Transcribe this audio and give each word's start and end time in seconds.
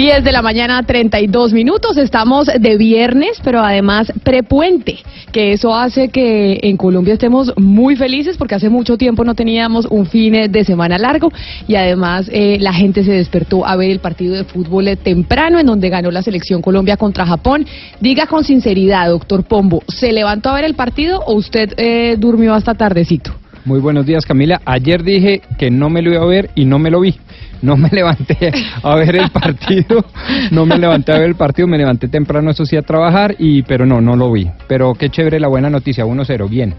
10 0.00 0.24
de 0.24 0.32
la 0.32 0.40
mañana, 0.40 0.82
32 0.82 1.52
minutos. 1.52 1.98
Estamos 1.98 2.46
de 2.46 2.78
viernes, 2.78 3.38
pero 3.44 3.60
además 3.60 4.10
prepuente, 4.22 4.96
que 5.30 5.52
eso 5.52 5.74
hace 5.74 6.08
que 6.08 6.58
en 6.62 6.78
Colombia 6.78 7.12
estemos 7.12 7.52
muy 7.58 7.96
felices 7.96 8.38
porque 8.38 8.54
hace 8.54 8.70
mucho 8.70 8.96
tiempo 8.96 9.24
no 9.26 9.34
teníamos 9.34 9.84
un 9.90 10.06
fin 10.06 10.50
de 10.50 10.64
semana 10.64 10.96
largo 10.96 11.30
y 11.68 11.74
además 11.74 12.30
eh, 12.32 12.56
la 12.60 12.72
gente 12.72 13.04
se 13.04 13.12
despertó 13.12 13.66
a 13.66 13.76
ver 13.76 13.90
el 13.90 13.98
partido 13.98 14.34
de 14.34 14.44
fútbol 14.44 14.88
temprano 14.96 15.58
en 15.58 15.66
donde 15.66 15.90
ganó 15.90 16.10
la 16.10 16.22
selección 16.22 16.62
Colombia 16.62 16.96
contra 16.96 17.26
Japón. 17.26 17.66
Diga 18.00 18.26
con 18.26 18.42
sinceridad, 18.42 19.10
doctor 19.10 19.44
Pombo, 19.44 19.82
¿se 19.86 20.12
levantó 20.12 20.48
a 20.48 20.54
ver 20.54 20.64
el 20.64 20.76
partido 20.76 21.20
o 21.26 21.34
usted 21.34 21.74
eh, 21.76 22.16
durmió 22.18 22.54
hasta 22.54 22.72
tardecito? 22.72 23.32
Muy 23.66 23.80
buenos 23.80 24.06
días, 24.06 24.24
Camila. 24.24 24.62
Ayer 24.64 25.02
dije 25.02 25.42
que 25.58 25.70
no 25.70 25.90
me 25.90 26.00
lo 26.00 26.10
iba 26.10 26.22
a 26.22 26.26
ver 26.26 26.48
y 26.54 26.64
no 26.64 26.78
me 26.78 26.90
lo 26.90 27.00
vi 27.00 27.16
no 27.62 27.76
me 27.76 27.88
levanté 27.90 28.52
a 28.82 28.94
ver 28.96 29.16
el 29.16 29.30
partido, 29.30 30.04
no 30.50 30.66
me 30.66 30.78
levanté 30.78 31.12
a 31.12 31.18
ver 31.18 31.28
el 31.28 31.34
partido, 31.34 31.68
me 31.68 31.78
levanté 31.78 32.08
temprano, 32.08 32.50
eso 32.50 32.64
sí, 32.64 32.76
a 32.76 32.82
trabajar, 32.82 33.34
y 33.38 33.62
pero 33.62 33.86
no, 33.86 34.00
no 34.00 34.16
lo 34.16 34.32
vi. 34.32 34.48
Pero 34.66 34.94
qué 34.94 35.10
chévere 35.10 35.40
la 35.40 35.48
buena 35.48 35.70
noticia, 35.70 36.04
1-0, 36.04 36.48
bien. 36.48 36.74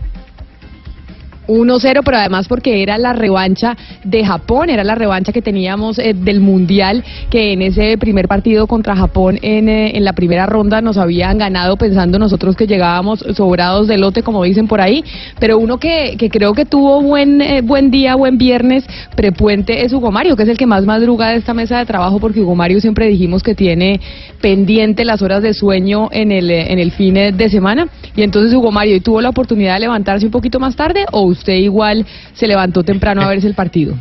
1-0, 1.47 2.01
pero 2.03 2.17
además 2.17 2.47
porque 2.47 2.81
era 2.81 2.97
la 2.97 3.13
revancha 3.13 3.75
de 4.03 4.25
Japón, 4.25 4.69
era 4.69 4.83
la 4.83 4.95
revancha 4.95 5.31
que 5.31 5.41
teníamos 5.41 5.99
eh, 5.99 6.13
del 6.13 6.39
Mundial, 6.39 7.03
que 7.29 7.53
en 7.53 7.61
ese 7.61 7.97
primer 7.97 8.27
partido 8.27 8.67
contra 8.67 8.95
Japón 8.95 9.39
en, 9.41 9.69
eh, 9.69 9.97
en, 9.97 10.03
la 10.03 10.13
primera 10.13 10.45
ronda 10.45 10.81
nos 10.81 10.97
habían 10.97 11.37
ganado 11.37 11.77
pensando 11.77 12.19
nosotros 12.19 12.55
que 12.55 12.67
llegábamos 12.67 13.19
sobrados 13.35 13.87
de 13.87 13.97
lote, 13.97 14.23
como 14.23 14.43
dicen 14.43 14.67
por 14.67 14.81
ahí, 14.81 15.03
pero 15.39 15.57
uno 15.57 15.77
que, 15.77 16.15
que 16.17 16.29
creo 16.29 16.53
que 16.53 16.65
tuvo 16.65 17.01
buen, 17.01 17.41
eh, 17.41 17.61
buen 17.61 17.91
día, 17.91 18.15
buen 18.15 18.37
viernes, 18.37 18.85
prepuente 19.15 19.83
es 19.83 19.93
Hugo 19.93 20.11
Mario, 20.11 20.35
que 20.35 20.43
es 20.43 20.49
el 20.49 20.57
que 20.57 20.65
más 20.65 20.85
madruga 20.85 21.29
de 21.29 21.37
esta 21.37 21.53
mesa 21.53 21.79
de 21.79 21.85
trabajo, 21.85 22.19
porque 22.19 22.41
Hugo 22.41 22.55
Mario 22.55 22.79
siempre 22.79 23.07
dijimos 23.07 23.43
que 23.43 23.55
tiene 23.55 23.99
pendiente 24.41 25.05
las 25.05 25.21
horas 25.21 25.41
de 25.43 25.53
sueño 25.53 26.09
en 26.11 26.31
el, 26.31 26.49
en 26.51 26.79
el 26.79 26.91
fin 26.91 27.13
de 27.13 27.49
semana, 27.49 27.87
y 28.15 28.23
entonces 28.23 28.53
Hugo 28.53 28.71
Mario, 28.71 28.95
¿y 28.95 29.01
tuvo 29.01 29.21
la 29.21 29.29
oportunidad 29.29 29.75
de 29.75 29.81
levantarse 29.81 30.25
un 30.25 30.31
poquito 30.31 30.59
más 30.59 30.75
tarde 30.75 31.05
o 31.11 31.30
usted 31.31 31.53
igual 31.53 32.05
se 32.33 32.47
levantó 32.47 32.83
temprano 32.83 33.21
a 33.21 33.27
verse 33.27 33.47
el 33.47 33.53
partido. 33.53 33.95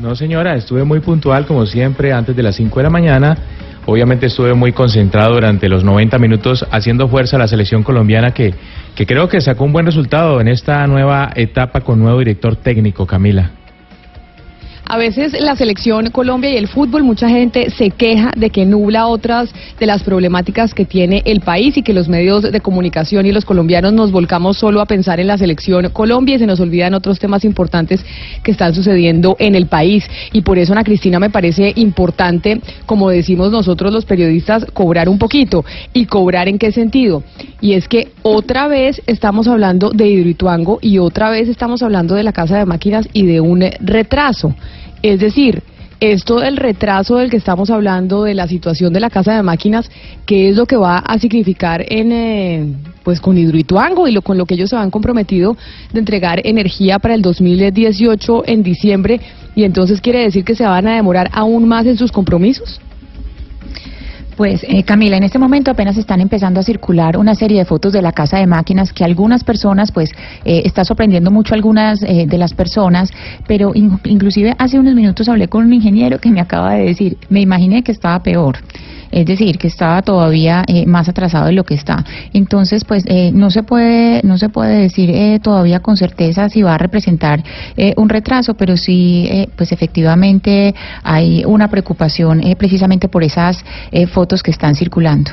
No, 0.00 0.16
señora, 0.16 0.56
estuve 0.56 0.84
muy 0.84 1.00
puntual 1.00 1.46
como 1.46 1.66
siempre 1.66 2.12
antes 2.12 2.34
de 2.34 2.42
las 2.42 2.56
5 2.56 2.80
de 2.80 2.82
la 2.82 2.90
mañana. 2.90 3.38
Obviamente 3.86 4.26
estuve 4.26 4.54
muy 4.54 4.72
concentrado 4.72 5.34
durante 5.34 5.68
los 5.68 5.84
90 5.84 6.18
minutos 6.18 6.66
haciendo 6.70 7.06
fuerza 7.08 7.36
a 7.36 7.38
la 7.38 7.48
selección 7.48 7.82
colombiana 7.82 8.32
que, 8.32 8.54
que 8.94 9.06
creo 9.06 9.28
que 9.28 9.40
sacó 9.40 9.64
un 9.64 9.72
buen 9.72 9.86
resultado 9.86 10.40
en 10.40 10.48
esta 10.48 10.86
nueva 10.86 11.30
etapa 11.34 11.82
con 11.82 12.00
nuevo 12.00 12.18
director 12.18 12.56
técnico, 12.56 13.06
Camila. 13.06 13.50
A 14.86 14.98
veces 14.98 15.32
la 15.40 15.56
selección 15.56 16.10
Colombia 16.10 16.50
y 16.50 16.58
el 16.58 16.68
fútbol, 16.68 17.04
mucha 17.04 17.26
gente 17.26 17.70
se 17.70 17.88
queja 17.88 18.32
de 18.36 18.50
que 18.50 18.66
nubla 18.66 19.06
otras 19.06 19.50
de 19.80 19.86
las 19.86 20.02
problemáticas 20.02 20.74
que 20.74 20.84
tiene 20.84 21.22
el 21.24 21.40
país 21.40 21.78
y 21.78 21.82
que 21.82 21.94
los 21.94 22.06
medios 22.06 22.42
de 22.42 22.60
comunicación 22.60 23.24
y 23.24 23.32
los 23.32 23.46
colombianos 23.46 23.94
nos 23.94 24.12
volcamos 24.12 24.58
solo 24.58 24.82
a 24.82 24.86
pensar 24.86 25.20
en 25.20 25.28
la 25.28 25.38
selección 25.38 25.88
Colombia 25.88 26.36
y 26.36 26.38
se 26.38 26.46
nos 26.46 26.60
olvidan 26.60 26.92
otros 26.92 27.18
temas 27.18 27.46
importantes 27.46 28.04
que 28.42 28.50
están 28.50 28.74
sucediendo 28.74 29.36
en 29.38 29.54
el 29.54 29.68
país. 29.68 30.04
Y 30.32 30.42
por 30.42 30.58
eso, 30.58 30.74
Ana 30.74 30.84
Cristina, 30.84 31.18
me 31.18 31.30
parece 31.30 31.72
importante, 31.76 32.60
como 32.84 33.08
decimos 33.08 33.50
nosotros 33.50 33.90
los 33.90 34.04
periodistas, 34.04 34.66
cobrar 34.66 35.08
un 35.08 35.18
poquito. 35.18 35.64
¿Y 35.94 36.04
cobrar 36.04 36.46
en 36.46 36.58
qué 36.58 36.72
sentido? 36.72 37.22
Y 37.62 37.72
es 37.72 37.88
que 37.88 38.08
otra 38.22 38.68
vez 38.68 39.00
estamos 39.06 39.48
hablando 39.48 39.92
de 39.92 40.08
Hidroituango 40.08 40.78
y 40.82 40.98
otra 40.98 41.30
vez 41.30 41.48
estamos 41.48 41.82
hablando 41.82 42.14
de 42.14 42.22
la 42.22 42.32
Casa 42.32 42.58
de 42.58 42.66
Máquinas 42.66 43.08
y 43.14 43.24
de 43.24 43.40
un 43.40 43.64
retraso. 43.80 44.54
Es 45.04 45.20
decir, 45.20 45.62
esto 46.00 46.40
del 46.40 46.56
retraso 46.56 47.16
del 47.16 47.28
que 47.28 47.36
estamos 47.36 47.68
hablando, 47.68 48.24
de 48.24 48.32
la 48.32 48.48
situación 48.48 48.90
de 48.94 49.00
la 49.00 49.10
casa 49.10 49.36
de 49.36 49.42
máquinas, 49.42 49.90
¿qué 50.24 50.48
es 50.48 50.56
lo 50.56 50.64
que 50.64 50.78
va 50.78 50.96
a 50.96 51.18
significar 51.18 51.84
en, 51.86 52.10
eh, 52.10 52.66
pues 53.02 53.20
con 53.20 53.36
Hidroituango 53.36 54.08
y 54.08 54.12
lo, 54.12 54.22
con 54.22 54.38
lo 54.38 54.46
que 54.46 54.54
ellos 54.54 54.70
se 54.70 54.76
han 54.76 54.90
comprometido 54.90 55.58
de 55.92 55.98
entregar 55.98 56.40
energía 56.46 56.98
para 56.98 57.14
el 57.14 57.20
2018 57.20 58.44
en 58.46 58.62
diciembre? 58.62 59.20
Y 59.54 59.64
entonces 59.64 60.00
quiere 60.00 60.20
decir 60.20 60.42
que 60.42 60.54
se 60.54 60.64
van 60.64 60.88
a 60.88 60.96
demorar 60.96 61.28
aún 61.34 61.68
más 61.68 61.84
en 61.84 61.98
sus 61.98 62.10
compromisos. 62.10 62.80
Pues 64.36 64.64
eh, 64.64 64.82
Camila, 64.82 65.16
en 65.16 65.22
este 65.22 65.38
momento 65.38 65.70
apenas 65.70 65.96
están 65.96 66.20
empezando 66.20 66.58
a 66.58 66.62
circular 66.64 67.16
una 67.16 67.36
serie 67.36 67.58
de 67.58 67.64
fotos 67.64 67.92
de 67.92 68.02
la 68.02 68.10
casa 68.10 68.38
de 68.38 68.46
máquinas 68.48 68.92
que 68.92 69.04
algunas 69.04 69.44
personas, 69.44 69.92
pues 69.92 70.10
eh, 70.44 70.62
está 70.64 70.84
sorprendiendo 70.84 71.30
mucho 71.30 71.54
a 71.54 71.56
algunas 71.56 72.02
eh, 72.02 72.26
de 72.26 72.38
las 72.38 72.52
personas, 72.52 73.10
pero 73.46 73.72
inclusive 73.74 74.54
hace 74.58 74.78
unos 74.78 74.94
minutos 74.94 75.28
hablé 75.28 75.46
con 75.46 75.64
un 75.64 75.72
ingeniero 75.72 76.18
que 76.18 76.30
me 76.30 76.40
acaba 76.40 76.74
de 76.74 76.86
decir, 76.86 77.16
me 77.28 77.40
imaginé 77.40 77.84
que 77.84 77.92
estaba 77.92 78.20
peor 78.22 78.58
es 79.14 79.26
decir, 79.26 79.58
que 79.58 79.68
estaba 79.68 80.02
todavía 80.02 80.64
eh, 80.66 80.86
más 80.86 81.08
atrasado 81.08 81.46
de 81.46 81.52
lo 81.52 81.64
que 81.64 81.74
está. 81.74 82.04
Entonces, 82.32 82.84
pues 82.84 83.04
eh, 83.06 83.30
no 83.32 83.50
se 83.50 83.62
puede 83.62 84.20
no 84.24 84.38
se 84.38 84.48
puede 84.48 84.80
decir 84.80 85.10
eh, 85.10 85.38
todavía 85.40 85.80
con 85.80 85.96
certeza 85.96 86.48
si 86.48 86.62
va 86.62 86.74
a 86.74 86.78
representar 86.78 87.42
un 87.96 88.08
retraso, 88.08 88.54
pero 88.54 88.76
sí, 88.76 89.28
pues 89.56 89.72
efectivamente 89.72 90.74
hay 91.02 91.44
una 91.44 91.68
preocupación 91.68 92.42
precisamente 92.58 93.08
por 93.08 93.22
esas 93.22 93.64
fotos 94.12 94.42
que 94.42 94.50
están 94.50 94.74
circulando. 94.74 95.32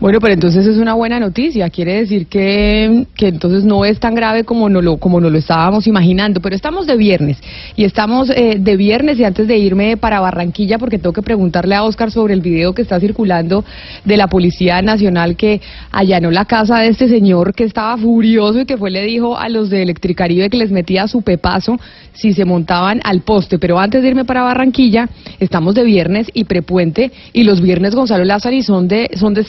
Bueno, 0.00 0.18
pero 0.20 0.34
entonces 0.34 0.66
es 0.66 0.76
una 0.78 0.94
buena 0.94 1.20
noticia. 1.20 1.70
Quiere 1.70 1.94
decir 1.94 2.26
que, 2.26 3.06
entonces 3.18 3.64
no 3.64 3.84
es 3.84 4.00
tan 4.00 4.14
grave 4.14 4.42
como 4.42 4.68
no 4.68 4.82
lo, 4.82 4.96
como 4.96 5.20
no 5.20 5.30
lo 5.30 5.38
estábamos 5.38 5.86
imaginando. 5.86 6.40
Pero 6.40 6.56
estamos 6.56 6.86
de 6.86 6.96
viernes 6.96 7.38
y 7.76 7.84
estamos 7.84 8.28
eh, 8.30 8.56
de 8.58 8.76
viernes 8.76 9.20
y 9.20 9.24
antes 9.24 9.46
de 9.46 9.56
irme 9.56 9.96
para 9.96 10.18
Barranquilla, 10.18 10.78
porque 10.78 10.98
tengo 10.98 11.12
que 11.12 11.22
preguntarle 11.22 11.76
a 11.76 11.84
Oscar 11.84 12.10
sobre 12.10 12.34
el 12.34 12.40
video 12.40 12.74
que 12.74 12.82
está 12.82 12.98
circulando 12.98 13.64
de 14.04 14.16
la 14.16 14.26
Policía 14.26 14.82
Nacional 14.82 15.36
que 15.36 15.60
allanó 15.92 16.32
la 16.32 16.44
casa 16.44 16.80
de 16.80 16.88
este 16.88 17.08
señor 17.08 17.54
que 17.54 17.62
estaba 17.62 17.96
furioso 17.96 18.60
y 18.60 18.66
que 18.66 18.76
fue 18.76 18.90
le 18.90 19.02
dijo 19.04 19.38
a 19.38 19.48
los 19.48 19.70
de 19.70 19.82
Electricaribe 19.82 20.50
que 20.50 20.56
les 20.56 20.72
metía 20.72 21.06
su 21.06 21.22
pepazo 21.22 21.78
si 22.12 22.32
se 22.32 22.44
montaban 22.44 23.00
al 23.04 23.20
poste. 23.20 23.60
Pero 23.60 23.78
antes 23.78 24.02
de 24.02 24.08
irme 24.08 24.24
para 24.24 24.42
Barranquilla, 24.42 25.08
estamos 25.38 25.76
de 25.76 25.84
viernes 25.84 26.26
y 26.34 26.44
prepuente 26.44 27.12
y 27.32 27.44
los 27.44 27.60
viernes 27.60 27.94
Gonzalo 27.94 28.24
Lázaro 28.24 28.60
son 28.62 28.88
de, 28.88 29.10
son 29.14 29.34
de 29.34 29.40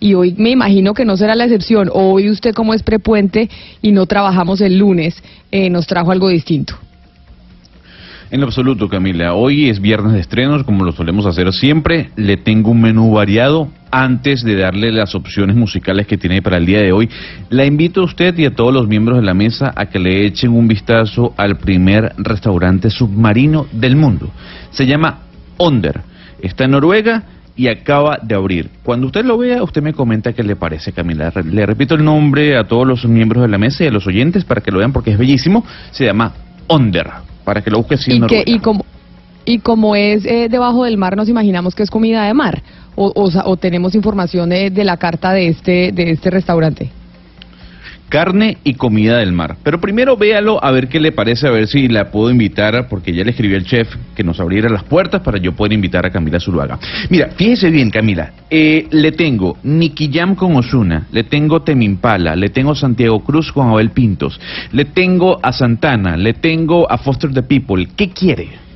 Y 0.00 0.14
hoy 0.14 0.34
me 0.38 0.50
imagino 0.50 0.94
que 0.94 1.04
no 1.04 1.16
será 1.16 1.34
la 1.34 1.44
excepción. 1.44 1.90
Hoy 1.92 2.30
usted 2.30 2.54
como 2.54 2.72
es 2.72 2.82
prepuente 2.82 3.50
y 3.82 3.92
no 3.92 4.06
trabajamos 4.06 4.60
el 4.62 4.78
lunes, 4.78 5.22
eh, 5.52 5.68
nos 5.68 5.86
trajo 5.86 6.10
algo 6.10 6.28
distinto. 6.28 6.74
En 8.32 8.44
absoluto, 8.44 8.88
Camila. 8.88 9.34
Hoy 9.34 9.68
es 9.68 9.80
viernes 9.80 10.12
de 10.12 10.20
estrenos, 10.20 10.62
como 10.62 10.84
lo 10.84 10.92
solemos 10.92 11.26
hacer 11.26 11.52
siempre. 11.52 12.10
Le 12.14 12.36
tengo 12.36 12.70
un 12.70 12.80
menú 12.80 13.12
variado. 13.12 13.68
Antes 13.90 14.44
de 14.44 14.54
darle 14.54 14.92
las 14.92 15.16
opciones 15.16 15.56
musicales 15.56 16.06
que 16.06 16.16
tiene 16.16 16.40
para 16.40 16.58
el 16.58 16.64
día 16.64 16.80
de 16.80 16.92
hoy, 16.92 17.10
la 17.48 17.66
invito 17.66 18.02
a 18.02 18.04
usted 18.04 18.38
y 18.38 18.44
a 18.44 18.54
todos 18.54 18.72
los 18.72 18.86
miembros 18.86 19.18
de 19.18 19.24
la 19.24 19.34
mesa 19.34 19.72
a 19.74 19.86
que 19.86 19.98
le 19.98 20.24
echen 20.26 20.52
un 20.52 20.68
vistazo 20.68 21.34
al 21.36 21.58
primer 21.58 22.12
restaurante 22.18 22.88
submarino 22.88 23.66
del 23.72 23.96
mundo. 23.96 24.30
Se 24.70 24.86
llama 24.86 25.22
Onder. 25.56 26.02
Está 26.40 26.66
en 26.66 26.70
Noruega 26.70 27.24
y 27.60 27.68
acaba 27.68 28.18
de 28.22 28.34
abrir. 28.34 28.70
Cuando 28.82 29.08
usted 29.08 29.22
lo 29.22 29.36
vea, 29.36 29.62
usted 29.62 29.82
me 29.82 29.92
comenta 29.92 30.32
qué 30.32 30.42
le 30.42 30.56
parece, 30.56 30.92
Camila. 30.92 31.30
Le 31.44 31.66
repito 31.66 31.94
el 31.94 32.02
nombre 32.02 32.56
a 32.56 32.64
todos 32.64 32.86
los 32.86 33.04
miembros 33.04 33.42
de 33.42 33.48
la 33.48 33.58
mesa 33.58 33.84
y 33.84 33.88
a 33.88 33.90
los 33.90 34.06
oyentes 34.06 34.46
para 34.46 34.62
que 34.62 34.70
lo 34.70 34.78
vean 34.78 34.94
porque 34.94 35.10
es 35.10 35.18
bellísimo. 35.18 35.62
Se 35.90 36.06
llama 36.06 36.32
Onder 36.68 37.10
para 37.44 37.60
que 37.60 37.70
lo 37.70 37.76
busques 37.76 38.08
y, 38.08 38.18
y 38.46 38.60
como 38.60 38.86
y 39.44 39.58
como 39.58 39.94
es 39.94 40.24
eh, 40.24 40.48
debajo 40.48 40.84
del 40.84 40.96
mar, 40.96 41.18
nos 41.18 41.28
imaginamos 41.28 41.74
que 41.74 41.82
es 41.82 41.90
comida 41.90 42.24
de 42.24 42.32
mar 42.32 42.62
o, 42.94 43.12
o, 43.14 43.56
tenemos 43.58 43.94
información 43.94 44.48
de, 44.48 44.70
de, 44.70 44.84
la 44.84 44.96
carta 44.96 45.32
de 45.32 45.48
este 45.48 45.92
de 45.92 46.12
este 46.12 46.30
restaurante 46.30 46.90
carne 48.10 48.58
y 48.64 48.74
comida 48.74 49.16
del 49.18 49.32
mar. 49.32 49.56
Pero 49.62 49.80
primero 49.80 50.18
véalo 50.18 50.62
a 50.62 50.70
ver 50.70 50.88
qué 50.88 51.00
le 51.00 51.12
parece, 51.12 51.46
a 51.46 51.50
ver 51.50 51.66
si 51.66 51.88
la 51.88 52.10
puedo 52.10 52.30
invitar, 52.30 52.88
porque 52.90 53.14
ya 53.14 53.24
le 53.24 53.30
escribí 53.30 53.54
al 53.54 53.64
chef 53.64 53.88
que 54.14 54.22
nos 54.22 54.38
abriera 54.40 54.68
las 54.68 54.84
puertas 54.84 55.22
para 55.22 55.38
yo 55.38 55.52
poder 55.52 55.72
invitar 55.72 56.04
a 56.04 56.10
Camila 56.10 56.38
Zuluaga. 56.38 56.78
Mira, 57.08 57.30
fíjese 57.30 57.70
bien, 57.70 57.90
Camila, 57.90 58.32
eh, 58.50 58.86
le 58.90 59.12
tengo 59.12 59.56
Nicky 59.62 60.10
Jam 60.12 60.34
con 60.34 60.56
Osuna, 60.56 61.06
le 61.12 61.24
tengo 61.24 61.62
Temimpala, 61.62 62.36
le 62.36 62.50
tengo 62.50 62.74
Santiago 62.74 63.20
Cruz 63.20 63.52
con 63.52 63.70
Abel 63.70 63.90
Pintos, 63.90 64.38
le 64.72 64.84
tengo 64.84 65.38
a 65.42 65.52
Santana, 65.52 66.16
le 66.16 66.34
tengo 66.34 66.90
a 66.90 66.98
Foster 66.98 67.32
the 67.32 67.42
People. 67.42 67.88
¿Qué 67.96 68.10
quiere? 68.10 68.69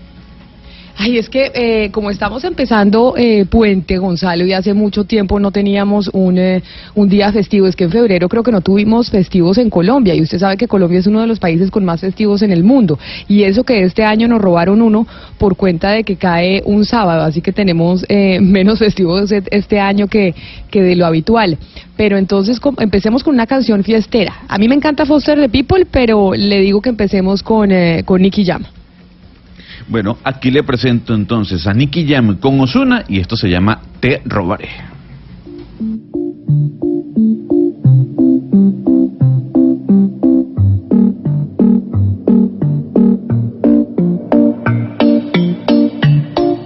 Ay, 0.96 1.18
es 1.18 1.28
que 1.28 1.50
eh, 1.54 1.90
como 1.90 2.10
estamos 2.10 2.44
empezando 2.44 3.14
eh, 3.16 3.46
Puente, 3.46 3.98
Gonzalo, 3.98 4.46
y 4.46 4.52
hace 4.52 4.74
mucho 4.74 5.04
tiempo 5.04 5.40
no 5.40 5.50
teníamos 5.50 6.08
un, 6.12 6.38
eh, 6.38 6.62
un 6.94 7.08
día 7.08 7.32
festivo, 7.32 7.66
es 7.66 7.74
que 7.74 7.84
en 7.84 7.90
febrero 7.90 8.28
creo 8.28 8.44
que 8.44 8.52
no 8.52 8.60
tuvimos 8.60 9.10
festivos 9.10 9.58
en 9.58 9.70
Colombia, 9.70 10.14
y 10.14 10.22
usted 10.22 10.38
sabe 10.38 10.56
que 10.56 10.68
Colombia 10.68 11.00
es 11.00 11.08
uno 11.08 11.20
de 11.20 11.26
los 11.26 11.40
países 11.40 11.72
con 11.72 11.84
más 11.84 12.00
festivos 12.00 12.42
en 12.42 12.52
el 12.52 12.62
mundo, 12.62 12.98
y 13.26 13.42
eso 13.42 13.64
que 13.64 13.82
este 13.82 14.04
año 14.04 14.28
nos 14.28 14.40
robaron 14.40 14.80
uno 14.80 15.06
por 15.36 15.56
cuenta 15.56 15.90
de 15.90 16.04
que 16.04 16.14
cae 16.14 16.62
un 16.64 16.84
sábado, 16.84 17.24
así 17.24 17.40
que 17.40 17.52
tenemos 17.52 18.04
eh, 18.08 18.38
menos 18.42 18.78
festivos 18.78 19.32
e- 19.32 19.42
este 19.50 19.80
año 19.80 20.06
que, 20.06 20.32
que 20.70 20.80
de 20.80 20.94
lo 20.94 21.06
habitual. 21.06 21.58
Pero 21.96 22.18
entonces 22.18 22.60
empecemos 22.78 23.22
con 23.24 23.34
una 23.34 23.46
canción 23.46 23.82
fiestera. 23.84 24.42
A 24.48 24.58
mí 24.58 24.68
me 24.68 24.74
encanta 24.74 25.06
Foster 25.06 25.38
the 25.40 25.48
People, 25.48 25.86
pero 25.90 26.34
le 26.34 26.60
digo 26.60 26.80
que 26.80 26.88
empecemos 26.88 27.42
con, 27.42 27.70
eh, 27.72 28.02
con 28.04 28.22
Nicky 28.22 28.44
Jam. 28.44 28.64
Bueno, 29.86 30.16
aquí 30.24 30.50
le 30.50 30.62
presento 30.62 31.14
entonces 31.14 31.66
a 31.66 31.74
Nicky 31.74 32.06
Jam 32.08 32.36
con 32.38 32.58
Osuna 32.60 33.04
y 33.06 33.20
esto 33.20 33.36
se 33.36 33.48
llama 33.48 33.80
Te 34.00 34.22
robaré. 34.24 34.68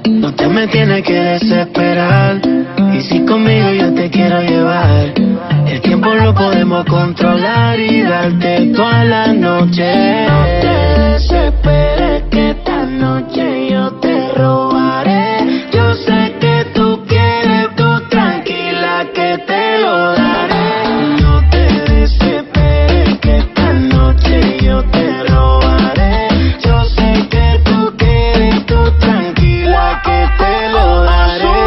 No 0.08 0.34
te 0.34 0.48
me 0.48 0.68
tienes 0.68 1.02
que 1.02 1.14
desesperar. 1.14 2.40
Y 2.94 3.00
si 3.00 3.24
conmigo 3.24 3.70
yo 3.72 3.94
te 3.94 4.10
quiero 4.10 4.40
llevar, 4.42 5.12
el 5.66 5.80
tiempo 5.80 6.14
lo 6.14 6.34
podemos 6.34 6.84
controlar 6.86 7.78
y 7.80 8.02
darte 8.02 8.72
toda 8.74 9.04
la 9.04 9.32
noche. 9.32 10.26
No 10.28 10.44
te 10.60 11.00
desesperes 11.12 12.22
que 12.30 12.57
noche 13.08 13.70
yo 13.70 13.90
te 14.04 14.32
robaré. 14.34 15.64
Yo 15.72 15.94
sé 15.94 16.34
que 16.40 16.66
tú 16.74 17.00
quieres, 17.06 17.74
tú 17.74 17.88
tranquila 18.10 19.06
que 19.14 19.38
te 19.46 19.78
lo 19.84 20.12
daré. 20.12 20.68
No 21.22 21.34
te 21.52 21.64
desesperes 21.92 23.18
que 23.22 23.38
esta 23.38 23.72
noche 23.72 24.58
yo 24.62 24.82
te 24.90 25.24
robaré. 25.24 26.28
Yo 26.64 26.84
sé 26.96 27.10
que 27.30 27.46
tú 27.64 27.78
quieres, 27.96 28.66
tú 28.66 28.78
tranquila 29.00 30.02
que 30.04 30.18
te 30.40 30.54
lo 30.74 31.02
daré. 31.02 31.58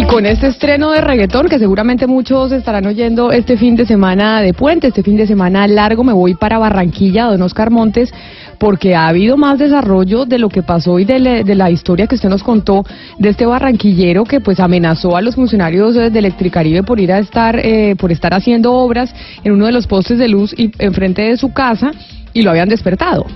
Y 0.00 0.04
con 0.06 0.26
este 0.26 0.48
estreno 0.48 0.90
de 0.90 1.00
reggaetón, 1.00 1.46
que 1.48 1.60
seguramente 1.60 2.06
muchos 2.08 2.50
estarán 2.50 2.86
oyendo 2.86 3.30
este 3.30 3.56
fin 3.56 3.76
de 3.76 3.86
semana 3.86 4.40
de 4.42 4.52
puente, 4.52 4.88
este 4.88 5.02
fin 5.04 5.16
de 5.16 5.26
semana 5.26 5.68
largo, 5.68 6.02
me 6.02 6.12
voy 6.12 6.34
para 6.34 6.58
Barranquilla, 6.58 7.26
don 7.26 7.42
Oscar 7.42 7.70
Montes, 7.70 8.12
porque 8.62 8.94
ha 8.94 9.08
habido 9.08 9.36
más 9.36 9.58
desarrollo 9.58 10.24
de 10.24 10.38
lo 10.38 10.48
que 10.48 10.62
pasó 10.62 11.00
y 11.00 11.04
de, 11.04 11.18
le- 11.18 11.42
de 11.42 11.54
la 11.56 11.68
historia 11.68 12.06
que 12.06 12.14
usted 12.14 12.28
nos 12.28 12.44
contó 12.44 12.84
de 13.18 13.30
este 13.30 13.44
barranquillero 13.44 14.22
que 14.22 14.38
pues 14.40 14.60
amenazó 14.60 15.16
a 15.16 15.20
los 15.20 15.34
funcionarios 15.34 15.96
eh, 15.96 16.10
de 16.10 16.18
Electricaribe 16.20 16.84
por 16.84 17.00
ir 17.00 17.10
a 17.10 17.18
estar, 17.18 17.58
eh, 17.58 17.96
por 17.98 18.12
estar 18.12 18.32
haciendo 18.34 18.72
obras 18.74 19.12
en 19.42 19.50
uno 19.50 19.66
de 19.66 19.72
los 19.72 19.88
postes 19.88 20.16
de 20.16 20.28
luz 20.28 20.54
y 20.56 20.70
enfrente 20.78 21.22
de 21.22 21.36
su 21.36 21.52
casa 21.52 21.90
y 22.32 22.42
lo 22.42 22.50
habían 22.52 22.68
despertado. 22.68 23.26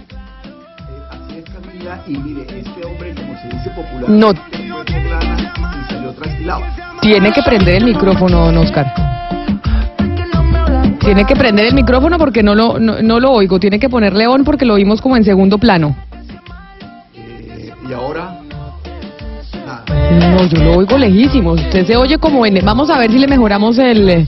Así 1.11 1.39
es, 1.39 1.45
Camila, 1.45 2.01
y 2.07 2.19
mire, 2.19 2.43
este 2.61 2.87
hombre, 2.87 3.13
como 3.17 3.35
se 3.43 3.49
dice 3.49 3.71
popular, 3.71 4.09
No. 4.09 4.31
y 4.31 5.93
salió. 5.93 6.63
Tiene 7.03 7.33
que 7.33 7.43
prender 7.43 7.75
el 7.79 7.85
micrófono, 7.85 8.45
don 8.45 8.59
Oscar. 8.59 8.87
Tiene 11.07 11.25
que 11.25 11.37
prender 11.37 11.67
el 11.67 11.75
micrófono 11.75 12.19
porque 12.19 12.43
no 12.43 12.57
lo, 12.57 12.81
no, 12.81 13.01
no 13.01 13.21
lo 13.21 13.31
oigo. 13.31 13.61
Tiene 13.61 13.79
que 13.79 13.89
ponerle 13.89 14.27
on 14.27 14.43
porque 14.43 14.65
lo 14.65 14.75
oímos 14.75 15.01
como 15.01 15.17
en 15.17 15.23
segundo 15.23 15.57
plano. 15.57 15.95
Eh, 17.15 17.71
y 17.89 17.93
ahora. 17.93 18.41
No, 20.11 20.47
yo 20.47 20.65
lo 20.65 20.79
oigo 20.79 20.99
lejísimo. 20.99 21.53
Usted 21.53 21.87
se 21.87 21.97
oye 21.97 22.19
como 22.19 22.45
en... 22.45 22.59
Vamos 22.65 22.91
a 22.91 22.99
ver 22.99 23.13
si 23.13 23.21
le 23.21 23.29
mejoramos 23.29 23.79
el, 23.79 24.27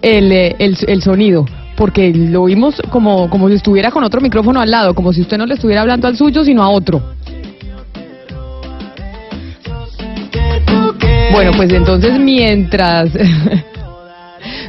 el, 0.00 0.32
el, 0.32 0.78
el 0.88 1.02
sonido. 1.02 1.44
Porque 1.76 2.14
lo 2.14 2.44
oímos 2.44 2.80
como, 2.88 3.28
como 3.28 3.50
si 3.50 3.56
estuviera 3.56 3.90
con 3.90 4.04
otro 4.04 4.22
micrófono 4.22 4.62
al 4.62 4.70
lado. 4.70 4.94
Como 4.94 5.12
si 5.12 5.20
usted 5.20 5.36
no 5.36 5.44
le 5.44 5.52
estuviera 5.52 5.82
hablando 5.82 6.08
al 6.08 6.16
suyo, 6.16 6.44
sino 6.44 6.62
a 6.62 6.70
otro. 6.70 7.02
Bueno, 11.30 11.50
pues 11.54 11.70
entonces 11.74 12.18
mientras... 12.18 13.10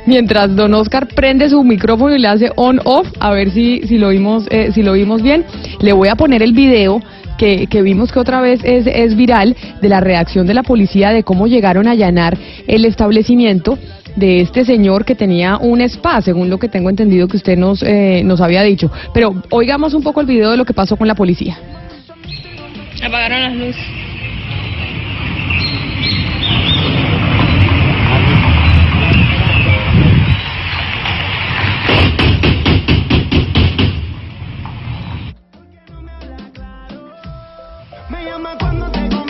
Mientras 0.06 0.56
don 0.56 0.74
Oscar 0.74 1.08
prende 1.08 1.50
su 1.50 1.64
micrófono 1.64 2.16
y 2.16 2.20
le 2.20 2.28
hace 2.28 2.52
on-off, 2.56 3.08
a 3.20 3.32
ver 3.32 3.50
si, 3.52 3.82
si, 3.88 3.98
lo 3.98 4.08
oímos, 4.08 4.46
eh, 4.52 4.72
si 4.72 4.84
lo 4.84 4.92
oímos 4.92 5.22
bien, 5.22 5.46
le 5.82 5.94
voy 5.94 6.10
a 6.10 6.16
poner 6.16 6.44
el 6.44 6.54
video 6.54 7.02
que, 7.38 7.68
que 7.68 7.82
vimos 7.82 8.12
que 8.12 8.20
otra 8.20 8.40
vez 8.40 8.62
es, 8.64 8.86
es 8.88 9.16
viral 9.16 9.56
de 9.82 9.90
la 9.90 10.02
reacción 10.02 10.46
de 10.46 10.54
la 10.54 10.64
policía 10.64 11.12
de 11.12 11.24
cómo 11.24 11.48
llegaron 11.48 11.88
a 11.88 11.92
allanar 11.92 12.38
el 12.68 12.86
establecimiento 12.86 13.78
de 14.16 14.42
este 14.42 14.64
señor 14.64 15.06
que 15.06 15.16
tenía 15.16 15.58
un 15.58 15.82
spa, 15.82 16.22
según 16.22 16.50
lo 16.50 16.58
que 16.58 16.70
tengo 16.70 16.90
entendido 16.90 17.28
que 17.28 17.38
usted 17.38 17.58
nos, 17.58 17.84
eh, 17.84 18.22
nos 18.24 18.42
había 18.42 18.64
dicho. 18.64 18.92
Pero 19.14 19.42
oigamos 19.50 19.94
un 19.94 20.04
poco 20.04 20.22
el 20.22 20.28
video 20.28 20.52
de 20.52 20.58
lo 20.58 20.66
que 20.66 20.74
pasó 20.74 20.96
con 20.98 21.08
la 21.08 21.16
policía. 21.16 21.58
Apagaron 23.04 23.42
las 23.42 23.56
luces. 23.56 23.84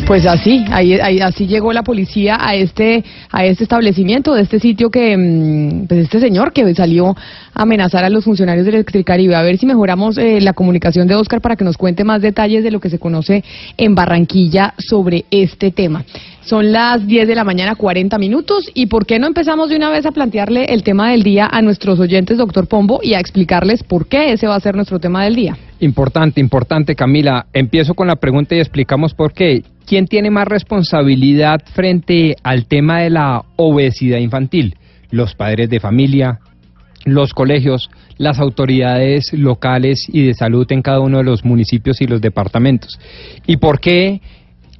Pues 0.08 0.28
así, 0.28 0.64
ahí, 0.70 0.94
ahí- 1.00 1.20
así 1.20 1.48
llegó 1.48 1.74
la 1.74 1.82
policía 1.82 2.38
a 2.40 2.54
este 2.54 3.04
a 3.32 3.44
este 3.44 3.64
establecimiento, 3.64 4.36
de 4.36 4.44
este 4.44 4.60
sitio 4.60 4.92
que 4.92 5.18
mm, 5.18 5.88
pues 5.88 6.02
este 6.02 6.20
señor 6.20 6.54
que 6.54 6.76
salió 6.76 7.16
a 7.56 7.64
amenazar 7.64 8.06
a 8.06 8.10
los 8.12 8.24
funcionarios 8.24 8.66
de 8.68 8.72
Electricaribe. 8.74 9.36
A 9.36 9.42
ver 9.42 9.58
si 9.58 9.66
mejoramos 9.66 10.20
eh, 10.20 10.40
la 10.42 10.54
comunicación 10.54 11.08
de 11.08 11.16
Oscar 11.16 11.42
para 11.42 11.56
que 11.56 11.64
nos 11.64 11.76
cuente 11.78 12.04
más 12.04 12.22
detalles 12.22 12.64
de 12.64 12.70
lo 12.70 12.80
que 12.80 12.92
se 12.92 13.00
conoce 13.00 13.44
en 13.78 13.96
Barranquilla 13.96 14.76
sobre 14.78 15.26
este 15.32 15.72
tema. 15.72 16.06
Son 16.42 16.72
las 16.72 17.08
10 17.08 17.28
de 17.28 17.34
la 17.34 17.44
mañana, 17.44 17.74
40 17.74 18.20
minutos. 18.20 18.70
¿Y 18.76 18.86
por 18.86 19.08
qué 19.08 19.18
no 19.18 19.26
empezamos 19.26 19.70
de 19.70 19.76
una 19.78 19.90
vez 19.90 20.06
a 20.06 20.12
plantearle 20.12 20.66
el 20.66 20.84
tema 20.84 21.10
del 21.10 21.24
día 21.24 21.50
a 21.52 21.64
nuestros 21.64 22.00
oyentes, 22.00 22.38
doctor 22.38 22.68
Pombo, 22.68 23.00
y 23.02 23.16
a 23.16 23.20
explicarles 23.20 23.82
por 23.82 24.06
qué 24.08 24.34
ese 24.34 24.46
va 24.46 24.54
a 24.56 24.60
ser 24.60 24.76
nuestro 24.76 25.00
tema 25.00 25.24
del 25.24 25.34
día? 25.36 25.58
Importante, 25.80 26.40
importante, 26.40 26.94
Camila. 26.96 27.48
Empiezo 27.54 27.96
con 27.96 28.06
la 28.06 28.18
pregunta 28.18 28.54
y 28.56 28.60
explicamos 28.60 29.16
por 29.16 29.34
qué. 29.34 29.64
¿Quién 29.86 30.08
tiene 30.08 30.32
más 30.32 30.48
responsabilidad 30.48 31.62
frente 31.74 32.36
al 32.42 32.66
tema 32.66 33.02
de 33.02 33.12
la 33.12 33.44
obesidad 33.56 34.18
infantil? 34.18 34.76
¿Los 35.12 35.36
padres 35.36 35.70
de 35.70 35.80
familia, 35.80 36.40
los 37.06 37.34
colegios, 37.34 37.92
las 38.18 38.40
autoridades 38.40 39.32
locales 39.34 40.08
y 40.12 40.26
de 40.26 40.34
salud 40.34 40.66
en 40.72 40.82
cada 40.82 41.02
uno 41.02 41.20
de 41.20 41.24
los 41.24 41.46
municipios 41.46 42.02
y 42.02 42.08
los 42.08 42.20
departamentos? 42.20 43.00
¿Y 43.46 43.58
por 43.58 43.80
qué 43.80 44.22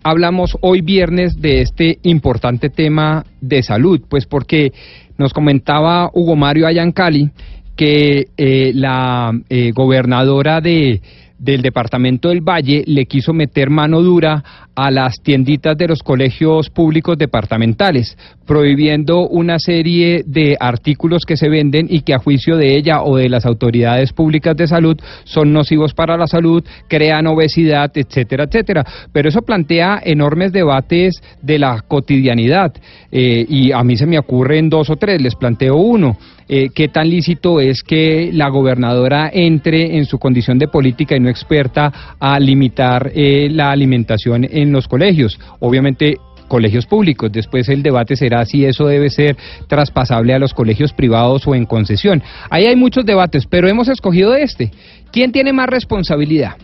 hablamos 0.02 0.58
hoy 0.62 0.82
viernes 0.82 1.40
de 1.40 1.62
este 1.62 2.00
importante 2.02 2.72
tema 2.72 3.26
de 3.42 3.62
salud? 3.62 4.02
Pues 4.10 4.26
porque 4.26 4.74
nos 5.20 5.34
comentaba 5.34 6.10
Hugo 6.14 6.36
Mario 6.36 6.66
Ayancali 6.66 7.30
que 7.76 8.28
eh, 8.38 8.72
la 8.74 9.32
eh, 9.50 9.72
gobernadora 9.72 10.62
de 10.62 11.02
del 11.38 11.62
departamento 11.62 12.30
del 12.30 12.42
Valle 12.42 12.84
le 12.88 13.06
quiso 13.06 13.34
meter 13.34 13.70
mano 13.70 14.02
dura 14.02 14.44
a 14.76 14.92
las 14.92 15.22
tienditas 15.22 15.78
de 15.78 15.88
los 15.88 16.04
colegios 16.04 16.70
públicos 16.70 17.18
departamentales, 17.18 18.18
prohibiendo 18.46 19.28
una 19.28 19.58
serie 19.58 20.24
de 20.26 20.58
artículos 20.60 21.24
que 21.26 21.38
se 21.38 21.50
venden 21.50 21.88
y 21.90 22.02
que 22.02 22.14
a 22.14 22.20
juicio 22.20 22.58
de 22.58 22.76
ella 22.76 23.02
o 23.02 23.16
de 23.18 23.30
las 23.30 23.46
autoridades 23.46 24.12
públicas 24.12 24.56
de 24.58 24.68
salud 24.68 24.98
son 25.24 25.54
nocivos 25.54 25.94
para 25.94 26.18
la 26.18 26.28
salud, 26.28 26.64
crean 26.90 27.28
obesidad, 27.28 27.92
etcétera, 27.96 28.46
etcétera. 28.46 28.86
Pero 29.14 29.30
eso 29.30 29.42
plantea 29.42 30.02
enormes 30.04 30.52
debates 30.52 31.22
de 31.42 31.60
la 31.60 31.82
cotidianidad 31.88 32.74
eh, 33.12 33.46
y 33.48 33.72
a 33.72 33.84
mí 33.84 33.96
se 33.96 34.06
me 34.06 34.20
ocurren 34.20 34.70
dos 34.70 34.90
o 34.90 34.98
tres, 34.98 35.22
les 35.22 35.36
planteo 35.36 35.76
uno. 35.76 36.18
Eh, 36.48 36.70
¿Qué 36.74 36.90
tan 36.90 37.10
lícito 37.10 37.60
es 37.60 37.82
que 37.82 38.30
la 38.32 38.50
gobernadora 38.50 39.32
entre 39.34 39.98
en 39.98 40.06
su 40.06 40.20
condición 40.20 40.60
de 40.60 40.68
política 40.68 41.16
y 41.16 41.20
no 41.20 41.30
experta 41.30 42.16
a 42.20 42.40
limitar 42.40 43.12
eh, 43.16 43.50
la 43.52 43.72
alimentación 43.72 44.48
en 44.50 44.72
los 44.72 44.88
colegios? 44.88 45.40
Obviamente 45.60 46.18
colegios 46.48 46.86
públicos. 46.86 47.32
Después 47.32 47.68
el 47.70 47.82
debate 47.82 48.16
será 48.16 48.46
si 48.46 48.66
eso 48.66 48.86
debe 48.86 49.10
ser 49.10 49.36
traspasable 49.68 50.34
a 50.34 50.40
los 50.40 50.54
colegios 50.54 50.94
privados 50.94 51.48
o 51.48 51.56
en 51.56 51.66
concesión. 51.66 52.22
Ahí 52.50 52.66
hay 52.66 52.76
muchos 52.76 53.06
debates, 53.06 53.48
pero 53.48 53.68
hemos 53.68 53.88
escogido 53.88 54.36
este. 54.36 54.72
¿Quién 55.12 55.32
tiene 55.32 55.54
más 55.54 55.68
responsabilidad? 55.68 56.58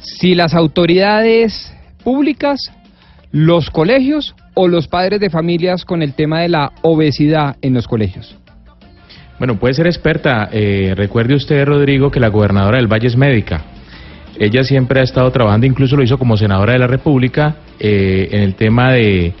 Si 0.00 0.34
las 0.34 0.54
autoridades 0.54 1.72
públicas, 2.02 2.58
los 3.30 3.70
colegios 3.70 4.34
o 4.54 4.68
los 4.68 4.88
padres 4.88 5.20
de 5.20 5.30
familias 5.30 5.84
con 5.84 6.02
el 6.02 6.14
tema 6.14 6.40
de 6.40 6.48
la 6.48 6.72
obesidad 6.82 7.56
en 7.62 7.74
los 7.74 7.86
colegios. 7.86 8.36
Bueno, 9.42 9.56
puede 9.58 9.74
ser 9.74 9.88
experta. 9.88 10.50
Eh, 10.52 10.94
recuerde 10.96 11.34
usted, 11.34 11.64
Rodrigo, 11.64 12.12
que 12.12 12.20
la 12.20 12.28
gobernadora 12.28 12.76
del 12.76 12.86
Valle 12.86 13.08
es 13.08 13.16
médica. 13.16 13.64
ella 14.38 14.62
siempre 14.62 15.00
ha 15.00 15.02
estado 15.02 15.28
trabajando, 15.32 15.66
incluso 15.66 15.96
lo 15.96 16.04
hizo 16.04 16.16
como 16.16 16.36
senadora 16.36 16.74
de 16.74 16.78
la 16.78 16.86
República, 16.86 17.56
eh, 17.80 18.28
en 18.30 18.42
el 18.42 18.54
tema 18.54 18.92
de, 18.92 19.32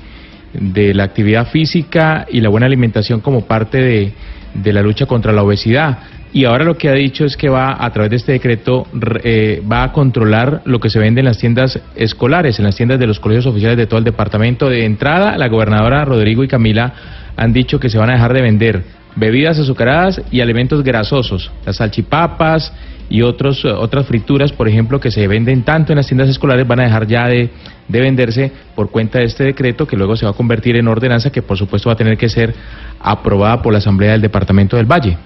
la 0.92 1.04
actividad 1.04 1.46
física 1.46 2.26
y 2.28 2.40
la 2.40 2.48
buena 2.48 2.66
alimentación 2.66 3.20
como 3.20 3.42
parte 3.46 4.12
de, 4.54 4.72
la 4.72 4.82
lucha 4.82 5.06
contra 5.06 5.30
la 5.30 5.44
obesidad. 5.44 5.98
Y 6.32 6.46
ahora 6.46 6.64
lo 6.64 6.76
que 6.76 6.88
ha 6.88 6.94
dicho 6.94 7.24
es 7.24 7.36
que 7.36 7.48
va, 7.48 7.76
a 7.78 7.92
través 7.92 8.10
de 8.10 8.16
este 8.16 8.32
decreto, 8.32 8.88
re- 8.92 9.20
eh, 9.22 9.62
va 9.70 9.84
a 9.84 9.92
controlar 9.92 10.62
lo 10.64 10.80
que 10.80 10.90
se 10.90 10.98
vende 10.98 11.20
en 11.20 11.26
las 11.26 11.38
tiendas 11.38 11.78
escolares, 11.94 12.58
en 12.58 12.64
las 12.64 12.74
tiendas 12.74 12.98
de 12.98 13.06
los 13.06 13.20
colegios 13.20 13.46
oficiales 13.46 13.76
de 13.78 13.86
todo 13.86 13.98
el 13.98 14.04
departamento. 14.04 14.68
De 14.68 14.84
entrada, 14.84 15.38
la 15.38 15.46
gobernadora 15.46 16.04
Rodrigo 16.04 16.42
y 16.42 16.48
Camila 16.48 16.92
han 17.36 17.52
dicho 17.52 17.78
que 17.78 17.88
se 17.88 17.98
van 17.98 18.10
a 18.10 18.14
dejar 18.14 18.32
de 18.32 18.42
vender 18.42 19.01
bebidas 19.16 19.58
azucaradas 19.58 20.20
y 20.30 20.40
alimentos 20.40 20.82
grasosos, 20.82 21.50
las 21.66 21.76
salchipapas 21.76 22.72
y 23.08 23.22
otros, 23.22 23.64
eh, 23.64 23.68
otras 23.68 24.06
frituras, 24.06 24.52
por 24.52 24.68
ejemplo, 24.68 25.00
que 25.00 25.10
se 25.10 25.26
venden 25.28 25.64
tanto 25.64 25.92
en 25.92 25.96
las 25.96 26.06
tiendas 26.06 26.28
escolares, 26.28 26.66
van 26.66 26.80
a 26.80 26.84
dejar 26.84 27.06
ya 27.06 27.26
de, 27.26 27.50
de 27.88 28.00
venderse 28.00 28.52
por 28.74 28.90
cuenta 28.90 29.18
de 29.18 29.26
este 29.26 29.44
decreto 29.44 29.86
que 29.86 29.96
luego 29.96 30.16
se 30.16 30.24
va 30.24 30.30
a 30.30 30.34
convertir 30.34 30.76
en 30.76 30.88
ordenanza 30.88 31.30
que 31.30 31.42
por 31.42 31.58
supuesto 31.58 31.88
va 31.88 31.94
a 31.94 31.96
tener 31.96 32.16
que 32.16 32.28
ser 32.28 32.54
aprobada 33.00 33.60
por 33.60 33.72
la 33.72 33.78
Asamblea 33.78 34.12
del 34.12 34.22
Departamento 34.22 34.76
del 34.76 34.86
Valle. 34.86 35.18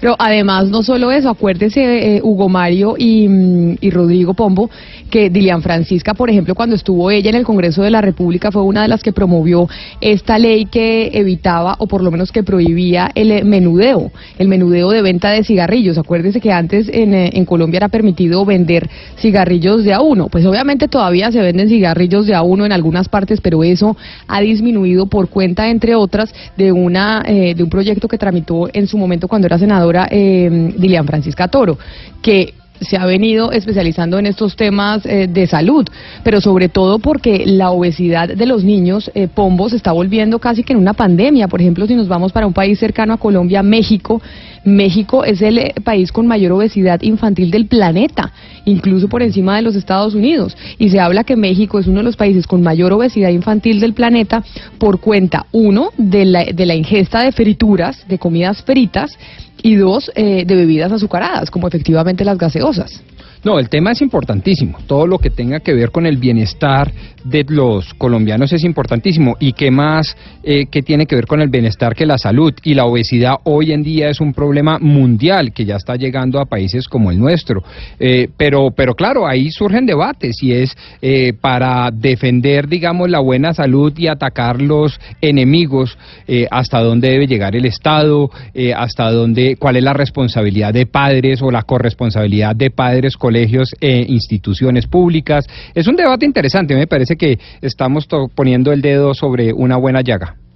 Pero 0.00 0.14
además, 0.18 0.68
no 0.68 0.82
solo 0.82 1.10
eso, 1.10 1.28
acuérdese, 1.28 2.16
eh, 2.16 2.20
Hugo 2.22 2.48
Mario 2.48 2.94
y, 2.98 3.28
mm, 3.28 3.76
y 3.80 3.90
Rodrigo 3.90 4.34
Pombo, 4.34 4.70
que 5.10 5.30
Dilian 5.30 5.62
Francisca, 5.62 6.14
por 6.14 6.30
ejemplo, 6.30 6.54
cuando 6.54 6.76
estuvo 6.76 7.10
ella 7.10 7.30
en 7.30 7.36
el 7.36 7.44
Congreso 7.44 7.82
de 7.82 7.90
la 7.90 8.00
República, 8.00 8.50
fue 8.50 8.62
una 8.62 8.82
de 8.82 8.88
las 8.88 9.02
que 9.02 9.12
promovió 9.12 9.68
esta 10.00 10.38
ley 10.38 10.66
que 10.66 11.10
evitaba, 11.14 11.76
o 11.78 11.86
por 11.86 12.02
lo 12.02 12.10
menos 12.10 12.32
que 12.32 12.42
prohibía, 12.42 13.10
el 13.14 13.32
eh, 13.32 13.44
menudeo, 13.44 14.10
el 14.38 14.48
menudeo 14.48 14.90
de 14.90 15.02
venta 15.02 15.30
de 15.30 15.44
cigarrillos. 15.44 15.98
Acuérdese 15.98 16.40
que 16.40 16.52
antes 16.52 16.88
en, 16.92 17.14
eh, 17.14 17.30
en 17.34 17.44
Colombia 17.44 17.78
era 17.78 17.88
permitido 17.88 18.44
vender 18.44 18.88
cigarrillos 19.18 19.84
de 19.84 19.92
a 19.92 20.00
uno. 20.00 20.28
Pues 20.28 20.44
obviamente 20.46 20.88
todavía 20.88 21.32
se 21.32 21.40
venden 21.40 21.68
cigarrillos 21.68 22.26
de 22.26 22.34
a 22.34 22.42
uno 22.42 22.66
en 22.66 22.72
algunas 22.72 23.08
partes, 23.08 23.40
pero 23.40 23.64
eso 23.64 23.96
ha 24.26 24.40
disminuido 24.40 25.06
por 25.06 25.28
cuenta, 25.28 25.68
entre 25.68 25.94
otras, 25.94 26.32
de, 26.56 26.72
una, 26.72 27.22
eh, 27.26 27.54
de 27.54 27.62
un 27.62 27.70
proyecto 27.70 28.08
que 28.08 28.18
tramitó 28.18 28.68
en 28.72 28.86
su 28.86 28.98
momento 28.98 29.28
cuando 29.28 29.46
era 29.46 29.58
senadora 29.68 30.08
eh, 30.10 30.72
Dilian 30.78 31.06
Francisca 31.06 31.48
Toro, 31.48 31.76
que 32.22 32.54
se 32.80 32.96
ha 32.96 33.06
venido 33.06 33.52
especializando 33.52 34.18
en 34.18 34.26
estos 34.26 34.56
temas 34.56 35.04
eh, 35.04 35.26
de 35.28 35.46
salud, 35.46 35.86
pero 36.22 36.40
sobre 36.40 36.68
todo 36.68 36.98
porque 36.98 37.44
la 37.46 37.70
obesidad 37.70 38.28
de 38.28 38.46
los 38.46 38.64
niños, 38.64 39.10
eh, 39.14 39.28
Pombo, 39.28 39.68
se 39.68 39.76
está 39.76 39.92
volviendo 39.92 40.38
casi 40.38 40.62
que 40.62 40.72
en 40.72 40.78
una 40.78 40.94
pandemia. 40.94 41.48
Por 41.48 41.60
ejemplo, 41.60 41.86
si 41.86 41.94
nos 41.94 42.08
vamos 42.08 42.32
para 42.32 42.46
un 42.46 42.52
país 42.52 42.78
cercano 42.78 43.12
a 43.12 43.16
Colombia, 43.18 43.62
México, 43.62 44.22
México 44.64 45.24
es 45.24 45.42
el 45.42 45.58
eh, 45.58 45.74
país 45.82 46.12
con 46.12 46.26
mayor 46.26 46.52
obesidad 46.52 47.00
infantil 47.02 47.50
del 47.50 47.66
planeta, 47.66 48.32
incluso 48.64 49.08
por 49.08 49.22
encima 49.22 49.56
de 49.56 49.62
los 49.62 49.76
Estados 49.76 50.14
Unidos. 50.14 50.56
Y 50.78 50.90
se 50.90 51.00
habla 51.00 51.24
que 51.24 51.36
México 51.36 51.78
es 51.78 51.86
uno 51.86 51.98
de 51.98 52.04
los 52.04 52.16
países 52.16 52.46
con 52.46 52.62
mayor 52.62 52.92
obesidad 52.92 53.30
infantil 53.30 53.80
del 53.80 53.94
planeta 53.94 54.44
por 54.78 55.00
cuenta, 55.00 55.46
uno, 55.52 55.90
de 55.96 56.24
la, 56.24 56.44
de 56.44 56.66
la 56.66 56.74
ingesta 56.74 57.22
de 57.22 57.32
frituras, 57.32 58.06
de 58.08 58.18
comidas 58.18 58.62
fritas, 58.62 59.18
y 59.62 59.76
dos, 59.76 60.10
eh, 60.14 60.44
de 60.46 60.54
bebidas 60.54 60.92
azucaradas, 60.92 61.50
como 61.50 61.68
efectivamente 61.68 62.24
las 62.24 62.38
gaseosas. 62.38 63.02
No, 63.44 63.58
el 63.58 63.68
tema 63.68 63.92
es 63.92 64.02
importantísimo. 64.02 64.78
Todo 64.86 65.06
lo 65.06 65.18
que 65.18 65.30
tenga 65.30 65.60
que 65.60 65.74
ver 65.74 65.90
con 65.90 66.06
el 66.06 66.16
bienestar 66.16 66.92
de 67.24 67.44
los 67.48 67.94
colombianos 67.94 68.52
es 68.52 68.64
importantísimo. 68.64 69.36
¿Y 69.40 69.52
qué 69.52 69.70
más 69.70 70.16
eh, 70.42 70.66
que 70.70 70.82
tiene 70.82 71.06
que 71.06 71.16
ver 71.16 71.26
con 71.26 71.40
el 71.40 71.48
bienestar 71.48 71.94
que 71.94 72.06
la 72.06 72.18
salud? 72.18 72.52
Y 72.64 72.74
la 72.74 72.84
obesidad 72.84 73.36
hoy 73.44 73.72
en 73.72 73.82
día 73.82 74.08
es 74.08 74.20
un 74.20 74.32
problema 74.32 74.78
mundial 74.78 75.52
que 75.52 75.64
ya 75.64 75.76
está 75.76 75.96
llegando 75.96 76.40
a 76.40 76.46
países 76.46 76.88
como 76.88 77.10
el 77.10 77.18
nuestro. 77.18 77.62
Eh, 77.98 78.28
pero, 78.36 78.70
pero 78.70 78.94
claro, 78.94 79.26
ahí 79.26 79.50
surgen 79.50 79.86
debates 79.86 80.42
y 80.42 80.52
es 80.52 80.76
eh, 81.02 81.32
para 81.40 81.90
defender, 81.92 82.68
digamos, 82.68 83.08
la 83.08 83.20
buena 83.20 83.54
salud 83.54 83.92
y 83.96 84.06
atacar 84.06 84.60
los 84.60 85.00
enemigos, 85.20 85.96
eh, 86.26 86.46
hasta 86.50 86.80
dónde 86.80 87.10
debe 87.10 87.26
llegar 87.26 87.56
el 87.56 87.64
Estado, 87.64 88.30
eh, 88.54 88.72
hasta 88.74 89.10
dónde, 89.10 89.56
cuál 89.56 89.76
es 89.76 89.82
la 89.82 89.92
responsabilidad 89.92 90.72
de 90.72 90.86
padres 90.86 91.42
o 91.42 91.50
la 91.50 91.62
corresponsabilidad 91.62 92.54
de 92.56 92.70
padres, 92.70 93.16
colegios 93.28 93.74
e 93.78 94.06
instituciones 94.08 94.86
públicas. 94.86 95.44
Es 95.74 95.86
un 95.86 95.96
debate 95.96 96.24
interesante, 96.24 96.74
me 96.74 96.86
parece 96.86 97.16
que 97.16 97.38
estamos 97.60 98.08
poniendo 98.34 98.72
el 98.72 98.80
dedo 98.80 99.12
sobre 99.12 99.52
una 99.52 99.76
buena 99.76 100.00
llaga. 100.00 100.47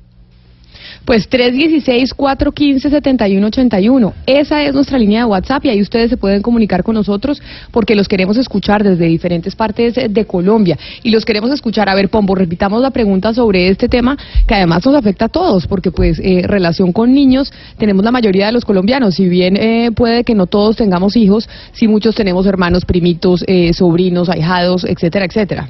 Pues 1.04 1.28
316-415-7181. 1.30 4.12
Esa 4.26 4.62
es 4.62 4.73
nuestra 4.73 4.99
línea 4.99 5.21
de 5.21 5.26
WhatsApp 5.26 5.64
y 5.64 5.71
ahí 5.71 5.82
ustedes 5.82 6.11
se 6.11 6.16
pueden 6.16 6.42
comunicar 6.42 6.85
con 6.85 6.94
nosotros 6.94 7.42
porque 7.73 7.97
los 7.97 8.06
queremos 8.06 8.37
escuchar 8.37 8.85
desde 8.85 9.06
diferentes 9.06 9.56
partes 9.56 9.94
de 9.94 10.25
Colombia. 10.25 10.78
Y 11.02 11.11
los 11.11 11.25
queremos 11.25 11.50
escuchar. 11.50 11.88
A 11.88 11.94
ver, 11.94 12.09
Pombo, 12.09 12.37
repitamos 12.37 12.80
la 12.80 12.90
pregunta 12.90 13.35
sobre 13.35 13.68
este 13.68 13.88
tema 13.88 14.16
que 14.47 14.54
además 14.54 14.87
nos 14.87 14.94
afecta 14.94 15.25
a 15.25 15.28
todos 15.28 15.66
porque 15.66 15.90
pues 15.90 16.21
eh, 16.23 16.42
relación 16.44 16.92
con 16.92 17.12
niños 17.12 17.52
tenemos 17.78 18.04
la 18.04 18.12
mayoría 18.12 18.47
de 18.47 18.52
los 18.52 18.64
colombianos. 18.64 19.16
Si 19.16 19.28
bien 19.28 19.56
eh, 19.56 19.90
puede 19.92 20.23
que 20.23 20.35
no 20.35 20.47
todos 20.47 20.76
tengamos 20.76 21.16
hijos, 21.16 21.49
sí 21.73 21.88
muchos 21.88 22.14
tenemos 22.14 22.47
hermanos, 22.47 22.85
primitos, 22.85 23.42
eh, 23.49 23.73
sobrinos, 23.73 24.28
ahijados, 24.28 24.85
etcétera, 24.85 25.25
etcétera. 25.25 25.68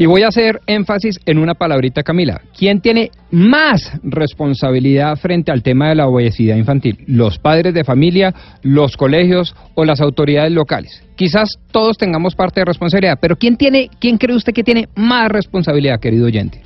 Y 0.00 0.06
voy 0.06 0.22
a 0.22 0.28
hacer 0.28 0.60
énfasis 0.68 1.18
en 1.26 1.38
una 1.38 1.54
palabrita, 1.54 2.04
Camila. 2.04 2.40
¿Quién 2.56 2.80
tiene 2.80 3.10
más 3.32 3.90
responsabilidad 4.04 5.16
frente 5.16 5.50
al 5.50 5.64
tema 5.64 5.88
de 5.88 5.96
la 5.96 6.06
obesidad 6.06 6.56
infantil? 6.56 6.98
¿Los 7.08 7.40
padres 7.40 7.74
de 7.74 7.82
familia, 7.82 8.32
los 8.62 8.96
colegios 8.96 9.56
o 9.74 9.84
las 9.84 10.00
autoridades 10.00 10.52
locales? 10.52 11.02
Quizás 11.16 11.58
todos 11.72 11.98
tengamos 11.98 12.36
parte 12.36 12.60
de 12.60 12.66
responsabilidad, 12.66 13.18
pero 13.20 13.34
¿quién 13.34 13.56
tiene, 13.56 13.90
quién 13.98 14.18
cree 14.18 14.36
usted 14.36 14.52
que 14.52 14.62
tiene 14.62 14.88
más 14.94 15.28
responsabilidad, 15.30 15.98
querido 15.98 16.26
oyente? 16.26 16.62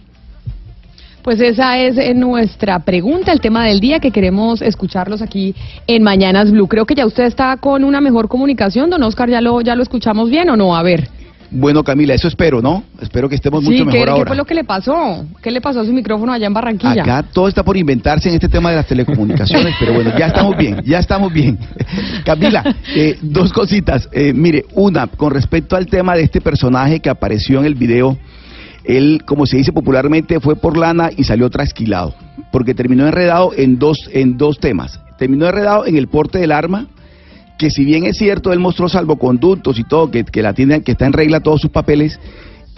Pues 1.22 1.40
esa 1.40 1.78
es 1.78 1.96
eh, 1.96 2.12
nuestra 2.12 2.80
pregunta, 2.80 3.32
el 3.32 3.40
tema 3.40 3.64
del 3.64 3.80
día 3.80 3.98
que 3.98 4.10
queremos 4.10 4.60
escucharlos 4.60 5.22
aquí 5.22 5.54
en 5.86 6.02
Mañanas 6.02 6.50
Blue. 6.50 6.68
Creo 6.68 6.84
que 6.84 6.96
ya 6.96 7.06
usted 7.06 7.24
está 7.24 7.56
con 7.56 7.82
una 7.82 8.02
mejor 8.02 8.28
comunicación, 8.28 8.90
don 8.90 9.02
Oscar, 9.04 9.30
¿ya 9.30 9.40
lo, 9.40 9.62
ya 9.62 9.74
lo 9.74 9.82
escuchamos 9.82 10.28
bien 10.28 10.50
o 10.50 10.56
no? 10.56 10.76
A 10.76 10.82
ver. 10.82 11.21
Bueno, 11.54 11.84
Camila, 11.84 12.14
eso 12.14 12.28
espero, 12.28 12.62
¿no? 12.62 12.82
Espero 13.00 13.28
que 13.28 13.34
estemos 13.34 13.62
Sí, 13.62 13.70
mucho 13.70 13.84
¿qué, 13.84 13.90
mejor 13.92 14.04
qué 14.06 14.10
ahora. 14.10 14.26
fue 14.28 14.36
lo 14.36 14.44
que 14.46 14.54
le 14.54 14.64
pasó? 14.64 15.26
¿Qué 15.42 15.50
le 15.50 15.60
pasó 15.60 15.80
a 15.80 15.84
su 15.84 15.92
micrófono 15.92 16.32
allá 16.32 16.46
en 16.46 16.54
Barranquilla? 16.54 17.02
Acá 17.02 17.24
todo 17.30 17.46
está 17.46 17.62
por 17.62 17.76
inventarse 17.76 18.30
en 18.30 18.36
este 18.36 18.48
tema 18.48 18.70
de 18.70 18.76
las 18.76 18.86
telecomunicaciones, 18.86 19.74
pero 19.78 19.92
bueno, 19.92 20.16
ya 20.18 20.26
estamos 20.28 20.56
bien, 20.56 20.82
ya 20.84 20.98
estamos 20.98 21.32
bien. 21.32 21.58
Camila, 22.24 22.64
eh, 22.96 23.18
dos 23.20 23.52
cositas. 23.52 24.08
Eh, 24.12 24.32
mire, 24.32 24.64
una, 24.74 25.06
con 25.06 25.30
respecto 25.32 25.76
al 25.76 25.86
tema 25.86 26.14
de 26.16 26.22
este 26.22 26.40
personaje 26.40 27.00
que 27.00 27.10
apareció 27.10 27.60
en 27.60 27.66
el 27.66 27.74
video, 27.74 28.16
él, 28.84 29.22
como 29.26 29.44
se 29.46 29.58
dice 29.58 29.72
popularmente, 29.72 30.40
fue 30.40 30.56
por 30.56 30.76
lana 30.76 31.10
y 31.14 31.24
salió 31.24 31.50
trasquilado, 31.50 32.14
porque 32.50 32.74
terminó 32.74 33.06
enredado 33.06 33.52
en 33.56 33.78
dos, 33.78 34.08
en 34.12 34.38
dos 34.38 34.58
temas. 34.58 34.98
Terminó 35.18 35.46
enredado 35.46 35.86
en 35.86 35.96
el 35.96 36.08
porte 36.08 36.38
del 36.38 36.50
arma, 36.50 36.86
que 37.62 37.70
si 37.70 37.84
bien 37.84 38.04
es 38.04 38.16
cierto, 38.16 38.52
él 38.52 38.58
mostró 38.58 38.88
salvoconductos 38.88 39.78
y 39.78 39.84
todo, 39.84 40.10
que, 40.10 40.24
que 40.24 40.42
la 40.42 40.52
tiene, 40.52 40.82
que 40.82 40.90
está 40.90 41.06
en 41.06 41.12
regla 41.12 41.38
todos 41.38 41.60
sus 41.60 41.70
papeles, 41.70 42.18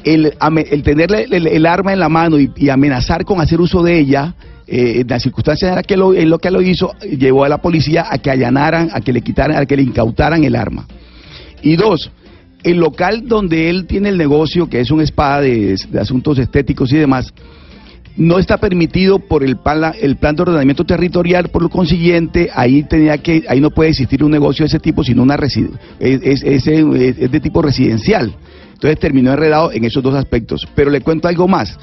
el, 0.04 0.34
el 0.70 0.82
tener 0.82 1.10
el, 1.10 1.64
arma 1.64 1.94
en 1.94 2.00
la 2.00 2.10
mano 2.10 2.36
y, 2.38 2.68
amenazar 2.68 3.24
con 3.24 3.40
hacer 3.40 3.62
uso 3.62 3.82
de 3.82 3.98
ella, 3.98 4.34
eh, 4.66 5.00
en 5.00 5.06
las 5.08 5.22
circunstancias 5.22 5.70
en 5.70 5.76
las 5.76 5.86
que 5.86 5.96
lo, 5.96 6.12
en 6.12 6.28
lo 6.28 6.38
que 6.38 6.50
lo 6.50 6.60
hizo, 6.60 6.92
llevó 7.00 7.44
a 7.44 7.48
la 7.48 7.62
policía 7.62 8.04
a 8.10 8.18
que 8.18 8.30
allanaran, 8.30 8.90
a 8.92 9.00
que 9.00 9.14
le 9.14 9.22
quitaran, 9.22 9.56
a 9.56 9.64
que 9.64 9.74
le 9.74 9.84
incautaran 9.84 10.44
el 10.44 10.54
arma. 10.54 10.86
Y 11.62 11.76
dos, 11.76 12.10
el 12.62 12.76
local 12.76 13.26
donde 13.26 13.70
él 13.70 13.86
tiene 13.86 14.10
el 14.10 14.18
negocio, 14.18 14.68
que 14.68 14.80
es 14.80 14.90
un 14.90 15.00
spa 15.00 15.40
de 15.40 15.78
asuntos 15.98 16.38
estéticos 16.38 16.92
y 16.92 16.98
demás, 16.98 17.32
no 18.16 18.38
está 18.38 18.58
permitido 18.58 19.18
por 19.18 19.42
el 19.42 19.56
plan, 19.56 19.92
el 20.00 20.16
plan 20.16 20.36
de 20.36 20.42
ordenamiento 20.42 20.84
territorial, 20.84 21.48
por 21.48 21.62
lo 21.62 21.68
consiguiente, 21.68 22.48
ahí 22.54 22.84
tenía 22.84 23.18
que, 23.18 23.44
ahí 23.48 23.60
no 23.60 23.70
puede 23.70 23.90
existir 23.90 24.22
un 24.22 24.30
negocio 24.30 24.62
de 24.64 24.68
ese 24.68 24.78
tipo, 24.78 25.02
sino 25.02 25.22
una 25.22 25.34
es- 25.34 26.22
es- 26.22 26.42
es- 26.44 26.66
es 27.18 27.30
de 27.30 27.40
tipo 27.40 27.60
residencial. 27.60 28.34
Entonces 28.74 28.98
terminó 29.00 29.32
enredado 29.32 29.72
en 29.72 29.84
esos 29.84 30.02
dos 30.02 30.14
aspectos. 30.14 30.66
Pero 30.74 30.90
le 30.90 31.00
cuento 31.00 31.26
algo 31.28 31.48
más. 31.48 31.78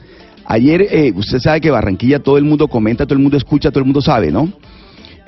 Ayer, 0.46 0.88
eh, 0.90 1.12
usted 1.16 1.40
sabe 1.40 1.62
que 1.62 1.70
Barranquilla 1.72 2.20
todo 2.20 2.38
el 2.38 2.44
mundo 2.44 2.68
comenta, 2.68 3.06
todo 3.06 3.16
el 3.16 3.22
mundo 3.22 3.38
escucha, 3.38 3.70
todo 3.70 3.80
el 3.80 3.86
mundo 3.86 4.02
sabe, 4.02 4.32
¿no? 4.32 4.52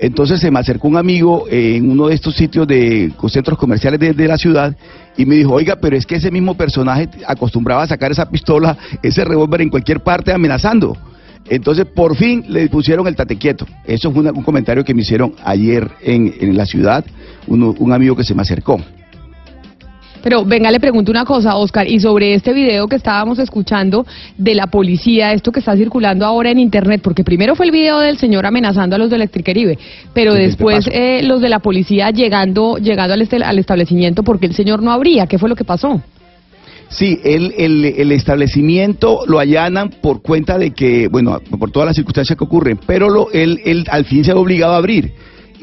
Entonces 0.04 0.42
se 0.42 0.52
me 0.52 0.60
acercó 0.60 0.90
un 0.90 0.98
amigo 0.98 1.46
eh, 1.50 1.78
en 1.78 1.90
uno 1.90 2.08
de 2.08 2.16
estos 2.16 2.36
sitios 2.36 2.68
de 2.68 3.14
centros 3.30 3.58
comerciales 3.58 4.02
de, 4.02 4.28
la 4.28 4.38
ciudad 4.38 4.76
y 5.16 5.26
me 5.26 5.36
dijo, 5.36 5.54
oiga, 5.54 5.78
pero 5.78 5.96
es 5.96 6.06
que 6.06 6.16
ese 6.16 6.30
mismo 6.30 6.56
personaje 6.58 7.08
acostumbraba 7.26 7.84
a 7.84 7.88
sacar 7.88 8.12
esa 8.12 8.30
pistola, 8.30 8.78
ese 9.02 9.24
revólver 9.24 9.62
en 9.62 9.70
cualquier 9.70 10.02
parte 10.02 10.34
amenazando. 10.34 10.98
Entonces 11.50 11.86
por 11.86 12.18
fin 12.18 12.44
le 12.50 12.68
pusieron 12.68 13.08
el 13.08 13.16
tate 13.16 13.38
quieto. 13.38 13.66
Eso 13.86 14.12
fue 14.12 14.30
un 14.30 14.44
comentario 14.44 14.84
que 14.84 14.94
me 14.94 15.04
hicieron 15.04 15.36
ayer 15.42 15.90
en, 16.02 16.34
en 16.38 16.58
la 16.58 16.66
ciudad, 16.66 17.06
uno- 17.48 17.74
un 17.80 17.94
amigo 17.94 18.14
que 18.18 18.26
se 18.26 18.36
me 18.36 18.42
acercó. 18.42 18.82
Pero 20.24 20.46
venga, 20.46 20.72
le 20.72 20.80
pregunto 20.80 21.12
una 21.12 21.26
cosa, 21.26 21.58
Oscar, 21.58 21.86
y 21.86 22.00
sobre 22.00 22.34
este 22.34 22.54
video 22.54 22.88
que 22.88 22.96
estábamos 22.96 23.40
escuchando 23.40 24.06
de 24.38 24.56
la 24.56 24.68
policía, 24.68 25.34
esto 25.34 25.52
que 25.52 25.60
está 25.60 25.76
circulando 25.76 26.26
ahora 26.26 26.50
en 26.50 26.60
Internet, 26.60 27.02
porque 27.04 27.26
primero 27.26 27.56
fue 27.56 27.66
el 27.66 27.74
video 27.74 28.00
del 28.00 28.18
señor 28.18 28.46
amenazando 28.46 28.96
a 28.96 29.00
los 29.00 29.10
de 29.10 29.18
Electricaribe, 29.18 29.78
pero 30.14 30.32
Sí, 30.34 30.40
después 30.40 30.88
eh, 30.94 31.22
los 31.24 31.42
de 31.42 31.50
la 31.50 31.60
policía 31.60 32.10
llegando, 32.12 32.78
llegando 32.78 33.14
al, 33.14 33.22
este- 33.22 33.44
al 33.44 33.60
establecimiento 33.60 34.24
porque 34.24 34.46
el 34.46 34.54
señor 34.56 34.82
no 34.82 34.94
abría. 34.94 35.28
¿Qué 35.28 35.38
fue 35.38 35.50
lo 35.50 35.56
que 35.58 35.66
pasó? 35.66 36.02
Sí, 36.88 37.20
el, 37.26 37.54
el, 37.58 37.84
el 37.86 38.12
establecimiento 38.14 39.22
lo 39.28 39.40
allanan 39.40 39.90
por 39.90 40.22
cuenta 40.22 40.58
de 40.58 40.72
que, 40.72 41.10
bueno, 41.10 41.40
por 41.60 41.70
todas 41.72 41.88
las 41.88 41.96
circunstancias 41.98 42.38
que 42.38 42.44
ocurren, 42.46 42.80
pero 42.88 43.10
lo, 43.10 43.30
él, 43.32 43.60
él 43.66 43.86
al 43.90 44.06
fin 44.06 44.24
se 44.24 44.34
ve 44.34 44.40
obligado 44.40 44.74
a 44.74 44.78
abrir. 44.78 45.12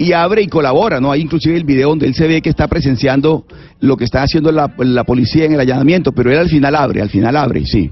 Y 0.00 0.14
abre 0.14 0.40
y 0.40 0.46
colabora, 0.46 0.98
¿no? 0.98 1.12
Hay 1.12 1.20
inclusive 1.20 1.58
el 1.58 1.64
video 1.64 1.90
donde 1.90 2.06
él 2.06 2.14
se 2.14 2.26
ve 2.26 2.40
que 2.40 2.48
está 2.48 2.66
presenciando 2.68 3.44
lo 3.80 3.98
que 3.98 4.04
está 4.04 4.22
haciendo 4.22 4.50
la, 4.50 5.04
policía 5.04 5.44
en 5.44 5.52
el 5.52 5.60
allanamiento, 5.60 6.12
pero 6.12 6.32
él 6.32 6.38
al 6.38 6.48
final 6.48 6.74
abre, 6.74 7.02
al 7.02 7.10
final 7.10 7.36
abre, 7.36 7.66
sí. 7.66 7.90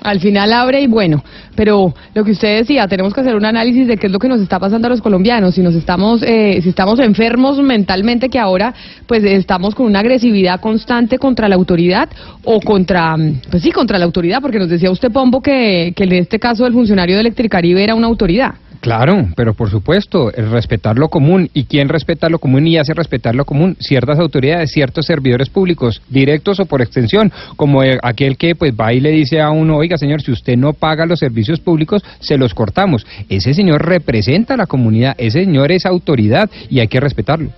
Al 0.00 0.20
final 0.20 0.52
abre 0.52 0.80
y 0.80 0.86
bueno, 0.86 1.24
pero 1.56 1.92
lo 2.14 2.24
que 2.24 2.30
usted 2.30 2.58
decía, 2.58 2.86
tenemos 2.86 3.12
que 3.12 3.20
hacer 3.20 3.34
un 3.34 3.44
análisis 3.44 3.88
de 3.88 3.96
qué 3.96 4.06
es 4.06 4.12
lo 4.12 4.20
que 4.20 4.28
nos 4.28 4.40
está 4.40 4.60
pasando 4.60 4.86
a 4.86 4.90
los 4.90 5.02
colombianos, 5.02 5.56
si 5.56 5.60
nos 5.60 5.74
estamos, 5.74 6.22
eh, 6.22 6.60
si 6.62 6.68
estamos 6.68 7.00
enfermos 7.00 7.60
mentalmente 7.60 8.28
que 8.28 8.38
ahora 8.38 8.72
pues 9.08 9.24
estamos 9.24 9.74
con 9.74 9.86
una 9.86 9.98
agresividad 9.98 10.60
constante 10.60 11.18
contra 11.18 11.48
la 11.48 11.56
autoridad 11.56 12.08
o 12.44 12.60
contra, 12.60 13.16
pues 13.50 13.64
sí, 13.64 13.72
contra 13.72 13.98
la 13.98 14.04
autoridad, 14.04 14.40
porque 14.40 14.60
nos 14.60 14.68
decía 14.68 14.92
usted, 14.92 15.10
Pombo, 15.10 15.42
que, 15.42 15.92
que 15.96 16.04
en 16.04 16.12
este 16.12 16.38
caso 16.38 16.64
el 16.64 16.72
funcionario 16.72 17.16
de 17.16 17.22
Electricaribe 17.22 17.82
era 17.82 17.96
una 17.96 18.06
autoridad. 18.06 18.54
Claro, 18.80 19.28
pero 19.36 19.52
por 19.52 19.68
supuesto, 19.68 20.32
el 20.32 20.50
respetar 20.50 20.98
lo 20.98 21.08
común. 21.08 21.50
¿Y 21.52 21.64
quién 21.64 21.90
respeta 21.90 22.30
lo 22.30 22.38
común 22.38 22.66
y 22.66 22.78
hace 22.78 22.94
respetar 22.94 23.34
lo 23.34 23.44
común? 23.44 23.76
Ciertas 23.78 24.18
autoridades, 24.18 24.72
ciertos 24.72 25.04
servidores 25.04 25.50
públicos, 25.50 26.00
directos 26.08 26.60
o 26.60 26.66
por 26.66 26.80
extensión, 26.80 27.30
como 27.56 27.82
eh, 27.82 27.98
aquel 28.02 28.38
que 28.38 28.54
pues 28.54 28.72
va 28.72 28.94
y 28.94 29.00
le 29.00 29.10
dice 29.10 29.40
a 29.40 29.50
uno, 29.50 29.76
oiga 29.76 29.98
señor, 29.98 30.22
si 30.22 30.32
usted 30.32 30.56
no 30.56 30.72
paga 30.72 31.04
los 31.04 31.18
servicios 31.18 31.60
públicos, 31.60 32.02
se 32.20 32.38
los 32.38 32.54
cortamos. 32.54 33.06
Ese 33.28 33.52
señor 33.52 33.86
representa 33.86 34.54
a 34.54 34.56
la 34.56 34.66
comunidad, 34.66 35.14
ese 35.18 35.44
señor 35.44 35.72
es 35.72 35.84
autoridad 35.84 36.50
y 36.70 36.80
hay 36.80 36.88
que 36.88 37.00
respetarlo. 37.00 37.50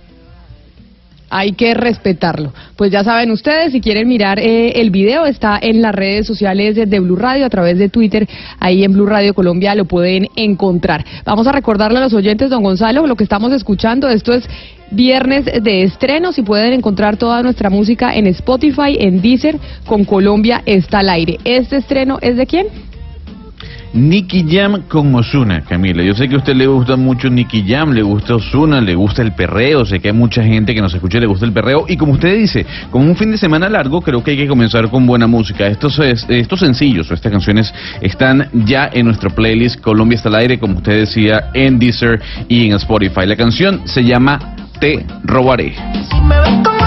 Hay 1.29 1.53
que 1.53 1.73
respetarlo. 1.73 2.53
Pues 2.75 2.91
ya 2.91 3.03
saben 3.03 3.31
ustedes, 3.31 3.71
si 3.71 3.81
quieren 3.81 4.07
mirar 4.07 4.39
eh, 4.39 4.81
el 4.81 4.91
video, 4.91 5.25
está 5.25 5.57
en 5.61 5.81
las 5.81 5.95
redes 5.95 6.27
sociales 6.27 6.75
de, 6.75 6.99
Blue 6.99 7.15
Radio, 7.15 7.45
a 7.45 7.49
través 7.49 7.77
de 7.77 7.89
Twitter, 7.89 8.27
ahí 8.59 8.83
en 8.83 8.93
Blue 8.93 9.05
Radio 9.05 9.33
Colombia 9.33 9.75
lo 9.75 9.85
pueden 9.85 10.27
encontrar. 10.35 11.05
Vamos 11.25 11.47
a 11.47 11.51
recordarle 11.51 11.97
a 11.97 12.01
los 12.01 12.13
oyentes, 12.13 12.49
don 12.49 12.63
Gonzalo, 12.63 13.07
lo 13.07 13.15
que 13.15 13.23
estamos 13.23 13.51
escuchando. 13.51 14.07
Esto 14.09 14.33
es 14.33 14.47
viernes 14.91 15.45
de 15.45 15.83
estrenos 15.83 16.37
y 16.37 16.43
pueden 16.43 16.73
encontrar 16.73 17.17
toda 17.17 17.41
nuestra 17.41 17.69
música 17.69 18.15
en 18.15 18.27
Spotify, 18.27 18.97
en 18.99 19.21
Deezer, 19.21 19.57
con 19.85 20.05
Colombia 20.05 20.61
está 20.65 20.99
al 20.99 21.09
aire. 21.09 21.39
¿Este 21.43 21.77
estreno 21.77 22.19
es 22.21 22.37
de 22.37 22.45
quién? 22.45 22.67
Nicky 23.93 24.45
Jam 24.49 24.81
con 24.87 25.13
Osuna, 25.13 25.61
Camila. 25.61 26.01
Yo 26.03 26.13
sé 26.15 26.27
que 26.27 26.35
a 26.35 26.37
usted 26.39 26.55
le 26.55 26.65
gusta 26.65 26.95
mucho 26.95 27.29
Nicky 27.29 27.63
Jam, 27.67 27.91
le 27.91 28.01
gusta 28.01 28.35
Osuna, 28.35 28.81
le 28.81 28.95
gusta 28.95 29.21
el 29.21 29.33
perreo. 29.33 29.85
Sé 29.85 29.99
que 29.99 30.07
hay 30.09 30.13
mucha 30.15 30.43
gente 30.43 30.73
que 30.73 30.81
nos 30.81 30.93
escucha 30.93 31.17
y 31.19 31.21
le 31.21 31.27
gusta 31.27 31.45
el 31.45 31.53
perreo. 31.53 31.85
Y 31.87 31.95
como 31.95 32.13
usted 32.13 32.35
dice, 32.37 32.65
como 32.89 33.05
un 33.05 33.15
fin 33.15 33.29
de 33.31 33.37
semana 33.37 33.69
largo, 33.69 34.01
creo 34.01 34.23
que 34.23 34.31
hay 34.31 34.37
que 34.37 34.47
comenzar 34.47 34.89
con 34.89 35.05
buena 35.05 35.27
música. 35.27 35.67
Estos, 35.67 35.99
es- 35.99 36.25
estos 36.27 36.59
sencillos 36.59 37.09
o 37.11 37.13
estas 37.13 37.31
canciones 37.31 37.73
están 38.01 38.49
ya 38.65 38.89
en 38.91 39.05
nuestro 39.05 39.29
playlist 39.29 39.79
Colombia 39.81 40.15
está 40.15 40.29
al 40.29 40.35
aire, 40.35 40.57
como 40.59 40.77
usted 40.77 40.99
decía, 41.01 41.49
en 41.53 41.77
Deezer 41.77 42.19
y 42.47 42.65
en 42.67 42.73
Spotify. 42.73 43.25
La 43.27 43.35
canción 43.35 43.81
se 43.85 44.03
llama 44.03 44.55
Te 44.79 45.05
robaré. 45.23 45.75
Si 46.09 46.19
me 46.21 46.35
con 46.63 46.83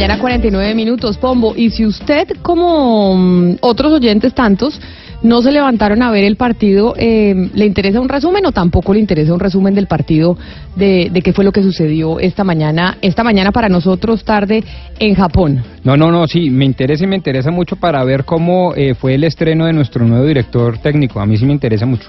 mañana, 0.00 0.18
49 0.18 0.74
minutos, 0.74 1.18
Pombo. 1.18 1.52
Y 1.54 1.68
si 1.68 1.84
usted, 1.84 2.26
como 2.40 3.14
mm, 3.18 3.56
otros 3.60 3.92
oyentes 3.92 4.32
tantos, 4.32 4.80
no 5.22 5.42
se 5.42 5.52
levantaron 5.52 6.02
a 6.02 6.10
ver 6.10 6.24
el 6.24 6.36
partido, 6.36 6.94
eh, 6.96 7.50
¿le 7.52 7.66
interesa 7.66 8.00
un 8.00 8.08
resumen 8.08 8.46
o 8.46 8.52
tampoco 8.52 8.94
le 8.94 9.00
interesa 9.00 9.34
un 9.34 9.40
resumen 9.40 9.74
del 9.74 9.88
partido 9.88 10.38
de, 10.74 11.10
de 11.12 11.20
qué 11.20 11.34
fue 11.34 11.44
lo 11.44 11.52
que 11.52 11.62
sucedió 11.62 12.18
esta 12.18 12.44
mañana, 12.44 12.96
esta 13.02 13.22
mañana 13.22 13.52
para 13.52 13.68
nosotros 13.68 14.24
tarde 14.24 14.64
en 14.98 15.14
Japón? 15.14 15.62
No, 15.84 15.98
no, 15.98 16.10
no, 16.10 16.26
sí, 16.26 16.48
me 16.48 16.64
interesa 16.64 17.04
y 17.04 17.06
me 17.06 17.16
interesa 17.16 17.50
mucho 17.50 17.76
para 17.76 18.02
ver 18.02 18.24
cómo 18.24 18.72
eh, 18.76 18.94
fue 18.94 19.16
el 19.16 19.24
estreno 19.24 19.66
de 19.66 19.74
nuestro 19.74 20.06
nuevo 20.06 20.24
director 20.24 20.78
técnico. 20.78 21.20
A 21.20 21.26
mí 21.26 21.36
sí 21.36 21.44
me 21.44 21.52
interesa 21.52 21.84
mucho. 21.84 22.08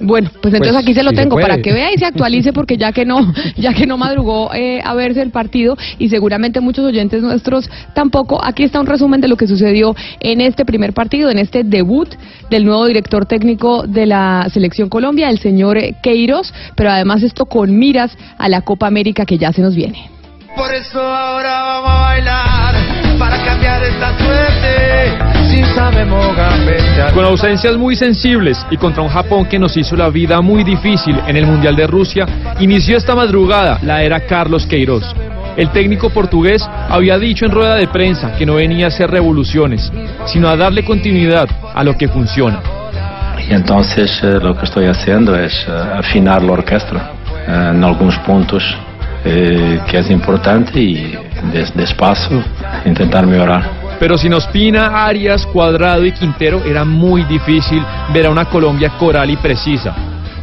Bueno, 0.00 0.28
pues 0.42 0.52
entonces 0.52 0.72
Pues, 0.72 0.84
aquí 0.84 0.94
se 0.94 1.02
lo 1.04 1.12
tengo 1.12 1.36
para 1.36 1.58
que 1.58 1.72
vea 1.72 1.92
y 1.94 1.98
se 1.98 2.04
actualice 2.04 2.52
porque 2.52 2.76
ya 2.76 2.92
que 2.92 3.04
no, 3.04 3.32
ya 3.56 3.72
que 3.72 3.86
no 3.86 3.96
madrugó 3.96 4.52
eh, 4.52 4.80
a 4.84 4.92
verse 4.94 5.22
el 5.22 5.30
partido 5.30 5.76
y 5.98 6.08
seguramente 6.08 6.60
muchos 6.60 6.84
oyentes 6.84 7.22
nuestros 7.22 7.70
tampoco. 7.94 8.44
Aquí 8.44 8.64
está 8.64 8.80
un 8.80 8.86
resumen 8.86 9.20
de 9.20 9.28
lo 9.28 9.36
que 9.36 9.46
sucedió 9.46 9.94
en 10.20 10.40
este 10.40 10.64
primer 10.64 10.94
partido, 10.94 11.30
en 11.30 11.38
este 11.38 11.62
debut 11.62 12.08
del 12.50 12.64
nuevo 12.64 12.86
director 12.86 13.26
técnico 13.26 13.86
de 13.86 14.06
la 14.06 14.48
selección 14.52 14.88
Colombia, 14.88 15.30
el 15.30 15.38
señor 15.38 15.78
eh, 15.78 15.94
Queiroz, 16.02 16.52
pero 16.74 16.90
además 16.90 17.22
esto 17.22 17.46
con 17.46 17.78
miras 17.78 18.16
a 18.36 18.48
la 18.48 18.62
Copa 18.62 18.88
América 18.88 19.24
que 19.24 19.38
ya 19.38 19.52
se 19.52 19.62
nos 19.62 19.76
viene. 19.76 20.10
Por 20.56 20.72
eso 20.72 21.00
ahora 21.00 21.62
vamos 21.62 21.90
a 21.90 22.00
bailar 22.00 22.83
para 23.24 23.42
cambiar 23.42 23.82
esta 23.82 24.18
suerte. 24.18 25.18
Si 25.48 25.64
sabemos 25.74 26.36
gambetear. 26.36 27.14
Con 27.14 27.24
ausencias 27.24 27.76
muy 27.76 27.96
sensibles 27.96 28.58
y 28.70 28.76
contra 28.76 29.02
un 29.02 29.08
Japón 29.08 29.46
que 29.46 29.58
nos 29.58 29.74
hizo 29.78 29.96
la 29.96 30.10
vida 30.10 30.42
muy 30.42 30.62
difícil 30.62 31.18
en 31.26 31.36
el 31.36 31.46
Mundial 31.46 31.74
de 31.74 31.86
Rusia, 31.86 32.26
inició 32.60 32.98
esta 32.98 33.14
madrugada 33.14 33.78
la 33.82 34.02
era 34.02 34.20
Carlos 34.20 34.66
Queiroz. 34.66 35.04
El 35.56 35.70
técnico 35.70 36.10
portugués 36.10 36.68
había 36.90 37.16
dicho 37.18 37.46
en 37.46 37.52
rueda 37.52 37.76
de 37.76 37.86
prensa 37.86 38.36
que 38.36 38.44
no 38.44 38.54
venía 38.54 38.86
a 38.86 38.88
hacer 38.88 39.10
revoluciones, 39.10 39.90
sino 40.26 40.48
a 40.48 40.56
darle 40.56 40.84
continuidad 40.84 41.48
a 41.74 41.82
lo 41.82 41.96
que 41.96 42.08
funciona. 42.08 42.60
Y 43.48 43.54
entonces 43.54 44.20
eh, 44.22 44.38
lo 44.42 44.54
que 44.56 44.64
estoy 44.64 44.86
haciendo 44.86 45.34
es 45.38 45.66
eh, 45.66 45.72
afinar 45.98 46.42
la 46.42 46.52
orquesta 46.52 47.12
eh, 47.46 47.70
en 47.74 47.84
algunos 47.84 48.18
puntos 48.18 48.64
eh, 49.24 49.80
que 49.88 49.98
es 49.98 50.10
importante 50.10 50.80
y 50.80 51.16
des- 51.52 51.74
despacio 51.74 52.42
intentar 52.84 53.26
mejorar. 53.26 53.84
Pero 53.98 54.18
sin 54.18 54.34
Ospina, 54.34 55.04
Arias, 55.06 55.46
Cuadrado 55.46 56.04
y 56.04 56.12
Quintero 56.12 56.62
era 56.64 56.84
muy 56.84 57.22
difícil 57.24 57.82
ver 58.12 58.26
a 58.26 58.30
una 58.30 58.44
Colombia 58.46 58.90
coral 58.98 59.30
y 59.30 59.36
precisa. 59.36 59.94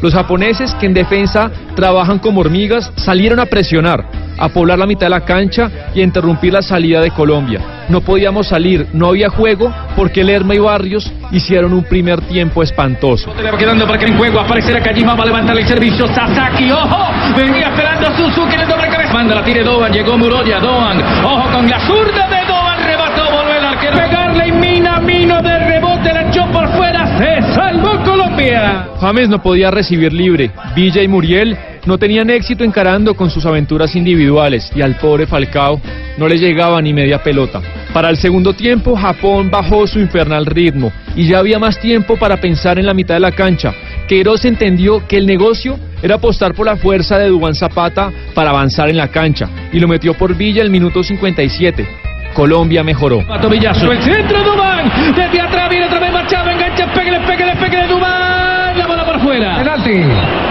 Los 0.02 0.14
japoneses, 0.14 0.74
que 0.76 0.88
en 0.88 0.94
defensa 0.96 1.52
trabajan 1.76 2.18
como 2.18 2.42
hormigas, 2.42 2.92
salieron 2.96 3.40
a 3.40 3.46
presionar, 3.46 4.04
a 4.42 4.50
poblar 4.50 4.80
la 4.80 4.88
mitad 4.88 5.06
de 5.06 5.12
la 5.12 5.22
cancha 5.22 5.70
y 5.94 6.02
a 6.02 6.04
interrumpir 6.04 6.52
la 6.52 6.64
salida 6.64 7.00
de 7.00 7.12
Colombia. 7.12 7.62
No 7.90 8.02
podíamos 8.02 8.48
salir, 8.48 8.88
no 8.94 9.10
había 9.10 9.30
juego 9.30 9.72
porque 9.96 10.24
Lerma 10.24 10.56
y 10.56 10.60
Barrios 10.60 11.12
hicieron 11.32 11.74
un 11.74 11.84
primer 11.84 12.22
tiempo 12.22 12.64
espantoso. 12.64 13.34
Le 13.36 13.52
va 13.52 13.58
quedando 13.58 13.86
para 13.86 14.00
que 14.00 14.06
en 14.06 14.18
juego 14.18 14.40
aparecerá 14.40 14.82
Kajima, 14.82 15.14
va 15.14 15.24
a 15.24 15.28
levantar 15.28 15.58
el 15.58 15.68
servicio. 15.68 16.08
Sasaki, 16.08 16.72
ojo, 16.72 17.08
venía 17.38 17.68
esperando 17.68 18.08
a 18.08 18.18
Suzuki 18.18 18.56
en 18.56 18.62
el 18.62 18.68
doble 18.68 18.90
cabeza. 18.90 19.14
Manda 19.14 19.36
la 19.36 19.44
tire 19.44 19.64
Doan, 19.64 19.94
llegó 19.94 20.18
Muroya, 20.18 20.60
Doan, 20.60 21.02
ojo 21.24 21.52
con 21.52 21.70
la 21.70 21.80
zurda 21.86 22.28
de 22.28 22.48
Doan, 22.48 22.84
rebató, 22.84 23.24
volvió 23.32 23.56
el 23.60 23.66
arquero. 23.66 23.98
Pegarle 23.98 24.48
y 24.48 24.52
mina, 24.54 25.00
mino 25.00 25.42
de 25.42 25.60
rebote, 25.60 26.14
la 26.14 26.30
echó 26.30 26.46
por 26.52 26.68
fuera, 26.76 27.18
se 27.20 27.54
salvó 27.54 28.02
Colombia. 28.04 28.88
James 29.00 29.30
no 29.30 29.42
podía 29.42 29.70
recibir 29.70 30.14
libre. 30.14 30.52
Villa 30.76 31.04
y 31.04 31.08
Muriel 31.08 31.58
no 31.86 31.98
tenían 31.98 32.30
éxito 32.30 32.64
encarando 32.64 33.16
con 33.16 33.30
sus 33.30 33.46
aventuras 33.46 33.96
individuales 33.96 34.72
y 34.76 34.82
al 34.82 34.98
pobre 34.98 35.26
Falcao 35.26 35.82
no 36.18 36.28
le 36.28 36.38
llegaba 36.38 36.82
ni 36.82 36.94
media 36.94 37.24
pelota. 37.24 37.62
Para 37.94 38.10
el 38.10 38.18
segundo 38.18 38.54
tiempo, 38.54 38.96
Japón 38.96 39.50
bajó 39.50 39.88
su 39.88 40.00
infernal 40.00 40.46
ritmo 40.46 40.92
y 41.16 41.28
ya 41.28 41.40
había 41.40 41.60
más 41.60 41.80
tiempo 41.80 42.18
para 42.18 42.38
pensar 42.38 42.80
en 42.80 42.86
la 42.86 42.94
mitad 42.94 43.16
de 43.16 43.20
la 43.20 43.32
cancha. 43.32 43.74
Queiroz 44.08 44.46
entendió 44.46 45.06
que 45.08 45.18
el 45.18 45.26
negocio 45.26 45.78
era 46.02 46.16
apostar 46.16 46.54
por 46.54 46.66
la 46.66 46.78
fuerza 46.78 47.18
de 47.18 47.28
Dubán 47.28 47.56
Zapata 47.56 48.12
para 48.34 48.50
avanzar 48.50 48.90
en 48.90 48.98
la 48.98 49.08
cancha 49.08 49.50
y 49.72 49.80
lo 49.80 49.88
metió 49.88 50.14
por 50.14 50.36
Villa 50.36 50.62
el 50.62 50.70
minuto 50.70 51.04
57. 51.04 51.88
Colombia 52.34 52.84
mejoró. 52.84 53.20
El 53.20 54.02
centro 54.02 54.44
Dubán, 54.44 54.92
desde 55.16 55.42
atrás 55.42 55.70
viene 55.70 55.86
otra 55.86 56.00
vez 56.00 56.14
Machado, 56.14 56.50
engancha, 56.50 56.94
pégale, 56.94 57.20
pégale, 57.28 57.56
pégale 57.58 57.88
Dubán, 57.88 58.78
la 58.78 58.88
bola 58.88 59.06
por 59.06 59.20
fuera. 59.22 59.58
Penalti. 59.58 60.51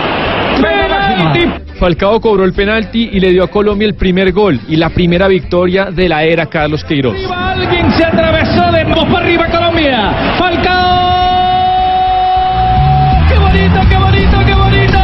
Penalti. 1.21 1.75
Falcao 1.79 2.21
cobró 2.21 2.45
el 2.45 2.53
penalti 2.53 3.11
y 3.13 3.21
le 3.21 3.31
dio 3.31 3.45
a 3.45 3.49
Colombia 3.49 3.87
el 3.87 3.95
primer 3.95 4.33
gol 4.33 4.61
y 4.69 4.77
la 4.77 4.91
primera 4.91 5.29
victoria 5.29 5.87
de 5.87 6.09
la 6.09 6.25
era 6.25 6.47
Carlos 6.47 6.85
Queiroz. 6.85 7.17
Alguien 7.31 7.91
se 7.93 8.05
atravesó 8.05 8.71
de 8.73 8.85
para 8.85 9.19
arriba 9.19 9.47
Colombia. 9.47 10.37
Falcao. 10.39 11.01
¡Qué 13.29 13.39
bonito, 13.39 13.81
qué 13.89 13.97
bonito, 13.97 14.39
qué 14.45 14.55
bonito! 14.55 14.99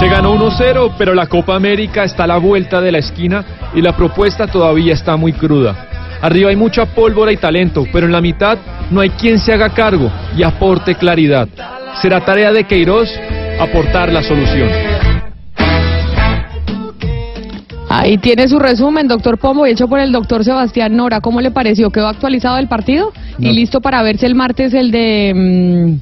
Se 0.00 0.08
ganó 0.08 0.34
1-0, 0.34 0.94
pero 0.98 1.14
la 1.14 1.26
Copa 1.26 1.56
América 1.56 2.04
está 2.04 2.24
a 2.24 2.26
la 2.26 2.36
vuelta 2.36 2.82
de 2.82 2.92
la 2.92 2.98
esquina 2.98 3.44
y 3.74 3.80
la 3.80 3.96
propuesta 3.96 4.46
todavía 4.46 4.92
está 4.92 5.16
muy 5.16 5.32
cruda. 5.32 5.95
Arriba 6.20 6.50
hay 6.50 6.56
mucha 6.56 6.86
pólvora 6.86 7.32
y 7.32 7.36
talento, 7.36 7.84
pero 7.92 8.06
en 8.06 8.12
la 8.12 8.20
mitad 8.20 8.58
no 8.90 9.00
hay 9.00 9.10
quien 9.10 9.38
se 9.38 9.52
haga 9.52 9.70
cargo 9.70 10.10
y 10.36 10.42
aporte 10.42 10.94
claridad. 10.94 11.48
Será 12.00 12.24
tarea 12.24 12.52
de 12.52 12.64
Queiroz 12.64 13.08
aportar 13.60 14.12
la 14.12 14.22
solución. 14.22 14.68
Ahí 17.88 18.18
tiene 18.18 18.48
su 18.48 18.58
resumen, 18.58 19.08
doctor 19.08 19.38
Pombo, 19.38 19.64
hecho 19.64 19.88
por 19.88 20.00
el 20.00 20.12
doctor 20.12 20.44
Sebastián 20.44 20.96
Nora. 20.96 21.20
¿Cómo 21.20 21.40
le 21.40 21.50
pareció? 21.50 21.90
¿Quedó 21.90 22.08
actualizado 22.08 22.58
el 22.58 22.68
partido? 22.68 23.12
No. 23.38 23.48
¿Y 23.48 23.52
listo 23.54 23.80
para 23.80 24.02
verse 24.02 24.26
el 24.26 24.34
martes 24.34 24.74
el 24.74 24.90
de, 24.90 25.32
mm, 25.34 25.94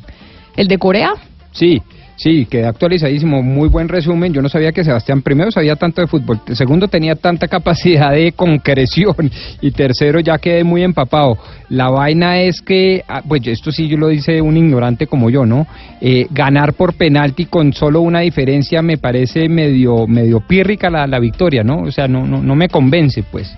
el 0.57 0.69
de 0.69 0.79
Corea? 0.79 1.13
Sí, 1.53 1.81
sí, 2.17 2.47
quedé 2.47 2.67
actualizadísimo, 2.67 3.43
muy 3.43 3.69
buen 3.69 3.89
resumen. 3.89 4.33
Yo 4.33 4.43
no 4.43 4.49
sabía 4.49 4.73
que 4.73 4.85
Sebastián 4.85 5.23
primero 5.23 5.51
sabía 5.51 5.77
tanto 5.77 6.01
de 6.01 6.07
fútbol, 6.07 6.41
segundo 6.53 6.89
tenía 6.89 7.15
tanta 7.17 7.49
capacidad 7.49 8.13
de 8.13 8.33
concreción 8.33 9.31
y 9.61 9.71
tercero 9.71 10.21
ya 10.21 10.39
quedé 10.39 10.65
muy 10.65 10.83
empapado. 10.83 11.37
La 11.69 11.89
vaina 11.89 12.41
es 12.41 12.61
que, 12.61 13.05
ah, 13.09 13.23
pues 13.27 13.47
esto 13.47 13.73
sí 13.73 13.89
yo 13.89 13.97
lo 13.97 14.09
dice 14.09 14.41
un 14.41 14.57
ignorante 14.57 15.07
como 15.07 15.31
yo, 15.31 15.47
¿no? 15.47 15.67
Eh, 16.01 16.27
ganar 16.31 16.75
por 16.75 16.95
penalti 16.95 17.47
con 17.47 17.73
solo 17.73 18.01
una 18.01 18.21
diferencia 18.21 18.83
me 18.83 18.99
parece 18.99 19.49
medio 19.49 20.07
medio 20.07 20.41
pírrica 20.41 20.91
la, 20.91 21.07
la 21.07 21.19
victoria, 21.19 21.63
¿no? 21.63 21.83
O 21.83 21.93
sea, 21.93 22.09
no, 22.09 22.27
no, 22.27 22.43
no 22.43 22.55
me 22.55 22.69
convence, 22.69 23.23
pues. 23.23 23.55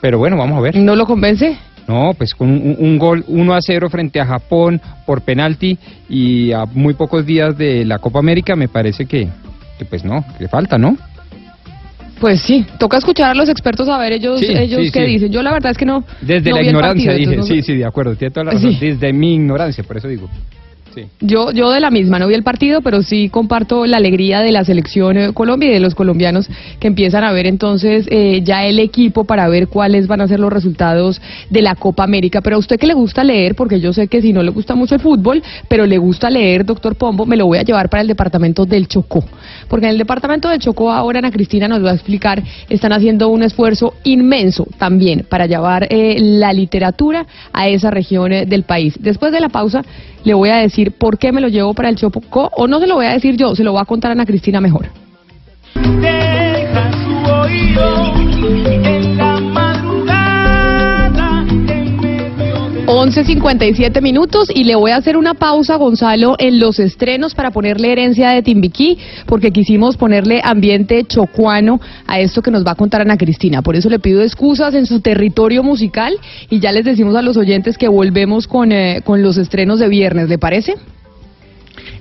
Pero 0.00 0.18
bueno, 0.18 0.36
vamos 0.36 0.58
a 0.58 0.60
ver. 0.60 0.76
¿No 0.76 0.96
lo 0.96 1.04
convence? 1.04 1.58
No, 1.88 2.12
pues 2.16 2.34
con 2.34 2.50
un, 2.50 2.76
un 2.78 2.98
gol 2.98 3.24
1 3.26 3.54
a 3.54 3.58
0 3.60 3.88
frente 3.90 4.20
a 4.20 4.26
Japón 4.26 4.80
por 5.06 5.22
penalti 5.22 5.78
y 6.08 6.52
a 6.52 6.64
muy 6.66 6.94
pocos 6.94 7.26
días 7.26 7.56
de 7.58 7.84
la 7.84 7.98
Copa 7.98 8.18
América 8.20 8.54
me 8.54 8.68
parece 8.68 9.06
que, 9.06 9.28
que 9.78 9.84
pues 9.84 10.04
no, 10.04 10.24
que 10.38 10.48
falta, 10.48 10.78
¿no? 10.78 10.96
Pues 12.20 12.42
sí, 12.42 12.66
toca 12.78 12.98
escuchar 12.98 13.30
a 13.30 13.34
los 13.34 13.48
expertos 13.48 13.88
a 13.88 13.96
ver 13.96 14.12
ellos, 14.12 14.40
Sí, 14.40 14.46
ellos 14.50 14.82
sí, 14.84 14.90
qué 14.92 15.06
sí. 15.06 15.12
dicen. 15.12 15.32
Yo 15.32 15.42
la 15.42 15.52
verdad 15.52 15.72
es 15.72 15.78
que 15.78 15.86
no. 15.86 16.04
Desde 16.20 16.50
no 16.50 16.56
la 16.56 16.62
ignorancia 16.62 17.12
partido, 17.12 17.30
dije, 17.30 17.36
no 17.38 17.42
sí, 17.44 17.62
sí, 17.62 17.76
de 17.76 17.84
acuerdo, 17.86 18.14
tiene 18.14 18.30
toda 18.30 18.44
la 18.44 18.50
razón, 18.52 18.76
desde 18.78 19.12
mi 19.12 19.34
ignorancia, 19.36 19.82
por 19.84 19.96
eso 19.96 20.06
digo. 20.06 20.28
Sí. 20.94 21.06
Yo, 21.20 21.52
yo 21.52 21.70
de 21.70 21.80
la 21.80 21.90
misma, 21.90 22.18
no 22.18 22.26
vi 22.26 22.34
el 22.34 22.42
partido, 22.42 22.80
pero 22.80 23.02
sí 23.02 23.28
comparto 23.28 23.86
la 23.86 23.98
alegría 23.98 24.40
de 24.40 24.50
la 24.50 24.64
selección 24.64 25.16
eh, 25.16 25.32
Colombia 25.32 25.70
y 25.70 25.72
de 25.72 25.80
los 25.80 25.94
colombianos 25.94 26.48
que 26.80 26.88
empiezan 26.88 27.22
a 27.22 27.32
ver 27.32 27.46
entonces 27.46 28.06
eh, 28.10 28.40
ya 28.42 28.66
el 28.66 28.78
equipo 28.78 29.24
para 29.24 29.48
ver 29.48 29.68
cuáles 29.68 30.06
van 30.06 30.20
a 30.20 30.28
ser 30.28 30.40
los 30.40 30.52
resultados 30.52 31.20
de 31.48 31.62
la 31.62 31.74
Copa 31.74 32.04
América. 32.04 32.40
Pero 32.40 32.56
a 32.56 32.58
usted 32.58 32.78
que 32.78 32.86
le 32.86 32.94
gusta 32.94 33.22
leer, 33.22 33.54
porque 33.54 33.80
yo 33.80 33.92
sé 33.92 34.08
que 34.08 34.20
si 34.20 34.32
no 34.32 34.42
le 34.42 34.50
gusta 34.50 34.74
mucho 34.74 34.94
el 34.94 35.00
fútbol, 35.00 35.42
pero 35.68 35.86
le 35.86 35.98
gusta 35.98 36.28
leer, 36.30 36.64
doctor 36.64 36.96
Pombo, 36.96 37.26
me 37.26 37.36
lo 37.36 37.46
voy 37.46 37.58
a 37.58 37.62
llevar 37.62 37.88
para 37.88 38.00
el 38.02 38.08
departamento 38.08 38.66
del 38.66 38.88
Chocó. 38.88 39.24
Porque 39.68 39.86
en 39.86 39.92
el 39.92 39.98
departamento 39.98 40.48
del 40.48 40.58
Chocó 40.58 40.90
ahora 40.90 41.20
Ana 41.20 41.30
Cristina 41.30 41.68
nos 41.68 41.84
va 41.84 41.90
a 41.90 41.94
explicar, 41.94 42.42
están 42.68 42.92
haciendo 42.92 43.28
un 43.28 43.42
esfuerzo 43.42 43.94
inmenso 44.04 44.66
también 44.78 45.26
para 45.28 45.46
llevar 45.46 45.86
eh, 45.90 46.16
la 46.18 46.52
literatura 46.52 47.26
a 47.52 47.68
esa 47.68 47.90
región 47.90 48.32
eh, 48.32 48.46
del 48.46 48.64
país. 48.64 48.94
Después 49.00 49.32
de 49.32 49.40
la 49.40 49.48
pausa 49.48 49.84
le 50.24 50.34
voy 50.34 50.50
a 50.50 50.56
decir 50.56 50.92
por 50.92 51.18
qué 51.18 51.32
me 51.32 51.40
lo 51.40 51.48
llevo 51.48 51.74
para 51.74 51.88
el 51.88 51.96
Chocó, 51.96 52.50
o 52.56 52.66
no 52.66 52.80
se 52.80 52.86
lo 52.86 52.96
voy 52.96 53.06
a 53.06 53.12
decir 53.12 53.36
yo, 53.36 53.54
se 53.54 53.64
lo 53.64 53.72
va 53.72 53.82
a 53.82 53.84
contar 53.84 54.10
Ana 54.10 54.26
Cristina 54.26 54.60
mejor. 54.60 54.86
Deja 55.74 56.92
su 56.92 57.32
oído 57.32 58.79
11.57 62.90 64.02
minutos 64.02 64.48
y 64.52 64.64
le 64.64 64.74
voy 64.74 64.90
a 64.90 64.96
hacer 64.96 65.16
una 65.16 65.34
pausa, 65.34 65.76
Gonzalo, 65.76 66.34
en 66.38 66.58
los 66.58 66.80
estrenos 66.80 67.34
para 67.34 67.52
ponerle 67.52 67.92
herencia 67.92 68.30
de 68.30 68.42
Timbiquí, 68.42 68.98
porque 69.26 69.52
quisimos 69.52 69.96
ponerle 69.96 70.40
ambiente 70.42 71.04
chocuano 71.04 71.80
a 72.08 72.18
esto 72.18 72.42
que 72.42 72.50
nos 72.50 72.66
va 72.66 72.72
a 72.72 72.74
contar 72.74 73.00
Ana 73.00 73.16
Cristina. 73.16 73.62
Por 73.62 73.76
eso 73.76 73.88
le 73.88 74.00
pido 74.00 74.22
excusas 74.22 74.74
en 74.74 74.86
su 74.86 75.00
territorio 75.00 75.62
musical 75.62 76.18
y 76.48 76.58
ya 76.58 76.72
les 76.72 76.84
decimos 76.84 77.14
a 77.14 77.22
los 77.22 77.36
oyentes 77.36 77.78
que 77.78 77.86
volvemos 77.86 78.48
con, 78.48 78.72
eh, 78.72 79.02
con 79.04 79.22
los 79.22 79.36
estrenos 79.36 79.78
de 79.78 79.88
viernes, 79.88 80.28
¿le 80.28 80.38
parece? 80.38 80.74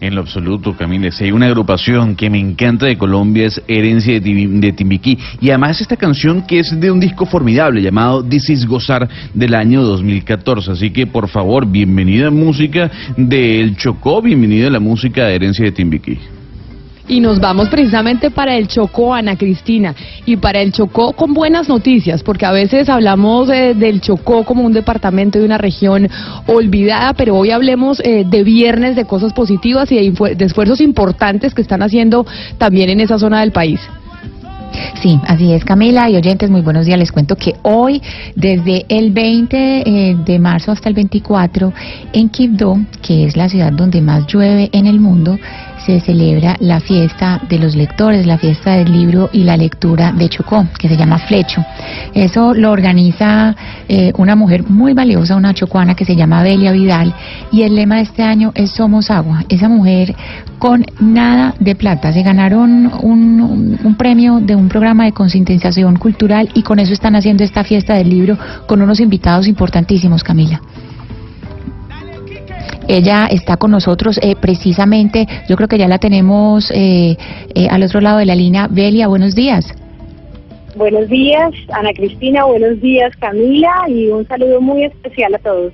En 0.01 0.15
lo 0.15 0.21
absoluto, 0.21 0.77
Camila. 0.77 1.11
Si 1.11 1.25
hay 1.25 1.31
una 1.33 1.47
agrupación 1.47 2.15
que 2.15 2.29
me 2.29 2.39
encanta 2.39 2.85
de 2.85 2.97
Colombia 2.97 3.47
es 3.47 3.61
Herencia 3.67 4.13
de, 4.13 4.21
Tim- 4.21 4.59
de 4.61 4.71
Timbiquí. 4.71 5.17
Y 5.41 5.49
además 5.49 5.81
esta 5.81 5.97
canción 5.97 6.43
que 6.47 6.59
es 6.59 6.79
de 6.79 6.89
un 6.89 7.01
disco 7.01 7.25
formidable 7.25 7.81
llamado 7.81 8.23
This 8.23 8.49
is 8.49 8.65
Gozar 8.65 9.09
del 9.33 9.53
año 9.55 9.81
2014. 9.81 10.71
Así 10.71 10.91
que 10.91 11.05
por 11.05 11.27
favor, 11.27 11.65
bienvenida 11.69 12.27
a 12.27 12.31
música 12.31 12.89
del 13.17 13.75
Chocó, 13.75 14.21
bienvenida 14.21 14.67
a 14.67 14.71
la 14.71 14.79
música 14.79 15.25
de 15.27 15.35
Herencia 15.35 15.65
de 15.65 15.71
Timbiquí. 15.73 16.17
Y 17.09 17.19
nos 17.19 17.39
vamos 17.39 17.69
precisamente 17.69 18.31
para 18.31 18.55
el 18.55 18.67
Chocó, 18.67 19.13
Ana 19.13 19.35
Cristina, 19.35 19.95
y 20.25 20.37
para 20.37 20.61
el 20.61 20.71
Chocó 20.71 21.13
con 21.13 21.33
buenas 21.33 21.67
noticias, 21.67 22.23
porque 22.23 22.45
a 22.45 22.51
veces 22.51 22.87
hablamos 22.87 23.49
eh, 23.49 23.73
del 23.73 23.99
Chocó 23.99 24.45
como 24.45 24.63
un 24.63 24.73
departamento 24.73 25.39
de 25.39 25.45
una 25.45 25.57
región 25.57 26.07
olvidada, 26.45 27.13
pero 27.13 27.35
hoy 27.35 27.49
hablemos 27.49 27.99
eh, 28.05 28.25
de 28.29 28.43
viernes, 28.43 28.95
de 28.95 29.05
cosas 29.05 29.33
positivas 29.33 29.91
y 29.91 30.11
de, 30.11 30.35
de 30.35 30.45
esfuerzos 30.45 30.79
importantes 30.81 31.55
que 31.55 31.63
están 31.63 31.81
haciendo 31.81 32.25
también 32.59 32.89
en 32.91 33.01
esa 33.01 33.17
zona 33.17 33.41
del 33.41 33.51
país. 33.51 33.81
Sí, 35.01 35.19
así 35.25 35.53
es, 35.53 35.63
Camila 35.63 36.09
y 36.09 36.15
oyentes, 36.15 36.49
muy 36.49 36.61
buenos 36.61 36.85
días. 36.85 36.99
Les 36.99 37.11
cuento 37.11 37.35
que 37.35 37.55
hoy, 37.63 38.01
desde 38.35 38.85
el 38.89 39.11
20 39.11 39.57
eh, 39.57 40.15
de 40.25 40.39
marzo 40.39 40.71
hasta 40.71 40.89
el 40.89 40.95
24, 40.95 41.73
en 42.13 42.29
Quibdó, 42.29 42.77
que 43.01 43.25
es 43.25 43.37
la 43.37 43.49
ciudad 43.49 43.71
donde 43.71 44.01
más 44.01 44.27
llueve 44.27 44.69
en 44.73 44.87
el 44.87 44.99
mundo, 44.99 45.37
se 45.89 45.99
celebra 46.01 46.55
la 46.59 46.79
fiesta 46.79 47.41
de 47.49 47.57
los 47.57 47.75
lectores, 47.75 48.27
la 48.27 48.37
fiesta 48.37 48.73
del 48.73 48.91
libro 48.91 49.31
y 49.33 49.43
la 49.43 49.57
lectura 49.57 50.11
de 50.11 50.29
Chocó, 50.29 50.67
que 50.77 50.87
se 50.87 50.95
llama 50.95 51.17
Flecho. 51.17 51.65
Eso 52.13 52.53
lo 52.53 52.71
organiza 52.71 53.55
eh, 53.87 54.13
una 54.15 54.35
mujer 54.35 54.69
muy 54.69 54.93
valiosa, 54.93 55.35
una 55.35 55.55
chocuana 55.55 55.95
que 55.95 56.05
se 56.05 56.15
llama 56.15 56.43
Belia 56.43 56.73
Vidal, 56.73 57.15
y 57.51 57.63
el 57.63 57.73
lema 57.73 57.95
de 57.95 58.03
este 58.03 58.21
año 58.21 58.51
es 58.53 58.69
Somos 58.69 59.09
Agua. 59.09 59.43
Esa 59.49 59.67
mujer 59.67 60.15
con 60.59 60.85
nada 60.99 61.55
de 61.59 61.73
plata, 61.73 62.13
se 62.13 62.21
ganaron 62.21 62.91
un, 63.01 63.95
premio 63.97 64.39
de 64.39 64.55
un 64.55 64.69
programa 64.69 65.05
de 65.05 65.13
concientización 65.13 65.95
cultural 65.95 66.49
y 66.53 66.61
con 66.61 66.77
eso 66.77 66.93
están 66.93 67.15
haciendo 67.15 67.43
esta 67.43 67.63
fiesta 67.63 67.95
del 67.95 68.09
libro 68.09 68.37
con 68.67 68.79
unos 68.83 68.99
invitados 68.99 69.47
importantísimos, 69.47 70.23
Camila. 70.23 70.61
Ella 72.89 73.27
está 73.27 73.55
con 73.57 73.69
nosotros 73.69 74.19
eh, 74.23 74.35
precisamente, 74.35 75.27
yo 75.47 75.55
creo 75.55 75.67
que 75.67 75.77
ya 75.77 75.87
la 75.87 75.99
tenemos 75.99 76.71
eh, 76.71 77.15
eh, 77.53 77.67
al 77.69 77.83
otro 77.83 78.01
lado 78.01 78.17
de 78.17 78.25
la 78.25 78.35
línea. 78.35 78.67
Belia, 78.67 79.07
buenos 79.07 79.35
días. 79.35 79.73
Buenos 80.75 81.07
días, 81.07 81.51
Ana 81.71 81.93
Cristina, 81.93 82.45
buenos 82.45 82.81
días, 82.81 83.15
Camila, 83.17 83.85
y 83.87 84.07
un 84.07 84.27
saludo 84.27 84.59
muy 84.59 84.85
especial 84.85 85.35
a 85.35 85.37
todos. 85.37 85.71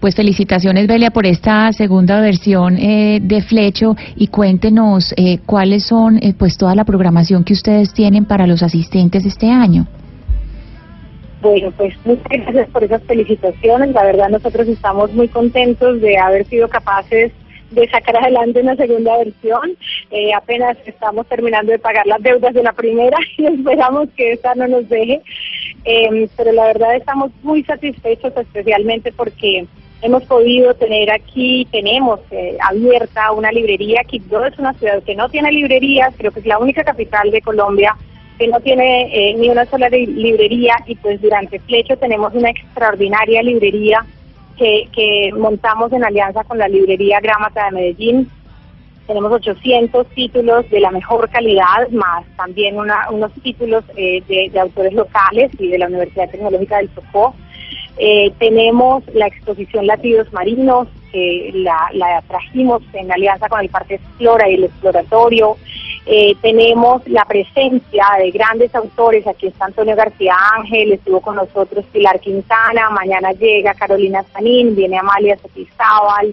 Pues 0.00 0.14
felicitaciones, 0.14 0.86
Belia, 0.86 1.10
por 1.10 1.26
esta 1.26 1.72
segunda 1.72 2.20
versión 2.20 2.76
eh, 2.76 3.18
de 3.22 3.40
Flecho 3.42 3.96
y 4.16 4.28
cuéntenos 4.28 5.14
eh, 5.16 5.38
cuáles 5.46 5.84
son 5.84 6.18
eh, 6.22 6.34
pues 6.38 6.58
toda 6.58 6.74
la 6.74 6.84
programación 6.84 7.44
que 7.44 7.54
ustedes 7.54 7.94
tienen 7.94 8.26
para 8.26 8.46
los 8.46 8.62
asistentes 8.62 9.24
este 9.24 9.48
año. 9.48 9.86
Bueno, 11.40 11.70
pues 11.76 11.94
muchas 12.04 12.24
gracias 12.28 12.68
por 12.70 12.84
esas 12.84 13.02
felicitaciones. 13.04 13.90
La 13.94 14.04
verdad, 14.04 14.30
nosotros 14.30 14.68
estamos 14.68 15.12
muy 15.12 15.28
contentos 15.28 16.00
de 16.00 16.16
haber 16.18 16.46
sido 16.46 16.68
capaces 16.68 17.32
de 17.70 17.88
sacar 17.88 18.16
adelante 18.16 18.60
una 18.60 18.76
segunda 18.76 19.18
versión. 19.18 19.76
Eh, 20.10 20.32
apenas 20.32 20.76
estamos 20.86 21.26
terminando 21.26 21.72
de 21.72 21.78
pagar 21.78 22.06
las 22.06 22.22
deudas 22.22 22.54
de 22.54 22.62
la 22.62 22.72
primera 22.72 23.18
y 23.38 23.46
esperamos 23.46 24.08
que 24.16 24.32
esta 24.32 24.54
no 24.54 24.66
nos 24.68 24.88
deje. 24.88 25.20
Eh, 25.84 26.28
pero 26.36 26.52
la 26.52 26.66
verdad 26.66 26.96
estamos 26.96 27.30
muy 27.42 27.62
satisfechos, 27.64 28.32
especialmente 28.36 29.12
porque 29.12 29.66
hemos 30.02 30.24
podido 30.24 30.74
tener 30.74 31.10
aquí, 31.10 31.66
tenemos 31.70 32.20
eh, 32.30 32.56
abierta 32.60 33.32
una 33.32 33.52
librería. 33.52 34.04
Quibdó 34.04 34.44
es 34.44 34.58
una 34.58 34.72
ciudad 34.74 35.02
que 35.02 35.14
no 35.14 35.28
tiene 35.28 35.52
librerías, 35.52 36.14
creo 36.16 36.32
que 36.32 36.40
es 36.40 36.46
la 36.46 36.58
única 36.58 36.84
capital 36.84 37.30
de 37.30 37.42
Colombia 37.42 37.94
que 38.38 38.48
no 38.48 38.60
tiene 38.60 39.08
eh, 39.30 39.34
ni 39.36 39.48
una 39.48 39.64
sola 39.66 39.88
li- 39.88 40.06
librería 40.06 40.76
y 40.86 40.94
pues 40.96 41.20
durante 41.22 41.58
Flecho 41.60 41.96
tenemos 41.96 42.34
una 42.34 42.50
extraordinaria 42.50 43.42
librería 43.42 44.04
que, 44.58 44.88
que 44.92 45.30
montamos 45.36 45.92
en 45.92 46.04
alianza 46.04 46.44
con 46.44 46.58
la 46.58 46.68
librería 46.68 47.20
Grámata 47.20 47.66
de 47.66 47.70
Medellín. 47.72 48.30
Tenemos 49.06 49.30
800 49.32 50.06
títulos 50.08 50.68
de 50.70 50.80
la 50.80 50.90
mejor 50.90 51.28
calidad, 51.30 51.88
más 51.92 52.24
también 52.36 52.76
una- 52.78 53.08
unos 53.10 53.32
títulos 53.42 53.84
eh, 53.96 54.22
de, 54.28 54.50
de 54.52 54.60
autores 54.60 54.92
locales 54.94 55.50
y 55.58 55.68
de 55.68 55.78
la 55.78 55.86
Universidad 55.86 56.28
Tecnológica 56.30 56.78
del 56.78 56.92
Chocó. 56.94 57.34
Eh, 57.98 58.30
tenemos 58.38 59.04
la 59.14 59.26
exposición 59.28 59.86
Latidos 59.86 60.30
Marinos, 60.32 60.88
que 61.12 61.50
la, 61.54 61.88
la 61.94 62.20
trajimos 62.28 62.82
en 62.92 63.10
alianza 63.10 63.48
con 63.48 63.60
el 63.60 63.68
Parque 63.70 63.94
Explora 63.94 64.50
y 64.50 64.54
el 64.54 64.64
Exploratorio. 64.64 65.56
Eh, 66.08 66.36
tenemos 66.40 67.06
la 67.08 67.24
presencia 67.24 68.06
de 68.18 68.30
grandes 68.30 68.72
autores, 68.76 69.26
aquí 69.26 69.48
está 69.48 69.64
Antonio 69.64 69.96
García 69.96 70.36
Ángel, 70.56 70.92
estuvo 70.92 71.20
con 71.20 71.34
nosotros 71.34 71.84
Pilar 71.92 72.20
Quintana, 72.20 72.90
mañana 72.90 73.32
llega 73.32 73.74
Carolina 73.74 74.24
Sanín, 74.32 74.76
viene 74.76 74.98
Amalia 74.98 75.36
Sotizábal, 75.36 76.32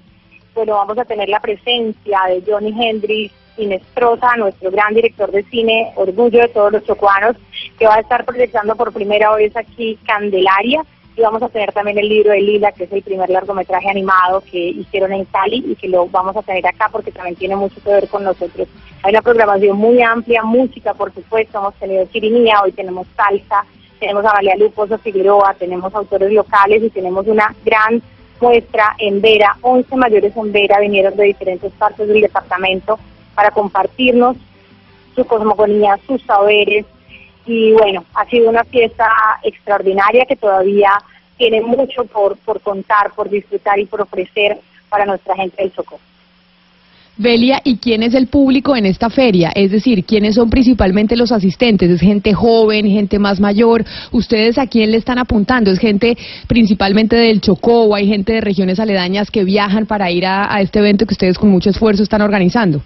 bueno, 0.54 0.76
vamos 0.76 1.00
a 1.00 1.06
tener 1.06 1.28
la 1.28 1.40
presencia 1.40 2.20
de 2.28 2.44
Johnny 2.46 2.72
Hendrix, 2.80 3.34
Inestrosa, 3.58 4.36
nuestro 4.38 4.70
gran 4.70 4.94
director 4.94 5.32
de 5.32 5.44
cine, 5.44 5.92
orgullo 5.96 6.42
de 6.42 6.50
todos 6.50 6.72
los 6.72 6.84
chocuanos, 6.84 7.36
que 7.78 7.88
va 7.88 7.96
a 7.96 8.00
estar 8.00 8.26
proyectando 8.26 8.76
por 8.76 8.94
primera 8.94 9.36
vez 9.36 9.56
aquí 9.56 9.98
Candelaria, 10.06 10.84
y 11.16 11.22
vamos 11.22 11.44
a 11.44 11.50
tener 11.50 11.72
también 11.72 11.98
el 11.98 12.10
libro 12.10 12.32
de 12.32 12.42
Lila, 12.42 12.72
que 12.72 12.86
es 12.86 12.92
el 12.92 13.04
primer 13.04 13.30
largometraje 13.30 13.90
animado 13.90 14.42
que 14.42 14.58
hicieron 14.58 15.14
en 15.14 15.26
Cali 15.26 15.64
y 15.68 15.76
que 15.76 15.88
lo 15.88 16.08
vamos 16.08 16.36
a 16.36 16.42
tener 16.42 16.66
acá 16.66 16.90
porque 16.92 17.12
también 17.12 17.36
tiene 17.36 17.56
mucho 17.56 17.82
que 17.84 17.90
ver 17.90 18.08
con 18.08 18.24
nosotros. 18.24 18.68
Hay 19.04 19.12
una 19.12 19.22
programación 19.22 19.78
muy 19.78 20.02
amplia, 20.02 20.44
música, 20.44 20.94
por 20.94 21.14
supuesto, 21.14 21.60
hemos 21.60 21.76
tenido 21.76 22.06
chirimía, 22.06 22.62
hoy 22.64 22.72
tenemos 22.72 23.06
salsa, 23.16 23.64
tenemos 24.00 24.26
a 24.26 24.34
Valia 24.34 24.56
Luposo 24.56 24.98
Figueroa, 24.98 25.54
tenemos 25.54 25.94
autores 25.94 26.32
locales 26.32 26.84
y 26.84 26.90
tenemos 26.90 27.28
una 27.28 27.54
gran 27.64 28.02
muestra 28.42 28.96
en 28.98 29.22
Vera, 29.22 29.58
11 29.62 29.96
mayores 29.96 30.36
en 30.36 30.52
Vera 30.52 30.80
vinieron 30.80 31.16
de 31.16 31.26
diferentes 31.26 31.72
partes 31.74 32.08
del 32.08 32.22
departamento 32.22 33.00
para 33.36 33.52
compartirnos 33.52 34.36
su 35.16 35.26
cosmogonía, 35.26 35.98
sus 36.08 36.22
saberes, 36.24 36.86
y 37.46 37.74
bueno, 37.74 38.06
ha 38.14 38.26
sido 38.26 38.50
una 38.50 38.64
fiesta 38.64 39.08
extraordinaria 39.44 40.26
que 40.26 40.36
todavía 40.36 40.92
tiene 41.38 41.62
mucho 41.62 42.06
por, 42.06 42.38
por 42.38 42.62
contar, 42.62 43.12
por 43.16 43.30
disfrutar 43.30 43.80
y 43.80 43.86
por 43.86 44.02
ofrecer 44.02 44.58
para 44.90 45.06
nuestra 45.06 45.36
gente 45.36 45.62
del 45.62 45.74
Chocó. 45.74 46.00
Belia, 47.16 47.62
¿y 47.64 47.78
quién 47.78 48.02
es 48.02 48.16
el 48.16 48.26
público 48.26 48.76
en 48.76 48.88
esta 48.88 49.08
feria? 49.10 49.52
Es 49.54 49.70
decir, 49.70 50.04
¿quiénes 50.04 50.34
son 50.34 50.50
principalmente 50.50 51.16
los 51.16 51.32
asistentes? 51.32 51.90
¿Es 51.92 52.02
gente 52.02 52.34
joven, 52.34 52.88
gente 52.88 53.20
más 53.20 53.40
mayor? 53.40 53.86
¿Ustedes 54.12 54.58
a 54.58 54.66
quién 54.66 54.90
le 54.90 54.98
están 54.98 55.20
apuntando? 55.20 55.70
¿Es 55.70 55.78
gente 55.78 56.18
principalmente 56.48 57.16
del 57.16 57.40
Chocó 57.40 57.84
o 57.84 57.94
hay 57.94 58.08
gente 58.08 58.34
de 58.34 58.42
regiones 58.42 58.80
aledañas 58.80 59.30
que 59.30 59.44
viajan 59.44 59.86
para 59.86 60.10
ir 60.10 60.26
a, 60.26 60.52
a 60.52 60.62
este 60.62 60.80
evento 60.80 61.06
que 61.06 61.14
ustedes 61.14 61.38
con 61.38 61.52
mucho 61.52 61.70
esfuerzo 61.70 62.02
están 62.02 62.22
organizando? 62.22 62.82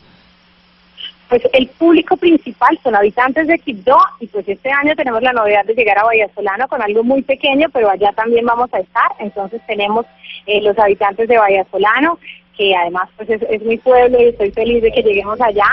Pues 1.30 1.42
el 1.52 1.68
público 1.68 2.16
principal 2.16 2.80
son 2.82 2.96
habitantes 2.96 3.48
de 3.48 3.60
Quibdó 3.60 3.98
y 4.20 4.28
pues 4.28 4.48
este 4.48 4.72
año 4.72 4.96
tenemos 4.96 5.22
la 5.22 5.34
novedad 5.34 5.66
de 5.66 5.74
llegar 5.74 5.98
a 5.98 6.06
Vallasolano 6.06 6.68
con 6.68 6.82
algo 6.82 7.04
muy 7.04 7.22
pequeño, 7.22 7.68
pero 7.74 7.90
allá 7.90 8.13
también 8.13 8.46
vamos 8.46 8.74
a 8.74 8.80
estar. 8.80 9.12
Entonces 9.20 9.62
tenemos 9.68 10.06
eh, 10.46 10.62
los 10.62 10.78
habitantes 10.80 11.28
de 11.28 11.38
Vallasolano, 11.38 12.18
que 12.56 12.76
además 12.76 13.10
pues 13.18 13.30
es, 13.30 13.42
es 13.50 13.62
mi 13.63 13.78
pueblo 13.78 14.22
y 14.22 14.28
estoy 14.28 14.52
feliz 14.52 14.82
de 14.82 14.92
que 14.92 15.04
lleguemos 15.04 15.40
allá. 15.42 15.68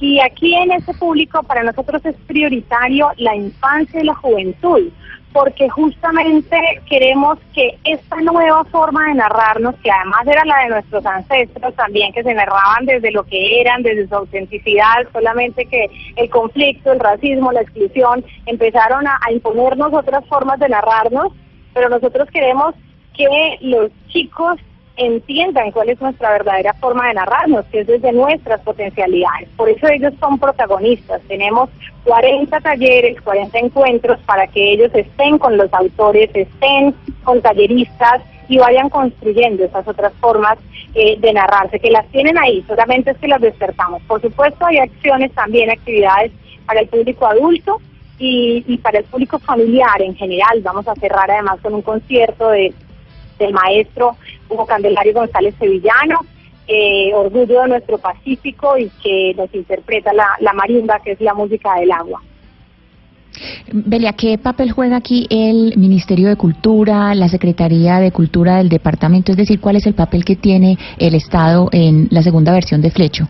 Y 0.00 0.18
aquí 0.20 0.54
en 0.54 0.72
ese 0.72 0.94
público 0.94 1.42
para 1.42 1.62
nosotros 1.62 2.04
es 2.04 2.16
prioritario 2.26 3.10
la 3.18 3.36
infancia 3.36 4.00
y 4.00 4.04
la 4.04 4.14
juventud 4.14 4.90
porque 5.32 5.68
justamente 5.68 6.58
queremos 6.88 7.38
que 7.54 7.78
esta 7.84 8.16
nueva 8.16 8.64
forma 8.64 9.06
de 9.08 9.14
narrarnos, 9.14 9.76
que 9.76 9.90
además 9.90 10.26
era 10.26 10.44
la 10.44 10.58
de 10.64 10.68
nuestros 10.70 11.06
ancestros 11.06 11.74
también, 11.74 12.12
que 12.12 12.22
se 12.22 12.34
narraban 12.34 12.86
desde 12.86 13.12
lo 13.12 13.22
que 13.24 13.60
eran, 13.60 13.82
desde 13.82 14.08
su 14.08 14.14
autenticidad, 14.14 15.06
solamente 15.12 15.66
que 15.66 15.86
el 16.16 16.28
conflicto, 16.30 16.92
el 16.92 17.00
racismo, 17.00 17.52
la 17.52 17.62
exclusión, 17.62 18.24
empezaron 18.46 19.06
a, 19.06 19.18
a 19.22 19.32
imponernos 19.32 19.92
otras 19.92 20.26
formas 20.26 20.58
de 20.58 20.68
narrarnos, 20.68 21.32
pero 21.74 21.88
nosotros 21.88 22.28
queremos 22.30 22.74
que 23.16 23.58
los 23.60 23.90
chicos 24.08 24.58
entiendan 25.00 25.70
cuál 25.72 25.88
es 25.88 26.00
nuestra 26.00 26.30
verdadera 26.30 26.74
forma 26.74 27.08
de 27.08 27.14
narrarnos, 27.14 27.64
que 27.66 27.80
es 27.80 27.86
desde 27.86 28.12
nuestras 28.12 28.60
potencialidades. 28.60 29.48
Por 29.56 29.70
eso 29.70 29.88
ellos 29.88 30.12
son 30.20 30.38
protagonistas. 30.38 31.22
Tenemos 31.22 31.70
40 32.04 32.60
talleres, 32.60 33.20
40 33.22 33.58
encuentros 33.58 34.20
para 34.26 34.46
que 34.46 34.72
ellos 34.72 34.90
estén 34.94 35.38
con 35.38 35.56
los 35.56 35.72
autores, 35.72 36.30
estén 36.34 36.94
con 37.24 37.40
talleristas 37.40 38.22
y 38.48 38.58
vayan 38.58 38.90
construyendo 38.90 39.64
esas 39.64 39.88
otras 39.88 40.12
formas 40.20 40.58
eh, 40.94 41.16
de 41.18 41.32
narrarse, 41.32 41.80
que 41.80 41.90
las 41.90 42.06
tienen 42.08 42.36
ahí, 42.36 42.62
solamente 42.66 43.12
es 43.12 43.18
que 43.18 43.28
las 43.28 43.40
despertamos. 43.40 44.02
Por 44.02 44.20
supuesto, 44.20 44.66
hay 44.66 44.78
acciones 44.78 45.32
también, 45.32 45.70
actividades 45.70 46.32
para 46.66 46.80
el 46.80 46.88
público 46.88 47.26
adulto, 47.26 47.80
y, 48.18 48.62
y, 48.66 48.76
para 48.76 48.98
el 48.98 49.04
público 49.06 49.38
familiar 49.38 50.02
en 50.02 50.14
general. 50.14 50.60
Vamos 50.62 50.86
a 50.86 50.94
cerrar 50.96 51.30
además 51.30 51.58
con 51.62 51.72
un 51.72 51.80
concierto 51.80 52.50
de 52.50 52.74
del 53.40 53.52
maestro 53.52 54.16
Hugo 54.48 54.66
Candelario 54.66 55.14
González 55.14 55.54
Sevillano, 55.58 56.20
eh, 56.68 57.12
orgullo 57.14 57.62
de 57.62 57.68
nuestro 57.68 57.98
Pacífico 57.98 58.78
y 58.78 58.90
que 59.02 59.34
nos 59.36 59.52
interpreta 59.54 60.12
la, 60.12 60.26
la 60.40 60.52
marimba, 60.52 61.00
que 61.00 61.12
es 61.12 61.20
la 61.20 61.34
música 61.34 61.74
del 61.80 61.90
agua. 61.90 62.20
Belia, 63.72 64.12
¿qué 64.12 64.38
papel 64.38 64.72
juega 64.72 64.96
aquí 64.96 65.26
el 65.30 65.76
Ministerio 65.76 66.28
de 66.28 66.36
Cultura, 66.36 67.14
la 67.14 67.28
Secretaría 67.28 67.98
de 67.98 68.12
Cultura 68.12 68.56
del 68.56 68.68
Departamento? 68.68 69.32
Es 69.32 69.38
decir, 69.38 69.60
¿cuál 69.60 69.76
es 69.76 69.86
el 69.86 69.94
papel 69.94 70.24
que 70.24 70.36
tiene 70.36 70.76
el 70.98 71.14
Estado 71.14 71.68
en 71.72 72.08
la 72.10 72.22
segunda 72.22 72.52
versión 72.52 72.82
de 72.82 72.90
Flecho? 72.90 73.28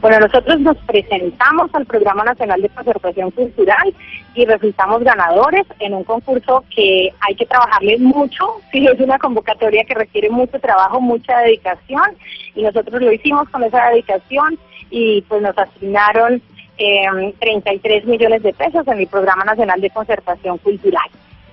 Bueno, 0.00 0.20
nosotros 0.20 0.60
nos 0.60 0.76
presentamos 0.78 1.74
al 1.74 1.84
Programa 1.84 2.22
Nacional 2.22 2.62
de 2.62 2.68
Conservación 2.68 3.32
Cultural 3.32 3.92
y 4.32 4.44
resultamos 4.44 5.02
ganadores 5.02 5.66
en 5.80 5.92
un 5.92 6.04
concurso 6.04 6.64
que 6.72 7.12
hay 7.18 7.34
que 7.34 7.46
trabajarle 7.46 7.98
mucho, 7.98 8.44
sí, 8.72 8.86
es 8.86 9.00
una 9.00 9.18
convocatoria 9.18 9.82
que 9.84 9.94
requiere 9.94 10.30
mucho 10.30 10.60
trabajo, 10.60 11.00
mucha 11.00 11.38
dedicación 11.40 12.16
y 12.54 12.62
nosotros 12.62 13.02
lo 13.02 13.12
hicimos 13.12 13.48
con 13.48 13.64
esa 13.64 13.90
dedicación 13.90 14.56
y 14.88 15.22
pues 15.22 15.42
nos 15.42 15.58
asignaron 15.58 16.40
eh, 16.78 17.34
33 17.40 18.04
millones 18.04 18.44
de 18.44 18.52
pesos 18.52 18.86
en 18.86 19.00
el 19.00 19.08
Programa 19.08 19.44
Nacional 19.44 19.80
de 19.80 19.90
Conservación 19.90 20.58
Cultural. 20.58 21.10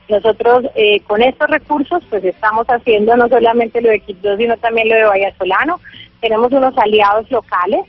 Nosotros 0.08 0.66
eh, 0.76 1.00
con 1.08 1.24
estos 1.24 1.50
recursos 1.50 2.04
pues 2.12 2.24
estamos 2.24 2.68
haciendo 2.68 3.18
no 3.18 3.28
solamente 3.28 3.82
lo 3.82 3.90
de 3.90 4.02
Quibdó, 4.02 4.38
sino 4.38 4.56
también 4.58 4.90
lo 4.90 4.96
de 4.96 5.06
Vallasolano. 5.06 5.80
Tenemos 6.22 6.52
unos 6.52 6.78
aliados 6.78 7.30
locales 7.32 7.86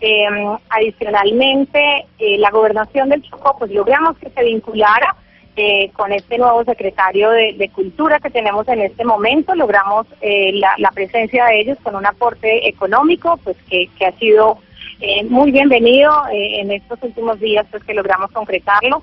eh, 0.00 0.28
adicionalmente, 0.70 2.06
eh, 2.18 2.38
la 2.38 2.50
gobernación 2.50 3.08
del 3.08 3.22
Chocó, 3.22 3.56
pues 3.58 3.70
logramos 3.70 4.16
que 4.18 4.30
se 4.30 4.44
vinculara 4.44 5.16
eh, 5.60 5.90
con 5.96 6.12
este 6.12 6.38
nuevo 6.38 6.62
secretario 6.62 7.30
de, 7.30 7.68
Cultura 7.74 8.20
que 8.20 8.30
tenemos 8.30 8.68
en 8.68 8.80
este 8.80 9.04
momento, 9.04 9.56
logramos 9.56 10.06
eh, 10.20 10.52
la, 10.52 10.74
la, 10.78 10.92
presencia 10.92 11.46
de 11.46 11.62
ellos 11.62 11.78
con 11.82 11.96
un 11.96 12.06
aporte 12.06 12.68
económico, 12.68 13.40
pues 13.42 13.56
que, 13.68 13.88
que 13.98 14.06
ha 14.06 14.12
sido 14.12 14.58
eh, 15.00 15.24
muy 15.24 15.50
bienvenido 15.50 16.12
en 16.30 16.70
estos 16.70 17.02
últimos 17.02 17.40
días, 17.40 17.66
pues 17.72 17.82
que 17.82 17.92
logramos 17.92 18.30
concretarlo. 18.30 19.02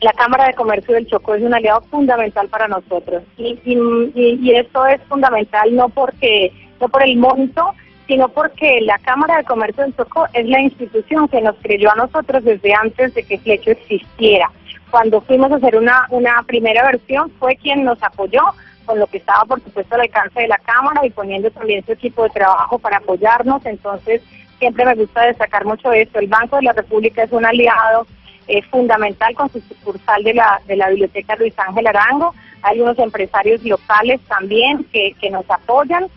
La 0.00 0.12
Cámara 0.12 0.48
de 0.48 0.54
Comercio 0.54 0.94
del 0.94 1.06
Chocó 1.06 1.36
es 1.36 1.42
un 1.44 1.54
aliado 1.54 1.82
fundamental 1.82 2.48
para 2.48 2.66
nosotros 2.66 3.22
y, 3.38 3.56
y, 3.64 4.38
y 4.42 4.54
esto 4.56 4.84
es 4.86 5.00
fundamental 5.02 5.72
no 5.76 5.88
porque 5.88 6.52
no 6.80 6.88
por 6.88 7.04
el 7.04 7.16
monto, 7.16 7.74
sino 8.10 8.28
porque 8.28 8.80
la 8.80 8.98
Cámara 8.98 9.36
de 9.36 9.44
Comercio 9.44 9.84
del 9.84 9.94
Chocó 9.94 10.26
es 10.32 10.44
la 10.48 10.60
institución 10.60 11.28
que 11.28 11.40
nos 11.40 11.54
creyó 11.62 11.92
a 11.92 11.94
nosotros 11.94 12.42
desde 12.42 12.74
antes 12.74 13.14
de 13.14 13.22
que 13.22 13.38
Flecho 13.38 13.70
existiera. 13.70 14.50
Cuando 14.90 15.20
fuimos 15.20 15.52
a 15.52 15.54
hacer 15.54 15.76
una, 15.76 16.08
una 16.10 16.42
primera 16.42 16.84
versión 16.86 17.30
fue 17.38 17.54
quien 17.54 17.84
nos 17.84 18.02
apoyó 18.02 18.42
con 18.84 18.98
lo 18.98 19.06
que 19.06 19.18
estaba 19.18 19.44
por 19.44 19.62
supuesto 19.62 19.94
al 19.94 20.00
alcance 20.00 20.40
de 20.40 20.48
la 20.48 20.58
Cámara 20.58 21.06
y 21.06 21.10
poniendo 21.10 21.52
también 21.52 21.86
su 21.86 21.92
equipo 21.92 22.24
de 22.24 22.30
trabajo 22.30 22.80
para 22.80 22.96
apoyarnos. 22.96 23.64
Entonces 23.64 24.22
siempre 24.58 24.84
me 24.86 24.96
gusta 24.96 25.26
destacar 25.26 25.64
mucho 25.64 25.92
esto. 25.92 26.18
El 26.18 26.26
Banco 26.26 26.56
de 26.56 26.62
la 26.62 26.72
República 26.72 27.22
es 27.22 27.30
un 27.30 27.46
aliado 27.46 28.08
eh, 28.48 28.60
fundamental 28.62 29.36
con 29.36 29.52
su 29.52 29.60
sucursal 29.60 30.24
de 30.24 30.34
la, 30.34 30.60
de 30.66 30.74
la 30.74 30.88
Biblioteca 30.88 31.36
Luis 31.36 31.56
Ángel 31.56 31.86
Arango. 31.86 32.34
Hay 32.62 32.80
unos 32.80 32.98
empresarios 32.98 33.62
locales 33.62 34.20
también 34.22 34.82
que, 34.92 35.14
que 35.20 35.30
nos 35.30 35.48
apoyan. 35.48 36.08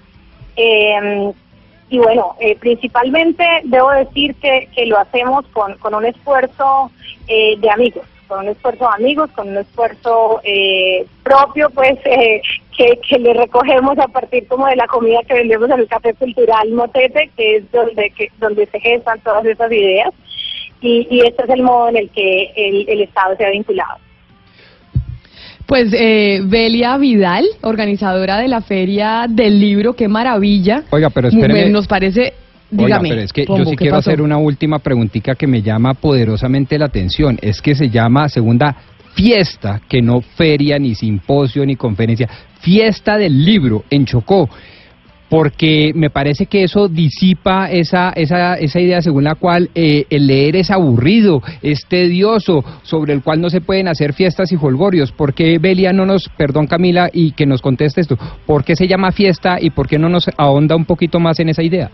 Eh, 0.56 1.32
y 1.90 1.98
bueno, 1.98 2.36
eh, 2.40 2.56
principalmente 2.60 3.46
debo 3.66 3.92
decir 3.92 4.36
que, 4.36 4.68
que 4.76 4.86
lo 4.86 5.00
hacemos 5.00 5.46
con, 5.48 5.76
con 5.78 5.94
un 5.94 6.06
esfuerzo 6.06 6.92
eh, 7.28 7.56
de 7.58 7.70
amigos, 7.70 8.06
con 8.28 8.40
un 8.40 8.50
esfuerzo 8.50 8.86
de 8.86 9.04
amigos, 9.04 9.30
con 9.32 9.50
un 9.50 9.58
esfuerzo 9.58 10.42
eh, 10.44 11.06
propio, 11.24 11.70
pues, 11.70 12.00
que, 12.78 13.00
que 13.08 13.20
le 13.20 13.34
recogemos 13.34 13.98
a 14.00 14.08
partir 14.08 14.48
como 14.48 14.66
de 14.68 14.76
la 14.76 14.88
comida 14.88 15.20
que 15.28 15.36
vendemos 15.36 15.70
en 15.70 15.80
el 15.82 15.88
Café 15.88 16.14
Cultural 16.16 16.72
Motete, 16.72 17.30
que 17.38 17.58
es 17.58 17.72
donde, 17.72 18.12
donde 18.40 18.66
se 18.66 18.80
gestan 18.80 19.20
todas 19.20 19.46
esas 19.46 19.72
ideas. 19.72 20.14
Y, 20.82 21.08
y 21.10 21.22
este 21.22 21.44
es 21.44 21.50
el 21.50 21.64
modo 21.64 21.90
en 21.90 21.98
el 21.98 22.10
que 22.10 22.52
el, 22.56 22.90
el 22.90 23.02
Estado 23.04 23.38
se 23.38 23.46
ha 23.46 23.52
vinculado. 23.52 24.00
Pues 25.66 25.94
eh, 25.94 26.42
Belia 26.44 26.98
Vidal, 26.98 27.46
organizadora 27.62 28.38
de 28.38 28.48
la 28.48 28.62
Feria 28.62 29.26
del 29.30 29.60
Libro, 29.60 29.94
qué 29.94 30.08
maravilla. 30.08 30.84
Oiga, 30.90 31.10
pero 31.10 31.30
espéreme. 31.30 31.70
Nos 31.70 31.88
parece... 31.88 32.34
Dígame, 32.70 33.10
Oiga, 33.10 33.10
pero 33.10 33.22
es 33.22 33.34
que 33.34 33.46
yo 33.46 33.66
sí 33.66 33.76
quiero 33.76 33.98
pasó? 33.98 34.10
hacer 34.10 34.22
una 34.22 34.38
última 34.38 34.80
preguntita 34.80 35.36
que 35.36 35.46
me 35.46 35.62
llama 35.62 35.94
poderosamente 35.94 36.78
la 36.80 36.86
atención. 36.86 37.38
Es 37.40 37.62
que 37.62 37.76
se 37.76 37.90
llama 37.90 38.28
segunda 38.30 38.76
fiesta, 39.14 39.80
que 39.88 40.02
no 40.02 40.22
feria, 40.22 40.80
ni 40.80 40.96
simposio, 40.96 41.66
ni 41.66 41.76
conferencia, 41.76 42.28
fiesta 42.62 43.18
del 43.18 43.46
libro 43.46 43.84
en 43.92 44.06
Chocó 44.06 44.50
porque 45.34 45.94
me 45.96 46.12
parece 46.12 46.46
que 46.46 46.64
eso 46.64 46.88
disipa 46.88 47.66
esa, 47.72 48.12
esa, 48.12 48.54
esa 48.54 48.80
idea 48.80 49.02
según 49.02 49.24
la 49.24 49.34
cual 49.34 49.72
eh, 49.74 50.06
el 50.12 50.28
leer 50.28 50.56
es 50.56 50.70
aburrido, 50.70 51.42
es 51.64 51.88
tedioso, 51.88 52.64
sobre 52.84 53.14
el 53.14 53.24
cual 53.24 53.42
no 53.42 53.50
se 53.50 53.60
pueden 53.60 53.88
hacer 53.88 54.14
fiestas 54.14 54.52
y 54.52 54.58
folgorios. 54.58 55.12
¿Por 55.12 55.34
qué 55.34 55.58
Belia 55.58 55.92
no 55.92 56.06
nos, 56.06 56.30
perdón 56.38 56.68
Camila, 56.68 57.10
y 57.12 57.32
que 57.32 57.48
nos 57.48 57.64
conteste 57.64 58.02
esto, 58.02 58.16
por 58.46 58.64
qué 58.64 58.76
se 58.76 58.88
llama 58.88 59.12
fiesta 59.12 59.58
y 59.60 59.72
por 59.72 59.88
qué 59.88 59.98
no 59.98 60.08
nos 60.08 60.30
ahonda 60.38 60.76
un 60.76 60.86
poquito 60.86 61.20
más 61.20 61.40
en 61.40 61.50
esa 61.50 61.64
idea? 61.64 61.90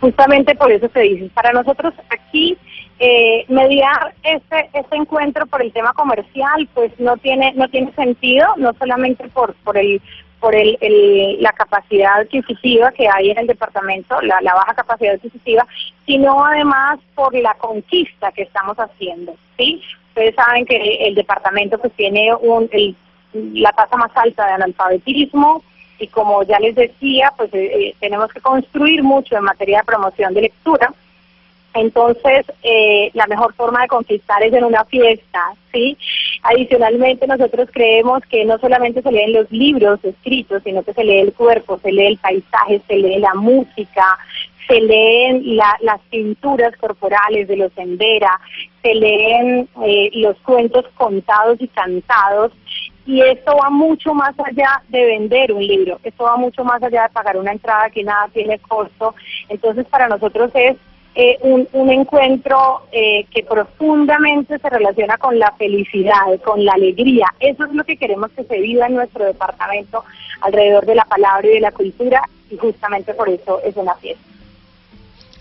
Justamente 0.00 0.54
por 0.54 0.70
eso 0.70 0.88
se 0.94 1.00
dice, 1.00 1.30
para 1.34 1.50
nosotros 1.50 1.94
aquí 2.10 2.56
eh, 3.00 3.44
mediar 3.48 4.14
este 4.22 4.70
este 4.72 4.96
encuentro 4.96 5.46
por 5.46 5.60
el 5.62 5.72
tema 5.72 5.92
comercial 5.94 6.68
pues 6.74 6.92
no 7.00 7.16
tiene 7.16 7.52
no 7.56 7.66
tiene 7.68 7.92
sentido 7.94 8.46
no 8.56 8.72
solamente 8.78 9.28
por 9.30 9.54
por 9.64 9.76
el 9.76 10.00
por 10.44 10.54
el, 10.54 10.76
el, 10.82 11.42
la 11.42 11.52
capacidad 11.52 12.20
adquisitiva 12.20 12.92
que 12.92 13.08
hay 13.08 13.30
en 13.30 13.38
el 13.38 13.46
departamento, 13.46 14.20
la, 14.20 14.42
baja 14.42 14.74
capacidad 14.74 15.14
adquisitiva, 15.14 15.66
sino 16.04 16.44
además 16.44 16.98
por 17.14 17.34
la 17.34 17.54
conquista 17.54 18.30
que 18.30 18.42
estamos 18.42 18.76
haciendo. 18.76 19.34
¿sí? 19.56 19.80
Ustedes 20.08 20.34
saben 20.34 20.66
que 20.66 20.76
el 20.76 21.14
departamento 21.14 21.78
pues 21.78 21.94
tiene 21.94 22.34
un, 22.34 22.68
el, 22.72 22.94
la 23.54 23.72
tasa 23.72 23.96
más 23.96 24.10
alta 24.14 24.46
de 24.46 24.52
analfabetismo 24.52 25.64
y 25.98 26.08
como 26.08 26.42
ya 26.42 26.58
les 26.58 26.74
decía, 26.74 27.32
pues 27.38 27.48
eh, 27.54 27.70
eh 27.72 27.94
tenemos 27.98 28.30
que 28.30 28.42
construir 28.42 29.02
mucho 29.02 29.38
en 29.38 29.44
materia 29.44 29.78
de 29.78 29.84
promoción 29.84 30.34
de 30.34 30.42
lectura 30.42 30.92
entonces, 31.74 32.46
eh, 32.62 33.10
la 33.14 33.26
mejor 33.26 33.52
forma 33.54 33.82
de 33.82 33.88
conquistar 33.88 34.42
es 34.44 34.52
en 34.52 34.64
una 34.64 34.84
fiesta, 34.84 35.40
¿sí? 35.72 35.98
Adicionalmente, 36.44 37.26
nosotros 37.26 37.68
creemos 37.72 38.22
que 38.30 38.44
no 38.44 38.58
solamente 38.58 39.02
se 39.02 39.10
leen 39.10 39.32
los 39.32 39.50
libros 39.50 39.98
escritos, 40.04 40.62
sino 40.62 40.84
que 40.84 40.94
se 40.94 41.02
lee 41.02 41.18
el 41.18 41.32
cuerpo, 41.32 41.78
se 41.82 41.90
lee 41.90 42.06
el 42.06 42.18
paisaje, 42.18 42.80
se 42.86 42.96
lee 42.96 43.18
la 43.18 43.34
música, 43.34 44.18
se 44.68 44.80
leen 44.80 45.56
las 45.56 46.00
pinturas 46.10 46.76
corporales 46.76 47.48
de 47.48 47.56
los 47.56 47.72
Sendera, 47.72 48.40
se 48.80 48.94
leen 48.94 49.68
eh, 49.84 50.10
los 50.14 50.36
cuentos 50.38 50.86
contados 50.94 51.60
y 51.60 51.66
cantados, 51.68 52.52
y 53.04 53.20
esto 53.20 53.56
va 53.56 53.68
mucho 53.68 54.14
más 54.14 54.34
allá 54.38 54.80
de 54.88 55.04
vender 55.04 55.52
un 55.52 55.66
libro, 55.66 55.98
esto 56.04 56.24
va 56.24 56.36
mucho 56.36 56.64
más 56.64 56.82
allá 56.82 57.02
de 57.02 57.08
pagar 57.10 57.36
una 57.36 57.52
entrada 57.52 57.90
que 57.90 58.04
nada 58.04 58.28
tiene 58.32 58.58
costo. 58.60 59.14
Entonces, 59.48 59.86
para 59.86 60.08
nosotros 60.08 60.50
es 60.54 60.76
eh, 61.14 61.38
un, 61.42 61.68
un, 61.72 61.90
encuentro 61.90 62.82
eh, 62.90 63.26
que 63.30 63.44
profundamente 63.44 64.58
se 64.58 64.68
relaciona 64.68 65.16
con 65.16 65.38
la 65.38 65.52
felicidad, 65.52 66.40
con 66.44 66.64
la 66.64 66.72
alegría. 66.72 67.26
Eso 67.38 67.64
es 67.64 67.72
lo 67.72 67.84
que 67.84 67.96
queremos 67.96 68.32
que 68.32 68.42
se 68.42 68.60
viva 68.60 68.86
en 68.86 68.94
nuestro 68.94 69.24
departamento 69.24 70.04
alrededor 70.40 70.86
de 70.86 70.96
la 70.96 71.04
palabra 71.04 71.46
y 71.46 71.54
de 71.54 71.60
la 71.60 71.70
cultura 71.70 72.22
y 72.50 72.56
justamente 72.56 73.14
por 73.14 73.28
eso 73.28 73.60
es 73.64 73.76
una 73.76 73.94
fiesta. 73.94 74.24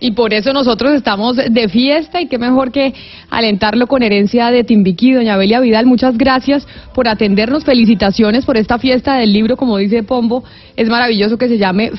Y 0.04 0.12
por 0.12 0.34
eso 0.34 0.52
nosotros 0.52 0.94
estamos 0.96 1.38
de 1.38 1.70
fiesta 1.70 2.20
y 2.20 2.28
qué 2.28 2.38
mejor 2.38 2.74
que 2.74 2.94
alentarlo 3.30 3.88
con 3.88 4.04
herencia 4.04 4.52
de 4.52 4.66
Timbiquí. 4.66 5.13
Doña 5.13 5.38
Belia 5.38 5.62
Vidal, 5.62 5.86
muchas 5.86 6.18
gracias 6.18 6.68
por 6.94 7.08
atendernos. 7.08 7.63
Felicitaciones 7.63 8.46
por 8.46 8.58
esta 8.58 8.78
fiesta 8.80 9.16
del 9.16 9.32
libro, 9.32 9.56
como 9.56 9.78
dice 9.78 10.04
Pombo. 10.04 10.44
Es 10.76 10.89
maravilloso 10.89 11.38
que 11.38 11.48
se 11.48 11.58
llame 11.58 11.92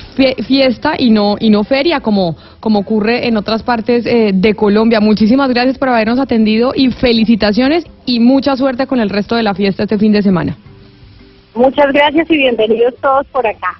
fiesta 0.47 0.93
y 0.99 1.09
no, 1.09 1.37
y 1.39 1.49
no 1.49 1.63
feria, 1.63 2.01
como, 2.01 2.35
como 2.59 2.77
ocurre 2.77 3.27
en 3.27 3.37
otras 3.37 3.63
partes 3.63 4.05
eh, 4.05 4.33
de 4.35 4.53
Colombia. 4.53 4.99
Muchísimas 4.99 5.49
gracias 5.49 5.79
por 5.79 5.89
habernos 5.89 6.19
atendido 6.19 6.73
y 6.75 6.91
felicitaciones 6.91 7.85
y 8.05 8.19
mucha 8.19 8.55
suerte 8.55 8.85
con 8.85 8.99
el 8.99 9.09
resto 9.09 9.35
de 9.35 9.41
la 9.41 9.55
fiesta 9.55 9.81
este 9.81 9.97
fin 9.97 10.11
de 10.11 10.21
semana. 10.21 10.55
Muchas 11.55 11.91
gracias 11.91 12.29
y 12.29 12.37
bienvenidos 12.37 12.93
todos 13.01 13.25
por 13.31 13.47
acá. 13.47 13.79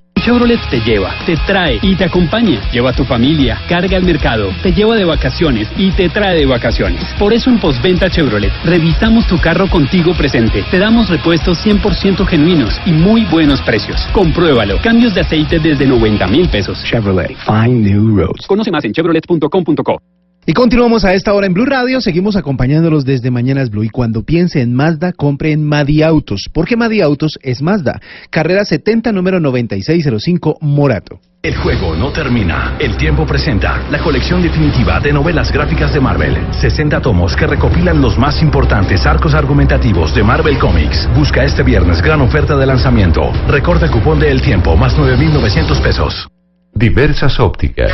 Chevrolet 0.21 0.59
te 0.69 0.79
lleva, 0.81 1.15
te 1.25 1.35
trae 1.47 1.79
y 1.81 1.95
te 1.95 2.05
acompaña. 2.05 2.61
Lleva 2.71 2.91
a 2.91 2.93
tu 2.93 3.03
familia, 3.03 3.59
carga 3.67 3.97
al 3.97 4.03
mercado, 4.03 4.49
te 4.61 4.71
lleva 4.71 4.95
de 4.95 5.03
vacaciones 5.03 5.67
y 5.77 5.91
te 5.91 6.09
trae 6.09 6.37
de 6.37 6.45
vacaciones. 6.45 7.03
Por 7.17 7.33
eso 7.33 7.49
en 7.49 7.59
Postventa 7.59 8.07
Chevrolet 8.07 8.53
revisamos 8.63 9.25
tu 9.25 9.39
carro 9.39 9.67
contigo 9.67 10.13
presente. 10.13 10.63
Te 10.69 10.77
damos 10.77 11.09
repuestos 11.09 11.65
100% 11.65 12.23
genuinos 12.27 12.79
y 12.85 12.91
muy 12.91 13.25
buenos 13.25 13.61
precios. 13.63 13.99
Compruébalo. 14.13 14.77
Cambios 14.83 15.15
de 15.15 15.21
aceite 15.21 15.57
desde 15.57 15.87
90 15.87 16.27
mil 16.27 16.47
pesos. 16.49 16.83
Chevrolet. 16.83 17.35
Find 17.37 17.83
new 17.83 18.15
roads. 18.15 18.45
Conoce 18.45 18.69
más 18.69 18.85
en 18.85 18.93
chevrolet.com.co. 18.93 20.20
Y 20.43 20.53
continuamos 20.53 21.05
a 21.05 21.13
esta 21.13 21.35
hora 21.35 21.45
en 21.45 21.53
Blue 21.53 21.65
Radio, 21.65 22.01
seguimos 22.01 22.35
acompañándolos 22.35 23.05
desde 23.05 23.29
Mañanas 23.29 23.69
Blue 23.69 23.83
y 23.83 23.89
cuando 23.89 24.23
piense 24.23 24.61
en 24.61 24.73
Mazda, 24.73 25.13
compre 25.13 25.51
en 25.51 25.63
Madi 25.63 26.01
Autos, 26.01 26.49
porque 26.51 26.75
Madi 26.75 27.01
Autos 27.01 27.37
es 27.43 27.61
Mazda. 27.61 28.01
Carrera 28.31 28.65
70, 28.65 29.11
número 29.11 29.39
9605, 29.39 30.57
Morato. 30.61 31.19
El 31.43 31.55
juego 31.57 31.95
no 31.95 32.11
termina. 32.11 32.75
El 32.79 32.97
tiempo 32.97 33.25
presenta 33.27 33.83
la 33.91 33.99
colección 33.99 34.41
definitiva 34.41 34.99
de 34.99 35.13
novelas 35.13 35.51
gráficas 35.51 35.93
de 35.93 35.99
Marvel. 35.99 36.35
60 36.59 37.01
tomos 37.01 37.35
que 37.35 37.45
recopilan 37.45 38.01
los 38.01 38.17
más 38.17 38.41
importantes 38.41 39.05
arcos 39.05 39.35
argumentativos 39.35 40.13
de 40.15 40.23
Marvel 40.23 40.57
Comics. 40.57 41.07
Busca 41.15 41.43
este 41.43 41.61
viernes 41.61 42.01
gran 42.01 42.21
oferta 42.21 42.55
de 42.55 42.65
lanzamiento. 42.65 43.31
Recorda 43.47 43.91
cupón 43.91 44.19
de 44.19 44.31
El 44.31 44.41
Tiempo, 44.41 44.75
más 44.75 44.97
9.900 44.97 45.81
pesos. 45.81 46.30
Diversas 46.73 47.39
ópticas. 47.39 47.91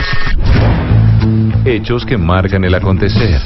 Hechos 1.65 2.05
que 2.05 2.15
marcan 2.15 2.63
el 2.63 2.75
acontecer. 2.75 3.41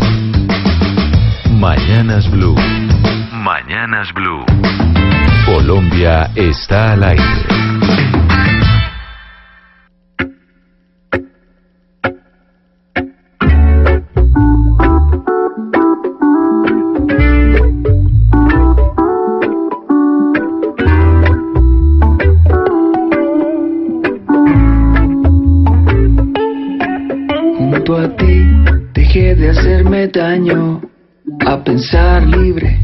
Mañanas 1.52 2.30
Blue. 2.30 2.56
Mañanas 3.32 4.14
Blue. 4.14 4.44
Colombia 5.46 6.30
está 6.36 6.92
al 6.92 7.04
aire. 7.04 7.71
Junto 27.82 27.98
a 27.98 28.16
ti 28.16 28.46
dejé 28.94 29.34
de 29.34 29.50
hacerme 29.50 30.08
daño, 30.08 30.82
a 31.48 31.64
pensar 31.64 32.28
libre 32.28 32.78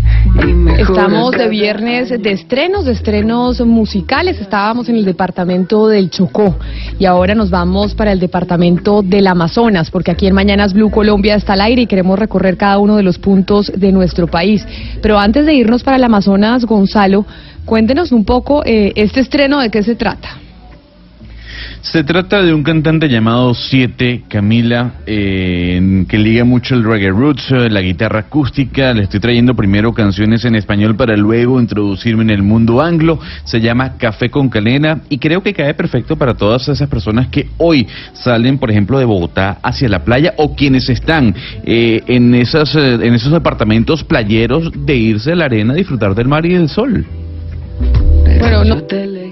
y. 0.43 0.81
Estamos 0.81 1.33
de 1.33 1.47
viernes 1.49 2.10
de 2.10 2.31
estrenos, 2.31 2.86
de 2.86 2.93
estrenos 2.93 3.62
musicales. 3.62 4.41
Estábamos 4.41 4.89
en 4.89 4.95
el 4.95 5.05
departamento 5.05 5.88
del 5.88 6.10
Chocó 6.10 6.57
y 6.97 7.05
ahora 7.05 7.36
nos 7.36 7.51
vamos 7.51 7.93
para 7.93 8.12
el 8.12 8.19
departamento 8.19 9.03
del 9.03 9.27
Amazonas, 9.27 9.91
porque 9.91 10.10
aquí 10.10 10.25
en 10.25 10.33
Mañanas 10.33 10.73
Blue 10.73 10.89
Colombia 10.89 11.36
está 11.36 11.53
al 11.53 11.62
aire 11.62 11.83
y 11.83 11.86
queremos 11.86 12.17
recorrer 12.17 12.57
cada 12.57 12.79
uno 12.79 12.95
de 12.95 13.03
los 13.03 13.19
puntos 13.19 13.71
de 13.75 13.91
nuestro 13.91 14.25
país. 14.25 14.65
Pero 15.03 15.19
antes 15.19 15.45
de 15.45 15.53
irnos 15.53 15.83
para 15.83 15.97
el 15.97 16.03
Amazonas, 16.05 16.65
Gonzalo, 16.65 17.23
cuéntenos 17.65 18.12
un 18.12 18.25
poco 18.25 18.65
eh, 18.65 18.93
este 18.95 19.19
estreno 19.19 19.60
de 19.60 19.69
qué 19.69 19.83
se 19.83 19.93
trata. 19.93 20.46
Se 21.91 22.04
trata 22.04 22.43
de 22.43 22.54
un 22.54 22.63
cantante 22.63 23.08
llamado 23.08 23.54
Siete, 23.54 24.23
Camila, 24.28 24.95
eh, 25.06 26.04
que 26.10 26.17
liga 26.17 26.43
mucho 26.43 26.76
el 26.76 26.84
reggae 26.84 27.12
roots, 27.12 27.50
eh, 27.52 27.69
la 27.69 27.80
guitarra 27.80 28.19
acústica. 28.19 28.93
Le 28.93 29.04
estoy 29.04 29.21
trayendo 29.21 29.56
primero 29.56 29.93
canciones 29.93 30.43
en 30.43 30.56
español 30.56 30.97
para 30.97 31.15
luego 31.15 31.62
introducirme 31.62 32.23
en 32.23 32.32
el 32.32 32.43
mundo 32.43 32.82
anglo. 32.82 33.19
Se 33.45 33.62
llama 33.62 33.97
Café 33.97 34.30
con 34.30 34.50
Calena 34.50 35.00
y 35.08 35.17
creo 35.17 35.41
que 35.41 35.54
cae 35.54 35.73
perfecto 35.76 36.17
para 36.17 36.34
todas 36.34 36.67
esas 36.67 36.89
personas 36.89 37.30
que 37.30 37.47
hoy 37.56 37.88
salen, 38.12 38.58
por 38.58 38.69
ejemplo, 38.69 39.00
de 39.00 39.06
Bogotá 39.06 39.60
hacia 39.63 39.88
la 39.88 40.04
playa 40.04 40.34
o 40.36 40.56
quienes 40.56 40.89
están 40.89 41.34
eh, 41.63 42.04
en, 42.08 42.36
esas, 42.36 42.76
eh, 42.76 42.95
en 42.95 43.13
esos 43.13 43.32
departamentos 43.32 44.04
playeros 44.04 44.73
de 44.76 44.93
irse 44.93 45.32
a 45.32 45.36
la 45.36 45.45
arena 45.45 45.71
a 45.71 45.78
disfrutar 45.78 46.15
del 46.15 46.28
mar 46.28 46.45
y 46.45 46.54
del 46.54 46.67
sol. 46.67 47.06
Bueno, 48.39 48.63
no, 48.63 48.78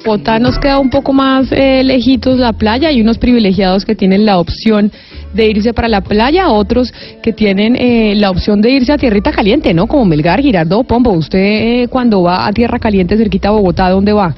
Bogotá 0.06 0.39
nos 0.39 0.60
queda 0.60 0.80
un 0.80 0.89
poco 0.89 1.13
más 1.13 1.52
eh, 1.52 1.84
lejitos 1.84 2.39
la 2.39 2.54
playa. 2.54 2.89
Hay 2.89 3.02
unos 3.02 3.18
privilegiados 3.18 3.86
que 3.86 3.96
tienen 3.96 4.26
la 4.26 4.40
opción 4.40 4.92
de 5.34 5.48
irse 5.48 5.73
para 5.73 5.88
la 5.88 6.02
playa, 6.02 6.50
otros 6.50 6.94
que 7.21 7.34
tienen 7.34 7.75
eh, 7.75 8.13
la 8.15 8.29
opción 8.29 8.62
de 8.62 8.71
irse 8.71 8.94
a 8.94 8.98
tierrita 8.98 9.32
caliente, 9.32 9.73
¿no? 9.73 9.88
Como 9.88 10.06
Melgar, 10.06 10.42
Girardo, 10.42 10.84
Pombo. 10.84 11.12
¿Usted 11.12 11.40
eh, 11.40 11.88
cuando 11.90 12.21
va 12.21 12.48
a 12.48 12.54
tierra 12.54 12.79
caliente 12.79 13.17
cerquita 13.17 13.50
a 13.50 13.52
Bogotá, 13.52 13.90
dónde 13.90 14.13
va? 14.13 14.36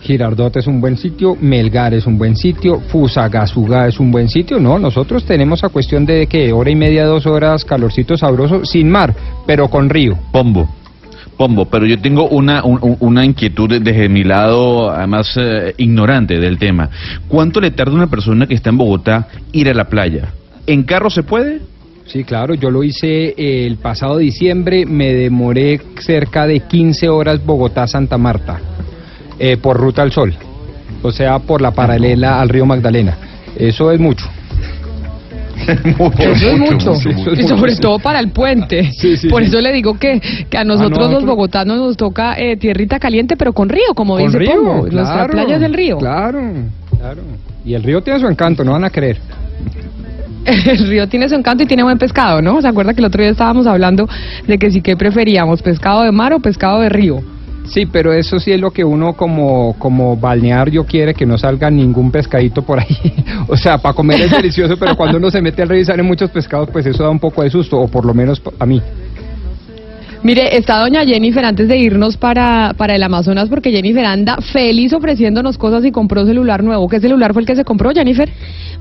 Girardot 0.00 0.56
es 0.56 0.66
un 0.66 0.80
buen 0.80 0.96
sitio, 0.96 1.36
Melgar 1.38 1.92
es 1.92 2.06
un 2.06 2.16
buen 2.16 2.34
sitio, 2.34 2.80
Fusagasugá 2.80 3.86
es 3.86 4.00
un 4.00 4.10
buen 4.10 4.28
sitio. 4.28 4.58
No, 4.58 4.78
nosotros 4.78 5.24
tenemos 5.24 5.62
a 5.62 5.68
cuestión 5.68 6.06
de 6.06 6.26
que 6.26 6.52
hora 6.52 6.70
y 6.70 6.76
media, 6.76 7.04
dos 7.04 7.26
horas, 7.26 7.64
calorcito 7.64 8.16
sabroso, 8.16 8.64
sin 8.64 8.88
mar, 8.88 9.14
pero 9.46 9.68
con 9.68 9.90
río. 9.90 10.18
Pombo. 10.32 10.79
Pombo, 11.40 11.64
pero 11.64 11.86
yo 11.86 11.98
tengo 11.98 12.28
una, 12.28 12.62
un- 12.62 12.78
un- 12.82 12.96
una 13.00 13.24
inquietud 13.24 13.80
desde 13.80 14.10
mi 14.10 14.24
lado, 14.24 14.90
además 14.90 15.32
eh, 15.38 15.72
ignorante 15.78 16.38
del 16.38 16.58
tema. 16.58 16.90
¿Cuánto 17.28 17.62
le 17.62 17.70
tarda 17.70 17.92
a 17.92 17.94
una 17.94 18.06
persona 18.08 18.46
que 18.46 18.52
está 18.52 18.68
en 18.68 18.76
Bogotá 18.76 19.26
ir 19.52 19.70
a 19.70 19.72
la 19.72 19.88
playa? 19.88 20.34
¿En 20.66 20.82
carro 20.82 21.08
se 21.08 21.22
puede? 21.22 21.60
Sí, 22.04 22.24
claro, 22.24 22.52
yo 22.52 22.68
lo 22.70 22.84
hice 22.84 23.28
eh, 23.38 23.64
el 23.66 23.78
pasado 23.78 24.18
diciembre, 24.18 24.84
me 24.84 25.14
demoré 25.14 25.80
cerca 26.00 26.46
de 26.46 26.60
15 26.60 27.08
horas 27.08 27.42
Bogotá-Santa 27.42 28.18
Marta, 28.18 28.60
eh, 29.38 29.56
por 29.56 29.78
Ruta 29.78 30.02
al 30.02 30.12
Sol, 30.12 30.34
o 31.00 31.10
sea, 31.10 31.38
por 31.38 31.62
la 31.62 31.70
paralela 31.70 32.38
al 32.38 32.50
río 32.50 32.66
Magdalena. 32.66 33.16
Eso 33.56 33.90
es 33.92 33.98
mucho. 33.98 34.26
Eso 35.66 36.50
es 36.50 36.58
mucho, 36.58 36.92
eso 36.92 37.08
es 37.10 37.16
y 37.16 37.42
mucho, 37.42 37.48
sobre 37.48 37.74
sí. 37.74 37.80
todo 37.80 37.98
para 37.98 38.20
el 38.20 38.30
puente. 38.30 38.90
Sí, 39.00 39.16
sí, 39.16 39.28
Por 39.28 39.42
sí. 39.42 39.48
eso 39.48 39.60
le 39.60 39.72
digo 39.72 39.98
que, 39.98 40.20
que 40.48 40.58
a 40.58 40.64
nosotros 40.64 41.10
los 41.10 41.24
bogotanos 41.24 41.78
nos 41.78 41.96
toca 41.96 42.38
eh, 42.38 42.56
tierrita 42.56 42.98
caliente, 42.98 43.36
pero 43.36 43.52
con 43.52 43.68
río, 43.68 43.94
como 43.94 44.14
Con 44.14 44.26
dice 44.26 44.38
río. 44.38 44.52
Nuestra 44.90 45.02
claro, 45.02 45.32
playa 45.32 45.58
del 45.58 45.72
río. 45.74 45.98
Claro, 45.98 46.40
claro. 46.98 47.22
Y 47.64 47.74
el 47.74 47.82
río 47.82 48.02
tiene 48.02 48.20
su 48.20 48.26
encanto, 48.26 48.64
no 48.64 48.72
van 48.72 48.84
a 48.84 48.90
creer. 48.90 49.18
El 50.46 50.88
río 50.88 51.06
tiene 51.08 51.28
su 51.28 51.34
encanto 51.34 51.64
y 51.64 51.66
tiene 51.66 51.82
buen 51.82 51.98
pescado, 51.98 52.40
¿no? 52.40 52.60
¿Se 52.62 52.68
acuerda 52.68 52.94
que 52.94 53.00
el 53.00 53.06
otro 53.06 53.22
día 53.22 53.30
estábamos 53.30 53.66
hablando 53.66 54.08
de 54.46 54.58
que 54.58 54.70
sí 54.70 54.80
que 54.80 54.96
preferíamos 54.96 55.60
pescado 55.60 56.02
de 56.02 56.12
mar 56.12 56.32
o 56.32 56.40
pescado 56.40 56.80
de 56.80 56.88
río? 56.88 57.20
Sí, 57.64 57.86
pero 57.86 58.12
eso 58.12 58.40
sí 58.40 58.50
es 58.50 58.60
lo 58.60 58.70
que 58.70 58.84
uno 58.84 59.12
como, 59.14 59.76
como 59.78 60.16
balneario 60.16 60.84
quiere, 60.84 61.14
que 61.14 61.26
no 61.26 61.38
salga 61.38 61.70
ningún 61.70 62.10
pescadito 62.10 62.62
por 62.62 62.80
ahí. 62.80 63.14
o 63.48 63.56
sea, 63.56 63.78
para 63.78 63.94
comer 63.94 64.20
es 64.22 64.30
delicioso, 64.30 64.76
pero 64.76 64.96
cuando 64.96 65.18
uno 65.18 65.30
se 65.30 65.40
mete 65.40 65.62
al 65.62 65.68
río 65.68 65.80
y 65.80 65.84
salen 65.84 66.06
muchos 66.06 66.30
pescados, 66.30 66.68
pues 66.70 66.86
eso 66.86 67.02
da 67.02 67.10
un 67.10 67.20
poco 67.20 67.42
de 67.42 67.50
susto, 67.50 67.78
o 67.78 67.88
por 67.88 68.04
lo 68.04 68.14
menos 68.14 68.42
a 68.58 68.66
mí. 68.66 68.82
Mire, 70.22 70.54
está 70.54 70.80
doña 70.80 71.02
Jennifer 71.06 71.42
antes 71.42 71.66
de 71.66 71.78
irnos 71.78 72.18
para, 72.18 72.74
para 72.76 72.94
el 72.94 73.02
Amazonas, 73.02 73.48
porque 73.48 73.70
Jennifer 73.70 74.04
anda 74.04 74.36
feliz 74.52 74.92
ofreciéndonos 74.92 75.56
cosas 75.56 75.82
y 75.86 75.92
compró 75.92 76.26
celular 76.26 76.62
nuevo. 76.62 76.88
¿Qué 76.88 77.00
celular 77.00 77.32
fue 77.32 77.40
el 77.42 77.46
que 77.46 77.56
se 77.56 77.64
compró, 77.64 77.90
Jennifer? 77.92 78.30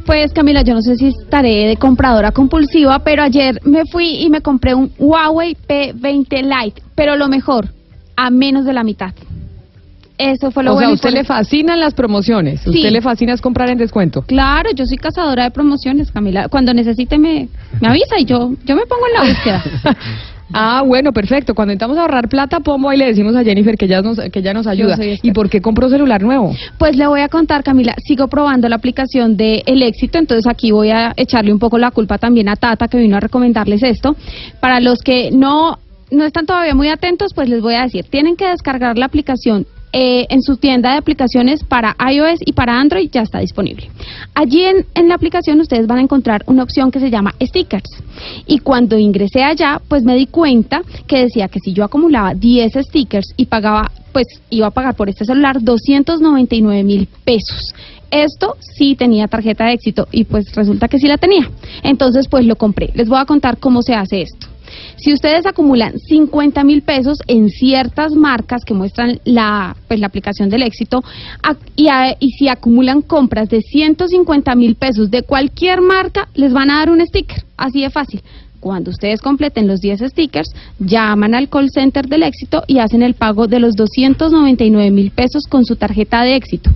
Pues 0.06 0.34
Camila, 0.34 0.64
yo 0.64 0.74
no 0.74 0.82
sé 0.82 0.98
si 0.98 1.08
estaré 1.08 1.68
de 1.68 1.78
compradora 1.78 2.32
compulsiva, 2.32 3.00
pero 3.00 3.24
ayer 3.24 3.62
me 3.64 3.86
fui 3.86 4.22
y 4.22 4.30
me 4.30 4.42
compré 4.42 4.74
un 4.74 4.92
Huawei 4.98 5.56
P20 5.56 6.42
Lite, 6.42 6.82
pero 6.94 7.16
lo 7.16 7.30
mejor, 7.30 7.70
a 8.20 8.30
menos 8.30 8.66
de 8.66 8.74
la 8.74 8.84
mitad. 8.84 9.14
Eso 10.18 10.52
fue 10.52 10.66
lo 10.66 10.72
o 10.72 10.74
sea, 10.74 10.88
bueno. 10.88 10.92
a 10.92 10.94
usted 10.96 11.12
le 11.12 11.24
fascinan 11.24 11.80
las 11.80 11.94
promociones. 11.94 12.60
Sí. 12.60 12.72
Usted 12.72 12.92
le 12.92 13.02
fascina 13.02 13.32
es 13.32 13.40
comprar 13.40 13.70
en 13.70 13.78
descuento. 13.78 14.24
Claro, 14.24 14.72
yo 14.76 14.86
soy 14.86 14.98
cazadora 14.98 15.46
de 15.46 15.52
promociones, 15.52 16.12
Camila. 16.12 16.50
Cuando 16.50 16.74
necesite 16.74 17.18
me, 17.18 17.48
me 17.80 17.88
avisa 17.88 18.20
y 18.20 18.26
yo, 18.26 18.52
yo 18.66 18.76
me 18.76 18.86
pongo 18.86 19.04
en 19.08 19.14
la 19.14 19.34
búsqueda. 19.34 19.64
Ah, 20.52 20.82
bueno, 20.84 21.14
perfecto. 21.14 21.54
Cuando 21.54 21.74
intentamos 21.74 22.00
ahorrar 22.00 22.28
plata, 22.28 22.60
Pombo, 22.60 22.90
ahí 22.90 22.98
le 22.98 23.06
decimos 23.06 23.36
a 23.36 23.44
Jennifer 23.44 23.78
que 23.78 23.86
ella 23.86 24.02
nos, 24.02 24.20
que 24.20 24.42
nos 24.52 24.66
ayuda. 24.66 24.98
¿Y 25.22 25.32
por 25.32 25.48
qué 25.48 25.62
compró 25.62 25.90
celular 25.90 26.24
nuevo? 26.24 26.56
Pues 26.80 26.98
le 26.98 27.06
voy 27.06 27.22
a 27.22 27.30
contar, 27.30 27.64
Camila, 27.64 27.94
sigo 28.04 28.28
probando 28.28 28.68
la 28.68 28.78
aplicación 28.78 29.38
de 29.38 29.62
El 29.68 29.84
Éxito, 29.84 30.18
entonces 30.18 30.48
aquí 30.52 30.72
voy 30.72 30.90
a 30.90 31.14
echarle 31.18 31.54
un 31.54 31.60
poco 31.60 31.78
la 31.78 31.92
culpa 31.92 32.18
también 32.18 32.50
a 32.50 32.56
Tata, 32.56 32.88
que 32.88 32.98
vino 32.98 33.16
a 33.16 33.20
recomendarles 33.20 33.84
esto. 33.84 34.16
Para 34.60 34.80
los 34.80 35.04
que 35.04 35.30
no, 35.30 35.78
no 36.12 36.26
están 36.26 36.46
todavía 36.46 36.76
muy 36.76 36.90
atentos, 36.90 37.34
pues 37.34 37.50
les 37.50 37.62
voy 37.62 37.76
a 37.76 37.84
decir, 37.84 38.06
tienen 38.06 38.36
que 38.36 38.48
descargar 38.48 38.98
la 38.98 39.06
aplicación 39.06 39.66
eh, 39.92 40.28
en 40.30 40.44
su 40.44 40.58
tienda 40.58 40.92
de 40.92 40.98
aplicaciones 41.00 41.64
para 41.64 41.96
iOS 42.12 42.42
y 42.46 42.54
para 42.54 42.80
Android 42.80 43.10
ya 43.12 43.22
está 43.22 43.40
disponible. 43.40 43.90
Allí 44.36 44.64
en, 44.64 44.86
en 44.94 45.08
la 45.08 45.16
aplicación 45.16 45.60
ustedes 45.60 45.88
van 45.88 45.98
a 45.98 46.02
encontrar 46.02 46.44
una 46.46 46.62
opción 46.62 46.92
que 46.92 47.00
se 47.00 47.10
llama 47.10 47.34
stickers. 47.42 47.90
Y 48.46 48.60
cuando 48.60 49.00
ingresé 49.00 49.44
allá, 49.44 49.82
pues 49.88 50.04
me 50.04 50.16
di 50.16 50.28
cuenta 50.28 50.84
que 51.08 51.24
decía 51.24 51.48
que 51.48 51.60
si 51.60 51.74
yo 51.74 51.84
acumulaba 51.84 52.36
10 52.36 52.74
stickers 52.88 53.34
y 53.36 53.48
pagaba, 53.48 53.92
pues 54.12 54.28
iba 54.52 54.68
a 54.68 54.72
pagar 54.72 54.96
por 54.96 55.10
este 55.10 55.26
celular 55.26 55.60
299 55.60 56.84
mil 56.84 57.08
pesos. 57.26 57.74
Esto 58.12 58.58
sí 58.60 58.96
tenía 58.96 59.28
tarjeta 59.28 59.66
de 59.66 59.74
éxito 59.74 60.08
y 60.12 60.24
pues 60.24 60.54
resulta 60.54 60.88
que 60.88 61.00
sí 61.00 61.08
la 61.08 61.18
tenía. 61.18 61.50
Entonces 61.82 62.28
pues 62.28 62.46
lo 62.46 62.58
compré. 62.58 62.92
Les 62.94 63.10
voy 63.10 63.20
a 63.20 63.26
contar 63.26 63.58
cómo 63.58 63.82
se 63.82 63.96
hace 63.96 64.22
esto. 64.22 64.48
Si 64.98 65.14
ustedes 65.14 65.46
acumulan 65.46 65.98
50 66.00 66.64
mil 66.64 66.82
pesos 66.82 67.18
en 67.28 67.50
ciertas 67.50 68.14
marcas 68.14 68.64
que 68.66 68.74
muestran 68.74 69.20
la, 69.26 69.76
pues, 69.88 70.00
la 70.00 70.08
aplicación 70.08 70.50
del 70.50 70.64
éxito 70.64 71.04
y, 71.76 71.88
a- 71.88 72.16
y 72.20 72.32
si 72.32 72.48
acumulan 72.48 73.02
compras 73.02 73.50
de 73.50 73.62
150 73.62 74.56
mil 74.56 74.76
pesos 74.76 75.10
de 75.10 75.24
cualquier 75.24 75.82
marca, 75.82 76.28
les 76.36 76.54
van 76.54 76.70
a 76.70 76.80
dar 76.80 76.90
un 76.92 77.06
sticker. 77.06 77.44
Así 77.58 77.82
de 77.82 77.90
fácil. 77.90 78.22
Cuando 78.60 78.92
ustedes 78.92 79.22
completen 79.22 79.68
los 79.68 79.80
10 79.80 80.02
stickers, 80.02 80.50
llaman 80.80 81.34
al 81.34 81.48
call 81.48 81.70
center 81.72 82.08
del 82.08 82.24
éxito 82.24 82.64
y 82.68 82.80
hacen 82.80 83.02
el 83.04 83.14
pago 83.14 83.48
de 83.48 83.58
los 83.62 83.74
299 83.78 84.92
mil 84.92 85.12
pesos 85.12 85.44
con 85.48 85.64
su 85.64 85.78
tarjeta 85.78 86.24
de 86.24 86.36
éxito. 86.36 86.70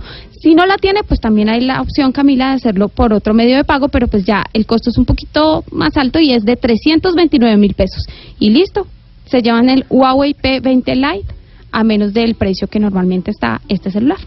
Si 0.44 0.54
no 0.54 0.66
la 0.66 0.76
tiene, 0.76 1.04
pues 1.04 1.20
también 1.20 1.48
hay 1.48 1.62
la 1.62 1.80
opción, 1.80 2.12
Camila, 2.12 2.50
de 2.50 2.56
hacerlo 2.56 2.90
por 2.90 3.14
otro 3.14 3.32
medio 3.32 3.56
de 3.56 3.64
pago, 3.64 3.88
pero 3.88 4.08
pues 4.08 4.26
ya 4.26 4.44
el 4.52 4.66
costo 4.66 4.90
es 4.90 4.98
un 4.98 5.06
poquito 5.06 5.64
más 5.72 5.96
alto 5.96 6.20
y 6.20 6.34
es 6.34 6.44
de 6.44 6.56
329 6.56 7.56
mil 7.56 7.72
pesos. 7.72 8.04
Y 8.38 8.50
listo, 8.50 8.86
se 9.24 9.40
llevan 9.40 9.70
el 9.70 9.86
Huawei 9.88 10.34
P20 10.34 10.96
Lite 10.96 11.34
a 11.72 11.82
menos 11.82 12.12
del 12.12 12.34
precio 12.34 12.68
que 12.68 12.78
normalmente 12.78 13.30
está 13.30 13.62
este 13.70 13.90
celular. 13.90 14.18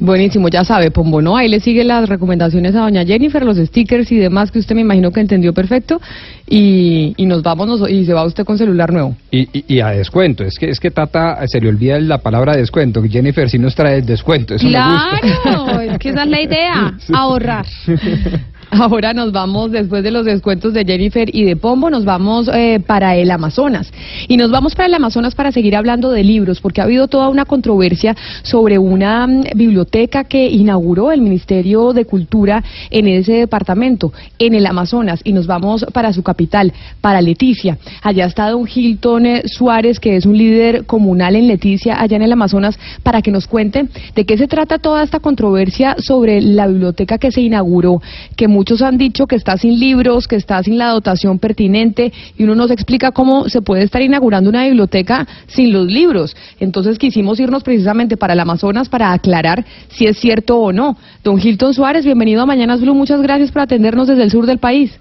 Buenísimo, 0.00 0.48
ya 0.48 0.64
sabe, 0.64 0.90
Pombo, 0.90 1.20
¿no? 1.20 1.36
Ahí 1.36 1.48
le 1.48 1.60
sigue 1.60 1.84
las 1.84 2.08
recomendaciones 2.08 2.74
a 2.74 2.80
doña 2.80 3.04
Jennifer, 3.04 3.44
los 3.44 3.58
stickers 3.58 4.10
y 4.10 4.16
demás 4.16 4.50
que 4.50 4.58
usted 4.58 4.74
me 4.74 4.80
imagino 4.80 5.10
que 5.12 5.20
entendió 5.20 5.52
perfecto. 5.52 6.00
Y, 6.48 7.12
y 7.18 7.26
nos 7.26 7.42
vamos 7.42 7.66
nos- 7.68 7.90
y 7.90 8.06
se 8.06 8.14
va 8.14 8.24
usted 8.24 8.44
con 8.44 8.56
celular 8.56 8.92
nuevo. 8.92 9.14
Y, 9.30 9.40
y, 9.52 9.64
y 9.68 9.80
a 9.80 9.88
descuento, 9.88 10.42
es 10.42 10.58
que 10.58 10.70
es 10.70 10.80
que 10.80 10.90
Tata 10.90 11.38
se 11.46 11.60
le 11.60 11.68
olvida 11.68 12.00
la 12.00 12.18
palabra 12.18 12.56
descuento, 12.56 13.02
que 13.02 13.10
Jennifer 13.10 13.48
sí 13.50 13.58
nos 13.58 13.74
trae 13.74 13.98
el 13.98 14.06
descuento, 14.06 14.54
eso 14.54 14.66
me 14.66 14.72
gusta. 14.72 15.20
Claro, 15.42 15.80
es 15.80 15.98
que 15.98 16.08
esa 16.08 16.22
es 16.22 16.28
la 16.28 16.40
idea, 16.40 16.94
ahorrar. 17.12 17.66
Ahora 18.70 19.12
nos 19.12 19.32
vamos, 19.32 19.72
después 19.72 20.04
de 20.04 20.12
los 20.12 20.24
descuentos 20.24 20.72
de 20.72 20.84
Jennifer 20.84 21.28
y 21.34 21.42
de 21.42 21.56
Pombo, 21.56 21.90
nos 21.90 22.04
vamos 22.04 22.48
eh, 22.54 22.78
para 22.86 23.16
el 23.16 23.32
Amazonas. 23.32 23.92
Y 24.28 24.36
nos 24.36 24.52
vamos 24.52 24.76
para 24.76 24.86
el 24.86 24.94
Amazonas 24.94 25.34
para 25.34 25.50
seguir 25.50 25.74
hablando 25.74 26.10
de 26.12 26.22
libros, 26.22 26.60
porque 26.60 26.80
ha 26.80 26.84
habido 26.84 27.08
toda 27.08 27.30
una 27.30 27.46
controversia 27.46 28.14
sobre 28.42 28.78
una 28.78 29.26
mm, 29.26 29.42
biblioteca 29.56 30.22
que 30.22 30.46
inauguró 30.46 31.10
el 31.10 31.20
Ministerio 31.20 31.92
de 31.92 32.04
Cultura 32.04 32.62
en 32.90 33.08
ese 33.08 33.32
departamento, 33.32 34.12
en 34.38 34.54
el 34.54 34.66
Amazonas. 34.66 35.20
Y 35.24 35.32
nos 35.32 35.48
vamos 35.48 35.84
para 35.92 36.12
su 36.12 36.22
capital, 36.22 36.72
para 37.00 37.20
Leticia. 37.20 37.76
Allá 38.02 38.26
está 38.26 38.50
don 38.50 38.68
Hilton 38.72 39.26
eh, 39.26 39.42
Suárez, 39.46 39.98
que 39.98 40.14
es 40.14 40.26
un 40.26 40.38
líder 40.38 40.86
comunal 40.86 41.34
en 41.34 41.48
Leticia, 41.48 42.00
allá 42.00 42.16
en 42.16 42.22
el 42.22 42.32
Amazonas, 42.32 42.78
para 43.02 43.20
que 43.20 43.32
nos 43.32 43.48
cuente 43.48 43.88
de 44.14 44.24
qué 44.24 44.38
se 44.38 44.46
trata 44.46 44.78
toda 44.78 45.02
esta 45.02 45.18
controversia 45.18 45.96
sobre 45.98 46.40
la 46.40 46.68
biblioteca 46.68 47.18
que 47.18 47.32
se 47.32 47.40
inauguró, 47.40 48.00
que 48.36 48.46
muchos 48.60 48.82
han 48.82 48.98
dicho 48.98 49.26
que 49.26 49.36
está 49.36 49.56
sin 49.56 49.80
libros, 49.80 50.28
que 50.28 50.36
está 50.36 50.62
sin 50.62 50.76
la 50.76 50.88
dotación 50.88 51.38
pertinente, 51.38 52.12
y 52.36 52.44
uno 52.44 52.54
nos 52.54 52.70
explica 52.70 53.10
cómo 53.10 53.48
se 53.48 53.62
puede 53.62 53.84
estar 53.84 54.02
inaugurando 54.02 54.50
una 54.50 54.66
biblioteca 54.66 55.26
sin 55.46 55.72
los 55.72 55.86
libros. 55.86 56.36
Entonces 56.60 56.98
quisimos 56.98 57.40
irnos 57.40 57.64
precisamente 57.64 58.18
para 58.18 58.34
el 58.34 58.40
Amazonas 58.40 58.90
para 58.90 59.14
aclarar 59.14 59.64
si 59.88 60.06
es 60.06 60.18
cierto 60.18 60.58
o 60.58 60.74
no. 60.74 60.98
Don 61.24 61.40
Hilton 61.40 61.72
Suárez, 61.72 62.04
bienvenido 62.04 62.42
a 62.42 62.46
Mañanas 62.46 62.82
Blue, 62.82 62.94
muchas 62.94 63.22
gracias 63.22 63.50
por 63.50 63.62
atendernos 63.62 64.08
desde 64.08 64.24
el 64.24 64.30
sur 64.30 64.44
del 64.44 64.58
país. 64.58 65.00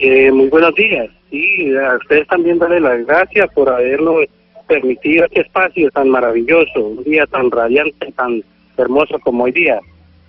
Eh, 0.00 0.32
muy 0.32 0.48
buenos 0.48 0.74
días. 0.74 1.08
Sí, 1.30 1.72
a 1.76 1.94
ustedes 1.98 2.26
también 2.26 2.58
darle 2.58 2.80
las 2.80 3.06
gracias 3.06 3.48
por 3.54 3.68
habernos 3.68 4.24
permitido 4.66 5.24
este 5.26 5.42
espacio 5.42 5.88
tan 5.92 6.08
maravilloso, 6.08 6.84
un 6.84 7.04
día 7.04 7.26
tan 7.26 7.48
radiante, 7.48 8.10
tan 8.10 8.42
hermoso 8.76 9.20
como 9.20 9.44
hoy 9.44 9.52
día. 9.52 9.78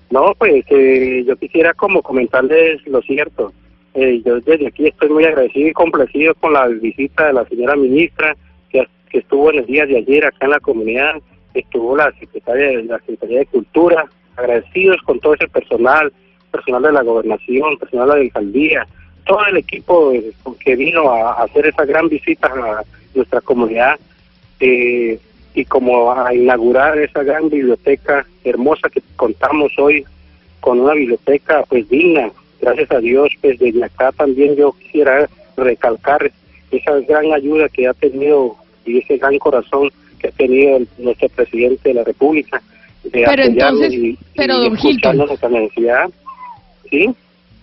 No, 0.09 0.33
pues 0.37 0.63
eh, 0.69 1.23
yo 1.27 1.35
quisiera 1.35 1.73
como 1.73 2.01
comentarles 2.01 2.85
lo 2.87 3.01
cierto. 3.01 3.53
Eh, 3.93 4.21
yo 4.25 4.39
desde 4.41 4.67
aquí 4.67 4.87
estoy 4.87 5.09
muy 5.09 5.23
agradecido 5.25 5.69
y 5.69 5.73
complacido 5.73 6.33
con 6.35 6.53
la 6.53 6.67
visita 6.67 7.27
de 7.27 7.33
la 7.33 7.45
señora 7.45 7.75
ministra 7.75 8.35
que, 8.69 8.85
estuvo 9.17 9.49
en 9.49 9.59
el 9.59 9.65
día 9.65 9.85
de 9.85 9.97
ayer 9.97 10.25
acá 10.25 10.39
en 10.41 10.49
la 10.49 10.59
comunidad, 10.59 11.15
estuvo 11.53 11.95
la 11.95 12.11
secretaria 12.19 12.67
de 12.67 12.83
la 12.83 12.99
Secretaría 12.99 13.39
de 13.39 13.45
Cultura, 13.45 14.05
agradecidos 14.35 15.01
con 15.03 15.21
todo 15.21 15.35
ese 15.35 15.47
personal, 15.47 16.11
personal 16.51 16.81
de 16.81 16.91
la 16.91 17.01
gobernación, 17.01 17.77
personal 17.77 18.09
de 18.09 18.15
la 18.15 18.21
alcaldía, 18.23 18.85
todo 19.25 19.45
el 19.45 19.55
equipo 19.55 20.11
eh, 20.11 20.33
que 20.59 20.75
vino 20.75 21.09
a 21.09 21.43
hacer 21.43 21.67
esa 21.67 21.85
gran 21.85 22.09
visita 22.09 22.47
a 22.47 22.83
nuestra 23.15 23.39
comunidad 23.39 23.97
eh, 24.59 25.19
y 25.55 25.65
como 25.65 26.11
a 26.11 26.33
inaugurar 26.33 26.97
esa 26.99 27.23
gran 27.23 27.49
biblioteca 27.49 28.25
hermosa 28.43 28.89
que 28.89 29.01
contamos 29.15 29.71
hoy 29.79 30.03
con 30.59 30.79
una 30.81 30.93
biblioteca 30.93 31.63
pues 31.69 31.87
digna, 31.89 32.29
gracias 32.61 32.91
a 32.91 32.99
Dios, 32.99 33.29
pues 33.41 33.57
desde 33.59 33.83
acá 33.83 34.11
también 34.11 34.55
yo 34.55 34.73
quisiera 34.73 35.29
recalcar 35.55 36.31
esa 36.71 36.91
gran 37.07 37.31
ayuda 37.33 37.69
que 37.69 37.87
ha 37.87 37.93
tenido 37.93 38.55
y 38.85 38.97
ese 38.99 39.17
gran 39.17 39.37
corazón 39.39 39.89
que 40.19 40.27
ha 40.27 40.31
tenido 40.31 40.77
el- 40.77 40.87
nuestro 40.97 41.29
presidente 41.29 41.89
de 41.89 41.95
la 41.95 42.03
República 42.03 42.61
de 43.03 43.11
Pero 43.11 43.43
apoyarnos 43.43 43.81
entonces- 43.81 43.93
y, 43.93 44.17
pero, 44.35 44.53
y 44.55 44.69
don 44.69 44.77
Hilton. 44.79 45.17
nuestra 45.17 45.49
necesidad. 45.49 46.09
¿Sí? 46.89 47.09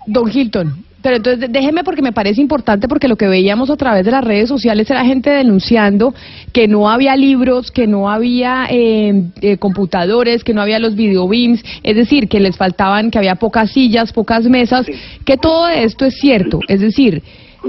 Don 0.07 0.31
Hilton, 0.31 0.85
pero 1.03 1.17
entonces 1.17 1.51
déjeme 1.51 1.85
porque 1.85 2.03
me 2.03 2.13
parece 2.13 2.41
importante 2.41 2.89
porque 2.89 3.09
lo 3.09 3.17
que 3.17 3.27
veíamos 3.27 3.71
a 3.71 3.77
través 3.77 4.05
de 4.05 4.11
las 4.11 4.25
redes 4.25 4.49
sociales 4.49 4.91
era 4.91 5.05
gente 5.05 5.31
denunciando 5.31 6.15
que 6.53 6.69
no 6.69 6.89
había 6.89 7.17
libros, 7.17 7.71
que 7.71 7.87
no 7.87 8.09
había 8.09 8.67
eh, 8.71 9.25
eh, 9.41 9.57
computadores, 9.59 10.45
que 10.45 10.55
no 10.55 10.63
había 10.63 10.79
los 10.79 10.95
videobeams, 10.95 11.63
es 11.83 11.97
decir, 11.97 12.29
que 12.29 12.41
les 12.41 12.57
faltaban, 12.57 13.11
que 13.11 13.19
había 13.19 13.35
pocas 13.35 13.73
sillas, 13.73 14.13
pocas 14.13 14.45
mesas, 14.45 14.87
que 15.25 15.37
todo 15.37 15.69
esto 15.69 16.05
es 16.05 16.15
cierto, 16.15 16.61
es 16.69 16.81
decir, 16.81 17.23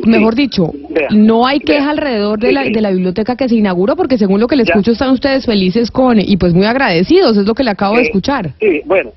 mejor 0.05 0.35
dicho, 0.35 0.71
no 1.11 1.45
hay 1.45 1.59
queja 1.59 1.91
alrededor 1.91 2.39
de 2.39 2.51
la, 2.51 2.63
de 2.63 2.81
la 2.81 2.91
biblioteca 2.91 3.35
que 3.35 3.47
se 3.47 3.55
inauguró 3.55 3.95
porque 3.95 4.17
según 4.17 4.39
lo 4.39 4.47
que 4.47 4.55
le 4.55 4.63
escucho 4.63 4.91
están 4.91 5.11
ustedes 5.11 5.45
felices 5.45 5.91
con 5.91 6.19
y 6.19 6.37
pues 6.37 6.53
muy 6.53 6.65
agradecidos, 6.65 7.37
es 7.37 7.45
lo 7.45 7.53
que 7.53 7.63
le 7.63 7.71
acabo 7.71 7.95
de 7.95 8.03
escuchar. 8.03 8.53
Sí, 8.59 8.81
bueno, 8.85 9.11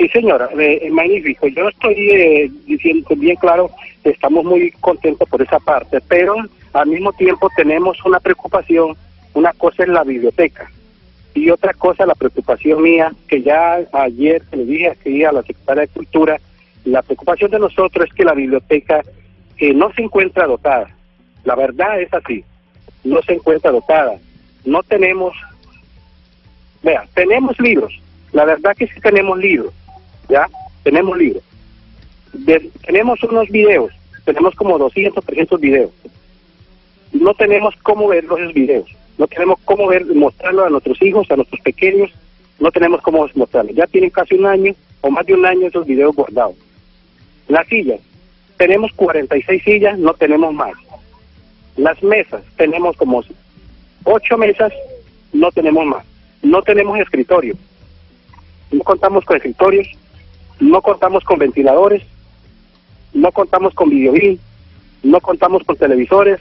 sí 0.00 0.08
señora, 0.08 0.48
eh, 0.58 0.88
magnífico. 0.90 1.46
Yo 1.48 1.68
estoy 1.68 1.94
eh, 2.10 2.50
diciendo 2.66 3.08
bien 3.16 3.36
claro 3.36 3.70
estamos 4.02 4.44
muy 4.44 4.70
contentos 4.80 5.28
por 5.28 5.42
esa 5.42 5.58
parte, 5.60 6.00
pero 6.08 6.36
al 6.72 6.88
mismo 6.88 7.12
tiempo 7.12 7.50
tenemos 7.54 8.02
una 8.04 8.18
preocupación. 8.18 8.96
Una 9.34 9.52
cosa 9.52 9.82
es 9.82 9.90
la 9.90 10.02
biblioteca 10.02 10.70
y 11.34 11.50
otra 11.50 11.72
cosa 11.74 12.06
la 12.06 12.14
preocupación 12.14 12.82
mía, 12.82 13.12
que 13.28 13.42
ya 13.42 13.78
ayer 13.92 14.42
le 14.52 14.64
dije 14.64 14.88
aquí 14.88 15.22
a 15.22 15.32
la 15.32 15.42
secretaria 15.42 15.82
de 15.82 15.88
Cultura, 15.88 16.40
la 16.84 17.02
preocupación 17.02 17.50
de 17.50 17.60
nosotros 17.60 18.08
es 18.08 18.14
que 18.14 18.24
la 18.24 18.34
biblioteca 18.34 19.02
eh, 19.58 19.72
no 19.74 19.92
se 19.92 20.02
encuentra 20.02 20.46
dotada. 20.46 20.88
La 21.44 21.54
verdad 21.54 22.00
es 22.00 22.12
así, 22.12 22.42
no 23.04 23.22
se 23.22 23.34
encuentra 23.34 23.70
dotada. 23.70 24.18
No 24.64 24.82
tenemos 24.82 25.34
Vea, 26.82 27.06
tenemos 27.14 27.58
libros. 27.60 28.00
La 28.32 28.44
verdad 28.44 28.76
que 28.76 28.86
sí 28.86 29.00
tenemos 29.00 29.38
libros. 29.38 29.72
¿Ya? 30.30 30.48
Tenemos 30.82 31.16
libros. 31.18 31.42
De- 32.32 32.70
tenemos 32.86 33.22
unos 33.24 33.48
videos. 33.48 33.92
Tenemos 34.24 34.54
como 34.54 34.78
200, 34.78 35.24
300 35.24 35.60
videos. 35.60 35.90
No 37.12 37.34
tenemos 37.34 37.74
cómo 37.82 38.06
ver 38.08 38.24
esos 38.24 38.54
videos. 38.54 38.88
No 39.18 39.26
tenemos 39.26 39.58
cómo 39.64 39.88
ver, 39.88 40.06
mostrarlo 40.06 40.64
a 40.64 40.70
nuestros 40.70 41.00
hijos, 41.02 41.30
a 41.30 41.36
nuestros 41.36 41.60
pequeños. 41.60 42.10
No 42.58 42.70
tenemos 42.70 43.00
cómo 43.02 43.26
mostrarlo. 43.34 43.72
Ya 43.72 43.86
tienen 43.86 44.10
casi 44.10 44.36
un 44.36 44.46
año 44.46 44.74
o 45.00 45.10
más 45.10 45.26
de 45.26 45.34
un 45.34 45.44
año 45.44 45.66
esos 45.66 45.86
videos 45.86 46.14
guardados. 46.14 46.54
Las 47.48 47.66
sillas. 47.66 48.00
Tenemos 48.56 48.92
46 48.92 49.62
sillas, 49.64 49.98
no 49.98 50.14
tenemos 50.14 50.54
más. 50.54 50.72
Las 51.76 52.00
mesas. 52.02 52.42
Tenemos 52.56 52.96
como 52.96 53.22
ocho 54.04 54.38
mesas, 54.38 54.72
no 55.32 55.50
tenemos 55.50 55.84
más. 55.86 56.04
No 56.42 56.62
tenemos 56.62 56.98
escritorio. 57.00 57.54
No 58.70 58.80
contamos 58.84 59.24
con 59.24 59.36
escritorios, 59.36 59.88
no 60.60 60.82
contamos 60.82 61.24
con 61.24 61.38
ventiladores, 61.38 62.02
no 63.12 63.32
contamos 63.32 63.74
con 63.74 63.90
videobeam, 63.90 64.38
no 65.02 65.20
contamos 65.20 65.62
con 65.64 65.76
televisores, 65.76 66.40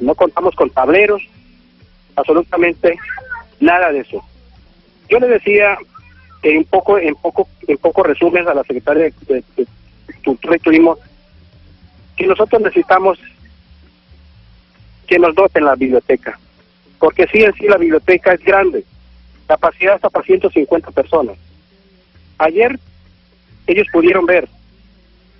no 0.00 0.14
contamos 0.14 0.54
con 0.54 0.70
tableros, 0.70 1.22
absolutamente 2.16 2.96
nada 3.60 3.92
de 3.92 4.00
eso. 4.00 4.22
Yo 5.08 5.18
le 5.20 5.28
decía 5.28 5.76
en 6.42 6.64
poco, 6.64 6.98
en 6.98 7.14
poco, 7.14 7.48
en 7.68 7.78
poco 7.78 8.02
resumen 8.02 8.48
a 8.48 8.54
la 8.54 8.64
secretaria 8.64 9.04
de, 9.04 9.14
de- 9.28 9.44
de 9.56 9.66
Cultura 10.24 10.56
y 10.56 10.60
Turismo 10.60 10.96
que 12.16 12.26
nosotros 12.26 12.60
necesitamos 12.62 13.18
que 15.06 15.18
nos 15.18 15.34
doten 15.34 15.64
la 15.64 15.74
biblioteca, 15.74 16.38
porque 16.98 17.26
sí 17.28 17.42
en 17.42 17.52
sí 17.54 17.66
la 17.68 17.76
biblioteca 17.76 18.32
es 18.32 18.40
grande, 18.42 18.84
capacidad 19.46 19.94
hasta 19.94 20.10
para 20.10 20.24
150 20.24 20.90
personas. 20.92 21.36
Ayer 22.38 22.78
ellos 23.66 23.86
pudieron 23.92 24.26
ver, 24.26 24.48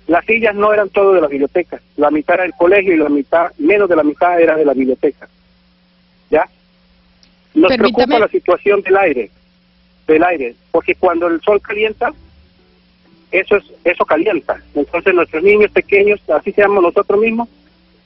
las 0.07 0.25
sillas 0.25 0.55
no 0.55 0.73
eran 0.73 0.89
todo 0.89 1.13
de 1.13 1.21
la 1.21 1.27
biblioteca, 1.27 1.81
la 1.97 2.11
mitad 2.11 2.35
era 2.35 2.43
del 2.43 2.53
colegio 2.53 2.93
y 2.93 2.97
la 2.97 3.09
mitad, 3.09 3.51
menos 3.57 3.87
de 3.89 3.95
la 3.95 4.03
mitad 4.03 4.39
era 4.39 4.55
de 4.55 4.65
la 4.65 4.73
biblioteca. 4.73 5.27
¿Ya? 6.29 6.47
Nos 7.53 7.71
Permítame- 7.71 7.93
preocupa 7.93 8.19
la 8.19 8.27
situación 8.27 8.81
del 8.81 8.97
aire, 8.97 9.29
del 10.07 10.23
aire, 10.23 10.55
porque 10.71 10.95
cuando 10.95 11.27
el 11.27 11.39
sol 11.41 11.61
calienta, 11.61 12.11
eso 13.31 13.55
es 13.57 13.63
eso 13.83 14.05
calienta. 14.05 14.61
Entonces 14.75 15.13
nuestros 15.13 15.43
niños 15.43 15.71
pequeños, 15.71 16.19
así 16.29 16.51
seamos 16.51 16.83
nosotros 16.83 17.19
mismos, 17.19 17.47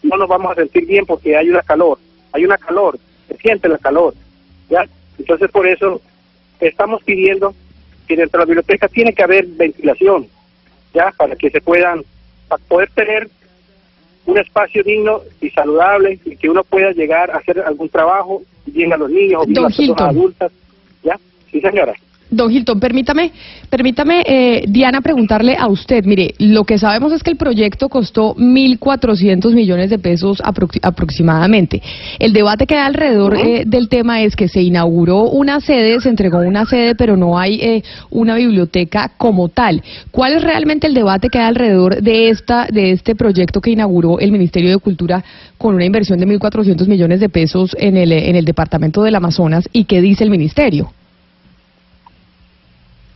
no 0.03 0.17
nos 0.17 0.27
vamos 0.27 0.51
a 0.51 0.55
sentir 0.55 0.85
bien 0.85 1.05
porque 1.05 1.35
hay 1.35 1.49
una 1.49 1.61
calor, 1.63 1.97
hay 2.31 2.45
una 2.45 2.57
calor, 2.57 2.99
se 3.27 3.35
siente 3.37 3.67
la 3.67 3.77
calor, 3.77 4.13
¿ya? 4.69 4.85
Entonces 5.17 5.49
por 5.51 5.65
eso 5.67 6.01
estamos 6.59 7.01
pidiendo 7.03 7.55
que 8.07 8.15
dentro 8.15 8.39
de 8.39 8.45
la 8.45 8.47
biblioteca 8.47 8.87
tiene 8.87 9.13
que 9.13 9.23
haber 9.23 9.45
ventilación, 9.45 10.27
¿ya? 10.93 11.13
Para 11.17 11.35
que 11.35 11.49
se 11.49 11.61
puedan, 11.61 12.03
para 12.47 12.63
poder 12.63 12.89
tener 12.91 13.29
un 14.25 14.37
espacio 14.37 14.83
digno 14.83 15.21
y 15.41 15.49
saludable 15.51 16.19
y 16.25 16.35
que 16.35 16.49
uno 16.49 16.63
pueda 16.63 16.91
llegar 16.91 17.31
a 17.31 17.37
hacer 17.37 17.59
algún 17.61 17.89
trabajo, 17.89 18.43
bien 18.65 18.91
a 18.93 18.97
los 18.97 19.09
niños 19.09 19.43
o 19.43 19.45
bien 19.45 19.59
a 19.59 19.61
las 19.63 19.77
personas 19.77 20.09
adultas, 20.09 20.51
¿ya? 21.03 21.17
Sí, 21.51 21.61
señora. 21.61 21.93
Don 22.29 22.51
Hilton, 22.51 22.79
permítame, 22.79 23.31
permítame, 23.69 24.23
eh, 24.25 24.65
Diana, 24.67 25.01
preguntarle 25.01 25.55
a 25.57 25.67
usted. 25.67 26.03
Mire, 26.05 26.33
lo 26.39 26.65
que 26.65 26.77
sabemos 26.77 27.13
es 27.13 27.23
que 27.23 27.31
el 27.31 27.37
proyecto 27.37 27.87
costó 27.87 28.35
1.400 28.35 29.53
millones 29.53 29.89
de 29.89 29.97
pesos 29.97 30.41
aproxi- 30.43 30.79
aproximadamente. 30.81 31.81
El 32.19 32.33
debate 32.33 32.67
que 32.67 32.75
hay 32.75 32.85
alrededor 32.85 33.37
eh, 33.37 33.63
del 33.65 33.87
tema 33.87 34.21
es 34.23 34.35
que 34.35 34.47
se 34.49 34.61
inauguró 34.61 35.23
una 35.23 35.61
sede, 35.61 35.99
se 36.01 36.09
entregó 36.09 36.39
una 36.39 36.65
sede, 36.65 36.95
pero 36.95 37.15
no 37.15 37.39
hay 37.39 37.61
eh, 37.61 37.83
una 38.09 38.35
biblioteca 38.35 39.11
como 39.17 39.47
tal. 39.49 39.81
¿Cuál 40.11 40.33
es 40.33 40.43
realmente 40.43 40.87
el 40.87 40.93
debate 40.93 41.29
que 41.29 41.37
hay 41.39 41.45
alrededor 41.45 42.01
de 42.01 42.29
esta, 42.29 42.67
de 42.71 42.91
este 42.91 43.15
proyecto 43.15 43.61
que 43.61 43.71
inauguró 43.71 44.19
el 44.19 44.31
Ministerio 44.31 44.69
de 44.69 44.77
Cultura 44.79 45.23
con 45.57 45.75
una 45.75 45.85
inversión 45.85 46.19
de 46.19 46.27
1.400 46.27 46.87
millones 46.87 47.19
de 47.21 47.29
pesos 47.29 47.75
en 47.79 47.95
el, 47.97 48.11
en 48.11 48.35
el 48.35 48.45
departamento 48.45 49.01
del 49.03 49.15
Amazonas 49.15 49.67
y 49.71 49.85
qué 49.85 50.01
dice 50.01 50.23
el 50.25 50.29
ministerio? 50.29 50.91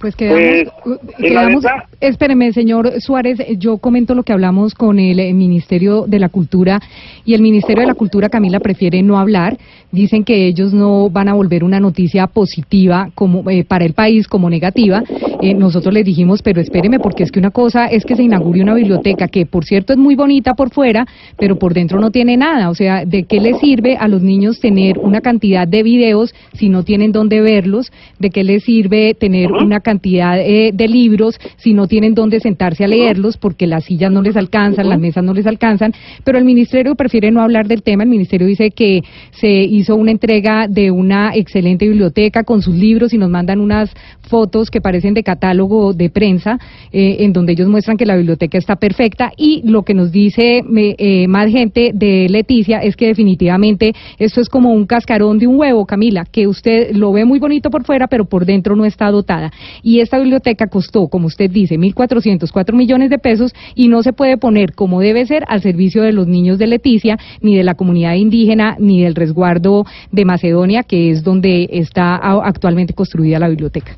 Pues 0.02 0.16
quedamos, 0.16 0.74
Pues, 0.84 1.00
quedamos 1.20 1.64
verdad- 1.64 1.84
espéreme, 2.00 2.52
señor 2.54 2.92
Suárez, 3.02 3.38
yo 3.60 3.78
comento 3.78 4.16
lo 4.16 4.24
que 4.24 4.34
hablamos 4.34 4.74
con 4.74 4.98
el 4.98 5.20
eh, 5.20 5.32
Ministerio 5.34 6.06
de 6.08 6.18
la 6.18 6.30
Cultura 6.30 6.82
y 7.24 7.36
el 7.36 7.42
Ministerio 7.44 7.82
de 7.82 7.88
la 7.88 7.94
Cultura, 7.94 8.28
Camila, 8.28 8.60
prefiere 8.60 9.04
no 9.04 9.20
hablar. 9.20 9.58
Dicen 9.92 10.24
que 10.24 10.48
ellos 10.48 10.74
no 10.74 11.10
van 11.12 11.28
a 11.28 11.34
volver 11.36 11.64
una 11.64 11.80
noticia 11.80 12.26
positiva 12.26 13.10
como 13.14 13.48
eh, 13.52 13.64
para 13.64 13.86
el 13.86 13.94
país 13.94 14.28
como 14.28 14.50
negativa. 14.50 15.04
Eh, 15.42 15.54
nosotros 15.54 15.94
les 15.94 16.06
dijimos, 16.06 16.42
pero 16.42 16.62
espéreme, 16.62 17.00
porque 17.00 17.22
es 17.24 17.32
que 17.32 17.38
una 17.40 17.52
cosa 17.52 17.86
es 17.86 18.04
que 18.04 18.16
se 18.16 18.24
inaugure 18.24 18.64
una 18.64 18.74
biblioteca 18.74 19.28
que, 19.28 19.46
por 19.46 19.66
cierto, 19.66 19.94
es 19.94 20.00
muy 20.00 20.16
bonita 20.16 20.56
por 20.56 20.72
fuera, 20.72 21.06
pero 21.38 21.60
por 21.60 21.74
dentro 21.76 22.00
no 22.00 22.10
tiene 22.10 22.38
nada. 22.38 22.70
O 22.72 22.74
sea, 22.76 23.06
¿de 23.06 23.24
qué 23.24 23.40
les 23.40 23.60
sirve 23.60 23.98
a 23.98 24.08
los 24.08 24.24
niños 24.24 24.60
tener 24.60 24.98
una 24.98 25.22
cantidad 25.22 25.68
de 25.68 25.84
videos 25.84 26.34
si 26.54 26.70
no 26.70 26.84
tienen 26.84 27.12
dónde 27.12 27.40
verlos? 27.42 27.92
¿De 28.18 28.32
qué 28.32 28.44
les 28.44 28.64
sirve 28.64 29.14
tener 29.14 29.52
una 29.52 29.80
cantidad 29.82 29.91
eh, 30.40 30.72
de 30.74 30.88
libros 30.88 31.40
si 31.58 31.74
no 31.74 31.88
tienen 31.88 32.14
dónde 32.14 32.40
sentarse 32.40 32.84
a 32.84 32.88
leerlos 32.88 33.38
porque 33.38 33.68
las 33.68 33.86
sillas 33.86 34.12
no 34.12 34.22
les 34.22 34.36
alcanzan, 34.38 34.88
las 34.90 35.00
mesas 35.00 35.24
no 35.24 35.34
les 35.34 35.46
alcanzan? 35.48 35.94
Pero 36.24 36.38
el 36.38 36.46
ministerio 36.46 36.96
prefiere 36.96 37.32
no 37.32 37.42
hablar 37.42 37.68
del 37.68 37.84
tema. 37.84 38.04
El 38.04 38.10
ministerio 38.10 38.48
dice 38.48 38.72
que 38.72 39.02
se 39.32 39.50
hizo 39.50 39.96
una 39.96 40.12
entrega 40.12 40.68
de 40.68 40.92
una 40.92 41.32
excelente 41.36 41.88
biblioteca 41.88 42.44
con 42.44 42.62
sus 42.62 42.76
libros 42.76 43.14
y 43.14 43.18
nos 43.18 43.30
mandan 43.30 43.60
unas 43.60 43.92
fotos 44.22 44.70
que 44.72 44.80
parecen 44.82 45.14
de 45.14 45.24
catálogo 45.24 45.94
de 45.94 46.10
prensa 46.10 46.58
eh, 46.92 47.18
en 47.20 47.34
donde 47.34 47.52
ellos 47.54 47.68
muestran 47.68 47.98
que 47.98 48.06
la 48.06 48.16
biblioteca 48.16 48.58
está 48.58 48.76
perfecta 48.78 49.32
y 49.36 49.62
lo 49.66 49.84
que 49.84 49.94
nos 49.94 50.12
dice 50.12 50.64
me- 50.66 50.96
eh, 50.98 51.28
más 51.28 51.50
gente 51.52 51.92
de 51.94 52.28
Leticia 52.30 52.80
es 52.80 52.96
que 52.96 53.08
definitivamente 53.08 53.94
esto 54.20 54.40
es 54.42 54.48
como 54.50 54.72
un 54.74 54.86
cascarón 54.86 55.38
de 55.40 55.48
un 55.48 55.58
huevo, 55.60 55.86
Camila, 55.86 56.26
que 56.32 56.48
usted 56.48 56.92
lo 56.96 57.12
ve 57.12 57.26
muy 57.26 57.40
bonito 57.40 57.70
por 57.70 57.84
fuera 57.84 58.08
pero 58.08 58.26
por 58.26 58.46
dentro 58.46 58.76
no 58.76 58.86
está 58.86 59.12
dotada. 59.12 59.52
Y 59.84 60.00
esta 60.00 60.20
biblioteca 60.20 60.68
costó, 60.68 61.08
como 61.08 61.28
usted 61.28 61.50
dice, 61.50 61.78
1.404 61.78 62.74
millones 62.74 63.10
de 63.10 63.18
pesos 63.18 63.54
y 63.76 63.88
no 63.88 64.04
se 64.04 64.14
puede 64.14 64.38
poner 64.38 64.74
como 64.74 65.02
debe 65.02 65.26
ser 65.26 65.44
al 65.48 65.62
servicio 65.62 66.04
de 66.04 66.12
los 66.12 66.28
niños 66.28 66.58
de 66.58 66.68
Leticia, 66.68 67.18
ni 67.42 67.56
de 67.56 67.64
la 67.64 67.76
comunidad 67.76 68.16
indígena, 68.16 68.76
ni 68.80 69.02
del 69.04 69.16
resguardo 69.16 69.86
de 70.12 70.26
Macedonia, 70.26 70.84
que 70.84 71.12
es 71.12 71.24
donde 71.24 71.70
está 71.72 72.16
actualmente 72.16 72.94
construida 72.94 73.40
la 73.40 73.50
biblioteca. 73.50 73.98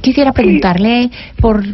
Quisiera 0.00 0.32
preguntarle 0.32 1.10
por 1.40 1.64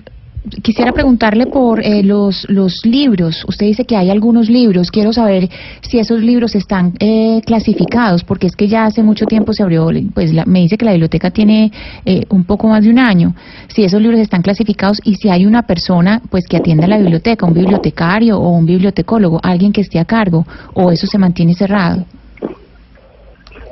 quisiera 0.62 0.92
preguntarle 0.92 1.46
por 1.46 1.80
eh, 1.84 2.02
los 2.02 2.46
los 2.48 2.84
libros. 2.84 3.44
Usted 3.48 3.66
dice 3.66 3.84
que 3.84 3.96
hay 3.96 4.10
algunos 4.10 4.48
libros. 4.50 4.90
Quiero 4.90 5.12
saber 5.12 5.48
si 5.80 5.98
esos 5.98 6.20
libros 6.22 6.54
están 6.54 6.92
eh, 7.00 7.40
clasificados, 7.46 8.24
porque 8.24 8.46
es 8.46 8.56
que 8.56 8.68
ya 8.68 8.84
hace 8.84 9.02
mucho 9.02 9.26
tiempo 9.26 9.52
se 9.52 9.62
abrió. 9.62 9.88
Pues 10.14 10.32
la- 10.32 10.44
me 10.44 10.60
dice 10.60 10.76
que 10.76 10.84
la 10.84 10.92
biblioteca 10.92 11.30
tiene 11.30 11.72
eh, 12.04 12.24
un 12.28 12.44
poco 12.44 12.68
más 12.68 12.84
de 12.84 12.90
un 12.90 12.98
año. 12.98 13.34
Si 13.68 13.84
esos 13.84 14.00
libros 14.00 14.20
están 14.20 14.42
clasificados 14.42 15.00
y 15.04 15.14
si 15.14 15.28
hay 15.30 15.46
una 15.46 15.62
persona 15.62 16.20
pues 16.30 16.46
que 16.46 16.56
atienda 16.56 16.86
la 16.86 16.98
biblioteca, 16.98 17.46
un 17.46 17.54
bibliotecario 17.54 18.38
o 18.38 18.50
un 18.50 18.66
bibliotecólogo, 18.66 19.40
alguien 19.42 19.72
que 19.72 19.80
esté 19.80 19.98
a 19.98 20.04
cargo, 20.04 20.46
o 20.74 20.90
eso 20.92 21.06
se 21.06 21.18
mantiene 21.18 21.54
cerrado. 21.54 22.04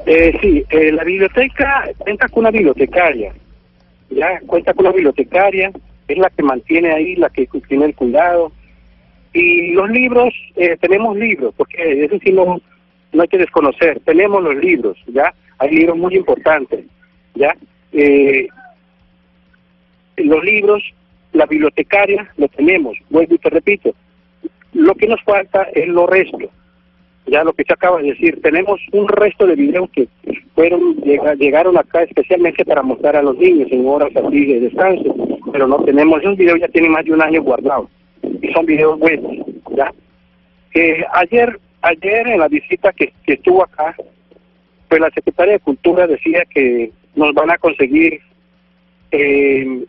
Eh, 0.07 0.33
sí, 0.41 0.65
eh, 0.71 0.91
la 0.93 1.05
biblioteca 1.05 1.85
cuenta 1.99 2.27
con 2.29 2.41
una 2.41 2.51
bibliotecaria, 2.51 3.33
ya 4.11 4.41
cuenta 4.47 4.75
con 4.75 4.87
una 4.87 4.95
bibliotecaria, 4.95 5.71
es 6.13 6.19
la 6.19 6.31
que 6.31 6.43
mantiene 6.43 6.91
ahí, 6.93 7.17
la 7.17 7.31
que 7.31 7.47
tiene 7.69 7.87
el 7.87 7.95
cuidado. 7.95 8.53
Y 9.33 9.73
los 9.73 9.89
libros, 9.91 10.35
eh, 10.57 10.77
tenemos 10.81 11.17
libros, 11.17 11.55
porque 11.57 12.05
eso 12.05 12.19
sí 12.23 12.33
no, 12.33 12.61
no 13.13 13.23
hay 13.23 13.29
que 13.29 13.39
desconocer, 13.39 14.01
tenemos 14.01 14.43
los 14.43 14.57
libros, 14.57 14.99
ya, 15.07 15.33
hay 15.59 15.71
libros 15.71 15.97
muy 15.97 16.15
importantes, 16.17 16.85
ya. 17.35 17.57
Eh, 17.93 18.47
los 20.17 20.45
libros, 20.45 20.83
la 21.33 21.47
bibliotecaria, 21.47 22.31
lo 22.37 22.49
tenemos, 22.49 22.97
vuelvo 23.11 23.35
y 23.35 23.39
te 23.39 23.51
repito, 23.51 23.95
lo 24.75 24.95
que 24.95 25.07
nos 25.07 25.23
falta 25.23 25.63
es 25.75 25.89
lo 25.89 26.07
resto, 26.07 26.51
ya 27.27 27.45
lo 27.45 27.53
que 27.53 27.65
se 27.65 27.73
acaba 27.73 28.03
de 28.03 28.11
decir, 28.11 28.41
tenemos 28.43 28.81
un 28.93 29.09
resto 29.09 29.47
de 29.47 29.55
videos 29.55 29.89
que 29.91 30.09
fueron 30.55 30.97
llega- 30.97 31.35
llegaron 31.35 31.79
acá 31.79 32.03
especialmente 32.03 32.65
para 32.65 32.83
mostrar 32.83 33.17
a 33.17 33.23
los 33.23 33.37
niños 33.39 33.69
en 33.71 33.87
horas 33.87 34.11
así 34.15 34.45
de 34.47 34.61
descanso, 34.61 35.15
pero 35.53 35.67
no 35.67 35.83
tenemos, 35.85 36.21
esos 36.21 36.37
videos 36.37 36.61
ya 36.61 36.69
tienen 36.69 36.93
más 36.93 37.05
de 37.05 37.13
un 37.13 37.23
año 37.23 37.43
guardados 37.43 37.91
y 38.41 38.53
son 38.53 38.67
videos 38.67 38.99
buenos, 38.99 39.33
ya. 39.77 39.93
Ayer, 41.15 41.61
ayer 41.83 42.27
en 42.29 42.41
la 42.41 42.49
visita 42.49 42.93
que, 42.93 43.13
que 43.25 43.35
estuvo 43.35 43.63
acá, 43.63 43.95
pues 44.89 45.01
la 45.01 45.11
secretaria 45.11 45.55
de 45.55 45.61
Cultura 45.61 46.07
decía 46.07 46.45
que 46.51 46.93
nos 47.15 47.35
van 47.35 47.51
a 47.51 47.59
conseguir 47.59 48.21
eh, 49.11 49.85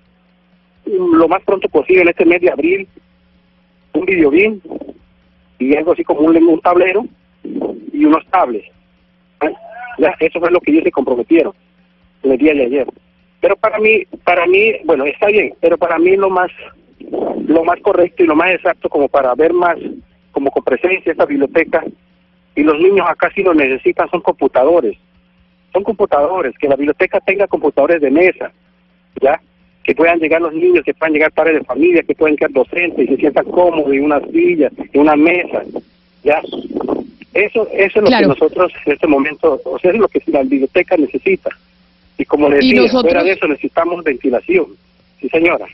lo 0.85 1.27
más 1.27 1.41
pronto 1.43 1.69
posible 1.69 2.01
en 2.01 2.09
este 2.09 2.25
mes 2.25 2.41
de 2.41 2.51
abril 2.51 2.87
un 3.93 4.05
videobin 4.05 4.61
y 5.59 5.75
algo 5.75 5.93
así 5.93 6.03
como 6.03 6.21
un, 6.21 6.35
un 6.35 6.59
tablero 6.59 7.05
y 7.43 8.05
unos 8.05 8.25
tablets. 8.27 8.67
¿eh? 9.41 9.53
Ya, 9.99 10.15
eso 10.19 10.39
fue 10.39 10.51
lo 10.51 10.59
que 10.59 10.71
ellos 10.71 10.83
se 10.83 10.91
comprometieron 10.91 11.53
el 12.23 12.37
día 12.37 12.53
de 12.53 12.65
ayer. 12.65 12.87
Pero 13.43 13.57
para 13.57 13.77
mí, 13.77 14.05
para 14.23 14.47
mí, 14.47 14.71
bueno, 14.85 15.03
está 15.03 15.27
bien, 15.27 15.53
pero 15.59 15.77
para 15.77 15.99
mí 15.99 16.15
lo 16.15 16.29
más, 16.29 16.49
lo 17.45 17.65
más 17.65 17.77
correcto 17.81 18.23
y 18.23 18.25
lo 18.25 18.37
más 18.37 18.51
exacto 18.51 18.87
como 18.87 19.09
para 19.09 19.35
ver 19.35 19.51
más, 19.51 19.75
como 20.31 20.49
con 20.49 20.63
presencia 20.63 21.11
esta 21.11 21.25
biblioteca 21.25 21.83
y 22.55 22.63
los 22.63 22.79
niños 22.79 23.05
acá 23.05 23.29
sí 23.35 23.43
lo 23.43 23.53
necesitan 23.53 24.09
son 24.09 24.21
computadores, 24.21 24.97
son 25.73 25.83
computadores, 25.83 26.57
que 26.57 26.69
la 26.69 26.77
biblioteca 26.77 27.19
tenga 27.19 27.45
computadores 27.47 27.99
de 27.99 28.11
mesa, 28.11 28.49
ya, 29.21 29.41
que 29.83 29.93
puedan 29.93 30.19
llegar 30.19 30.41
los 30.41 30.53
niños, 30.53 30.85
que 30.85 30.93
puedan 30.93 31.11
llegar 31.11 31.33
padres 31.33 31.59
de 31.59 31.65
familia, 31.65 32.01
que 32.03 32.15
puedan 32.15 32.37
quedar 32.37 32.51
docentes 32.51 33.03
y 33.03 33.07
se 33.09 33.17
sientan 33.17 33.43
cómodos 33.43 33.91
en 33.91 34.05
unas 34.05 34.23
sillas, 34.31 34.71
en 34.93 35.01
una 35.01 35.17
mesa, 35.17 35.63
ya. 36.23 36.41
Eso, 37.33 37.67
eso 37.73 37.99
es 37.99 38.03
lo 38.03 38.07
Claro. 38.07 38.21
que 38.21 38.39
nosotros 38.39 38.71
en 38.85 38.93
este 38.93 39.07
momento, 39.07 39.59
o 39.65 39.79
sea, 39.79 39.91
es 39.91 39.97
lo 39.97 40.07
que 40.07 40.21
la 40.27 40.43
biblioteca 40.43 40.95
necesita. 40.95 41.49
Y 42.17 42.25
como 42.25 42.49
les 42.49 42.59
decía, 42.59 42.81
nosotros- 42.81 43.01
fuera 43.03 43.23
de 43.23 43.31
eso 43.31 43.47
necesitamos 43.47 44.03
ventilación. 44.03 44.67
Sí, 45.19 45.29
señora. 45.29 45.65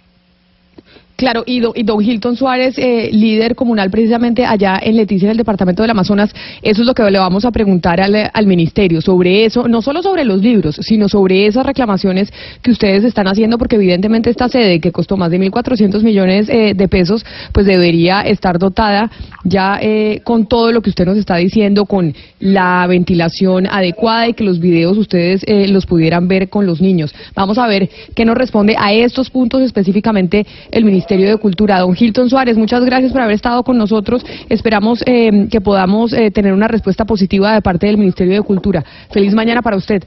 Claro, 1.19 1.43
y, 1.45 1.59
do- 1.59 1.73
y 1.75 1.83
don 1.83 2.01
Hilton 2.01 2.37
Suárez, 2.37 2.75
eh, 2.77 3.09
líder 3.11 3.53
comunal 3.53 3.91
precisamente 3.91 4.45
allá 4.45 4.79
en 4.81 4.95
Leticia, 4.95 5.25
en 5.25 5.31
el 5.31 5.37
departamento 5.37 5.81
del 5.81 5.91
Amazonas, 5.91 6.33
eso 6.61 6.81
es 6.81 6.87
lo 6.87 6.93
que 6.93 7.03
le 7.11 7.19
vamos 7.19 7.43
a 7.43 7.51
preguntar 7.51 7.99
al, 7.99 8.47
ministerio, 8.47 9.01
sobre 9.01 9.43
eso, 9.43 9.67
no 9.67 9.81
solo 9.81 10.01
sobre 10.01 10.23
los 10.23 10.41
libros, 10.41 10.77
sino 10.81 11.09
sobre 11.09 11.45
esas 11.45 11.65
reclamaciones 11.65 12.31
que 12.61 12.71
ustedes 12.71 13.03
están 13.03 13.27
haciendo, 13.27 13.57
porque 13.57 13.75
evidentemente 13.75 14.29
esta 14.29 14.47
sede, 14.47 14.79
que 14.79 14.93
costó 14.93 15.17
más 15.17 15.29
de 15.29 15.39
1.400 15.41 16.01
millones 16.03 16.47
eh, 16.47 16.73
de 16.73 16.87
pesos, 16.87 17.25
pues 17.51 17.65
debería 17.65 18.21
estar 18.21 18.57
dotada 18.57 19.11
ya 19.43 19.77
eh, 19.81 20.21
con 20.23 20.47
todo 20.47 20.71
lo 20.71 20.81
que 20.81 20.89
usted 20.89 21.05
nos 21.05 21.17
está 21.17 21.35
diciendo, 21.35 21.85
con 21.85 22.13
la 22.39 22.87
ventilación 22.87 23.67
adecuada 23.67 24.29
y 24.29 24.33
que 24.35 24.45
los 24.45 24.61
videos 24.61 24.97
ustedes 24.97 25.41
eh, 25.47 25.67
los 25.67 25.85
pudieran 25.85 26.29
ver 26.29 26.47
con 26.47 26.65
los 26.65 26.79
niños. 26.79 27.13
Vamos 27.35 27.57
a 27.57 27.67
ver 27.67 27.89
qué 28.15 28.23
nos 28.23 28.37
responde 28.37 28.77
a 28.79 28.93
estos 28.93 29.29
puntos 29.29 29.61
específicamente 29.63 30.47
el 30.71 30.85
Ministerio 30.85 31.08
de 31.17 31.37
Cultura. 31.37 31.79
Don 31.79 31.95
Hilton 31.97 32.29
Suárez, 32.29 32.57
muchas 32.57 32.83
gracias 32.85 33.11
por 33.11 33.21
haber 33.21 33.35
estado 33.35 33.63
con 33.63 33.77
nosotros. 33.77 34.23
Esperamos 34.49 35.03
eh, 35.05 35.47
que 35.49 35.61
podamos 35.61 36.13
eh, 36.13 36.31
tener 36.31 36.53
una 36.53 36.67
respuesta 36.67 37.05
positiva 37.05 37.53
de 37.53 37.61
parte 37.61 37.87
del 37.87 37.97
Ministerio 37.97 38.33
de 38.33 38.41
Cultura. 38.41 38.83
Feliz 39.11 39.33
mañana 39.33 39.61
para 39.61 39.77
usted. 39.77 40.03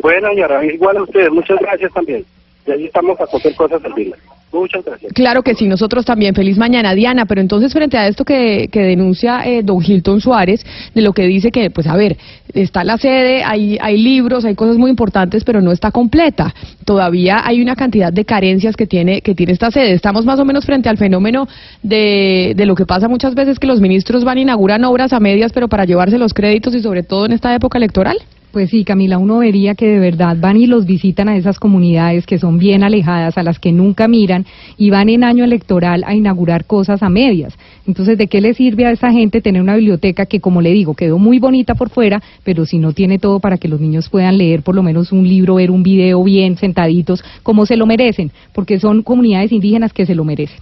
Bueno, 0.00 0.28
señora, 0.28 0.64
igual 0.64 0.96
a 0.98 1.02
ustedes, 1.02 1.30
muchas 1.30 1.58
gracias 1.60 1.92
también. 1.92 2.24
Y 2.66 2.70
ahí 2.70 2.84
estamos 2.84 3.20
a 3.20 3.26
cualquier 3.26 3.54
cosa 3.56 3.78
servirle. 3.80 4.14
Muchas 4.52 4.84
gracias. 4.84 5.12
Claro 5.12 5.42
que 5.42 5.54
sí, 5.54 5.66
nosotros 5.66 6.04
también. 6.04 6.34
Feliz 6.34 6.56
mañana, 6.56 6.94
Diana. 6.94 7.26
Pero 7.26 7.40
entonces, 7.40 7.72
frente 7.72 7.98
a 7.98 8.08
esto 8.08 8.24
que, 8.24 8.68
que 8.72 8.80
denuncia 8.80 9.46
eh, 9.46 9.62
don 9.62 9.82
Hilton 9.84 10.20
Suárez, 10.20 10.64
de 10.94 11.02
lo 11.02 11.12
que 11.12 11.26
dice 11.26 11.50
que, 11.50 11.70
pues 11.70 11.86
a 11.86 11.96
ver, 11.96 12.16
está 12.54 12.82
la 12.82 12.96
sede, 12.96 13.44
hay, 13.44 13.78
hay 13.80 13.98
libros, 13.98 14.44
hay 14.44 14.54
cosas 14.54 14.78
muy 14.78 14.90
importantes, 14.90 15.44
pero 15.44 15.60
no 15.60 15.70
está 15.70 15.90
completa. 15.90 16.54
Todavía 16.84 17.46
hay 17.46 17.60
una 17.60 17.76
cantidad 17.76 18.12
de 18.12 18.24
carencias 18.24 18.74
que 18.74 18.86
tiene, 18.86 19.20
que 19.20 19.34
tiene 19.34 19.52
esta 19.52 19.70
sede. 19.70 19.92
Estamos 19.92 20.24
más 20.24 20.40
o 20.40 20.44
menos 20.44 20.64
frente 20.64 20.88
al 20.88 20.96
fenómeno 20.96 21.46
de, 21.82 22.54
de 22.56 22.66
lo 22.66 22.74
que 22.74 22.86
pasa 22.86 23.08
muchas 23.08 23.34
veces 23.34 23.58
que 23.58 23.66
los 23.66 23.80
ministros 23.80 24.24
van 24.24 24.38
inauguran 24.38 24.84
obras 24.84 25.12
a 25.12 25.20
medias, 25.20 25.52
pero 25.52 25.68
para 25.68 25.84
llevarse 25.84 26.18
los 26.18 26.32
créditos 26.32 26.74
y 26.74 26.80
sobre 26.80 27.02
todo 27.02 27.26
en 27.26 27.32
esta 27.32 27.54
época 27.54 27.76
electoral. 27.76 28.18
Pues 28.50 28.70
sí, 28.70 28.82
Camila, 28.82 29.18
uno 29.18 29.38
vería 29.38 29.74
que 29.74 29.86
de 29.86 29.98
verdad 29.98 30.34
van 30.40 30.56
y 30.56 30.66
los 30.66 30.86
visitan 30.86 31.28
a 31.28 31.36
esas 31.36 31.58
comunidades 31.58 32.24
que 32.24 32.38
son 32.38 32.58
bien 32.58 32.82
alejadas, 32.82 33.36
a 33.36 33.42
las 33.42 33.58
que 33.58 33.72
nunca 33.72 34.08
miran, 34.08 34.46
y 34.78 34.88
van 34.88 35.10
en 35.10 35.22
año 35.22 35.44
electoral 35.44 36.02
a 36.06 36.14
inaugurar 36.14 36.64
cosas 36.64 37.02
a 37.02 37.10
medias. 37.10 37.58
Entonces, 37.86 38.16
¿de 38.16 38.26
qué 38.26 38.40
le 38.40 38.54
sirve 38.54 38.86
a 38.86 38.90
esa 38.90 39.12
gente 39.12 39.42
tener 39.42 39.60
una 39.60 39.76
biblioteca 39.76 40.24
que, 40.24 40.40
como 40.40 40.62
le 40.62 40.72
digo, 40.72 40.94
quedó 40.94 41.18
muy 41.18 41.38
bonita 41.38 41.74
por 41.74 41.90
fuera, 41.90 42.22
pero 42.42 42.64
si 42.64 42.78
no 42.78 42.94
tiene 42.94 43.18
todo 43.18 43.38
para 43.38 43.58
que 43.58 43.68
los 43.68 43.80
niños 43.80 44.08
puedan 44.08 44.38
leer 44.38 44.62
por 44.62 44.74
lo 44.74 44.82
menos 44.82 45.12
un 45.12 45.28
libro, 45.28 45.56
ver 45.56 45.70
un 45.70 45.82
video 45.82 46.24
bien 46.24 46.56
sentaditos, 46.56 47.22
como 47.42 47.66
se 47.66 47.76
lo 47.76 47.84
merecen? 47.84 48.30
Porque 48.54 48.80
son 48.80 49.02
comunidades 49.02 49.52
indígenas 49.52 49.92
que 49.92 50.06
se 50.06 50.14
lo 50.14 50.24
merecen. 50.24 50.58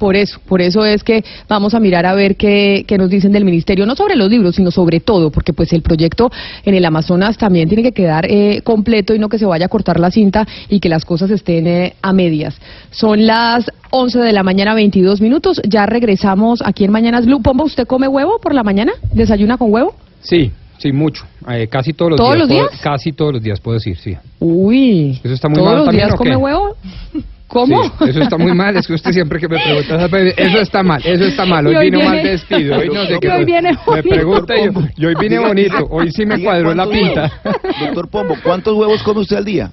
Por 0.00 0.16
eso, 0.16 0.40
por 0.48 0.62
eso 0.62 0.84
es 0.86 1.04
que 1.04 1.22
vamos 1.46 1.74
a 1.74 1.78
mirar 1.78 2.06
a 2.06 2.14
ver 2.14 2.36
qué, 2.36 2.84
qué 2.88 2.96
nos 2.96 3.10
dicen 3.10 3.32
del 3.32 3.44
ministerio, 3.44 3.84
no 3.84 3.94
sobre 3.94 4.16
los 4.16 4.30
libros, 4.30 4.56
sino 4.56 4.70
sobre 4.70 4.98
todo, 5.00 5.30
porque 5.30 5.52
pues 5.52 5.74
el 5.74 5.82
proyecto 5.82 6.30
en 6.64 6.74
el 6.74 6.84
Amazonas 6.86 7.36
también 7.36 7.68
tiene 7.68 7.82
que 7.82 7.92
quedar 7.92 8.24
eh, 8.26 8.62
completo 8.64 9.14
y 9.14 9.18
no 9.18 9.28
que 9.28 9.38
se 9.38 9.44
vaya 9.44 9.66
a 9.66 9.68
cortar 9.68 10.00
la 10.00 10.10
cinta 10.10 10.46
y 10.70 10.80
que 10.80 10.88
las 10.88 11.04
cosas 11.04 11.30
estén 11.30 11.66
eh, 11.66 11.94
a 12.00 12.14
medias. 12.14 12.56
Son 12.90 13.26
las 13.26 13.70
11 13.90 14.20
de 14.20 14.32
la 14.32 14.42
mañana, 14.42 14.72
22 14.72 15.20
minutos. 15.20 15.60
Ya 15.68 15.84
regresamos 15.84 16.62
aquí 16.64 16.84
en 16.84 16.92
Mañanas 16.92 17.26
Blue. 17.26 17.42
Pombo, 17.42 17.64
¿usted 17.64 17.86
come 17.86 18.08
huevo 18.08 18.38
por 18.40 18.54
la 18.54 18.62
mañana? 18.62 18.92
¿Desayuna 19.12 19.58
con 19.58 19.70
huevo? 19.70 19.94
Sí, 20.22 20.50
sí, 20.78 20.92
mucho. 20.92 21.24
Eh, 21.46 21.68
casi 21.68 21.92
todos 21.92 22.12
los 22.12 22.16
¿Todos 22.18 22.36
días. 22.36 22.38
los 22.38 22.48
puedo- 22.48 22.68
días? 22.70 22.80
casi 22.82 23.12
todos 23.12 23.32
los 23.34 23.42
días 23.42 23.60
puedo 23.60 23.74
decir, 23.74 23.98
sí. 23.98 24.16
Uy, 24.38 25.20
Eso 25.22 25.34
está 25.34 25.48
muy 25.50 25.58
¿todos 25.58 25.74
mal 25.74 25.84
los 25.84 25.94
días 25.94 26.08
¿o 26.08 26.12
qué? 26.12 26.16
come 26.16 26.36
huevo? 26.36 26.76
¿Cómo? 27.50 27.82
Sí, 27.82 27.90
eso 28.10 28.20
está 28.22 28.38
muy 28.38 28.54
mal, 28.54 28.76
es 28.76 28.86
que 28.86 28.94
usted 28.94 29.10
siempre 29.12 29.40
que 29.40 29.48
me 29.48 29.58
pregunta, 29.58 30.06
veces, 30.06 30.34
eso 30.38 30.58
está 30.60 30.82
mal, 30.84 31.02
eso 31.04 31.24
está 31.24 31.44
mal, 31.44 31.66
hoy, 31.66 31.74
hoy 31.74 31.84
vino 31.86 31.98
viene- 31.98 32.14
mal 32.14 32.22
vestido, 32.24 32.78
hoy 32.78 32.88
no 32.88 33.04
sé 33.06 33.18
qué. 33.20 33.28
hoy 33.28 33.44
viene 33.44 33.70
me 33.92 34.02
pregunta 34.04 34.54
y 34.56 34.70
yo, 34.96 35.08
hoy 35.08 35.14
vine 35.20 35.38
bonito, 35.40 35.86
hoy 35.90 36.12
sí 36.12 36.24
me 36.24 36.40
cuadró 36.42 36.72
la 36.74 36.88
pinta. 36.88 37.30
huevos. 37.44 37.80
Doctor 37.80 38.08
Pombo, 38.08 38.36
¿cuántos 38.44 38.74
huevos 38.76 39.02
come 39.02 39.20
usted 39.20 39.36
al 39.36 39.44
día? 39.44 39.72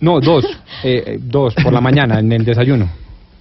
No, 0.00 0.20
dos, 0.20 0.44
eh, 0.84 1.02
eh, 1.06 1.18
dos 1.20 1.54
por 1.56 1.72
la 1.72 1.80
mañana 1.80 2.20
en 2.20 2.30
el 2.30 2.44
desayuno. 2.44 2.88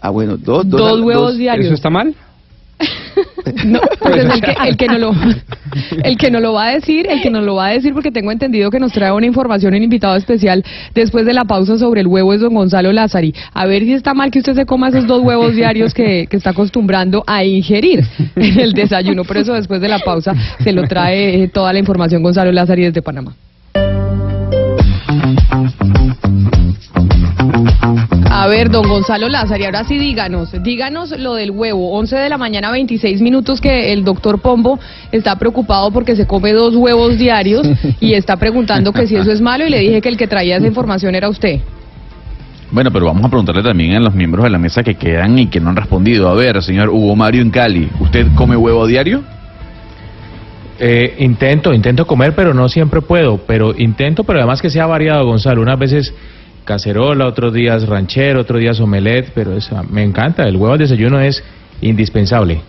Ah, 0.01 0.09
bueno, 0.09 0.37
dos, 0.37 0.67
Dos 0.67 0.79
Dos 0.79 1.01
huevos 1.01 1.37
diarios. 1.37 1.67
¿Eso 1.67 1.75
está 1.75 1.91
mal? 1.91 2.15
No, 3.65 3.79
pues 3.99 4.17
es 4.17 4.33
el 4.33 4.41
que, 4.41 4.55
el 4.67 4.77
que 4.77 4.87
no 4.87 4.97
lo 4.97 5.11
el 6.03 6.17
que 6.17 6.29
no 6.29 6.39
lo 6.39 6.53
va 6.53 6.67
a 6.67 6.73
decir, 6.73 7.07
el 7.09 7.21
que 7.21 7.29
nos 7.29 7.43
lo 7.43 7.55
va 7.55 7.67
a 7.67 7.69
decir 7.71 7.93
porque 7.93 8.11
tengo 8.11 8.31
entendido 8.31 8.69
que 8.69 8.79
nos 8.79 8.91
trae 8.91 9.11
una 9.11 9.25
información 9.25 9.73
en 9.73 9.83
invitado 9.83 10.15
especial 10.15 10.63
después 10.93 11.25
de 11.25 11.33
la 11.33 11.45
pausa 11.45 11.77
sobre 11.77 12.01
el 12.01 12.07
huevo 12.07 12.33
es 12.33 12.41
don 12.41 12.53
Gonzalo 12.53 12.91
Lázari. 12.91 13.33
A 13.53 13.65
ver 13.65 13.83
si 13.83 13.93
está 13.93 14.13
mal 14.13 14.31
que 14.31 14.39
usted 14.39 14.53
se 14.53 14.65
coma 14.65 14.89
esos 14.89 15.07
dos 15.07 15.21
huevos 15.21 15.55
diarios 15.55 15.93
que, 15.93 16.27
que 16.29 16.37
está 16.37 16.51
acostumbrando 16.51 17.23
a 17.25 17.43
ingerir 17.43 18.05
en 18.35 18.59
el 18.59 18.73
desayuno, 18.73 19.23
por 19.23 19.37
eso 19.37 19.53
después 19.53 19.81
de 19.81 19.87
la 19.87 19.99
pausa 19.99 20.33
se 20.63 20.71
lo 20.71 20.83
trae 20.87 21.43
eh, 21.43 21.47
toda 21.47 21.73
la 21.73 21.79
información 21.79 22.21
Gonzalo 22.21 22.51
Lázari 22.51 22.83
desde 22.83 23.01
Panamá. 23.01 23.33
A 28.29 28.47
ver, 28.47 28.69
don 28.69 28.87
Gonzalo 28.87 29.29
Lázaro, 29.29 29.61
y 29.61 29.65
ahora 29.65 29.83
sí 29.83 29.97
díganos, 29.97 30.51
díganos 30.63 31.11
lo 31.17 31.35
del 31.35 31.51
huevo. 31.51 31.93
11 31.93 32.15
de 32.17 32.29
la 32.29 32.37
mañana, 32.37 32.71
26 32.71 33.21
minutos 33.21 33.59
que 33.59 33.91
el 33.93 34.03
doctor 34.03 34.39
Pombo 34.39 34.79
está 35.11 35.37
preocupado 35.37 35.91
porque 35.91 36.15
se 36.15 36.27
come 36.27 36.53
dos 36.53 36.75
huevos 36.75 37.17
diarios 37.17 37.67
y 37.99 38.13
está 38.13 38.37
preguntando 38.37 38.93
que 38.93 39.07
si 39.07 39.15
eso 39.15 39.31
es 39.31 39.41
malo 39.41 39.65
y 39.65 39.69
le 39.69 39.79
dije 39.79 40.01
que 40.01 40.09
el 40.09 40.17
que 40.17 40.27
traía 40.27 40.57
esa 40.57 40.67
información 40.67 41.15
era 41.15 41.29
usted. 41.29 41.61
Bueno, 42.69 42.91
pero 42.91 43.05
vamos 43.05 43.23
a 43.23 43.29
preguntarle 43.29 43.63
también 43.63 43.95
a 43.95 43.99
los 43.99 44.13
miembros 44.13 44.43
de 44.43 44.49
la 44.49 44.57
mesa 44.57 44.83
que 44.83 44.95
quedan 44.95 45.39
y 45.39 45.47
que 45.47 45.59
no 45.59 45.69
han 45.69 45.75
respondido. 45.77 46.27
A 46.27 46.33
ver, 46.33 46.61
señor 46.61 46.89
Hugo 46.89 47.15
Mario 47.15 47.41
en 47.41 47.49
Cali, 47.49 47.89
¿usted 47.99 48.27
come 48.35 48.57
huevo 48.57 48.83
a 48.83 48.87
diario? 48.87 49.23
Eh, 50.79 51.15
intento, 51.19 51.73
intento 51.73 52.05
comer, 52.05 52.35
pero 52.35 52.53
no 52.53 52.67
siempre 52.69 53.01
puedo. 53.01 53.37
Pero 53.47 53.73
intento, 53.77 54.23
pero 54.25 54.39
además 54.39 54.61
que 54.61 54.69
sea 54.69 54.85
variado, 54.85 55.25
Gonzalo. 55.25 55.61
Unas 55.61 55.79
veces 55.79 56.13
cacerola, 56.67 57.25
otros 57.25 57.53
días 57.53 57.87
ranchero, 57.87 58.41
otros 58.41 58.59
días 58.59 58.79
omelette, 58.79 59.31
pero 59.33 59.55
eso, 59.55 59.81
me 59.89 60.03
encanta. 60.03 60.43
El 60.43 60.57
huevo 60.57 60.73
al 60.73 60.79
desayuno 60.79 61.19
es 61.19 61.41
indispensable. 61.81 62.61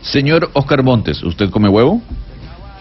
Señor 0.00 0.48
Oscar 0.54 0.82
Montes, 0.82 1.22
¿usted 1.24 1.50
come 1.50 1.68
huevo? 1.68 2.00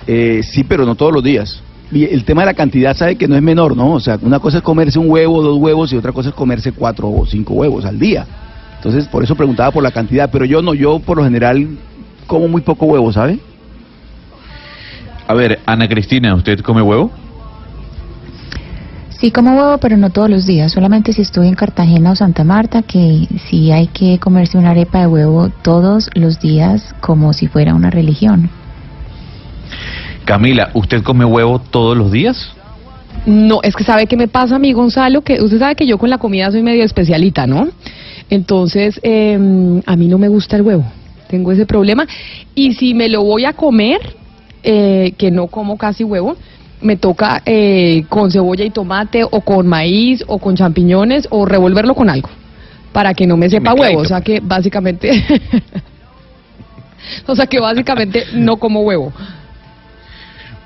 Eh, 0.05 0.41
sí, 0.43 0.63
pero 0.63 0.85
no 0.85 0.95
todos 0.95 1.11
los 1.11 1.23
días. 1.23 1.61
Y 1.91 2.03
el 2.05 2.23
tema 2.23 2.43
de 2.43 2.47
la 2.47 2.53
cantidad 2.53 2.95
sabe 2.95 3.15
que 3.15 3.27
no 3.27 3.35
es 3.35 3.41
menor, 3.41 3.75
¿no? 3.75 3.93
O 3.93 3.99
sea, 3.99 4.19
una 4.21 4.39
cosa 4.39 4.57
es 4.57 4.63
comerse 4.63 4.99
un 4.99 5.09
huevo, 5.09 5.41
dos 5.41 5.57
huevos 5.57 5.91
y 5.91 5.97
otra 5.97 6.11
cosa 6.11 6.29
es 6.29 6.35
comerse 6.35 6.71
cuatro 6.73 7.09
o 7.09 7.25
cinco 7.25 7.55
huevos 7.55 7.83
al 7.83 7.97
día. 7.97 8.25
Entonces, 8.75 9.07
por 9.07 9.23
eso 9.23 9.35
preguntaba 9.35 9.71
por 9.71 9.81
la 9.81 9.91
cantidad, 9.91 10.29
pero 10.31 10.45
yo 10.45 10.61
no, 10.61 10.73
yo 10.75 10.99
por 10.99 11.17
lo 11.17 11.23
general 11.23 11.67
como 12.27 12.47
muy 12.47 12.61
poco 12.61 12.85
huevo, 12.85 13.11
¿sabe? 13.11 13.39
A 15.27 15.33
ver, 15.33 15.59
Ana 15.65 15.87
Cristina, 15.87 16.35
¿usted 16.35 16.59
come 16.59 16.81
huevo? 16.81 17.11
Sí, 19.19 19.31
como 19.31 19.55
huevo, 19.55 19.79
pero 19.79 19.97
no 19.97 20.11
todos 20.11 20.29
los 20.29 20.45
días. 20.45 20.71
Solamente 20.71 21.11
si 21.11 21.23
estoy 21.23 21.47
en 21.47 21.55
Cartagena 21.55 22.11
o 22.11 22.15
Santa 22.15 22.43
Marta, 22.43 22.83
que 22.83 23.27
sí 23.49 23.71
hay 23.71 23.87
que 23.87 24.19
comerse 24.19 24.59
una 24.59 24.71
arepa 24.71 24.99
de 24.99 25.07
huevo 25.07 25.49
todos 25.63 26.11
los 26.13 26.39
días 26.39 26.93
como 27.01 27.33
si 27.33 27.47
fuera 27.47 27.73
una 27.73 27.89
religión. 27.89 28.51
Camila, 30.23 30.69
¿usted 30.75 31.01
come 31.01 31.25
huevo 31.25 31.59
todos 31.59 31.97
los 31.97 32.11
días? 32.11 32.51
No, 33.25 33.59
es 33.63 33.75
que 33.75 33.83
sabe 33.83 34.05
qué 34.05 34.15
me 34.15 34.27
pasa 34.27 34.57
a 34.57 34.59
mí, 34.59 34.71
Gonzalo, 34.71 35.21
que 35.21 35.41
usted 35.41 35.57
sabe 35.57 35.75
que 35.75 35.87
yo 35.87 35.97
con 35.97 36.11
la 36.11 36.19
comida 36.19 36.51
soy 36.51 36.61
medio 36.61 36.83
especialita, 36.83 37.47
¿no? 37.47 37.69
Entonces, 38.29 38.99
eh, 39.01 39.81
a 39.85 39.95
mí 39.95 40.07
no 40.07 40.19
me 40.19 40.27
gusta 40.27 40.57
el 40.57 40.61
huevo, 40.61 40.85
tengo 41.27 41.51
ese 41.51 41.65
problema. 41.65 42.05
Y 42.53 42.73
si 42.73 42.93
me 42.93 43.09
lo 43.09 43.23
voy 43.23 43.45
a 43.45 43.53
comer, 43.53 43.99
eh, 44.63 45.13
que 45.17 45.31
no 45.31 45.47
como 45.47 45.77
casi 45.77 46.03
huevo, 46.03 46.37
me 46.81 46.95
toca 46.95 47.41
eh, 47.45 48.05
con 48.09 48.31
cebolla 48.31 48.63
y 48.63 48.69
tomate 48.69 49.23
o 49.23 49.41
con 49.41 49.67
maíz 49.67 50.23
o 50.27 50.37
con 50.39 50.55
champiñones 50.55 51.27
o 51.31 51.45
revolverlo 51.45 51.95
con 51.95 52.09
algo 52.09 52.29
para 52.91 53.13
que 53.13 53.27
no 53.27 53.37
me 53.37 53.49
sepa 53.49 53.73
huevo. 53.73 54.01
O 54.01 54.05
sea 54.05 54.21
que 54.21 54.39
básicamente, 54.39 55.23
o 57.27 57.35
sea 57.35 57.45
que 57.45 57.59
básicamente 57.59 58.25
no 58.33 58.57
como 58.57 58.81
huevo. 58.81 59.13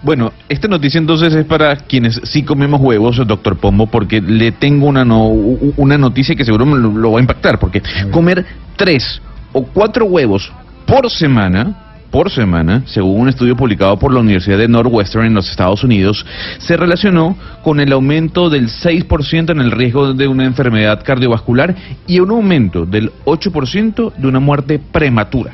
Bueno, 0.03 0.34
esta 0.49 0.68
noticia 0.68 0.97
entonces 0.97 1.34
es 1.34 1.45
para 1.45 1.76
quienes 1.76 2.20
sí 2.24 2.43
comemos 2.43 2.82
huevos, 2.82 3.18
doctor 3.28 3.57
Pombo, 3.57 3.86
porque 3.86 4.20
le 4.20 4.51
tengo 4.51 4.88
una, 4.88 5.05
no, 5.05 5.28
una 5.28 5.97
noticia 5.97 6.34
que 6.34 6.43
seguro 6.43 6.66
me 6.66 6.78
lo, 6.78 6.89
lo 6.89 7.12
va 7.12 7.20
a 7.20 7.22
impactar, 7.22 7.59
porque 7.59 7.84
comer 8.09 8.45
tres 8.78 9.22
o 9.53 9.64
cuatro 9.64 10.05
huevos 10.05 10.51
por 10.88 11.09
semana 11.12 11.90
por 12.12 12.30
semana, 12.30 12.84
según 12.86 13.22
un 13.22 13.30
estudio 13.30 13.55
publicado 13.55 13.97
por 13.97 14.14
la 14.14 14.20
Universidad 14.20 14.57
de 14.57 14.68
Northwestern 14.68 15.26
en 15.26 15.34
los 15.34 15.49
Estados 15.49 15.84
Unidos, 15.84 16.26
se 16.59 16.78
relacionó 16.78 17.38
con 17.64 17.80
el 17.80 17.91
aumento 17.93 18.49
del 18.49 18.68
6% 18.68 19.49
en 19.49 19.62
el 19.62 19.72
riesgo 19.72 20.14
de 20.14 20.28
una 20.28 20.45
enfermedad 20.45 21.01
cardiovascular 21.03 21.76
y 22.05 22.20
un 22.20 22.30
aumento 22.32 22.86
del 22.86 23.12
8% 23.26 24.14
de 24.16 24.28
una 24.28 24.39
muerte 24.39 24.80
prematura. 24.80 25.53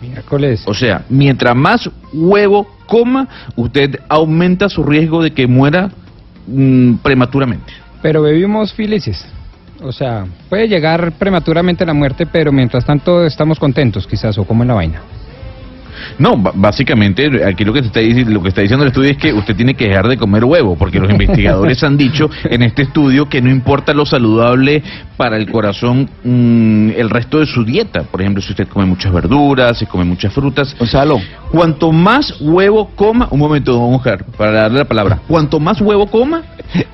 Miércoles. 0.00 0.62
O 0.66 0.74
sea, 0.74 1.04
mientras 1.08 1.56
más 1.56 1.90
huevo 2.12 2.68
coma, 2.86 3.28
usted 3.56 3.98
aumenta 4.08 4.68
su 4.68 4.84
riesgo 4.84 5.22
de 5.22 5.32
que 5.32 5.46
muera 5.46 5.90
mm, 6.46 6.96
prematuramente. 6.96 7.72
Pero 8.00 8.22
bebimos 8.22 8.72
felices. 8.72 9.26
O 9.82 9.92
sea, 9.92 10.26
puede 10.48 10.68
llegar 10.68 11.12
prematuramente 11.12 11.84
la 11.84 11.94
muerte, 11.94 12.26
pero 12.26 12.52
mientras 12.52 12.84
tanto 12.84 13.24
estamos 13.24 13.58
contentos, 13.58 14.06
quizás, 14.06 14.38
o 14.38 14.44
como 14.44 14.62
en 14.62 14.68
la 14.68 14.74
vaina. 14.74 15.00
No, 16.18 16.36
básicamente 16.36 17.44
aquí 17.44 17.64
lo 17.64 17.72
que, 17.72 17.80
está, 17.80 18.00
lo 18.00 18.42
que 18.42 18.48
está 18.48 18.60
diciendo 18.60 18.84
el 18.84 18.88
estudio 18.88 19.10
es 19.10 19.16
que 19.16 19.32
usted 19.32 19.56
tiene 19.56 19.74
que 19.74 19.88
dejar 19.88 20.08
de 20.08 20.16
comer 20.16 20.44
huevo, 20.44 20.76
porque 20.76 20.98
los 20.98 21.10
investigadores 21.10 21.82
han 21.82 21.96
dicho 21.96 22.30
en 22.44 22.62
este 22.62 22.82
estudio 22.82 23.28
que 23.28 23.40
no 23.40 23.50
importa 23.50 23.94
lo 23.94 24.06
saludable 24.06 24.82
para 25.16 25.36
el 25.36 25.50
corazón 25.50 26.08
mm, 26.22 26.90
el 26.96 27.10
resto 27.10 27.40
de 27.40 27.46
su 27.46 27.64
dieta. 27.64 28.02
Por 28.02 28.20
ejemplo, 28.20 28.42
si 28.42 28.50
usted 28.50 28.68
come 28.68 28.86
muchas 28.86 29.12
verduras, 29.12 29.78
si 29.78 29.86
come 29.86 30.04
muchas 30.04 30.32
frutas. 30.32 30.76
Gonzalo. 30.78 31.20
Cuanto 31.50 31.92
más 31.92 32.40
huevo 32.40 32.90
coma, 32.94 33.28
un 33.30 33.38
momento, 33.38 33.72
don 33.72 33.94
Oscar, 33.94 34.24
para 34.36 34.52
darle 34.52 34.78
la 34.78 34.84
palabra. 34.84 35.20
Cuanto 35.28 35.60
más 35.60 35.80
huevo 35.80 36.06
coma, 36.06 36.42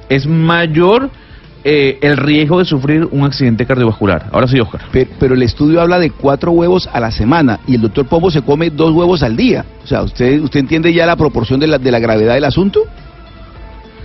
es 0.08 0.26
mayor 0.26 1.10
eh, 1.64 1.98
el 2.00 2.16
riesgo 2.16 2.58
de 2.58 2.64
sufrir 2.64 3.06
un 3.10 3.24
accidente 3.24 3.66
cardiovascular. 3.66 4.26
Ahora 4.32 4.48
sí, 4.48 4.58
Oscar. 4.60 4.80
Pero, 4.92 5.10
pero 5.18 5.34
el 5.34 5.42
estudio 5.42 5.80
habla 5.80 5.98
de 5.98 6.10
cuatro 6.10 6.52
huevos 6.52 6.88
a 6.92 7.00
la 7.00 7.10
semana 7.10 7.60
y 7.66 7.74
el 7.74 7.82
doctor 7.82 8.06
Pombo 8.06 8.30
se 8.30 8.42
come 8.42 8.70
dos 8.70 8.92
huevos 8.92 9.22
al 9.22 9.36
día. 9.36 9.64
O 9.84 9.86
sea, 9.86 10.02
¿usted 10.02 10.40
usted 10.40 10.60
entiende 10.60 10.92
ya 10.92 11.06
la 11.06 11.16
proporción 11.16 11.60
de 11.60 11.66
la, 11.66 11.78
de 11.78 11.90
la 11.90 11.98
gravedad 11.98 12.34
del 12.34 12.44
asunto? 12.44 12.80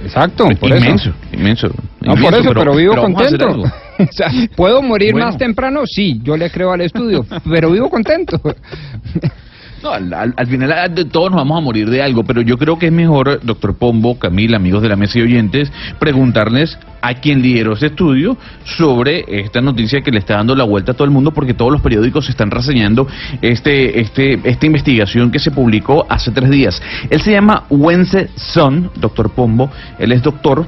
Exacto, 0.03 0.47
por 0.59 0.69
inmenso, 0.69 1.09
eso. 1.09 1.13
inmenso. 1.33 1.67
No, 2.01 2.13
inmenso, 2.13 2.23
por 2.23 2.33
eso, 2.39 2.53
pero, 2.53 2.75
vivo 2.75 2.95
contento. 2.95 3.63
O 3.97 4.11
sea, 4.11 4.29
¿Puedo 4.57 4.81
morir 4.81 5.13
Bueno. 5.13 5.27
más 5.27 5.37
temprano? 5.37 5.83
Sí, 5.85 6.19
yo 6.21 6.35
le 6.35 6.49
creo 6.49 6.73
al 6.73 6.81
estudio, 6.81 7.25
pero 7.49 7.71
vivo 7.71 7.89
contento. 7.89 8.37
No, 9.83 9.91
al, 9.91 10.11
al- 10.13 10.33
al 10.35 10.47
final 10.47 10.71
ah, 10.71 10.87
todos 11.11 11.29
nos 11.31 11.37
vamos 11.39 11.57
a 11.57 11.61
morir 11.61 11.89
de 11.89 12.01
algo, 12.01 12.23
pero 12.23 12.41
yo 12.41 12.57
creo 12.57 12.79
que 12.79 12.87
es 12.87 12.91
mejor, 12.91 13.39
doctor 13.43 13.75
Pombo, 13.75 14.17
Camila, 14.17 14.57
amigos 14.57 14.81
de 14.81 14.89
la 14.89 14.95
mesa 14.95 15.19
y 15.19 15.23
oyentes, 15.23 15.71
preguntarles 15.99 16.77
a 17.01 17.13
quien 17.15 17.41
lideró 17.41 17.73
ese 17.73 17.87
estudio 17.87 18.35
sobre 18.63 19.25
esta 19.27 19.61
noticia 19.61 20.01
que 20.01 20.11
le 20.11 20.19
está 20.19 20.35
dando 20.37 20.55
la 20.55 20.63
vuelta 20.63 20.93
a 20.93 20.95
todo 20.95 21.05
el 21.05 21.11
mundo, 21.11 21.31
porque 21.31 21.53
todos 21.53 21.71
los 21.71 21.81
periódicos 21.81 22.29
están 22.29 22.49
reseñando 22.49 23.07
este, 23.41 23.99
este, 23.99 24.39
esta 24.43 24.65
investigación 24.65 25.29
que 25.31 25.39
se 25.39 25.51
publicó 25.51 26.05
hace 26.09 26.31
tres 26.31 26.49
días. 26.49 26.81
Él 27.09 27.21
se 27.21 27.31
llama 27.33 27.65
Wense 27.69 28.29
Son, 28.35 28.89
doctor 28.95 29.29
Pombo, 29.31 29.69
él 29.99 30.11
es 30.13 30.23
doctor 30.23 30.65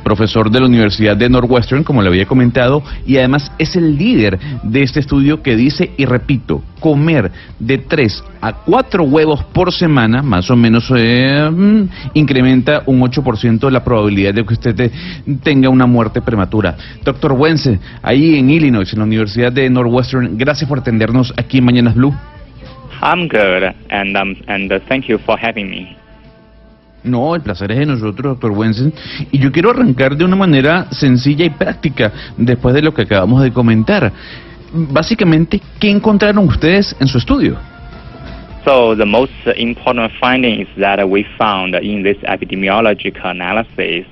profesor 0.00 0.50
de 0.50 0.60
la 0.60 0.66
Universidad 0.66 1.16
de 1.16 1.28
Northwestern, 1.28 1.84
como 1.84 2.02
le 2.02 2.08
había 2.08 2.26
comentado, 2.26 2.82
y 3.06 3.16
además 3.18 3.50
es 3.58 3.76
el 3.76 3.96
líder 3.96 4.38
de 4.62 4.82
este 4.82 5.00
estudio 5.00 5.42
que 5.42 5.56
dice, 5.56 5.90
y 5.96 6.04
repito, 6.04 6.62
comer 6.80 7.30
de 7.58 7.78
3 7.78 8.24
a 8.40 8.52
4 8.52 9.04
huevos 9.04 9.44
por 9.44 9.72
semana, 9.72 10.22
más 10.22 10.50
o 10.50 10.56
menos, 10.56 10.90
eh, 10.96 11.48
mm, 11.50 11.82
incrementa 12.14 12.82
un 12.86 13.02
8% 13.02 13.70
la 13.70 13.84
probabilidad 13.84 14.34
de 14.34 14.44
que 14.44 14.54
usted 14.54 14.74
te- 14.74 14.90
tenga 15.42 15.68
una 15.68 15.86
muerte 15.86 16.20
prematura. 16.22 16.76
Doctor 17.04 17.32
Wense, 17.32 17.78
ahí 18.02 18.38
en 18.38 18.50
Illinois, 18.50 18.90
en 18.92 18.98
la 18.98 19.04
Universidad 19.04 19.52
de 19.52 19.68
Northwestern, 19.68 20.36
gracias 20.38 20.68
por 20.68 20.78
atendernos 20.78 21.32
aquí 21.36 21.58
en 21.58 21.64
Mañanas 21.64 21.94
Blue. 21.94 22.14
I'm 23.02 23.28
good, 23.28 23.62
and 23.90 24.14
um, 24.16 24.36
and 24.46 24.70
uh, 24.72 24.78
thank 24.86 25.06
you 25.06 25.18
for 25.18 25.38
having 25.38 25.70
me. 25.70 25.96
No, 27.02 27.34
el 27.34 27.40
placer 27.40 27.72
es 27.72 27.78
de 27.78 27.86
nosotros, 27.86 28.34
doctor 28.34 28.50
Wensen. 28.50 28.92
Y 29.32 29.38
yo 29.38 29.50
quiero 29.50 29.70
arrancar 29.70 30.16
de 30.16 30.24
una 30.24 30.36
manera 30.36 30.86
sencilla 30.90 31.44
y 31.44 31.50
práctica, 31.50 32.12
después 32.36 32.74
de 32.74 32.82
lo 32.82 32.92
que 32.92 33.02
acabamos 33.02 33.42
de 33.42 33.52
comentar. 33.52 34.12
Básicamente, 34.72 35.60
¿qué 35.78 35.90
encontraron 35.90 36.46
ustedes 36.46 36.94
en 37.00 37.06
su 37.06 37.18
estudio? 37.18 37.58
So 38.64 38.94
the 38.94 39.06
most 39.06 39.32
important 39.56 40.12
finding 40.20 40.60
is 40.60 40.68
that 40.78 41.02
we 41.08 41.24
found 41.38 41.74
in 41.76 42.02
this 42.02 42.18
epidemiological 42.24 43.30
analysis 43.30 44.06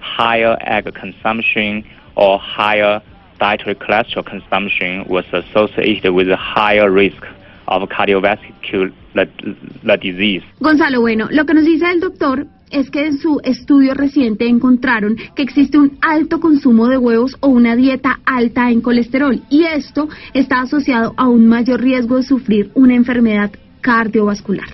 higher 0.00 0.56
egg 0.60 0.92
consumption 0.94 1.84
or 2.16 2.38
higher 2.38 3.00
dietary 3.38 3.74
cholesterol 3.74 4.24
consumption 4.24 5.04
was 5.08 5.24
associated 5.32 6.12
with 6.12 6.28
a 6.28 6.36
higher 6.36 6.90
risk 6.90 7.22
of 7.68 7.88
cardiovascular 7.88 8.92
la 9.14 9.96
disease. 9.96 10.44
Gonzalo, 10.60 11.00
bueno, 11.00 11.28
lo 11.30 11.46
que 11.46 11.54
nos 11.54 11.64
dice 11.64 11.86
el 11.90 12.00
doctor 12.00 12.46
es 12.70 12.90
que 12.90 13.06
en 13.06 13.18
su 13.18 13.40
estudio 13.44 13.94
reciente 13.94 14.48
encontraron 14.48 15.16
que 15.36 15.42
existe 15.42 15.78
un 15.78 15.96
alto 16.00 16.40
consumo 16.40 16.88
de 16.88 16.98
huevos 16.98 17.36
o 17.40 17.48
una 17.48 17.76
dieta 17.76 18.18
alta 18.26 18.70
en 18.70 18.80
colesterol 18.80 19.40
y 19.48 19.64
esto 19.64 20.08
está 20.32 20.60
asociado 20.60 21.14
a 21.16 21.28
un 21.28 21.46
mayor 21.46 21.80
riesgo 21.80 22.16
de 22.16 22.24
sufrir 22.24 22.70
una 22.74 22.94
enfermedad 22.94 23.52
cardiovascular. 23.80 24.68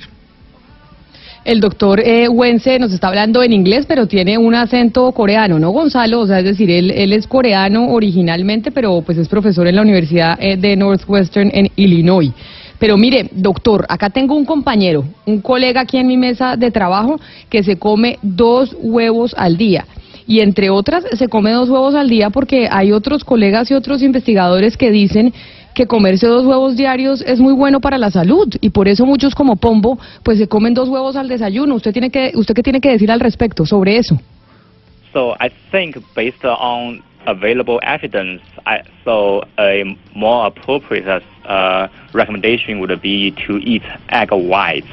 El 1.42 1.60
doctor 1.60 2.00
eh, 2.00 2.28
Wense 2.28 2.78
nos 2.78 2.92
está 2.92 3.08
hablando 3.08 3.42
en 3.42 3.52
inglés, 3.52 3.86
pero 3.86 4.06
tiene 4.06 4.36
un 4.36 4.54
acento 4.54 5.10
coreano, 5.12 5.58
¿no, 5.58 5.70
Gonzalo? 5.70 6.20
O 6.20 6.26
sea, 6.26 6.38
es 6.40 6.44
decir, 6.44 6.70
él, 6.70 6.90
él 6.90 7.14
es 7.14 7.26
coreano 7.26 7.90
originalmente, 7.92 8.70
pero 8.70 9.00
pues 9.00 9.16
es 9.16 9.26
profesor 9.26 9.66
en 9.66 9.76
la 9.76 9.82
Universidad 9.82 10.38
eh, 10.38 10.58
de 10.58 10.76
Northwestern 10.76 11.50
en 11.54 11.70
Illinois. 11.76 12.32
Pero 12.80 12.96
mire, 12.96 13.28
doctor, 13.30 13.84
acá 13.88 14.08
tengo 14.08 14.34
un 14.34 14.46
compañero, 14.46 15.04
un 15.26 15.40
colega 15.42 15.82
aquí 15.82 15.98
en 15.98 16.06
mi 16.06 16.16
mesa 16.16 16.56
de 16.56 16.70
trabajo 16.70 17.20
que 17.50 17.62
se 17.62 17.76
come 17.76 18.18
dos 18.22 18.74
huevos 18.80 19.34
al 19.36 19.58
día. 19.58 19.84
Y 20.26 20.40
entre 20.40 20.70
otras, 20.70 21.04
se 21.12 21.28
come 21.28 21.52
dos 21.52 21.68
huevos 21.68 21.94
al 21.94 22.08
día 22.08 22.30
porque 22.30 22.68
hay 22.70 22.92
otros 22.92 23.22
colegas 23.22 23.70
y 23.70 23.74
otros 23.74 24.02
investigadores 24.02 24.78
que 24.78 24.90
dicen 24.90 25.34
que 25.74 25.86
comerse 25.86 26.26
dos 26.26 26.46
huevos 26.46 26.76
diarios 26.76 27.20
es 27.20 27.38
muy 27.38 27.52
bueno 27.52 27.80
para 27.80 27.98
la 27.98 28.10
salud 28.10 28.48
y 28.60 28.70
por 28.70 28.88
eso 28.88 29.06
muchos 29.06 29.34
como 29.34 29.56
Pombo 29.56 29.98
pues 30.22 30.38
se 30.38 30.48
comen 30.48 30.72
dos 30.72 30.88
huevos 30.88 31.16
al 31.16 31.28
desayuno. 31.28 31.74
¿Usted 31.74 31.92
tiene 31.92 32.10
que 32.10 32.32
usted 32.34 32.54
qué 32.54 32.62
tiene 32.62 32.80
que 32.80 32.90
decir 32.90 33.10
al 33.10 33.20
respecto 33.20 33.66
sobre 33.66 33.98
eso? 33.98 34.18
So 35.12 35.34
I 35.40 35.50
think 35.70 35.96
based 36.14 36.44
on 36.44 37.02
available 37.26 37.80
evidence, 37.82 38.42
I, 38.66 38.82
so 39.04 39.44
a 39.58 39.96
more 40.14 40.46
appropriate 40.46 41.22
uh, 41.44 41.88
recommendation 42.12 42.80
would 42.80 43.00
be 43.02 43.32
to 43.46 43.58
eat 43.58 43.82
egg 44.08 44.30
whites 44.32 44.86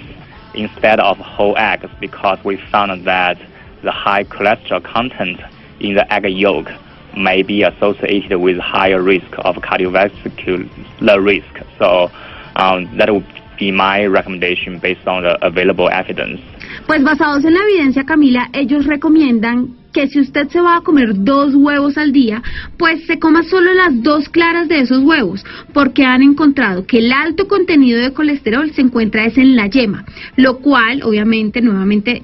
instead 0.54 1.00
of 1.00 1.18
whole 1.18 1.56
eggs 1.58 1.90
because 2.00 2.40
we 2.44 2.58
found 2.72 3.06
that 3.06 3.38
the 3.84 3.92
high 3.92 4.24
cholesterol 4.24 4.84
content 4.84 5.40
in 5.80 5.94
the 5.96 6.12
egg 6.14 6.26
yolk 6.26 6.70
may 7.16 7.42
be 7.42 7.64
associated 7.64 8.40
with 8.40 8.58
higher 8.58 9.02
risk 9.02 9.28
of 9.40 9.56
cardiovascular 9.58 11.24
risk. 11.24 11.64
So 11.80 12.10
um, 12.56 12.98
that 12.98 13.12
would 13.12 13.26
be 13.58 13.72
my 13.72 14.06
recommendation 14.06 14.80
based 14.80 15.08
on 15.08 15.24
the 15.24 15.44
available 15.46 15.90
evidence. 15.90 16.42
Pues 16.86 17.04
basados 17.04 17.44
en 17.44 17.54
la 17.54 17.62
evidencia, 17.62 18.04
Camila, 18.06 18.50
ellos 18.54 18.86
recomiendan 18.86 19.76
que 19.98 20.08
si 20.10 20.20
usted 20.20 20.48
se 20.50 20.62
va 20.62 20.76
a 20.76 20.82
comer 20.82 21.24
dos 21.24 21.56
huevos 21.56 21.98
al 21.98 22.12
día, 22.12 22.44
pues 22.78 23.04
se 23.08 23.18
coma 23.18 23.42
solo 23.42 23.74
las 23.74 24.04
dos 24.04 24.30
claras 24.30 24.68
de 24.68 24.82
esos 24.82 25.04
huevos, 25.04 25.44
porque 25.74 26.06
han 26.06 26.22
encontrado 26.22 26.86
que 26.86 27.00
el 27.00 27.12
alto 27.12 27.48
contenido 27.48 28.00
de 28.00 28.14
colesterol 28.14 28.70
se 28.74 28.82
encuentra 28.82 29.26
es 29.26 29.40
en 29.40 29.56
la 29.56 29.66
yema, 29.66 30.06
lo 30.36 30.60
cual, 30.60 31.02
obviamente, 31.02 31.62
nuevamente 31.62 32.22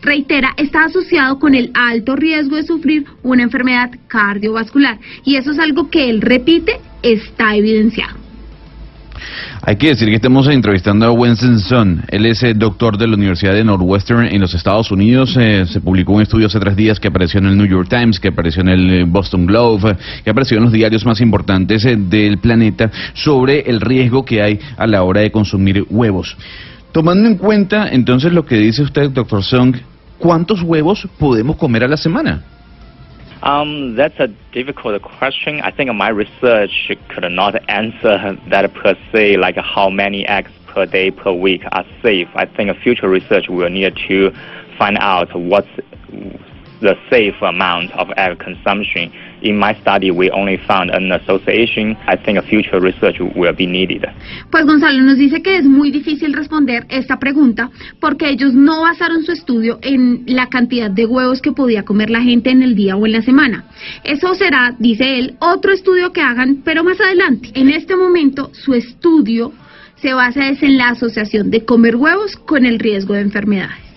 reitera, 0.00 0.54
está 0.56 0.84
asociado 0.84 1.38
con 1.38 1.54
el 1.54 1.70
alto 1.74 2.16
riesgo 2.16 2.56
de 2.56 2.62
sufrir 2.62 3.04
una 3.22 3.42
enfermedad 3.42 3.90
cardiovascular. 4.08 4.98
Y 5.22 5.36
eso 5.36 5.50
es 5.50 5.58
algo 5.58 5.90
que 5.90 6.08
él 6.08 6.22
repite, 6.22 6.80
está 7.02 7.54
evidenciado. 7.54 8.29
Hay 9.62 9.76
que 9.76 9.88
decir 9.88 10.08
que 10.08 10.14
estamos 10.14 10.48
entrevistando 10.48 11.06
a 11.06 11.10
Winston 11.12 11.58
Sun. 11.60 12.02
Él 12.08 12.26
es 12.26 12.42
eh, 12.42 12.54
doctor 12.54 12.96
de 12.96 13.06
la 13.06 13.14
Universidad 13.14 13.52
de 13.52 13.64
Northwestern 13.64 14.26
en 14.26 14.40
los 14.40 14.54
Estados 14.54 14.90
Unidos. 14.90 15.36
Eh, 15.38 15.66
se 15.66 15.80
publicó 15.80 16.12
un 16.12 16.22
estudio 16.22 16.46
hace 16.46 16.58
tres 16.58 16.76
días 16.76 16.98
que 16.98 17.08
apareció 17.08 17.40
en 17.40 17.46
el 17.46 17.56
New 17.56 17.66
York 17.66 17.88
Times, 17.88 18.18
que 18.18 18.28
apareció 18.28 18.62
en 18.62 18.68
el 18.68 18.90
eh, 18.90 19.04
Boston 19.04 19.46
Globe, 19.46 19.96
que 20.24 20.30
apareció 20.30 20.58
en 20.58 20.64
los 20.64 20.72
diarios 20.72 21.04
más 21.04 21.20
importantes 21.20 21.84
eh, 21.84 21.96
del 21.96 22.38
planeta 22.38 22.90
sobre 23.14 23.60
el 23.60 23.80
riesgo 23.80 24.24
que 24.24 24.42
hay 24.42 24.58
a 24.76 24.86
la 24.86 25.02
hora 25.02 25.20
de 25.20 25.30
consumir 25.30 25.84
huevos. 25.90 26.36
Tomando 26.92 27.28
en 27.28 27.36
cuenta 27.36 27.88
entonces 27.90 28.32
lo 28.32 28.44
que 28.44 28.56
dice 28.56 28.82
usted, 28.82 29.10
doctor 29.10 29.42
Sung, 29.44 29.76
¿cuántos 30.18 30.62
huevos 30.62 31.06
podemos 31.18 31.56
comer 31.56 31.84
a 31.84 31.88
la 31.88 31.96
semana? 31.96 32.42
Um, 33.42 33.94
that's 33.94 34.18
a 34.18 34.28
difficult 34.52 35.00
question. 35.02 35.60
I 35.62 35.70
think 35.70 35.92
my 35.94 36.08
research 36.08 36.92
could 37.08 37.30
not 37.32 37.54
answer 37.70 38.36
that 38.48 38.74
per 38.74 38.94
se, 39.12 39.38
like 39.38 39.56
how 39.56 39.88
many 39.88 40.26
eggs 40.26 40.50
per 40.66 40.84
day 40.84 41.10
per 41.10 41.32
week 41.32 41.62
are 41.72 41.84
safe. 42.02 42.28
I 42.34 42.44
think 42.44 42.76
future 42.78 43.08
research 43.08 43.48
will 43.48 43.70
need 43.70 43.96
to 44.08 44.30
find 44.78 44.98
out 44.98 45.34
what's 45.34 45.68
the 46.80 46.98
safe 47.08 47.40
amount 47.40 47.92
of 47.92 48.10
egg 48.16 48.38
consumption. 48.38 49.12
In 49.42 49.58
my 49.58 49.74
study, 49.80 50.10
we 50.10 50.30
only 50.30 50.58
found 50.66 50.90
an 50.90 51.12
association. 51.12 51.96
I 52.06 52.16
think 52.16 52.42
future 52.44 52.80
research 52.80 53.16
will 53.20 53.54
be 53.54 53.66
needed. 53.66 54.06
Pues 54.50 54.64
Gonzalo 54.66 55.00
nos 55.02 55.16
dice 55.16 55.42
que 55.42 55.56
es 55.56 55.64
muy 55.64 55.90
difícil 55.90 56.32
responder 56.32 56.86
esta 56.88 57.18
pregunta 57.18 57.70
porque 58.00 58.28
ellos 58.28 58.52
no 58.52 58.82
basaron 58.82 59.24
su 59.24 59.32
estudio 59.32 59.78
en 59.82 60.24
la 60.26 60.48
cantidad 60.48 60.90
de 60.90 61.06
huevos 61.06 61.40
que 61.40 61.52
podía 61.52 61.84
comer 61.84 62.10
la 62.10 62.22
gente 62.22 62.50
en 62.50 62.62
el 62.62 62.74
día 62.74 62.96
o 62.96 63.06
en 63.06 63.12
la 63.12 63.22
semana. 63.22 63.64
Eso 64.04 64.34
será, 64.34 64.74
dice 64.78 65.18
él, 65.18 65.36
otro 65.40 65.72
estudio 65.72 66.12
que 66.12 66.22
hagan, 66.22 66.62
pero 66.64 66.84
más 66.84 67.00
adelante. 67.00 67.50
En 67.54 67.70
este 67.70 67.96
momento, 67.96 68.50
su 68.52 68.74
estudio 68.74 69.52
se 69.96 70.12
basa 70.14 70.48
en 70.48 70.78
la 70.78 70.90
asociación 70.90 71.50
de 71.50 71.64
comer 71.64 71.96
huevos 71.96 72.36
con 72.36 72.64
el 72.64 72.78
riesgo 72.78 73.14
de 73.14 73.20
enfermedades. 73.20 73.89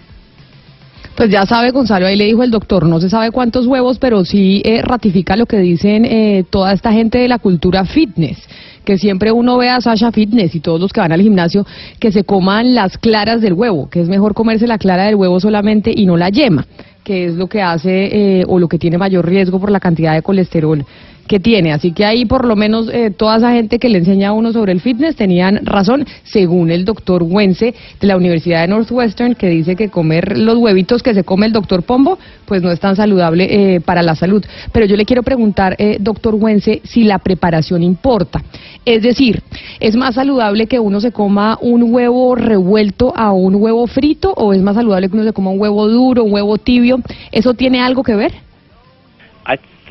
Pues 1.15 1.29
ya 1.29 1.45
sabe, 1.45 1.69
Gonzalo, 1.69 2.07
ahí 2.07 2.15
le 2.15 2.25
dijo 2.25 2.41
el 2.41 2.49
doctor, 2.49 2.87
no 2.87 2.99
se 2.99 3.07
sabe 3.07 3.29
cuántos 3.29 3.67
huevos, 3.67 3.99
pero 3.99 4.25
sí 4.25 4.63
eh, 4.65 4.81
ratifica 4.81 5.35
lo 5.35 5.45
que 5.45 5.59
dicen 5.59 6.05
eh, 6.05 6.43
toda 6.49 6.73
esta 6.73 6.91
gente 6.91 7.19
de 7.19 7.27
la 7.27 7.37
cultura 7.37 7.85
fitness, 7.85 8.39
que 8.83 8.97
siempre 8.97 9.31
uno 9.31 9.59
ve 9.59 9.69
a 9.69 9.79
Sasha 9.79 10.11
Fitness 10.11 10.55
y 10.55 10.59
todos 10.59 10.81
los 10.81 10.91
que 10.91 11.01
van 11.01 11.11
al 11.11 11.21
gimnasio 11.21 11.67
que 11.99 12.11
se 12.11 12.23
coman 12.23 12.73
las 12.73 12.97
claras 12.97 13.41
del 13.41 13.53
huevo, 13.53 13.91
que 13.91 14.01
es 14.01 14.09
mejor 14.09 14.33
comerse 14.33 14.65
la 14.65 14.79
clara 14.79 15.03
del 15.03 15.15
huevo 15.15 15.39
solamente 15.39 15.93
y 15.95 16.07
no 16.07 16.17
la 16.17 16.29
yema, 16.29 16.65
que 17.03 17.25
es 17.27 17.35
lo 17.35 17.45
que 17.45 17.61
hace 17.61 18.39
eh, 18.39 18.45
o 18.47 18.57
lo 18.57 18.67
que 18.67 18.79
tiene 18.79 18.97
mayor 18.97 19.27
riesgo 19.27 19.59
por 19.59 19.69
la 19.69 19.79
cantidad 19.79 20.15
de 20.15 20.23
colesterol 20.23 20.83
que 21.27 21.39
tiene. 21.39 21.71
Así 21.71 21.91
que 21.91 22.05
ahí 22.05 22.25
por 22.25 22.45
lo 22.45 22.55
menos 22.55 22.89
eh, 22.91 23.11
toda 23.11 23.37
esa 23.37 23.51
gente 23.51 23.79
que 23.79 23.89
le 23.89 23.99
enseña 23.99 24.29
a 24.29 24.31
uno 24.33 24.51
sobre 24.51 24.71
el 24.71 24.81
fitness 24.81 25.15
tenían 25.15 25.65
razón, 25.65 26.05
según 26.23 26.71
el 26.71 26.85
doctor 26.85 27.23
Wense 27.23 27.73
de 27.99 28.07
la 28.07 28.17
Universidad 28.17 28.61
de 28.61 28.67
Northwestern, 28.67 29.35
que 29.35 29.49
dice 29.49 29.75
que 29.75 29.89
comer 29.89 30.37
los 30.37 30.57
huevitos 30.57 31.03
que 31.03 31.13
se 31.13 31.23
come 31.23 31.45
el 31.45 31.53
doctor 31.53 31.83
Pombo, 31.83 32.17
pues 32.45 32.61
no 32.61 32.71
es 32.71 32.79
tan 32.79 32.95
saludable 32.95 33.75
eh, 33.75 33.81
para 33.81 34.01
la 34.01 34.15
salud. 34.15 34.43
Pero 34.71 34.85
yo 34.85 34.95
le 34.95 35.05
quiero 35.05 35.23
preguntar, 35.23 35.75
eh, 35.79 35.97
doctor 35.99 36.35
Wense, 36.35 36.81
si 36.83 37.03
la 37.03 37.19
preparación 37.19 37.83
importa. 37.83 38.43
Es 38.85 39.01
decir, 39.01 39.41
¿es 39.79 39.95
más 39.95 40.15
saludable 40.15 40.67
que 40.67 40.79
uno 40.79 40.99
se 40.99 41.11
coma 41.11 41.57
un 41.61 41.93
huevo 41.93 42.35
revuelto 42.35 43.13
a 43.15 43.31
un 43.31 43.55
huevo 43.55 43.87
frito 43.87 44.33
o 44.33 44.53
es 44.53 44.61
más 44.61 44.75
saludable 44.75 45.09
que 45.09 45.15
uno 45.15 45.23
se 45.23 45.33
coma 45.33 45.51
un 45.51 45.59
huevo 45.59 45.87
duro, 45.87 46.23
un 46.23 46.33
huevo 46.33 46.57
tibio? 46.57 46.99
¿Eso 47.31 47.53
tiene 47.53 47.79
algo 47.79 48.03
que 48.03 48.15
ver? 48.15 48.33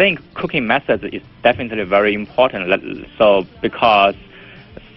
Think 0.02 0.34
cooking 0.34 0.66
methods 0.66 1.04
is 1.12 1.22
definitely 1.44 1.84
very 1.84 2.12
important. 2.12 2.62
So 3.18 3.46
because 3.60 4.16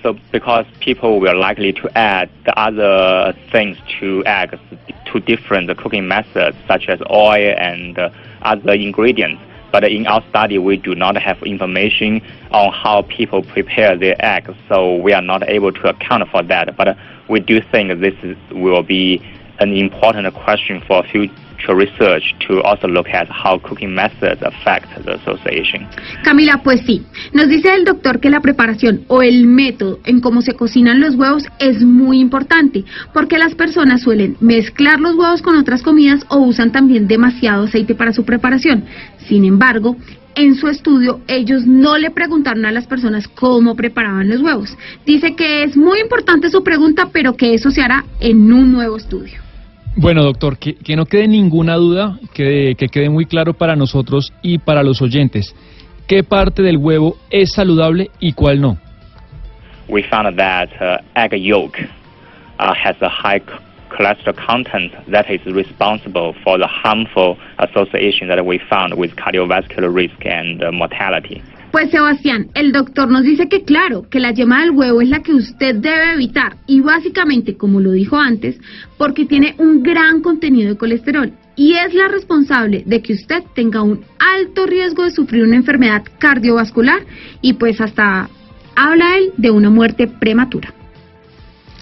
so 0.02 0.18
because 0.32 0.66
people 0.80 1.20
were 1.20 1.36
likely 1.36 1.74
to 1.74 1.86
add 1.96 2.28
the 2.46 2.58
other 2.60 3.38
things 3.52 3.78
to 4.00 4.24
eggs 4.26 4.60
to 5.06 5.20
different 5.20 5.66
cooking 5.78 6.08
methods 6.08 6.58
such 6.68 6.88
as 6.88 7.00
oil 7.12 7.54
and 7.70 8.00
other 8.42 8.74
ingredients. 8.74 9.42
But 9.72 9.84
in 9.84 10.08
our 10.08 10.24
study, 10.30 10.58
we 10.58 10.78
do 10.78 10.96
not 10.96 11.16
have 11.18 11.38
information 11.44 12.22
on 12.50 12.74
how 12.74 13.04
people 13.04 13.44
prepare 13.44 13.96
their 13.96 14.16
eggs, 14.20 14.56
so 14.70 14.96
we 14.96 15.12
are 15.14 15.22
not 15.22 15.48
able 15.48 15.72
to 15.74 15.90
account 15.90 16.28
for 16.30 16.42
that. 16.44 16.76
But 16.78 16.98
we 17.30 17.42
do 17.42 17.62
think 17.62 18.00
this 18.00 18.16
is, 18.24 18.38
will 18.52 18.84
be 18.84 19.22
an 19.60 19.74
important 19.74 20.34
question 20.34 20.82
for 20.88 21.04
future 21.04 21.45
research 21.74 22.36
to 22.48 22.62
also 22.64 22.88
look 22.88 23.08
at 23.08 23.28
how 23.30 23.60
cooking 23.60 23.94
methods 23.94 24.42
affect 24.44 24.88
the 25.04 25.14
association. 25.14 25.88
Camila, 26.24 26.62
pues 26.64 26.82
sí. 26.86 27.04
Nos 27.34 27.48
dice 27.48 27.74
el 27.74 27.86
doctor 27.86 28.20
que 28.20 28.30
la 28.30 28.42
preparación 28.42 29.06
o 29.08 29.22
el 29.22 29.48
método 29.48 30.00
en 30.06 30.20
cómo 30.20 30.42
se 30.42 30.54
cocinan 30.54 31.00
los 31.00 31.16
huevos 31.16 31.46
es 31.60 31.82
muy 31.82 32.20
importante, 32.20 32.84
porque 33.14 33.38
las 33.38 33.56
personas 33.56 34.02
suelen 34.02 34.38
mezclar 34.40 35.00
los 35.00 35.16
huevos 35.16 35.42
con 35.42 35.56
otras 35.58 35.82
comidas 35.82 36.26
o 36.30 36.38
usan 36.38 36.72
también 36.72 37.08
demasiado 37.08 37.64
aceite 37.64 37.96
para 37.96 38.14
su 38.14 38.26
preparación. 38.26 38.86
Sin 39.28 39.46
embargo, 39.46 39.96
en 40.36 40.56
su 40.56 40.68
estudio 40.68 41.22
ellos 41.28 41.66
no 41.66 41.98
le 41.98 42.12
preguntaron 42.12 42.66
a 42.66 42.72
las 42.72 42.88
personas 42.88 43.28
cómo 43.28 43.76
preparaban 43.76 44.30
los 44.30 44.42
huevos. 44.42 44.78
Dice 45.06 45.36
que 45.36 45.64
es 45.64 45.78
muy 45.78 46.00
importante 46.00 46.50
su 46.50 46.64
pregunta, 46.64 47.10
pero 47.12 47.36
que 47.36 47.54
eso 47.54 47.72
se 47.72 47.82
hará 47.82 48.06
en 48.20 48.52
un 48.52 48.72
nuevo 48.72 48.98
estudio. 48.98 49.45
Bueno, 49.98 50.24
doctor, 50.24 50.58
que, 50.58 50.76
que 50.76 50.98
no 50.98 51.06
quede 51.06 51.28
ninguna 51.28 51.76
duda, 51.76 52.20
que, 52.34 52.76
que 52.78 52.90
quede 52.90 53.10
muy 53.10 53.26
claro 53.26 53.54
para 53.54 53.78
nosotros 53.78 54.34
y 54.42 54.58
para 54.58 54.84
los 54.84 55.02
oyentes. 55.02 55.56
¿Qué 56.06 56.22
parte 56.24 56.62
del 56.62 56.78
huevo 56.78 57.18
es 57.30 57.54
saludable 57.54 58.12
y 58.20 58.34
cuál 58.34 58.60
no? 58.60 58.78
We 59.88 60.04
found 60.04 60.38
that 60.38 60.70
uh, 60.82 60.98
egg 61.16 61.34
yolk 61.42 61.78
uh, 62.60 62.74
has 62.74 63.02
a 63.02 63.10
high 63.10 63.42
cholesterol 63.90 64.36
content 64.36 64.92
that 65.12 65.30
is 65.30 65.46
responsible 65.46 66.34
for 66.44 66.58
the 66.58 66.68
harmful 66.68 67.38
association 67.60 68.28
that 68.28 68.44
we 68.44 68.60
found 68.70 68.94
with 68.96 69.16
cardiovascular 69.16 69.94
risk 69.94 70.26
and 70.26 70.62
uh, 70.62 70.72
mortality. 70.72 71.42
Pues 71.76 71.92
Sebastián, 71.92 72.48
el 72.54 72.72
doctor 72.72 73.12
nos 73.12 73.24
dice 73.24 73.50
que 73.50 73.66
claro, 73.66 74.08
que 74.10 74.22
la 74.22 74.32
yema 74.32 74.62
del 74.62 74.72
huevo 74.72 75.02
es 75.02 75.10
la 75.10 75.20
que 75.20 75.34
usted 75.34 75.76
debe 75.76 76.14
evitar 76.14 76.56
y 76.68 76.80
básicamente, 76.80 77.58
como 77.58 77.82
lo 77.82 77.92
dijo 77.92 78.16
antes, 78.16 78.56
porque 78.98 79.26
tiene 79.26 79.56
un 79.58 79.84
gran 79.84 80.22
contenido 80.22 80.70
de 80.70 80.78
colesterol 80.78 81.34
y 81.58 81.74
es 81.74 81.94
la 81.94 82.08
responsable 82.08 82.84
de 82.86 83.02
que 83.02 83.12
usted 83.12 83.44
tenga 83.56 83.82
un 83.82 84.06
alto 84.20 84.66
riesgo 84.66 85.04
de 85.04 85.12
sufrir 85.12 85.44
una 85.44 85.58
enfermedad 85.58 86.04
cardiovascular 86.18 87.02
y 87.42 87.52
pues 87.56 87.82
hasta 87.82 88.30
habla 88.78 89.18
él 89.18 89.34
de 89.36 89.52
una 89.52 89.70
muerte 89.70 90.08
prematura. 90.08 90.74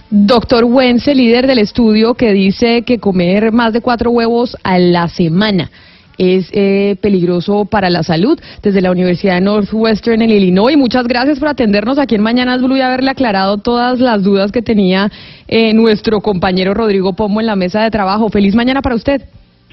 Doctor 0.10 0.64
Wense, 0.64 1.14
líder 1.14 1.46
del 1.46 1.60
estudio, 1.60 2.16
que 2.16 2.34
dice 2.34 2.82
que 2.82 2.98
comer 2.98 3.52
más 3.52 3.74
de 3.74 3.82
cuatro 3.82 4.10
huevos 4.10 4.58
a 4.64 4.80
la 4.80 5.08
semana 5.08 5.70
es 6.18 6.49
eh, 6.51 6.95
peligroso 7.01 7.66
para 7.66 7.89
la 7.89 8.03
salud 8.03 8.39
desde 8.61 8.82
la 8.82 8.91
Universidad 8.91 9.36
de 9.36 9.41
Northwestern 9.41 10.22
en 10.22 10.30
Illinois. 10.30 10.78
Muchas 10.78 11.07
gracias 11.07 11.39
por 11.39 11.49
atendernos 11.49 11.97
aquí 11.97 12.16
en 12.16 12.22
Mañanas 12.22 12.61
Blue 12.61 12.78
y 12.78 12.82
haberle 12.82 13.11
aclarado 13.11 13.57
todas 13.57 13.99
las 13.99 14.24
dudas 14.24 14.51
que 14.51 14.61
tenía 14.61 15.09
eh, 15.47 15.74
nuestro 15.74 16.22
compañero 16.22 16.74
Rodrigo 16.74 17.14
Pomo 17.14 17.39
en 17.39 17.47
la 17.47 17.55
mesa 17.55 17.84
de 17.84 17.91
trabajo. 17.91 18.30
Feliz 18.30 18.55
mañana 18.55 18.82
para 18.82 18.95
usted. 18.95 19.22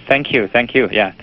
Thank 0.09 0.29
you, 0.29 0.49
thank 0.49 0.73
you. 0.73 0.89
Yeah. 0.89 1.15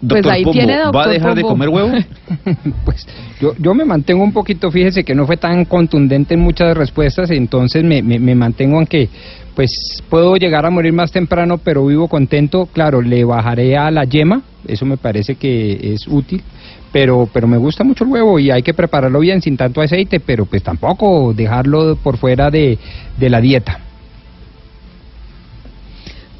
Pues 0.00 0.22
Doctor 0.22 0.32
ahí 0.32 0.44
Pombo, 0.44 0.52
tiene, 0.52 0.78
¿va 0.94 1.04
a 1.04 1.08
dejar 1.08 1.34
de 1.34 1.42
comer 1.42 1.68
huevo? 1.68 1.90
Pues 2.84 3.06
yo, 3.40 3.52
yo 3.58 3.74
me 3.74 3.84
mantengo 3.84 4.22
un 4.22 4.32
poquito, 4.32 4.70
fíjese 4.70 5.02
que 5.02 5.14
no 5.14 5.26
fue 5.26 5.36
tan 5.36 5.64
contundente 5.64 6.34
en 6.34 6.40
muchas 6.40 6.76
respuestas, 6.76 7.30
entonces 7.30 7.82
me, 7.82 8.02
me, 8.02 8.18
me 8.18 8.34
mantengo 8.34 8.78
en 8.78 8.86
que 8.86 9.08
pues 9.56 9.72
puedo 10.08 10.36
llegar 10.36 10.64
a 10.66 10.70
morir 10.70 10.92
más 10.92 11.10
temprano, 11.10 11.58
pero 11.58 11.84
vivo 11.84 12.06
contento. 12.06 12.66
Claro, 12.66 13.02
le 13.02 13.24
bajaré 13.24 13.76
a 13.76 13.90
la 13.90 14.04
yema, 14.04 14.42
eso 14.68 14.86
me 14.86 14.96
parece 14.96 15.34
que 15.34 15.94
es 15.94 16.06
útil, 16.06 16.42
pero, 16.92 17.28
pero 17.32 17.48
me 17.48 17.56
gusta 17.56 17.82
mucho 17.82 18.04
el 18.04 18.10
huevo 18.10 18.38
y 18.38 18.52
hay 18.52 18.62
que 18.62 18.72
prepararlo 18.72 19.18
bien 19.18 19.42
sin 19.42 19.56
tanto 19.56 19.80
aceite, 19.80 20.20
pero 20.20 20.46
pues 20.46 20.62
tampoco 20.62 21.32
dejarlo 21.34 21.96
por 21.96 22.18
fuera 22.18 22.50
de, 22.50 22.78
de 23.16 23.30
la 23.30 23.40
dieta. 23.40 23.80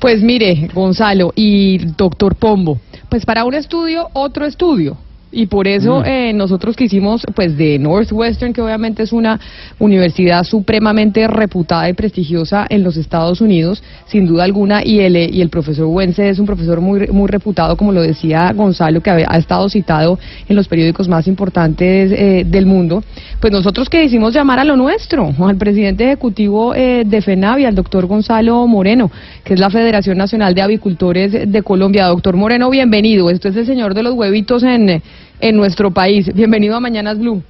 Pues 0.01 0.23
mire, 0.23 0.69
Gonzalo 0.73 1.33
y 1.35 1.79
doctor 1.79 2.37
Pombo, 2.37 2.79
pues 3.09 3.27
para 3.27 3.45
un 3.45 3.55
estudio, 3.55 4.09
otro 4.13 4.47
estudio. 4.47 4.97
Y 5.31 5.47
por 5.47 5.69
eso 5.69 6.01
Mm. 6.01 6.05
eh, 6.07 6.33
nosotros 6.33 6.75
quisimos, 6.75 7.23
pues 7.35 7.57
de 7.57 7.79
Northwestern, 7.79 8.53
que 8.53 8.63
obviamente 8.63 9.03
es 9.03 9.13
una 9.13 9.39
universidad 9.79 10.43
supremamente 10.45 11.27
reputada 11.29 11.89
y 11.89 11.93
prestigiosa 11.93 12.67
en 12.69 12.83
los 12.83 12.97
Estados 12.97 13.41
Unidos, 13.41 13.83
sin 14.07 14.27
duda 14.27 14.45
alguna, 14.45 14.83
y 14.85 15.01
el, 15.01 15.17
eh, 15.17 15.29
y 15.31 15.43
el 15.43 15.51
profesor 15.51 15.87
Wences 15.87 16.33
es 16.33 16.39
un 16.39 16.47
profesor 16.47 16.81
muy, 16.81 17.09
muy 17.09 17.29
reputado, 17.29 17.77
como 17.77 17.93
lo 17.93 18.01
decía 18.01 18.53
Gonzalo, 18.55 19.03
que 19.03 19.11
ha, 19.11 19.17
ha 19.29 19.37
estado 19.39 19.69
citado 19.69 20.19
en 20.49 20.57
los 20.57 20.67
periódicos 20.67 21.09
más 21.09 21.27
importantes 21.29 22.11
eh, 22.11 22.45
del 22.47 22.65
mundo. 22.65 23.03
Pues 23.41 23.53
nosotros 23.53 23.89
que 23.89 24.03
hicimos 24.05 24.33
llamar 24.33 24.59
a 24.59 24.65
lo 24.65 24.77
nuestro, 24.77 25.35
al 25.39 25.57
presidente 25.57 26.05
ejecutivo 26.05 26.75
eh, 26.75 27.05
de 27.07 27.21
FENAVI, 27.21 27.67
al 27.67 27.75
doctor 27.75 28.07
Gonzalo 28.07 28.67
Moreno, 28.67 29.11
que 29.45 29.55
es 29.55 29.61
la 29.61 29.69
Federación 29.69 30.17
Nacional 30.17 30.55
de 30.55 30.63
Avicultores 30.63 31.53
de 31.53 31.63
Colombia. 31.63 32.07
Doctor 32.07 32.37
Moreno, 32.37 32.71
bienvenido. 32.71 33.29
Esto 33.31 33.49
es 33.49 33.57
el 33.57 33.67
señor 33.67 33.95
de 33.95 34.03
los 34.03 34.15
huevitos 34.15 34.63
en, 34.63 35.03
en 35.41 35.57
nuestro 35.57 35.91
país. 35.91 36.33
Bienvenido 36.35 36.77
a 36.77 36.81
Mañanas 36.81 37.19
Blue. 37.19 37.43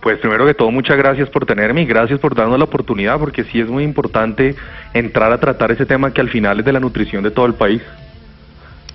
Pues 0.00 0.18
primero 0.18 0.46
que 0.46 0.54
todo, 0.54 0.70
muchas 0.70 0.96
gracias 0.96 1.28
por 1.28 1.44
tenerme 1.44 1.82
y 1.82 1.86
gracias 1.86 2.18
por 2.18 2.34
darnos 2.34 2.58
la 2.58 2.64
oportunidad, 2.64 3.18
porque 3.18 3.44
sí 3.44 3.60
es 3.60 3.68
muy 3.68 3.84
importante 3.84 4.54
entrar 4.94 5.30
a 5.30 5.38
tratar 5.38 5.72
ese 5.72 5.84
tema 5.84 6.12
que 6.12 6.22
al 6.22 6.30
final 6.30 6.60
es 6.60 6.64
de 6.64 6.72
la 6.72 6.80
nutrición 6.80 7.22
de 7.22 7.30
todo 7.30 7.44
el 7.44 7.54
país. 7.54 7.82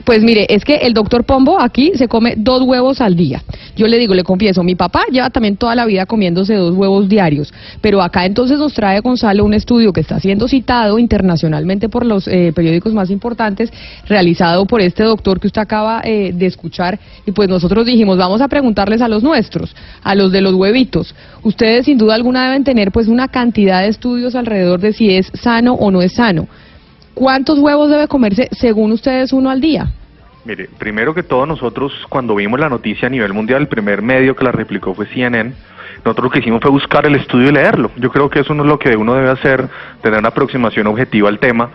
Pues 0.06 0.22
mire, 0.22 0.46
es 0.50 0.64
que 0.64 0.76
el 0.76 0.94
doctor 0.94 1.24
Pombo 1.24 1.60
aquí 1.60 1.92
se 1.96 2.08
come 2.08 2.36
dos 2.38 2.62
huevos 2.62 3.02
al 3.02 3.16
día. 3.16 3.44
Yo 3.76 3.88
le 3.88 3.98
digo, 3.98 4.14
le 4.14 4.24
confieso, 4.24 4.64
mi 4.64 4.76
papá 4.76 5.02
lleva 5.12 5.32
también 5.32 5.58
toda 5.58 5.74
la 5.74 5.86
vida 5.88 6.06
comiéndose 6.06 6.54
dos 6.54 6.76
huevos 6.76 7.10
diarios, 7.10 7.52
pero 7.82 8.04
acá 8.04 8.24
entonces 8.26 8.60
nos 8.60 8.74
trae 8.74 9.00
Gonzalo 9.00 9.44
un 9.44 9.56
estudio 9.56 9.92
que 9.92 10.02
está 10.02 10.20
siendo 10.20 10.48
citado 10.48 11.00
internacionalmente 11.00 11.90
por 11.90 12.06
los 12.06 12.28
eh, 12.28 12.54
periódicos 12.56 12.94
más 12.94 13.10
importantes, 13.10 13.74
realizado 14.08 14.68
por 14.68 14.80
este 14.80 15.04
doctor 15.04 15.40
que 15.40 15.48
usted 15.48 15.62
acaba 15.62 16.02
eh, 16.04 16.32
de 16.34 16.46
escuchar, 16.46 17.00
y 17.26 17.32
pues 17.32 17.50
nosotros 17.50 17.88
dijimos, 17.88 18.18
vamos 18.18 18.42
a 18.42 18.48
preguntarles 18.48 19.02
a 19.02 19.08
los 19.08 19.24
nuestros, 19.24 19.76
a 20.04 20.14
los 20.14 20.32
de 20.32 20.42
los 20.42 20.54
huevitos. 20.54 21.16
Ustedes 21.42 21.86
sin 21.86 21.98
duda 21.98 22.14
alguna 22.14 22.46
deben 22.46 22.64
tener 22.64 22.92
pues 22.92 23.08
una 23.08 23.28
cantidad 23.28 23.82
de 23.82 23.88
estudios 23.88 24.36
alrededor 24.36 24.80
de 24.80 24.94
si 24.94 25.10
es 25.16 25.32
sano 25.34 25.74
o 25.74 25.90
no 25.90 26.04
es 26.04 26.14
sano. 26.14 26.48
¿Cuántos 27.16 27.60
huevos 27.60 27.90
debe 27.90 28.10
comerse 28.10 28.50
según 28.52 28.92
ustedes 28.92 29.32
uno 29.32 29.50
al 29.50 29.62
día? 29.62 29.88
Mire, 30.44 30.70
primero 30.78 31.14
que 31.14 31.24
todo, 31.24 31.46
nosotros 31.46 31.94
cuando 32.10 32.36
vimos 32.36 32.60
la 32.60 32.68
noticia 32.68 33.08
a 33.08 33.10
nivel 33.10 33.34
mundial, 33.34 33.62
el 33.62 33.68
primer 33.70 34.02
medio 34.02 34.36
que 34.36 34.44
la 34.44 34.52
replicó 34.52 34.94
fue 34.94 35.08
CNN. 35.08 35.54
Nosotros 36.04 36.26
lo 36.26 36.30
que 36.30 36.40
hicimos 36.40 36.62
fue 36.62 36.72
buscar 36.72 37.06
el 37.06 37.16
estudio 37.16 37.50
y 37.50 37.54
leerlo. 37.54 37.90
Yo 37.96 38.12
creo 38.12 38.30
que 38.30 38.42
eso 38.42 38.54
no 38.54 38.64
es 38.64 38.70
lo 38.70 38.78
que 38.78 38.98
uno 38.98 39.14
debe 39.14 39.30
hacer, 39.30 39.66
tener 40.02 40.20
una 40.20 40.28
aproximación 40.28 40.88
objetiva 40.88 41.30
al 41.30 41.40
tema. 41.40 41.70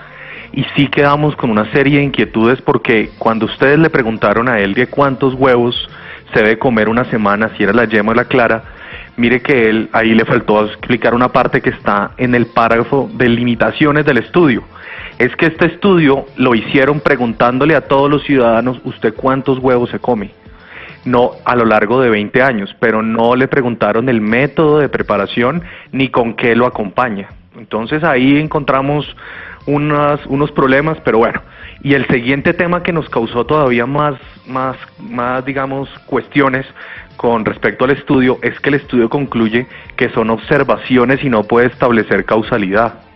Y 0.52 0.64
sí 0.76 0.88
quedamos 0.88 1.34
con 1.36 1.50
una 1.50 1.72
serie 1.72 1.98
de 1.98 2.04
inquietudes 2.04 2.60
porque 2.60 3.10
cuando 3.18 3.46
ustedes 3.46 3.78
le 3.78 3.88
preguntaron 3.88 4.46
a 4.46 4.60
él 4.60 4.74
de 4.74 4.88
cuántos 4.88 5.32
huevos 5.32 5.88
se 6.34 6.40
debe 6.42 6.58
comer 6.58 6.90
una 6.90 7.06
semana, 7.06 7.50
si 7.56 7.62
era 7.62 7.72
la 7.72 7.86
yema 7.86 8.12
o 8.12 8.14
la 8.14 8.26
clara, 8.26 8.62
mire 9.16 9.40
que 9.40 9.70
él 9.70 9.88
ahí 9.92 10.14
le 10.14 10.26
faltó 10.26 10.66
explicar 10.66 11.14
una 11.14 11.30
parte 11.30 11.62
que 11.62 11.70
está 11.70 12.10
en 12.18 12.34
el 12.34 12.46
párrafo 12.46 13.08
de 13.14 13.28
limitaciones 13.28 14.04
del 14.04 14.18
estudio. 14.18 14.64
Es 15.20 15.36
que 15.36 15.48
este 15.48 15.66
estudio 15.66 16.24
lo 16.38 16.54
hicieron 16.54 17.00
preguntándole 17.00 17.76
a 17.76 17.82
todos 17.82 18.10
los 18.10 18.22
ciudadanos, 18.22 18.80
¿usted 18.84 19.12
cuántos 19.12 19.58
huevos 19.58 19.90
se 19.90 19.98
come? 19.98 20.30
No 21.04 21.32
a 21.44 21.54
lo 21.56 21.66
largo 21.66 22.00
de 22.00 22.08
20 22.08 22.40
años, 22.40 22.74
pero 22.80 23.02
no 23.02 23.36
le 23.36 23.46
preguntaron 23.46 24.08
el 24.08 24.22
método 24.22 24.78
de 24.78 24.88
preparación 24.88 25.62
ni 25.92 26.08
con 26.08 26.32
qué 26.32 26.56
lo 26.56 26.64
acompaña. 26.64 27.28
Entonces 27.54 28.02
ahí 28.02 28.38
encontramos 28.38 29.14
unas, 29.66 30.24
unos 30.24 30.52
problemas, 30.52 30.96
pero 31.04 31.18
bueno. 31.18 31.42
Y 31.82 31.92
el 31.92 32.06
siguiente 32.06 32.54
tema 32.54 32.82
que 32.82 32.94
nos 32.94 33.06
causó 33.10 33.44
todavía 33.44 33.84
más, 33.84 34.14
más, 34.46 34.78
más, 34.98 35.44
digamos, 35.44 35.90
cuestiones 36.06 36.64
con 37.18 37.44
respecto 37.44 37.84
al 37.84 37.90
estudio 37.90 38.38
es 38.40 38.58
que 38.60 38.70
el 38.70 38.76
estudio 38.76 39.10
concluye 39.10 39.66
que 39.96 40.08
son 40.08 40.30
observaciones 40.30 41.22
y 41.22 41.28
no 41.28 41.42
puede 41.42 41.66
establecer 41.66 42.24
causalidad 42.24 43.09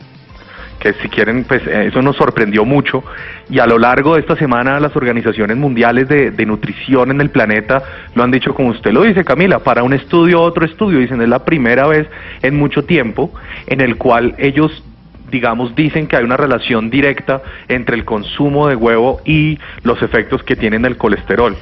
que 0.85 0.93
si 1.01 1.09
quieren, 1.09 1.45
pues 1.45 1.67
eh, 1.67 1.87
eso 1.87 2.03
nos 2.03 2.15
sorprendió 2.17 2.67
mucho 2.67 3.03
y 3.49 3.59
a 3.59 3.67
lo 3.67 3.79
largo 3.79 4.15
de 4.15 4.21
esta 4.21 4.37
semana 4.37 4.79
las 4.81 4.95
organizaciones 4.95 5.57
mundiales 5.57 6.07
de, 6.09 6.31
de 6.31 6.45
nutrición 6.45 7.11
en 7.11 7.23
el 7.23 7.31
planeta 7.31 7.83
lo 8.15 8.23
han 8.23 8.31
dicho 8.31 8.53
como 8.55 8.69
usted 8.69 8.93
lo 8.93 9.03
dice 9.03 9.25
Camila, 9.25 9.61
para 9.61 9.83
un 9.83 9.95
estudio 9.95 10.43
otro 10.43 10.67
estudio, 10.67 10.99
dicen 10.99 11.23
es 11.23 11.29
la 11.29 11.43
primera 11.43 11.87
vez 11.87 12.07
en 12.43 12.57
mucho 12.57 12.85
tiempo 12.85 13.33
en 13.67 13.81
el 13.81 13.97
cual 13.97 14.35
ellos 14.37 14.85
digamos, 15.31 15.75
dicen 15.75 16.07
que 16.07 16.17
hay 16.17 16.25
una 16.25 16.37
relación 16.37 16.91
directa 16.91 17.43
entre 17.69 17.97
el 17.97 18.05
consumo 18.05 18.69
de 18.69 18.77
huevo 18.77 19.21
y 19.25 19.59
los 19.83 20.01
efectos 20.03 20.43
que 20.43 20.55
tienen 20.55 20.85
el 20.85 20.99
colesterol. 20.99 21.57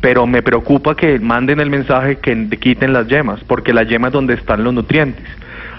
Pero 0.00 0.26
me 0.26 0.42
preocupa 0.42 0.94
que 0.94 1.18
manden 1.18 1.60
el 1.60 1.68
mensaje 1.68 2.16
que 2.16 2.48
quiten 2.58 2.92
las 2.94 3.08
yemas, 3.08 3.40
porque 3.46 3.74
la 3.74 3.82
yema 3.82 4.06
es 4.06 4.14
donde 4.14 4.34
están 4.34 4.64
los 4.64 4.72
nutrientes. 4.72 5.26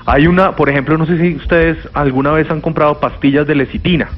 Hay 0.06 0.28
una, 0.28 0.56
por 0.56 0.70
ejemplo, 0.70 0.98
no 0.98 1.06
sé 1.06 1.18
si 1.20 1.36
ustedes 1.36 1.78
alguna 1.94 2.32
vez 2.32 2.50
han 2.50 2.62
comprado 2.62 3.00
pastillas 3.00 3.46
de 3.46 3.56
lecitina. 3.56 4.10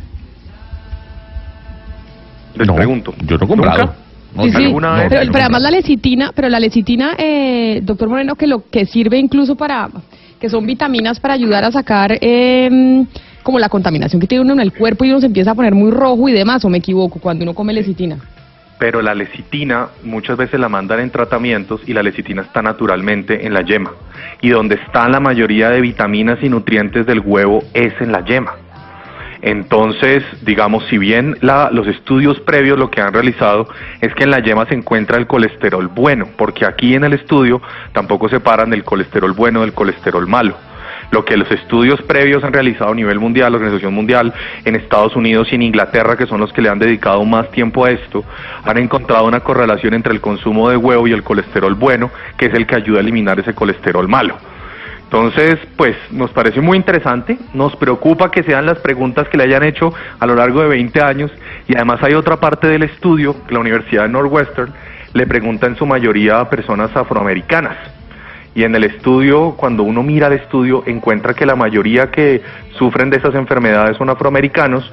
Les 2.56 2.70
pregunto. 2.72 3.14
Yo 3.26 3.38
no 3.38 3.46
he 3.46 3.48
comprado. 3.48 3.96
¿Nunca? 4.36 4.44
Sí, 4.44 4.52
sí, 4.52 4.66
¿Alguna 4.66 4.94
vez? 4.94 5.06
pero, 5.10 5.32
pero 5.32 5.44
además 5.44 5.62
la 5.62 5.72
lecitina, 5.72 6.32
pero 6.34 6.50
la 6.50 6.60
lecitina, 6.60 7.16
eh, 7.18 7.82
doctor 7.84 8.10
Moreno, 8.10 8.36
que 8.36 8.48
lo 8.48 8.68
que 8.70 8.86
sirve 8.86 9.20
incluso 9.20 9.56
para, 9.56 9.90
que 10.40 10.50
son 10.50 10.66
vitaminas 10.66 11.20
para 11.20 11.36
ayudar 11.36 11.64
a 11.64 11.72
sacar 11.72 12.18
eh, 12.20 13.06
como 13.44 13.60
la 13.60 13.70
contaminación 13.70 14.20
que 14.20 14.28
tiene 14.28 14.44
uno 14.44 14.54
en 14.54 14.60
el 14.60 14.74
cuerpo 14.74 15.06
y 15.06 15.12
uno 15.12 15.20
se 15.20 15.28
empieza 15.28 15.52
a 15.52 15.56
poner 15.56 15.76
muy 15.76 15.92
rojo 15.92 16.28
y 16.30 16.32
demás, 16.32 16.66
o 16.66 16.70
me 16.70 16.80
equivoco, 16.80 17.20
cuando 17.20 17.44
uno 17.44 17.54
come 17.54 17.74
lecitina. 17.74 18.18
Pero 18.84 19.02
la 19.02 19.16
lecitina 19.16 19.88
muchas 20.04 20.36
veces 20.36 20.60
la 20.60 20.68
mandan 20.68 21.00
en 21.00 21.10
tratamientos 21.10 21.80
y 21.88 21.94
la 21.94 22.04
lecitina 22.04 22.42
está 22.42 22.62
naturalmente 22.62 23.48
en 23.48 23.54
la 23.54 23.62
yema. 23.62 23.92
Y 24.42 24.50
donde 24.50 24.76
están 24.76 25.14
la 25.14 25.22
mayoría 25.22 25.70
de 25.70 25.80
vitaminas 25.80 26.40
y 26.42 26.50
nutrientes 26.50 27.06
del 27.06 27.22
huevo 27.22 27.64
es 27.74 27.94
en 28.02 28.12
la 28.12 28.26
yema. 28.26 28.52
Entonces, 29.42 30.22
digamos, 30.42 30.84
si 30.90 30.98
bien 30.98 31.38
la- 31.40 31.70
los 31.72 31.88
estudios 31.88 32.42
previos 32.42 32.78
lo 32.78 32.92
que 32.92 33.00
han 33.00 33.14
realizado 33.14 33.70
es 34.02 34.14
que 34.16 34.26
en 34.26 34.32
la 34.32 34.40
yema 34.40 34.66
se 34.66 34.76
encuentra 34.76 35.18
el 35.18 35.28
colesterol 35.28 35.88
bueno, 35.88 36.28
porque 36.38 36.66
aquí 36.66 36.94
en 36.94 37.06
el 37.06 37.14
estudio 37.14 37.62
tampoco 37.94 38.28
separan 38.28 38.74
el 38.74 38.84
colesterol 38.84 39.32
bueno 39.32 39.62
del 39.62 39.72
colesterol 39.72 40.28
malo. 40.28 40.58
Lo 41.14 41.24
que 41.24 41.38
los 41.38 41.52
estudios 41.52 42.02
previos 42.02 42.44
han 42.44 42.54
realizado 42.54 42.92
a 42.92 42.96
nivel 42.96 43.20
mundial, 43.20 43.52
la 43.52 43.58
Organización 43.58 43.94
Mundial, 43.94 44.34
en 44.66 44.76
Estados 44.76 45.16
Unidos 45.16 45.48
y 45.52 45.56
en 45.56 45.62
Inglaterra, 45.62 46.18
que 46.18 46.26
son 46.26 46.40
los 46.40 46.52
que 46.52 46.60
le 46.60 46.70
han 46.70 46.80
dedicado 46.80 47.24
más 47.24 47.52
tiempo 47.52 47.86
a 47.86 47.92
esto, 47.92 48.26
han 48.66 48.80
encontrado 48.80 49.28
una 49.28 49.42
correlación 49.42 49.94
entre 49.94 50.12
el 50.12 50.22
consumo 50.22 50.72
de 50.72 50.76
huevo 50.76 51.08
y 51.08 51.12
el 51.12 51.22
colesterol 51.22 51.76
bueno, 51.76 52.10
que 52.36 52.48
es 52.48 52.54
el 52.56 52.66
que 52.66 52.78
ayuda 52.78 52.98
a 52.98 53.02
eliminar 53.02 53.40
ese 53.40 53.54
colesterol 53.54 54.08
malo. 54.08 54.38
Entonces, 55.04 55.60
pues 55.78 55.96
nos 56.10 56.32
parece 56.32 56.62
muy 56.62 56.78
interesante, 56.78 57.38
nos 57.54 57.76
preocupa 57.76 58.32
que 58.32 58.42
sean 58.42 58.66
las 58.66 58.80
preguntas 58.80 59.30
que 59.30 59.38
le 59.38 59.44
hayan 59.44 59.62
hecho 59.62 59.94
a 60.20 60.26
lo 60.26 60.34
largo 60.34 60.62
de 60.62 60.70
20 60.70 61.00
años 61.00 61.32
y 61.68 61.76
además 61.76 62.02
hay 62.02 62.16
otra 62.16 62.38
parte 62.38 62.66
del 62.66 62.82
estudio 62.82 63.36
que 63.46 63.54
la 63.54 63.60
Universidad 63.60 64.02
de 64.02 64.10
Northwestern 64.10 64.74
le 65.14 65.28
pregunta 65.28 65.68
en 65.68 65.76
su 65.76 65.86
mayoría 65.86 66.40
a 66.40 66.50
personas 66.50 66.90
afroamericanas. 66.96 67.93
Y 68.56 68.64
en 68.64 68.76
el 68.76 68.84
estudio, 68.84 69.56
cuando 69.58 69.84
uno 69.84 70.04
mira 70.04 70.28
el 70.28 70.34
estudio, 70.34 70.84
encuentra 70.86 71.34
que 71.34 71.46
la 71.46 71.56
mayoría 71.56 72.12
que 72.12 72.42
sufren 72.78 73.10
de 73.10 73.18
esas 73.18 73.36
enfermedades 73.36 73.98
son 73.98 74.10
afroamericanos 74.10 74.92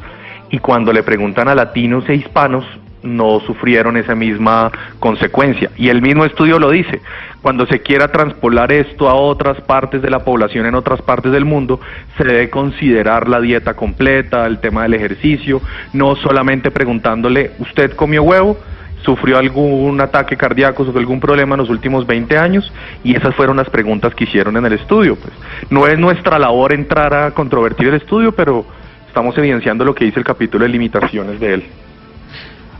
y 0.50 0.58
cuando 0.58 0.92
le 0.92 1.02
preguntan 1.02 1.48
a 1.48 1.54
latinos 1.54 2.08
e 2.08 2.14
hispanos, 2.14 2.64
no 3.02 3.40
sufrieron 3.40 3.96
esa 3.96 4.14
misma 4.14 4.70
consecuencia. 4.98 5.70
Y 5.76 5.88
el 5.88 6.02
mismo 6.02 6.24
estudio 6.24 6.58
lo 6.58 6.70
dice. 6.70 7.00
Cuando 7.42 7.66
se 7.66 7.80
quiera 7.80 8.08
transpolar 8.08 8.70
esto 8.72 9.08
a 9.08 9.14
otras 9.14 9.60
partes 9.62 10.02
de 10.02 10.10
la 10.10 10.20
población 10.20 10.66
en 10.66 10.74
otras 10.74 11.00
partes 11.00 11.32
del 11.32 11.46
mundo, 11.46 11.80
se 12.18 12.24
debe 12.24 12.50
considerar 12.50 13.28
la 13.28 13.40
dieta 13.40 13.74
completa, 13.74 14.46
el 14.46 14.58
tema 14.58 14.82
del 14.82 14.94
ejercicio, 14.94 15.62
no 15.94 16.16
solamente 16.16 16.70
preguntándole, 16.70 17.52
¿usted 17.58 17.92
comió 17.92 18.22
huevo? 18.22 18.58
¿Sufrió 19.02 19.38
algún 19.38 20.00
ataque 20.00 20.36
cardíaco, 20.36 20.84
sufrió 20.84 21.00
algún 21.00 21.20
problema 21.20 21.54
en 21.54 21.60
los 21.60 21.70
últimos 21.70 22.06
20 22.06 22.36
años? 22.36 22.70
Y 23.02 23.16
esas 23.16 23.34
fueron 23.34 23.56
las 23.56 23.70
preguntas 23.70 24.14
que 24.14 24.24
hicieron 24.24 24.56
en 24.56 24.66
el 24.66 24.74
estudio. 24.74 25.16
Pues 25.16 25.32
no 25.70 25.86
es 25.86 25.98
nuestra 25.98 26.38
labor 26.38 26.74
entrar 26.74 27.14
a 27.14 27.30
controvertir 27.30 27.88
el 27.88 27.94
estudio, 27.94 28.32
pero 28.32 28.64
estamos 29.06 29.36
evidenciando 29.38 29.84
lo 29.84 29.94
que 29.94 30.04
dice 30.04 30.18
el 30.18 30.24
capítulo 30.24 30.64
de 30.64 30.70
limitaciones 30.70 31.40
de 31.40 31.54
él. 31.54 31.64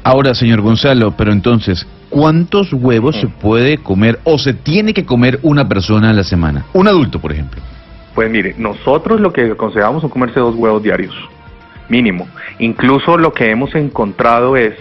Ahora, 0.03 0.35
señor 0.35 0.63
Gonzalo, 0.63 1.15
pero 1.17 1.31
entonces, 1.33 1.87
¿cuántos 2.09 2.73
huevos 2.73 3.17
se 3.17 3.29
puede 3.29 3.79
comer 3.79 4.19
o 4.25 4.39
se 4.39 4.55
tiene 4.55 4.95
que 4.95 5.05
comer 5.05 5.39
una 5.43 5.69
persona 5.69 6.11
a 6.11 6.13
la 6.15 6.25
semana? 6.25 6.65
Un 6.73 6.89
adulto, 6.89 7.21
por 7.21 7.33
ejemplo. 7.33 7.61
Pues 8.15 8.31
mire, 8.31 8.55
nosotros 8.57 9.21
lo 9.21 9.33
que 9.33 9.51
aconsejamos 9.51 10.01
son 10.01 10.11
comerse 10.11 10.41
dos 10.41 10.55
huevos 10.55 10.83
diarios, 10.83 11.15
mínimo. 11.89 12.27
Incluso 12.59 13.19
lo 13.19 13.33
que 13.33 13.51
hemos 13.51 13.75
encontrado 13.75 14.57
es, 14.57 14.75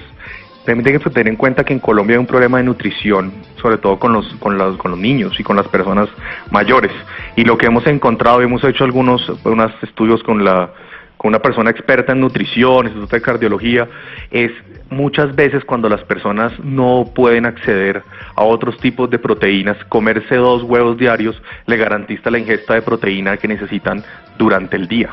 también 0.65 0.95
hay 0.95 0.99
que 0.99 1.09
tener 1.09 1.27
en 1.27 1.35
cuenta 1.35 1.63
que 1.63 1.73
en 1.73 1.79
Colombia 1.79 2.15
hay 2.15 2.19
un 2.19 2.25
problema 2.25 2.57
de 2.57 2.63
nutrición, 2.63 3.31
sobre 3.61 3.77
todo 3.77 3.97
con 3.97 4.13
los, 4.13 4.27
con 4.35 4.57
los, 4.57 4.77
con 4.77 4.91
los 4.91 4.99
niños 4.99 5.39
y 5.39 5.43
con 5.43 5.55
las 5.55 5.67
personas 5.67 6.09
mayores. 6.51 6.91
Y 7.35 7.43
lo 7.43 7.57
que 7.57 7.67
hemos 7.67 7.85
encontrado, 7.87 8.41
hemos 8.41 8.63
hecho 8.63 8.83
algunos 8.83 9.27
unos 9.43 9.71
estudios 9.81 10.21
con 10.23 10.43
la 10.43 10.71
con 11.19 11.29
una 11.29 11.39
persona 11.39 11.69
experta 11.69 12.13
en 12.13 12.21
nutrición, 12.21 12.85
instituto 12.85 13.13
de 13.17 13.21
cardiología, 13.21 13.89
es 14.31 14.53
muchas 14.89 15.35
veces 15.35 15.65
cuando 15.65 15.89
las 15.89 16.01
personas 16.05 16.57
no 16.63 17.11
pueden 17.13 17.45
acceder 17.45 18.03
a 18.37 18.43
otros 18.45 18.77
tipos 18.77 19.09
de 19.09 19.19
proteínas, 19.19 19.75
comerse 19.89 20.37
dos 20.37 20.63
huevos 20.63 20.97
diarios 20.97 21.35
le 21.65 21.75
garantiza 21.75 22.31
la 22.31 22.39
ingesta 22.39 22.75
de 22.75 22.83
proteína 22.83 23.35
que 23.35 23.49
necesitan 23.49 24.01
durante 24.37 24.77
el 24.77 24.87
día. 24.87 25.09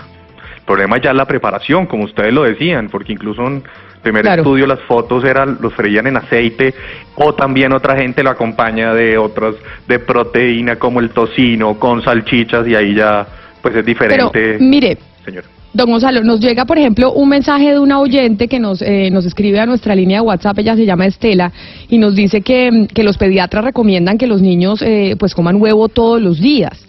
Problema 0.65 0.99
ya 0.99 1.11
es 1.11 1.17
la 1.17 1.27
preparación, 1.27 1.87
como 1.87 2.05
ustedes 2.05 2.33
lo 2.33 2.45
decían, 2.45 2.89
porque 2.89 3.13
incluso 3.13 3.43
primer 4.07 4.23
Claro. 4.23 4.43
estudio 4.43 4.67
las 4.69 4.79
fotos 4.83 5.25
eran 5.25 5.59
los 5.61 5.75
freían 5.75 6.07
en 6.07 6.17
aceite 6.17 6.73
o 7.17 7.35
también 7.35 7.73
otra 7.73 7.97
gente 7.97 8.23
lo 8.23 8.31
acompaña 8.31 8.95
de 8.95 9.19
otras 9.19 9.57
de 9.89 9.99
proteína 9.99 10.77
como 10.77 11.01
el 11.01 11.11
tocino 11.11 11.77
con 11.77 12.03
salchichas 12.03 12.69
y 12.69 12.77
ahí 12.77 12.95
ya 12.95 13.27
pues 13.61 13.75
es 13.75 13.83
Pero 13.85 13.87
diferente. 14.31 14.59
mire, 14.61 14.97
señor. 15.25 15.43
Don 15.75 15.91
Gonzalo, 15.91 16.23
nos 16.23 16.39
llega, 16.41 16.65
por 16.65 16.79
ejemplo, 16.79 17.13
un 17.13 17.29
mensaje 17.29 17.73
de 17.73 17.79
una 17.81 17.99
oyente 18.01 18.47
que 18.49 18.59
nos, 18.61 18.81
eh, 18.81 19.11
nos 19.11 19.27
escribe 19.27 19.59
a 19.61 19.67
nuestra 19.67 19.95
línea 19.95 20.21
de 20.21 20.27
WhatsApp, 20.27 20.59
ella 20.61 20.75
se 20.77 20.87
llama 20.87 21.05
Estela, 21.05 21.53
y 21.89 21.99
nos 21.99 22.15
dice 22.15 22.41
que, 22.41 22.87
que 22.95 23.03
los 23.03 23.19
pediatras 23.19 23.63
recomiendan 23.65 24.17
que 24.17 24.27
los 24.27 24.41
niños 24.41 24.81
eh, 24.83 25.17
pues 25.19 25.35
coman 25.35 25.61
huevo 25.61 25.89
todos 25.89 26.23
los 26.23 26.41
días. 26.41 26.87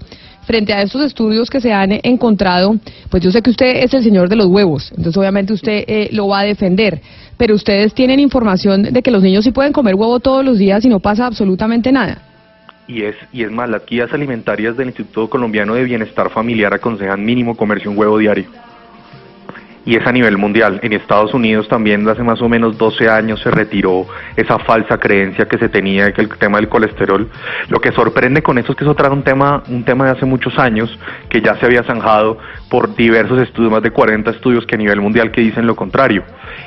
Frente 0.47 0.71
a 0.71 0.81
estos 0.81 1.01
estudios 1.01 1.49
que 1.49 1.59
se 1.59 1.73
han 1.73 1.91
eh, 1.91 1.99
encontrado, 2.03 2.77
pues 3.09 3.21
yo 3.21 3.31
sé 3.31 3.41
que 3.41 3.49
usted 3.49 3.83
es 3.83 3.93
el 3.93 4.01
señor 4.01 4.29
de 4.29 4.37
los 4.37 4.47
huevos, 4.47 4.91
entonces 4.91 5.17
obviamente 5.17 5.51
usted 5.51 5.83
eh, 5.85 6.07
lo 6.13 6.29
va 6.29 6.39
a 6.39 6.43
defender, 6.43 7.01
pero 7.35 7.53
ustedes 7.53 7.93
tienen 7.93 8.21
información 8.21 8.83
de 8.83 9.01
que 9.01 9.11
los 9.11 9.21
niños 9.21 9.43
sí 9.43 9.51
pueden 9.51 9.73
comer 9.73 9.95
huevo 9.95 10.21
todos 10.21 10.45
los 10.45 10.57
días 10.57 10.85
y 10.85 10.87
no 10.87 11.01
pasa 11.01 11.25
absolutamente 11.25 11.91
nada. 11.91 12.21
Y 12.87 13.03
es, 13.03 13.17
y 13.33 13.43
es 13.43 13.51
más, 13.51 13.69
las 13.69 13.85
guías 13.85 14.13
alimentarias 14.13 14.77
del 14.77 14.87
Instituto 14.87 15.29
Colombiano 15.29 15.75
de 15.75 15.83
Bienestar 15.83 16.29
Familiar 16.29 16.73
aconsejan 16.73 17.25
mínimo 17.25 17.57
comerse 17.57 17.89
un 17.89 17.97
huevo 17.97 18.17
diario. 18.17 18.45
Y 19.87 19.95
es 19.95 20.05
a 20.05 20.11
nivel 20.11 20.37
mundial. 20.37 20.81
En 20.83 20.91
Estados 20.91 21.33
Unidos 21.33 21.69
también 21.69 22.07
hace 22.09 22.21
más 22.21 22.41
o 22.41 22.49
menos 22.49 22.77
12 22.77 23.09
años 23.09 23.39
se 23.41 23.49
retiró 23.49 24.05
esa 24.35 24.59
falsa 24.59 24.97
creencia 24.97 25.47
que 25.47 25.57
se 25.57 25.69
tenía 25.69 26.11
que 26.11 26.21
el 26.21 26.29
tema 26.37 26.57
del 26.57 26.67
colesterol. 26.67 27.29
Lo 27.69 27.79
que 27.79 27.93
sorprende 27.93 28.43
con 28.43 28.57
eso 28.57 28.73
es 28.73 28.77
que 28.77 28.83
eso 28.83 28.95
trae 28.95 29.11
un 29.11 29.23
tema, 29.23 29.63
un 29.69 29.85
tema 29.85 30.03
de 30.03 30.11
hace 30.11 30.25
muchos 30.25 30.59
años 30.59 30.99
que 31.29 31.41
ya 31.41 31.55
se 31.55 31.65
había 31.65 31.83
zanjado 31.83 32.37
por 32.69 32.95
diversos 32.97 33.41
estudios, 33.41 33.71
más 33.71 33.81
de 33.81 33.91
40 33.91 34.29
estudios 34.29 34.65
que 34.65 34.75
a 34.75 34.77
nivel 34.77 34.99
mundial 34.99 35.31
que 35.31 35.39
dicen 35.39 35.65
lo 35.65 35.75
contrario. 35.77 36.23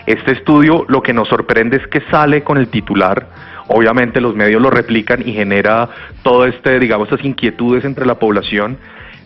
Este 0.06 0.32
estudio 0.32 0.86
lo 0.88 1.02
que 1.02 1.12
nos 1.12 1.28
sorprende 1.28 1.76
es 1.76 1.86
que 1.88 2.00
sale 2.10 2.42
con 2.42 2.56
el 2.56 2.68
titular 2.68 3.28
obviamente 3.72 4.20
los 4.20 4.34
medios 4.34 4.60
lo 4.60 4.68
replican 4.68 5.22
y 5.24 5.32
genera 5.32 5.88
todo 6.24 6.44
este, 6.44 6.80
digamos, 6.80 7.10
estas 7.10 7.24
inquietudes 7.24 7.84
entre 7.84 8.04
la 8.04 8.16
población, 8.16 8.78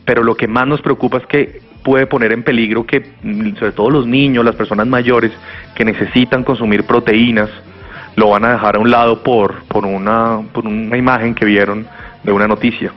pero 0.05 0.23
lo 0.23 0.37
que 0.37 0.47
más 0.49 0.67
nos 0.67 0.83
preocupa 0.83 1.17
es 1.17 1.27
que 1.27 1.61
puede 1.85 2.07
poner 2.07 2.33
en 2.33 2.43
peligro 2.43 2.85
que, 2.85 3.01
mm, 3.23 3.57
sobre 3.57 3.73
todo 3.73 3.91
los 3.91 4.07
niños, 4.07 4.45
las 4.45 4.57
personas 4.57 4.87
mayores 4.89 5.31
que 5.75 5.85
necesitan 5.85 6.43
consumir 6.43 6.85
proteínas, 6.85 7.51
lo 8.17 8.31
van 8.31 8.45
a 8.45 8.53
dejar 8.53 8.77
a 8.77 8.79
un 8.79 8.91
lado 8.91 9.23
por, 9.23 9.63
por, 9.65 9.85
una, 9.85 10.41
por 10.53 10.67
una 10.67 10.97
imagen 10.97 11.35
que 11.35 11.45
vieron 11.45 11.87
de 12.23 12.33
una 12.33 12.49
noticia. 12.49 12.93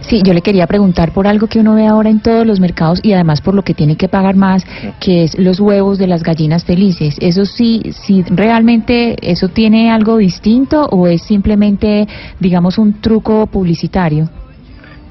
Sí, 0.00 0.20
yo 0.22 0.34
le 0.34 0.42
quería 0.42 0.66
preguntar 0.66 1.12
por 1.12 1.26
algo 1.26 1.46
que 1.46 1.58
uno 1.58 1.74
ve 1.74 1.86
ahora 1.86 2.10
en 2.10 2.20
todos 2.20 2.46
los 2.46 2.60
mercados 2.60 3.00
y 3.02 3.12
además 3.12 3.40
por 3.40 3.54
lo 3.54 3.62
que 3.62 3.72
tiene 3.72 3.96
que 3.96 4.08
pagar 4.08 4.36
más, 4.36 4.64
que 5.00 5.24
es 5.24 5.38
los 5.38 5.60
huevos 5.60 5.96
de 5.96 6.06
las 6.06 6.22
gallinas 6.22 6.64
felices. 6.64 7.16
¿Eso 7.20 7.46
sí, 7.46 7.80
sí 7.92 8.22
realmente 8.28 9.16
eso 9.22 9.48
tiene 9.48 9.90
algo 9.90 10.18
distinto 10.18 10.84
o 10.86 11.06
es 11.06 11.22
simplemente, 11.22 12.06
digamos, 12.40 12.76
un 12.76 13.00
truco 13.00 13.46
publicitario? 13.46 14.28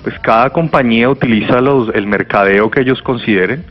Pues 0.03 0.17
cada 0.19 0.49
compañía 0.49 1.09
utiliza 1.09 1.61
los, 1.61 1.89
el 1.93 2.07
mercadeo 2.07 2.71
que 2.71 2.81
ellos 2.81 3.01
consideren, 3.01 3.63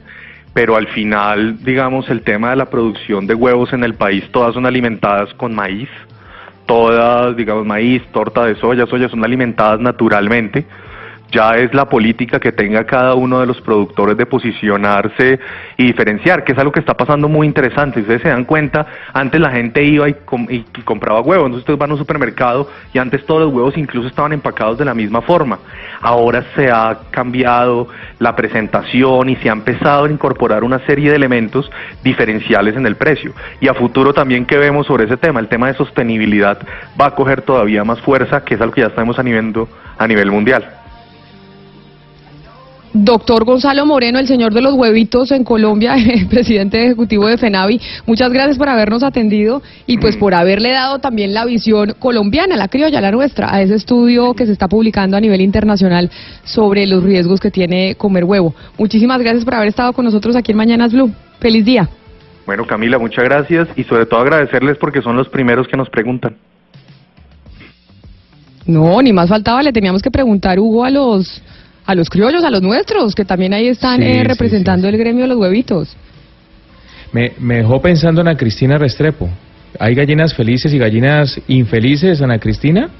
pero 0.55 0.77
al 0.77 0.87
final, 0.89 1.63
digamos, 1.65 2.09
el 2.09 2.23
tema 2.23 2.51
de 2.51 2.57
la 2.57 2.67
producción 2.67 3.27
de 3.27 3.35
huevos 3.35 3.73
en 3.73 3.83
el 3.83 3.95
país, 3.95 4.25
todas 4.31 4.55
son 4.55 4.67
alimentadas 4.67 5.33
con 5.35 5.55
maíz, 5.55 5.89
todas, 6.67 7.37
digamos, 7.37 7.67
maíz, 7.67 8.03
torta 8.13 8.45
de 8.45 8.55
soya, 8.57 8.87
soya, 8.87 9.09
son 9.09 9.25
alimentadas 9.25 9.81
naturalmente. 9.81 10.67
Ya 11.33 11.51
es 11.57 11.73
la 11.75 11.89
política 11.89 12.41
que 12.41 12.51
tenga 12.51 12.85
cada 12.85 13.15
uno 13.15 13.39
de 13.41 13.47
los 13.47 13.61
productores 13.61 14.17
de 14.17 14.27
posicionarse 14.27 15.39
y 15.77 15.85
diferenciar, 15.87 16.43
que 16.45 16.53
es 16.53 16.59
algo 16.59 16.73
que 16.73 16.81
está 16.81 16.95
pasando 16.95 17.29
muy 17.29 17.47
interesante. 17.47 18.01
Ustedes 18.01 18.23
se 18.23 18.29
dan 18.31 18.45
cuenta, 18.45 18.85
antes 19.13 19.41
la 19.41 19.51
gente 19.51 19.83
iba 19.85 20.09
y, 20.09 20.15
com- 20.25 20.49
y- 20.51 20.65
compraba 20.85 21.21
huevos, 21.21 21.47
entonces 21.47 21.61
ustedes 21.63 21.79
van 21.79 21.91
a 21.91 21.95
un 21.95 21.99
supermercado 21.99 22.69
y 22.93 22.99
antes 22.99 23.25
todos 23.27 23.43
los 23.43 23.53
huevos 23.55 23.77
incluso 23.77 24.09
estaban 24.09 24.33
empacados 24.33 24.77
de 24.79 24.85
la 24.85 24.93
misma 24.95 25.23
forma. 25.23 25.61
Ahora 26.01 26.45
se 26.57 26.71
ha 26.71 26.99
cambiado 27.11 27.87
la 28.19 28.35
presentación 28.35 29.29
y 29.29 29.37
se 29.37 29.49
ha 29.51 29.53
empezado 29.53 30.07
a 30.07 30.11
incorporar 30.11 30.65
una 30.65 30.81
serie 30.87 31.11
de 31.11 31.17
elementos 31.17 31.71
diferenciales 32.03 32.77
en 32.77 32.87
el 32.87 32.97
precio. 32.97 33.33
Y 33.61 33.69
a 33.69 33.75
futuro 33.75 34.13
también 34.13 34.47
que 34.47 34.59
vemos 34.59 34.87
sobre 34.89 35.05
ese 35.05 35.17
tema, 35.17 35.39
el 35.39 35.49
tema 35.49 35.69
de 35.69 35.75
sostenibilidad 35.75 36.59
va 37.01 37.07
a 37.07 37.15
coger 37.15 37.43
todavía 37.43 37.85
más 37.85 38.01
fuerza, 38.01 38.45
que 38.45 38.55
es 38.55 38.61
algo 38.61 38.75
que 38.75 38.81
ya 38.81 38.89
estamos 38.89 39.17
a 39.19 39.21
a 39.21 40.07
nivel 40.09 40.31
mundial. 40.31 40.80
Doctor 42.93 43.45
Gonzalo 43.45 43.87
Moreno, 43.87 44.19
el 44.19 44.27
señor 44.27 44.53
de 44.53 44.61
los 44.61 44.75
huevitos 44.75 45.31
en 45.31 45.45
Colombia, 45.45 45.95
el 46.13 46.27
presidente 46.27 46.85
ejecutivo 46.85 47.27
de 47.27 47.39
FENAVI, 47.39 47.81
muchas 48.07 48.33
gracias 48.33 48.59
por 48.59 48.69
habernos 48.69 49.05
atendido 49.05 49.63
y 49.87 49.99
pues 49.99 50.17
por 50.17 50.35
haberle 50.35 50.73
dado 50.73 50.99
también 50.99 51.33
la 51.33 51.45
visión 51.45 51.95
colombiana, 52.01 52.57
la 52.57 52.67
criolla, 52.67 53.01
la 53.01 53.13
nuestra, 53.13 53.55
a 53.55 53.63
ese 53.63 53.77
estudio 53.77 54.35
que 54.35 54.45
se 54.45 54.53
está 54.53 54.67
publicando 54.67 55.17
a 55.17 55.21
nivel 55.21 55.41
internacional 55.41 56.11
sobre 56.43 56.87
los 56.87 57.05
riesgos 57.05 57.39
que 57.39 57.53
tiene 57.53 57.95
comer 57.95 58.25
huevo. 58.25 58.55
Muchísimas 58.77 59.21
gracias 59.21 59.45
por 59.45 59.55
haber 59.55 59.69
estado 59.69 59.93
con 59.93 60.05
nosotros 60.05 60.35
aquí 60.35 60.51
en 60.51 60.59
Mañanas 60.59 60.93
Blue. 60.93 61.13
Feliz 61.39 61.65
día. 61.65 61.89
Bueno, 62.45 62.67
Camila, 62.67 62.99
muchas 62.99 63.25
gracias 63.25 63.69
y 63.77 63.85
sobre 63.85 64.07
todo 64.07 64.21
agradecerles 64.21 64.77
porque 64.79 65.01
son 65.01 65.17
los 65.17 65.29
primeros 65.29 65.69
que 65.69 65.77
nos 65.77 65.89
preguntan. 65.89 66.35
No, 68.67 69.01
ni 69.01 69.13
más 69.13 69.29
faltaba, 69.29 69.63
le 69.63 69.73
teníamos 69.73 70.03
que 70.03 70.11
preguntar, 70.11 70.59
Hugo, 70.59 70.85
a 70.85 70.91
los, 70.91 71.43
a 71.91 71.95
los 71.97 72.09
criollos, 72.09 72.45
a 72.45 72.51
los 72.51 72.63
nuestros, 72.63 73.17
que 73.17 73.25
también 73.25 73.53
ahí 73.53 73.67
están 73.67 74.01
Sí, 74.01 74.07
eh, 74.07 74.21
sí, 74.21 74.23
representando 74.23 74.87
el 74.87 74.97
gremio 74.97 75.23
de 75.23 75.29
los 75.29 75.39
huevitos. 75.39 75.97
Me, 77.11 77.33
me 77.41 77.57
dejó 77.57 77.83
pensando 77.83 78.21
Ana 78.21 78.37
Cristina 78.37 78.79
Restrepo. 78.79 79.29
¿Hay 79.77 79.97
gallinas 79.97 80.33
felices 80.33 80.73
y 80.73 80.79
gallinas 80.79 81.41
infelices, 81.49 82.23
Ana 82.23 82.39
Cristina? 82.39 82.91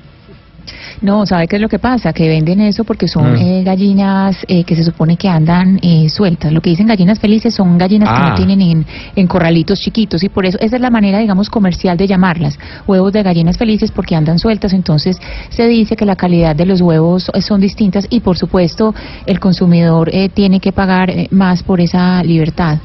No, 1.03 1.25
¿sabe 1.27 1.49
qué 1.49 1.57
es 1.57 1.63
lo 1.63 1.69
que 1.69 1.79
pasa? 1.79 2.13
Que 2.13 2.29
venden 2.29 2.61
eso 2.61 2.85
porque 2.85 3.09
son 3.09 3.35
Ah. 3.37 3.41
eh, 3.41 3.63
gallinas 3.65 4.37
eh, 4.49 4.65
que 4.65 4.77
se 4.77 4.85
supone 4.85 5.17
que 5.17 5.29
andan 5.29 5.79
eh, 5.83 6.09
sueltas. 6.09 6.53
Lo 6.53 6.61
que 6.61 6.71
dicen 6.71 6.87
gallinas 6.87 7.19
felices 7.19 7.55
son 7.55 7.79
gallinas 7.79 8.09
que 8.09 8.15
Ah. 8.23 8.29
no 8.31 8.35
tienen 8.35 8.61
en, 8.61 8.87
en 9.17 9.27
corralitos 9.27 9.81
chiquitos 9.81 10.23
y 10.23 10.29
por 10.29 10.47
eso 10.47 10.59
esa 10.61 10.77
es 10.77 10.83
la 10.83 10.91
manera, 10.91 11.19
digamos, 11.19 11.49
comercial 11.51 11.97
de 11.97 12.07
llamarlas. 12.07 12.59
Huevos 12.87 13.13
de 13.13 13.23
gallinas 13.23 13.57
felices 13.59 13.91
porque 13.91 14.15
andan 14.15 14.39
sueltas. 14.39 14.73
Entonces 14.73 15.19
se 15.49 15.67
dice 15.67 15.97
que 15.97 16.05
la 16.05 16.17
calidad 16.17 16.55
de 16.55 16.67
los 16.67 16.81
huevos 16.81 17.31
eh, 17.35 17.41
son 17.43 17.61
distintas 17.61 18.07
y 18.11 18.21
por 18.21 18.37
supuesto 18.39 18.95
el 19.27 19.41
consumidor 19.41 20.11
eh, 20.15 20.29
tiene 20.29 20.61
que 20.61 20.73
pagar 20.73 21.11
eh, 21.11 21.29
más 21.31 21.63
por 21.63 21.81
esa 21.81 22.23
libertad. 22.23 22.79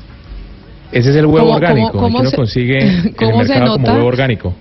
Ese 0.91 1.09
es 1.09 1.15
el 1.17 1.25
huevo 1.25 1.47
¿Cómo- 1.47 1.55
orgánico, 1.57 1.91
cómo- 1.91 2.17
cómo 2.17 2.29
se- 2.29 2.35
consigue 2.35 2.79
en 2.79 2.87
el 3.07 3.15
cómo 3.17 3.43
se 3.43 3.49
mercado 3.49 3.71
como 3.73 3.77
nota? 3.79 3.93
huevo 3.93 4.07
orgánico. 4.07 4.53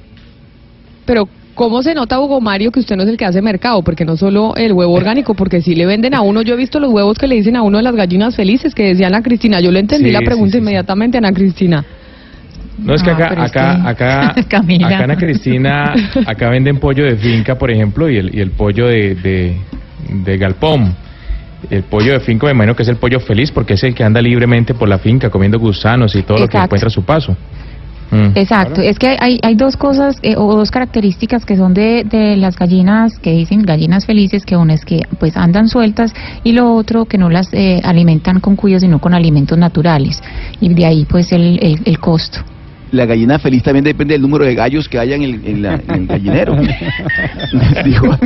Pero, 1.07 1.29
¿cómo 1.55 1.83
se 1.83 1.95
nota, 1.95 2.21
Hugo 2.21 2.41
Mario, 2.41 2.71
que 2.73 2.81
usted 2.81 2.97
no 2.97 3.03
es 3.05 3.09
el 3.09 3.17
que 3.17 3.25
hace 3.25 3.41
mercado? 3.43 3.83
Porque 3.83 4.05
no 4.05 4.17
solo 4.17 4.55
el 4.57 4.73
huevo 4.73 4.93
orgánico, 4.93 5.35
porque 5.35 5.61
si 5.63 5.75
le 5.75 5.87
venden 5.87 6.15
a 6.15 6.21
uno, 6.21 6.43
yo 6.43 6.55
he 6.55 6.57
visto 6.57 6.81
los 6.81 6.91
huevos 6.93 7.19
que 7.19 7.27
le 7.27 7.37
dicen 7.37 7.57
a 7.57 7.63
uno 7.63 7.79
de 7.79 7.85
las 7.85 7.95
gallinas 7.95 8.35
felices, 8.37 8.75
que 8.75 8.85
decía 8.89 9.07
Ana 9.07 9.23
Cristina. 9.23 9.61
Yo 9.61 9.71
le 9.71 9.81
entendí 9.81 10.07
Sí, 10.07 10.13
la 10.13 10.19
sí, 10.21 10.25
pregunta 10.25 10.53
sí, 10.53 10.59
sí. 10.59 10.59
inmediatamente, 10.59 11.19
Ana 11.19 11.33
Cristina. 11.33 11.85
No, 12.79 12.95
es 12.95 13.03
que 13.03 13.11
Ah, 13.11 13.15
acá, 13.15 13.29
es 13.29 13.51
acá, 13.51 13.83
que- 13.83 13.89
acá, 13.89 14.35
Camila. 14.49 14.87
acá 14.89 15.05
Ana 15.05 15.17
Cristina, 15.17 15.95
acá 16.27 16.51
venden 16.51 16.79
pollo 16.79 17.05
de 17.05 17.17
finca, 17.17 17.57
por 17.57 17.71
ejemplo, 17.71 18.11
y 18.11 18.17
el, 18.17 18.35
y 18.35 18.41
el 18.41 18.51
pollo 18.51 18.87
de, 18.89 19.15
de, 19.15 19.57
de 20.25 20.39
galpón. 20.39 20.95
El 21.71 21.83
pollo 21.85 22.13
de 22.13 22.21
finca, 22.21 22.47
me 22.47 22.53
imagino 22.53 22.77
que 22.77 22.83
es 22.83 22.89
el 22.91 22.97
pollo 22.97 23.21
feliz 23.21 23.51
porque 23.51 23.73
es 23.75 23.83
el 23.85 23.95
que 23.95 24.05
anda 24.05 24.21
libremente 24.21 24.75
por 24.75 24.87
la 24.89 24.99
finca 24.99 25.31
comiendo 25.31 25.59
gusanos 25.59 26.15
y 26.15 26.23
todo 26.23 26.39
lo 26.39 26.49
que 26.49 26.59
encuentra 26.59 26.89
a 26.89 26.91
su 26.91 27.05
paso. 27.05 27.35
Mm. 28.15 28.37
Exacto, 28.37 28.81
es 28.81 28.97
que 28.97 29.17
hay, 29.19 29.41
hay 29.43 29.57
dos 29.57 29.77
cosas 29.77 30.19
eh, 30.23 30.37
o 30.37 30.55
dos 30.55 30.71
características 30.71 31.45
que 31.45 31.57
son 31.57 31.75
de, 31.75 32.05
de 32.05 32.37
las 32.37 32.57
gallinas 32.57 33.19
que 33.19 33.33
dicen 33.33 33.63
gallinas 33.63 34.07
felices, 34.07 34.45
que 34.45 34.57
una 34.57 34.75
es 34.75 34.85
que 34.85 35.03
pues 35.19 35.37
andan 35.37 35.69
sueltas 35.69 36.15
y 36.45 36.53
lo 36.53 36.75
otro 36.75 37.07
que 37.07 37.19
no 37.19 37.29
las 37.29 37.53
eh, 37.53 37.81
alimentan 37.83 38.39
con 38.39 38.55
cuido 38.55 38.79
sino 38.79 39.01
con 39.01 39.15
alimentos 39.15 39.59
naturales 39.59 40.23
y 40.61 40.73
de 40.73 40.87
ahí 40.87 41.07
pues 41.07 41.33
el, 41.33 41.59
el, 41.61 41.81
el 41.85 41.99
costo. 41.99 42.39
La 42.95 43.07
gallina 43.07 43.39
feliz 43.41 43.63
también 43.65 43.85
depende 43.85 44.15
del 44.15 44.23
número 44.23 44.45
de 44.45 44.55
gallos 44.55 44.89
que 44.89 44.99
haya 45.01 45.17
en 45.17 45.23
el, 45.23 45.41
en 45.45 45.63
la- 45.63 45.81
en 45.89 46.03
el 46.03 46.07
gallinero. 46.07 46.57
Digo, 47.85 48.17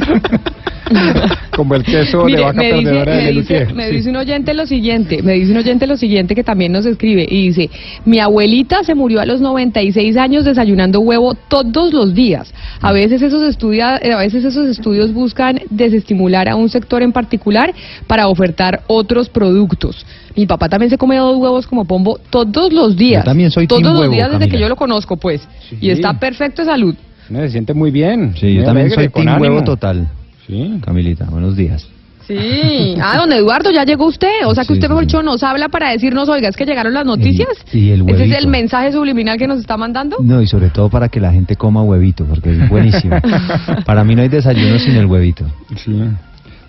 Como 1.54 1.74
el 1.74 1.82
queso 1.84 2.24
Mire, 2.24 2.38
de 2.38 2.44
vaca 2.44 2.58
me 2.58 2.72
dice, 2.72 2.82
perdedora 2.84 3.16
de 3.16 3.22
me, 3.22 3.32
dice, 3.32 3.66
me 3.74 3.88
Sí. 3.88 3.96
dice 3.96 4.10
un 4.10 4.16
oyente 4.16 4.54
lo 4.54 4.66
siguiente, 4.66 5.22
me 5.22 5.32
dice 5.34 5.52
un 5.52 5.58
oyente 5.58 5.86
lo 5.86 5.96
siguiente 5.96 6.34
que 6.34 6.44
también 6.44 6.72
nos 6.72 6.86
escribe 6.86 7.26
y 7.28 7.48
dice, 7.48 7.70
mi 8.06 8.20
abuelita 8.20 8.82
se 8.84 8.94
murió 8.94 9.20
a 9.20 9.26
los 9.26 9.40
96 9.40 10.16
años 10.16 10.44
desayunando 10.44 11.00
huevo 11.00 11.34
todos 11.34 11.92
los 11.92 12.14
días. 12.14 12.52
A 12.80 12.92
veces 12.92 13.20
esos 13.22 13.42
estudia, 13.42 13.98
eh, 14.02 14.12
a 14.12 14.18
veces 14.18 14.44
esos 14.44 14.68
estudios 14.68 15.12
buscan 15.12 15.60
desestimular 15.68 16.48
a 16.48 16.56
un 16.56 16.68
sector 16.68 17.02
en 17.02 17.12
particular 17.12 17.74
para 18.06 18.28
ofertar 18.28 18.82
otros 18.86 19.28
productos. 19.28 20.06
Mi 20.38 20.46
papá 20.46 20.68
también 20.68 20.88
se 20.88 20.96
come 20.96 21.16
dos 21.16 21.36
huevos 21.36 21.66
como 21.66 21.84
pombo 21.84 22.20
todos 22.30 22.72
los 22.72 22.94
días. 22.96 23.24
Yo 23.24 23.30
también 23.30 23.50
soy 23.50 23.66
todos 23.66 23.82
team 23.82 23.92
los 23.92 24.02
huevo, 24.02 24.14
días 24.14 24.30
desde 24.30 24.48
que 24.48 24.56
yo 24.60 24.68
lo 24.68 24.76
conozco, 24.76 25.16
pues. 25.16 25.48
Y 25.80 25.90
está 25.90 26.12
perfecto 26.20 26.62
de 26.62 26.66
salud. 26.66 26.94
Se 27.26 27.48
siente 27.50 27.74
muy 27.74 27.90
bien. 27.90 28.34
Sí, 28.36 28.54
yo 28.54 28.62
también 28.62 28.86
alegre, 28.86 28.94
soy 28.94 29.08
con 29.08 29.24
team 29.24 29.40
huevo 29.40 29.56
ánimo. 29.56 29.64
total. 29.64 30.08
Sí. 30.46 30.78
Camilita, 30.84 31.24
buenos 31.24 31.56
días. 31.56 31.88
Sí. 32.28 32.94
Ah, 33.02 33.16
don 33.16 33.32
Eduardo, 33.32 33.72
ya 33.72 33.84
llegó 33.84 34.06
usted. 34.06 34.46
O 34.46 34.54
sea 34.54 34.62
que 34.62 34.68
Sí, 34.68 34.72
usted, 34.74 34.88
mejor 34.88 35.02
sí. 35.02 35.06
dicho, 35.08 35.22
nos 35.24 35.42
habla 35.42 35.70
para 35.70 35.90
decirnos, 35.90 36.28
oiga, 36.28 36.48
es 36.50 36.56
que 36.56 36.66
llegaron 36.66 36.94
las 36.94 37.04
noticias. 37.04 37.48
Y 37.72 37.90
el 37.90 38.02
Ese 38.02 38.12
es 38.12 38.18
huevito. 38.20 38.38
el 38.38 38.46
mensaje 38.46 38.92
subliminal 38.92 39.38
que 39.38 39.48
nos 39.48 39.58
está 39.58 39.76
mandando. 39.76 40.18
No, 40.22 40.40
y 40.40 40.46
sobre 40.46 40.70
todo 40.70 40.88
para 40.88 41.08
que 41.08 41.18
la 41.20 41.32
gente 41.32 41.56
coma 41.56 41.82
huevito, 41.82 42.24
porque 42.26 42.52
es 42.52 42.68
buenísimo. 42.68 43.16
para 43.84 44.04
mí 44.04 44.14
no 44.14 44.22
hay 44.22 44.28
desayuno 44.28 44.78
sin 44.78 44.94
el 44.94 45.06
huevito. 45.06 45.44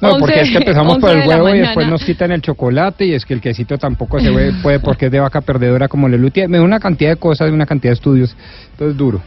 No, 0.01 0.09
Once- 0.09 0.19
porque 0.19 0.41
es 0.41 0.49
que 0.51 0.57
empezamos 0.59 0.97
por 0.97 1.09
el 1.09 1.27
huevo 1.27 1.49
y 1.55 1.59
después 1.59 1.87
nos 1.87 2.03
quitan 2.05 2.31
el 2.31 2.41
chocolate 2.41 3.05
y 3.05 3.13
es 3.13 3.25
que 3.25 3.33
el 3.33 3.41
quesito 3.41 3.77
tampoco 3.77 4.19
se 4.19 4.29
ve- 4.31 4.53
puede 4.63 4.79
porque 4.79 5.07
es 5.07 5.11
de 5.11 5.19
vaca 5.19 5.41
perdedora 5.41 5.87
como 5.87 6.07
Lelutier. 6.07 6.47
Me 6.49 6.57
da 6.57 6.63
una 6.63 6.79
cantidad 6.79 7.09
de 7.11 7.17
cosas, 7.17 7.51
una 7.51 7.65
cantidad 7.65 7.91
de 7.91 7.95
estudios. 7.95 8.35
Entonces 8.71 8.97
duro. 8.97 9.21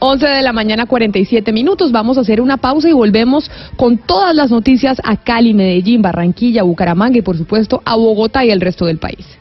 11 0.00 0.26
de 0.28 0.42
la 0.42 0.52
mañana, 0.52 0.86
47 0.86 1.52
minutos. 1.52 1.90
Vamos 1.90 2.18
a 2.18 2.20
hacer 2.20 2.40
una 2.40 2.56
pausa 2.56 2.88
y 2.88 2.92
volvemos 2.92 3.50
con 3.76 3.98
todas 3.98 4.34
las 4.34 4.50
noticias 4.50 5.00
a 5.04 5.16
Cali, 5.16 5.54
Medellín, 5.54 6.02
Barranquilla, 6.02 6.62
Bucaramanga 6.62 7.18
y, 7.18 7.22
por 7.22 7.36
supuesto, 7.36 7.82
a 7.84 7.96
Bogotá 7.96 8.44
y 8.44 8.50
el 8.50 8.60
resto 8.60 8.86
del 8.86 8.98
país. 8.98 9.37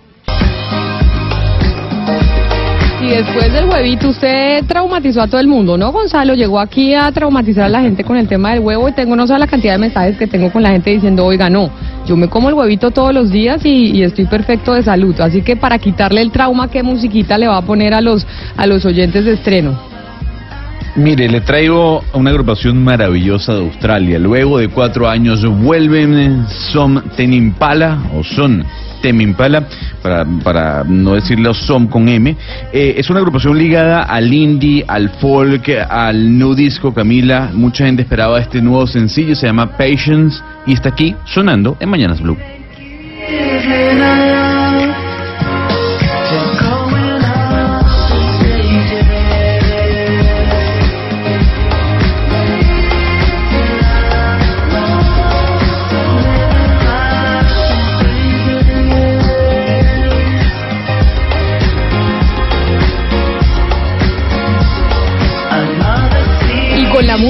Y 2.99 3.09
después 3.09 3.53
del 3.53 3.69
huevito, 3.69 4.09
usted 4.09 4.65
traumatizó 4.65 5.21
a 5.21 5.27
todo 5.27 5.39
el 5.39 5.47
mundo, 5.47 5.77
¿no, 5.77 5.91
Gonzalo? 5.91 6.33
Llegó 6.33 6.59
aquí 6.59 6.95
a 6.95 7.11
traumatizar 7.11 7.65
a 7.65 7.69
la 7.69 7.81
gente 7.81 8.03
con 8.03 8.17
el 8.17 8.27
tema 8.27 8.51
del 8.51 8.61
huevo 8.61 8.89
y 8.89 8.91
tengo 8.91 9.15
no 9.15 9.27
sé 9.27 9.37
la 9.37 9.45
cantidad 9.45 9.73
de 9.73 9.79
mensajes 9.79 10.17
que 10.17 10.25
tengo 10.25 10.51
con 10.51 10.63
la 10.63 10.71
gente 10.71 10.89
diciendo, 10.89 11.23
oiga, 11.23 11.47
no, 11.47 11.69
yo 12.07 12.17
me 12.17 12.27
como 12.27 12.49
el 12.49 12.55
huevito 12.55 12.89
todos 12.89 13.13
los 13.13 13.29
días 13.29 13.63
y, 13.65 13.91
y 13.91 14.01
estoy 14.01 14.25
perfecto 14.25 14.73
de 14.73 14.81
salud. 14.81 15.19
Así 15.21 15.43
que 15.43 15.55
para 15.55 15.77
quitarle 15.77 16.21
el 16.21 16.31
trauma, 16.31 16.71
¿qué 16.71 16.81
musiquita 16.81 17.37
le 17.37 17.47
va 17.47 17.57
a 17.57 17.61
poner 17.61 17.93
a 17.93 18.01
los, 18.01 18.25
a 18.57 18.65
los 18.65 18.83
oyentes 18.83 19.25
de 19.25 19.33
estreno? 19.33 19.96
Mire, 20.97 21.29
le 21.29 21.41
traigo 21.41 22.03
a 22.11 22.17
una 22.17 22.31
agrupación 22.31 22.83
maravillosa 22.83 23.53
de 23.53 23.59
Australia. 23.59 24.17
Luego 24.17 24.57
de 24.57 24.67
cuatro 24.67 25.07
años 25.07 25.45
vuelven 25.45 26.47
Som 26.71 26.99
Tenimpala 27.15 27.99
o 28.15 28.23
Son 28.23 28.65
Temimpala, 29.03 29.67
para, 30.01 30.25
para 30.43 30.83
no 30.83 31.13
decirlo 31.13 31.53
Som 31.53 31.85
con 31.85 32.09
M. 32.09 32.35
Eh, 32.73 32.95
es 32.97 33.11
una 33.11 33.19
agrupación 33.19 33.55
ligada 33.59 34.01
al 34.01 34.33
indie, 34.33 34.83
al 34.87 35.09
folk, 35.21 35.69
al 35.87 36.35
new 36.35 36.55
disco, 36.55 36.91
Camila. 36.91 37.51
Mucha 37.53 37.85
gente 37.85 38.01
esperaba 38.01 38.39
este 38.39 38.59
nuevo 38.59 38.87
sencillo, 38.87 39.35
se 39.35 39.45
llama 39.45 39.77
Patience 39.77 40.41
y 40.65 40.73
está 40.73 40.89
aquí 40.89 41.15
sonando 41.25 41.77
en 41.79 41.89
Mañanas 41.89 42.19
Blue. 42.19 42.37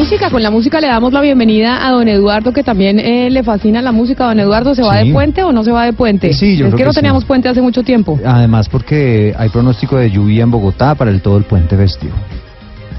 Música, 0.10 0.30
con 0.30 0.42
la 0.42 0.52
música 0.52 0.80
le 0.80 0.88
damos 0.88 1.12
la 1.12 1.20
bienvenida 1.20 1.86
a 1.86 1.92
don 1.92 2.08
Eduardo, 2.08 2.54
que 2.54 2.64
también 2.64 2.98
eh, 2.98 3.30
le 3.30 3.44
fascina 3.44 3.82
la 3.82 3.92
música. 3.92 4.24
Don 4.24 4.40
Eduardo, 4.40 4.74
¿se 4.74 4.82
va 4.82 5.02
Sí. 5.02 5.08
de 5.08 5.14
puente 5.14 5.44
o 5.44 5.52
no 5.52 5.66
se 5.66 5.72
va 5.72 5.84
de 5.84 5.92
puente? 5.92 6.32
Sí, 6.32 6.56
yo 6.56 6.68
es 6.68 6.74
creo 6.74 6.78
que 6.78 6.84
no 6.86 6.90
que 6.92 6.94
sí. 6.94 7.00
teníamos 7.00 7.26
puente 7.26 7.50
hace 7.50 7.62
mucho 7.62 7.84
tiempo. 7.84 8.18
Además, 8.26 8.70
porque 8.70 9.36
hay 9.38 9.50
pronóstico 9.50 9.98
de 9.98 10.10
lluvia 10.10 10.44
en 10.44 10.52
Bogotá 10.52 10.96
para 10.96 11.12
el 11.12 11.22
todo 11.22 11.36
el 11.36 11.44
puente 11.44 11.76
festivo. 11.76 12.14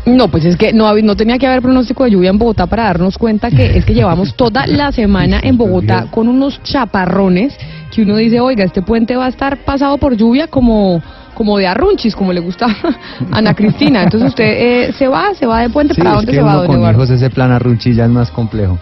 No, 0.05 0.28
pues 0.28 0.44
es 0.44 0.56
que 0.56 0.74
no, 0.74 0.94
no 0.94 1.16
tenía 1.16 1.39
que 1.39 1.47
haber 1.47 1.62
pronóstico 1.62 2.05
de 2.05 2.10
lluvia 2.10 2.28
en 2.28 2.36
Bogotá 2.36 2.66
para 2.66 2.85
darnos 2.85 3.16
cuenta 3.16 3.51
que 3.51 3.78
es 3.78 3.86
que 3.86 3.94
llevamos 3.94 4.35
toda 4.35 4.66
la 4.66 4.93
semana 5.01 5.40
en 5.43 5.56
Bogotá 5.56 6.09
con 6.10 6.28
unos 6.28 6.62
chaparrones 6.62 7.56
que 7.90 8.02
uno 8.02 8.16
dice, 8.16 8.39
oiga, 8.39 8.64
este 8.64 8.82
puente 8.82 9.16
va 9.16 9.24
a 9.24 9.28
estar 9.30 9.56
pasado 9.64 9.97
por 9.97 10.14
lluvia 10.14 10.47
como 10.47 11.02
como 11.39 11.56
de 11.56 11.69
arrunchis, 11.69 12.16
como 12.16 12.32
le 12.32 12.40
gusta 12.40 12.66
a 12.66 12.98
Ana 13.39 13.55
Cristina. 13.55 14.02
Entonces 14.02 14.31
usted 14.31 14.44
eh, 14.44 14.93
se 14.98 15.06
va, 15.06 15.32
se 15.35 15.47
va 15.47 15.60
de 15.60 15.70
puente, 15.70 15.94
Sí, 15.94 16.01
¿para 16.01 16.10
es 16.10 16.16
dónde 16.16 16.32
que 16.32 16.39
se 16.39 16.43
va, 16.43 16.59
uno 16.62 16.66
con 16.66 16.90
hijos 16.90 17.10
ese 17.10 17.31
plan 17.31 17.52
arrunchi 17.52 17.94
ya 17.94 18.05
es 18.06 18.10
más 18.10 18.31
complejo. 18.32 18.77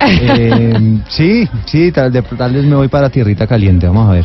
Eh, 0.00 0.98
sí, 1.08 1.48
sí, 1.64 1.92
tal, 1.92 2.12
de- 2.12 2.22
tal 2.22 2.52
vez 2.52 2.64
me 2.64 2.74
voy 2.74 2.88
para 2.88 3.08
Tierrita 3.08 3.46
Caliente, 3.46 3.86
vamos 3.86 4.08
a 4.08 4.12
ver 4.14 4.24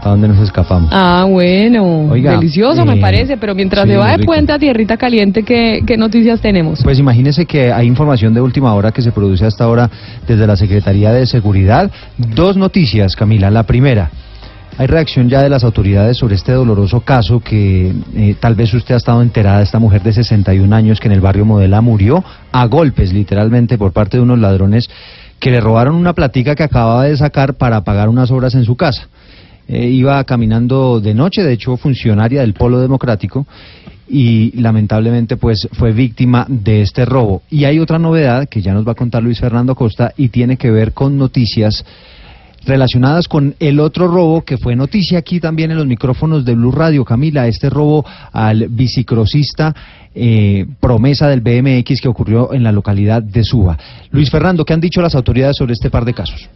a 0.00 0.10
dónde 0.10 0.28
nos 0.28 0.38
escapamos. 0.38 0.90
Ah, 0.92 1.26
bueno, 1.28 2.06
Oiga, 2.10 2.30
delicioso 2.36 2.84
me 2.84 2.98
eh, 2.98 3.00
parece, 3.00 3.36
pero 3.36 3.52
mientras 3.56 3.84
sí, 3.84 3.90
se 3.90 3.96
va 3.96 4.16
de 4.16 4.24
puente 4.24 4.52
a 4.52 4.58
tierrita 4.60 4.96
caliente, 4.96 5.42
¿qué, 5.42 5.82
qué 5.84 5.96
noticias 5.96 6.40
tenemos? 6.40 6.80
Pues 6.84 7.00
imagínese 7.00 7.46
que 7.46 7.72
hay 7.72 7.88
información 7.88 8.32
de 8.32 8.40
última 8.40 8.72
hora 8.74 8.92
que 8.92 9.02
se 9.02 9.10
produce 9.10 9.44
hasta 9.44 9.64
ahora 9.64 9.90
desde 10.24 10.46
la 10.46 10.54
Secretaría 10.54 11.10
de 11.12 11.26
Seguridad. 11.26 11.90
Dos 12.16 12.56
noticias, 12.56 13.16
Camila. 13.16 13.50
La 13.50 13.64
primera, 13.64 14.08
hay 14.78 14.86
reacción 14.86 15.28
ya 15.28 15.42
de 15.42 15.48
las 15.48 15.64
autoridades 15.64 16.18
sobre 16.18 16.36
este 16.36 16.52
doloroso 16.52 17.00
caso 17.00 17.40
que 17.40 17.92
eh, 18.14 18.36
tal 18.38 18.54
vez 18.54 18.72
usted 18.72 18.94
ha 18.94 18.98
estado 18.98 19.22
enterada, 19.22 19.60
esta 19.60 19.80
mujer 19.80 20.04
de 20.04 20.12
61 20.12 20.72
años 20.74 21.00
que 21.00 21.08
en 21.08 21.14
el 21.14 21.20
barrio 21.20 21.44
Modela 21.44 21.80
murió 21.80 22.22
a 22.52 22.64
golpes, 22.66 23.12
literalmente, 23.12 23.76
por 23.76 23.92
parte 23.92 24.18
de 24.18 24.22
unos 24.22 24.38
ladrones 24.38 24.88
que 25.40 25.50
le 25.50 25.60
robaron 25.60 25.96
una 25.96 26.12
platica 26.12 26.54
que 26.54 26.62
acababa 26.62 27.04
de 27.04 27.16
sacar 27.16 27.54
para 27.54 27.82
pagar 27.82 28.08
unas 28.08 28.30
obras 28.30 28.54
en 28.54 28.64
su 28.64 28.76
casa. 28.76 29.08
Eh, 29.66 29.88
iba 29.88 30.22
caminando 30.22 31.00
de 31.00 31.12
noche, 31.12 31.42
de 31.42 31.54
hecho 31.54 31.76
funcionaria 31.76 32.42
del 32.42 32.54
Polo 32.54 32.78
Democrático, 32.78 33.48
y 34.08 34.60
lamentablemente 34.60 35.36
pues 35.36 35.66
fue 35.72 35.90
víctima 35.90 36.46
de 36.48 36.82
este 36.82 37.04
robo. 37.04 37.42
Y 37.50 37.64
hay 37.64 37.80
otra 37.80 37.98
novedad 37.98 38.48
que 38.48 38.62
ya 38.62 38.74
nos 38.74 38.86
va 38.86 38.92
a 38.92 38.94
contar 38.94 39.24
Luis 39.24 39.40
Fernando 39.40 39.74
Costa 39.74 40.12
y 40.16 40.28
tiene 40.28 40.56
que 40.56 40.70
ver 40.70 40.92
con 40.92 41.18
noticias 41.18 41.84
relacionadas 42.68 43.26
con 43.26 43.54
el 43.58 43.80
otro 43.80 44.06
robo 44.06 44.42
que 44.42 44.58
fue 44.58 44.76
noticia 44.76 45.18
aquí 45.18 45.40
también 45.40 45.70
en 45.70 45.78
los 45.78 45.86
micrófonos 45.86 46.44
de 46.44 46.54
Blue 46.54 46.70
Radio, 46.70 47.04
Camila, 47.04 47.48
este 47.48 47.70
robo 47.70 48.04
al 48.32 48.68
bicicrosista 48.68 49.74
eh, 50.14 50.66
promesa 50.78 51.28
del 51.28 51.40
BMX 51.40 52.00
que 52.00 52.08
ocurrió 52.08 52.52
en 52.52 52.62
la 52.62 52.70
localidad 52.70 53.22
de 53.22 53.42
Suba. 53.42 53.78
Luis 54.10 54.30
Fernando, 54.30 54.64
¿qué 54.64 54.74
han 54.74 54.80
dicho 54.80 55.00
las 55.00 55.14
autoridades 55.14 55.56
sobre 55.56 55.72
este 55.72 55.90
par 55.90 56.04
de 56.04 56.14
casos? 56.14 56.48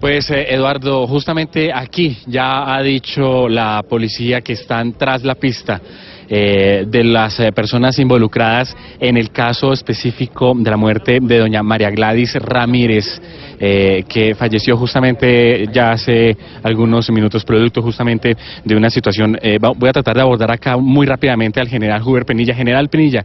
Pues 0.00 0.30
eh, 0.30 0.54
Eduardo, 0.54 1.06
justamente 1.06 1.72
aquí 1.72 2.18
ya 2.26 2.74
ha 2.74 2.82
dicho 2.82 3.48
la 3.48 3.82
policía 3.88 4.40
que 4.40 4.54
están 4.54 4.92
tras 4.92 5.24
la 5.24 5.34
pista 5.34 5.80
eh, 6.28 6.84
de 6.86 7.04
las 7.04 7.38
eh, 7.40 7.52
personas 7.52 7.98
involucradas 7.98 8.76
en 9.00 9.16
el 9.16 9.30
caso 9.30 9.72
específico 9.72 10.52
de 10.56 10.70
la 10.70 10.76
muerte 10.76 11.18
de 11.20 11.38
doña 11.38 11.62
María 11.62 11.90
Gladys 11.90 12.34
Ramírez, 12.34 13.20
eh, 13.58 14.04
que 14.08 14.34
falleció 14.34 14.76
justamente 14.76 15.66
ya 15.72 15.92
hace 15.92 16.36
algunos 16.62 17.10
minutos, 17.10 17.44
producto 17.44 17.82
justamente 17.82 18.36
de 18.64 18.76
una 18.76 18.90
situación. 18.90 19.38
eh, 19.40 19.58
voy 19.60 19.88
a 19.88 19.92
tratar 19.92 20.16
de 20.16 20.22
abordar 20.22 20.50
acá 20.50 20.76
muy 20.76 21.06
rápidamente 21.06 21.60
al 21.60 21.68
general 21.68 22.02
Huber 22.02 22.24
Penilla. 22.24 22.54
General 22.54 22.88
Penilla, 22.88 23.24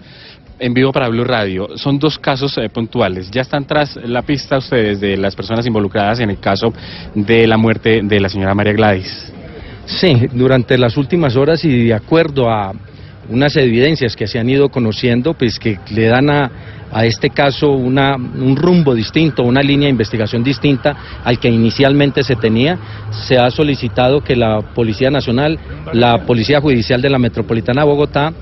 en 0.60 0.74
vivo 0.74 0.92
para 0.92 1.10
Blue 1.10 1.24
Radio. 1.24 1.70
Son 1.76 1.98
dos 2.00 2.18
casos 2.18 2.58
eh, 2.58 2.70
puntuales. 2.70 3.30
Ya 3.32 3.42
están 3.42 3.66
tras 3.66 3.96
la 3.96 4.22
pista 4.22 4.58
ustedes 4.58 5.02
de 5.02 5.18
las 5.18 5.36
personas 5.36 5.66
involucradas 5.66 6.20
en 6.20 6.30
el 6.30 6.40
caso 6.40 6.74
de 7.16 7.48
la 7.48 7.58
muerte 7.58 8.02
de 8.04 8.20
la 8.20 8.30
señora 8.30 8.54
María 8.54 8.74
Gladys. 8.74 9.34
Sí, 9.86 10.28
durante 10.32 10.78
las 10.78 10.96
últimas 10.96 11.36
horas 11.36 11.66
y 11.66 11.86
de 11.86 11.94
acuerdo 11.94 12.50
a 12.50 12.72
unas 13.32 13.56
evidencias 13.56 14.16
que 14.16 14.28
se 14.28 14.40
han 14.40 14.50
ido 14.50 14.70
conociendo, 14.70 15.34
pues 15.34 15.58
que 15.58 15.80
le 15.90 16.08
dan 16.08 16.30
a, 16.30 16.52
a 16.92 17.06
este 17.06 17.30
caso 17.30 17.72
una, 17.72 18.16
un 18.16 18.56
rumbo 18.56 18.94
distinto, 18.94 19.44
una 19.44 19.62
línea 19.62 19.88
de 19.88 19.92
investigación 19.92 20.44
distinta 20.44 20.96
al 21.24 21.40
que 21.40 21.50
inicialmente 21.50 22.24
se 22.24 22.36
tenía, 22.36 22.78
se 23.12 23.38
ha 23.38 23.50
solicitado 23.50 24.22
que 24.22 24.36
la 24.36 24.62
Policía 24.62 25.10
Nacional, 25.10 25.58
la 25.94 26.26
Policía 26.26 26.60
Judicial 26.60 27.02
de 27.02 27.10
la 27.10 27.20
Metropolitana 27.20 27.82
de 27.82 27.88
Bogotá, 27.88 28.34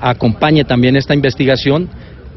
acompañe 0.00 0.64
también 0.64 0.96
esta 0.96 1.14
investigación 1.14 1.88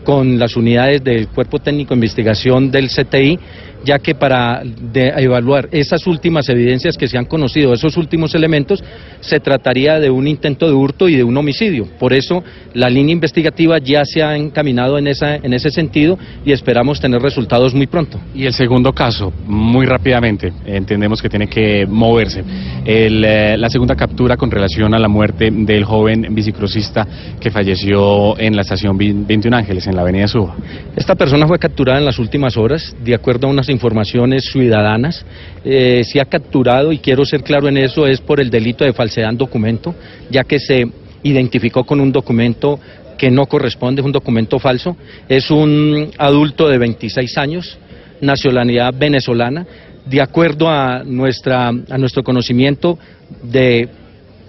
con 0.04 0.38
las 0.38 0.58
unidades 0.58 1.02
del 1.02 1.30
Cuerpo 1.30 1.60
Técnico 1.60 1.94
de 1.94 2.00
Investigación 2.00 2.70
del 2.70 2.90
CTI 2.90 3.40
ya 3.84 4.00
que 4.00 4.16
para 4.16 4.62
de- 4.64 5.14
evaluar 5.18 5.68
esas 5.72 6.06
últimas 6.08 6.48
evidencias 6.50 6.98
que 6.98 7.08
se 7.08 7.18
han 7.18 7.26
conocido, 7.26 7.74
esos 7.74 7.98
últimos 7.98 8.34
elementos, 8.36 8.84
se 9.22 9.40
trataría 9.40 10.00
de 10.00 10.10
un 10.10 10.28
intento 10.28 10.68
de 10.68 10.74
hurto 10.74 11.08
y 11.10 11.16
de 11.16 11.24
un 11.24 11.36
homicidio. 11.38 11.88
Por 12.00 12.14
eso 12.14 12.44
la 12.74 12.90
línea 12.90 13.14
investigativa 13.14 13.78
ya 13.80 14.04
se 14.06 14.22
ha 14.24 14.36
encaminado 14.36 14.98
en, 14.98 15.08
esa, 15.08 15.36
en 15.36 15.54
ese 15.54 15.70
sentido 15.70 16.18
y 16.46 16.52
esperamos 16.52 17.00
tener 17.00 17.22
resultados 17.22 17.74
muy 17.74 17.88
pronto. 17.88 18.20
Y 18.34 18.46
el 18.46 18.54
segundo 18.54 18.92
caso, 18.94 19.32
muy 19.48 19.86
rápidamente, 19.86 20.52
entendemos 20.66 21.22
que 21.22 21.30
tiene 21.30 21.48
que 21.48 21.86
moverse. 21.88 22.44
El, 22.86 23.24
eh, 23.24 23.58
la 23.58 23.70
segunda 23.70 23.96
captura 23.96 24.38
con 24.38 24.52
relación 24.52 24.94
a 24.94 25.00
la 25.00 25.08
muerte 25.08 25.50
del 25.52 25.84
joven 25.86 26.28
bicicrosista 26.32 27.08
que 27.40 27.52
falleció 27.52 28.38
en 28.40 28.56
la 28.56 28.62
estación 28.64 28.98
Vi- 28.98 29.14
21 29.14 29.56
Ángeles, 29.58 29.88
en 29.88 29.96
la 29.96 30.02
avenida 30.02 30.28
Suba. 30.28 30.56
Esta 30.96 31.16
persona 31.16 31.48
fue 31.48 31.60
capturada 31.60 32.00
en 32.00 32.06
las 32.06 32.20
últimas 32.20 32.58
horas, 32.58 32.96
de 33.04 33.14
acuerdo 33.16 33.48
a 33.48 33.50
unas 33.50 33.70
informaciones 33.74 34.46
ciudadanas. 34.46 35.26
Eh, 35.66 36.04
se 36.06 36.22
ha 36.22 36.26
capturado, 36.26 36.92
y 36.92 37.00
quiero 37.00 37.26
ser 37.26 37.44
claro 37.44 37.68
en 37.68 37.78
eso, 37.78 38.08
es 38.08 38.22
por 38.22 38.40
el 38.40 38.50
delito 38.50 38.86
de 38.86 38.94
falsedad 38.94 39.32
en 39.32 39.38
documento, 39.38 39.94
ya 40.30 40.44
que 40.44 40.60
se 40.60 40.88
identificó 41.24 41.84
con 41.84 42.00
un 42.00 42.12
documento 42.12 42.80
que 43.18 43.32
no 43.32 43.46
corresponde, 43.46 44.02
es 44.02 44.06
un 44.06 44.12
documento 44.12 44.60
falso. 44.60 44.98
Es 45.30 45.52
un 45.52 46.12
adulto 46.18 46.68
de 46.68 46.78
26 46.78 47.38
años, 47.38 47.78
nacionalidad 48.22 48.94
venezolana, 48.94 49.66
de 50.06 50.22
acuerdo 50.22 50.70
a, 50.70 51.04
nuestra, 51.04 51.70
a 51.70 51.98
nuestro 51.98 52.24
conocimiento 52.24 52.98
de 53.42 53.88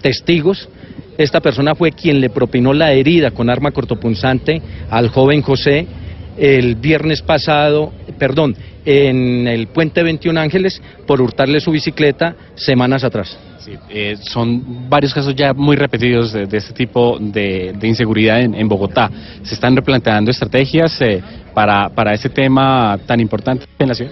testigos. 0.01 0.67
Esta 1.17 1.39
persona 1.39 1.75
fue 1.75 1.91
quien 1.91 2.19
le 2.19 2.29
propinó 2.29 2.73
la 2.73 2.91
herida 2.91 3.31
con 3.31 3.49
arma 3.49 3.71
cortopunzante 3.71 4.61
al 4.89 5.09
joven 5.09 5.41
José 5.41 5.87
el 6.37 6.75
viernes 6.75 7.21
pasado, 7.21 7.91
perdón, 8.17 8.55
en 8.85 9.47
el 9.47 9.67
puente 9.67 10.03
21 10.03 10.39
Ángeles 10.39 10.81
por 11.07 11.21
hurtarle 11.21 11.59
su 11.59 11.71
bicicleta 11.71 12.35
semanas 12.55 13.03
atrás. 13.03 13.37
Sí, 13.59 13.73
eh, 13.89 14.15
son 14.21 14.87
varios 14.89 15.13
casos 15.13 15.33
ya 15.35 15.53
muy 15.53 15.75
repetidos 15.75 16.31
de, 16.31 16.45
de 16.45 16.57
este 16.57 16.73
tipo 16.73 17.17
de, 17.19 17.73
de 17.77 17.87
inseguridad 17.87 18.41
en, 18.41 18.53
en 18.53 18.67
Bogotá. 18.67 19.09
Se 19.41 19.55
están 19.55 19.75
replanteando 19.75 20.29
estrategias 20.29 21.01
eh, 21.01 21.21
para, 21.53 21.89
para 21.89 22.13
este 22.13 22.29
tema 22.29 22.99
tan 23.07 23.19
importante 23.19 23.65
en 23.79 23.87
la 23.87 23.95
ciudad. 23.95 24.11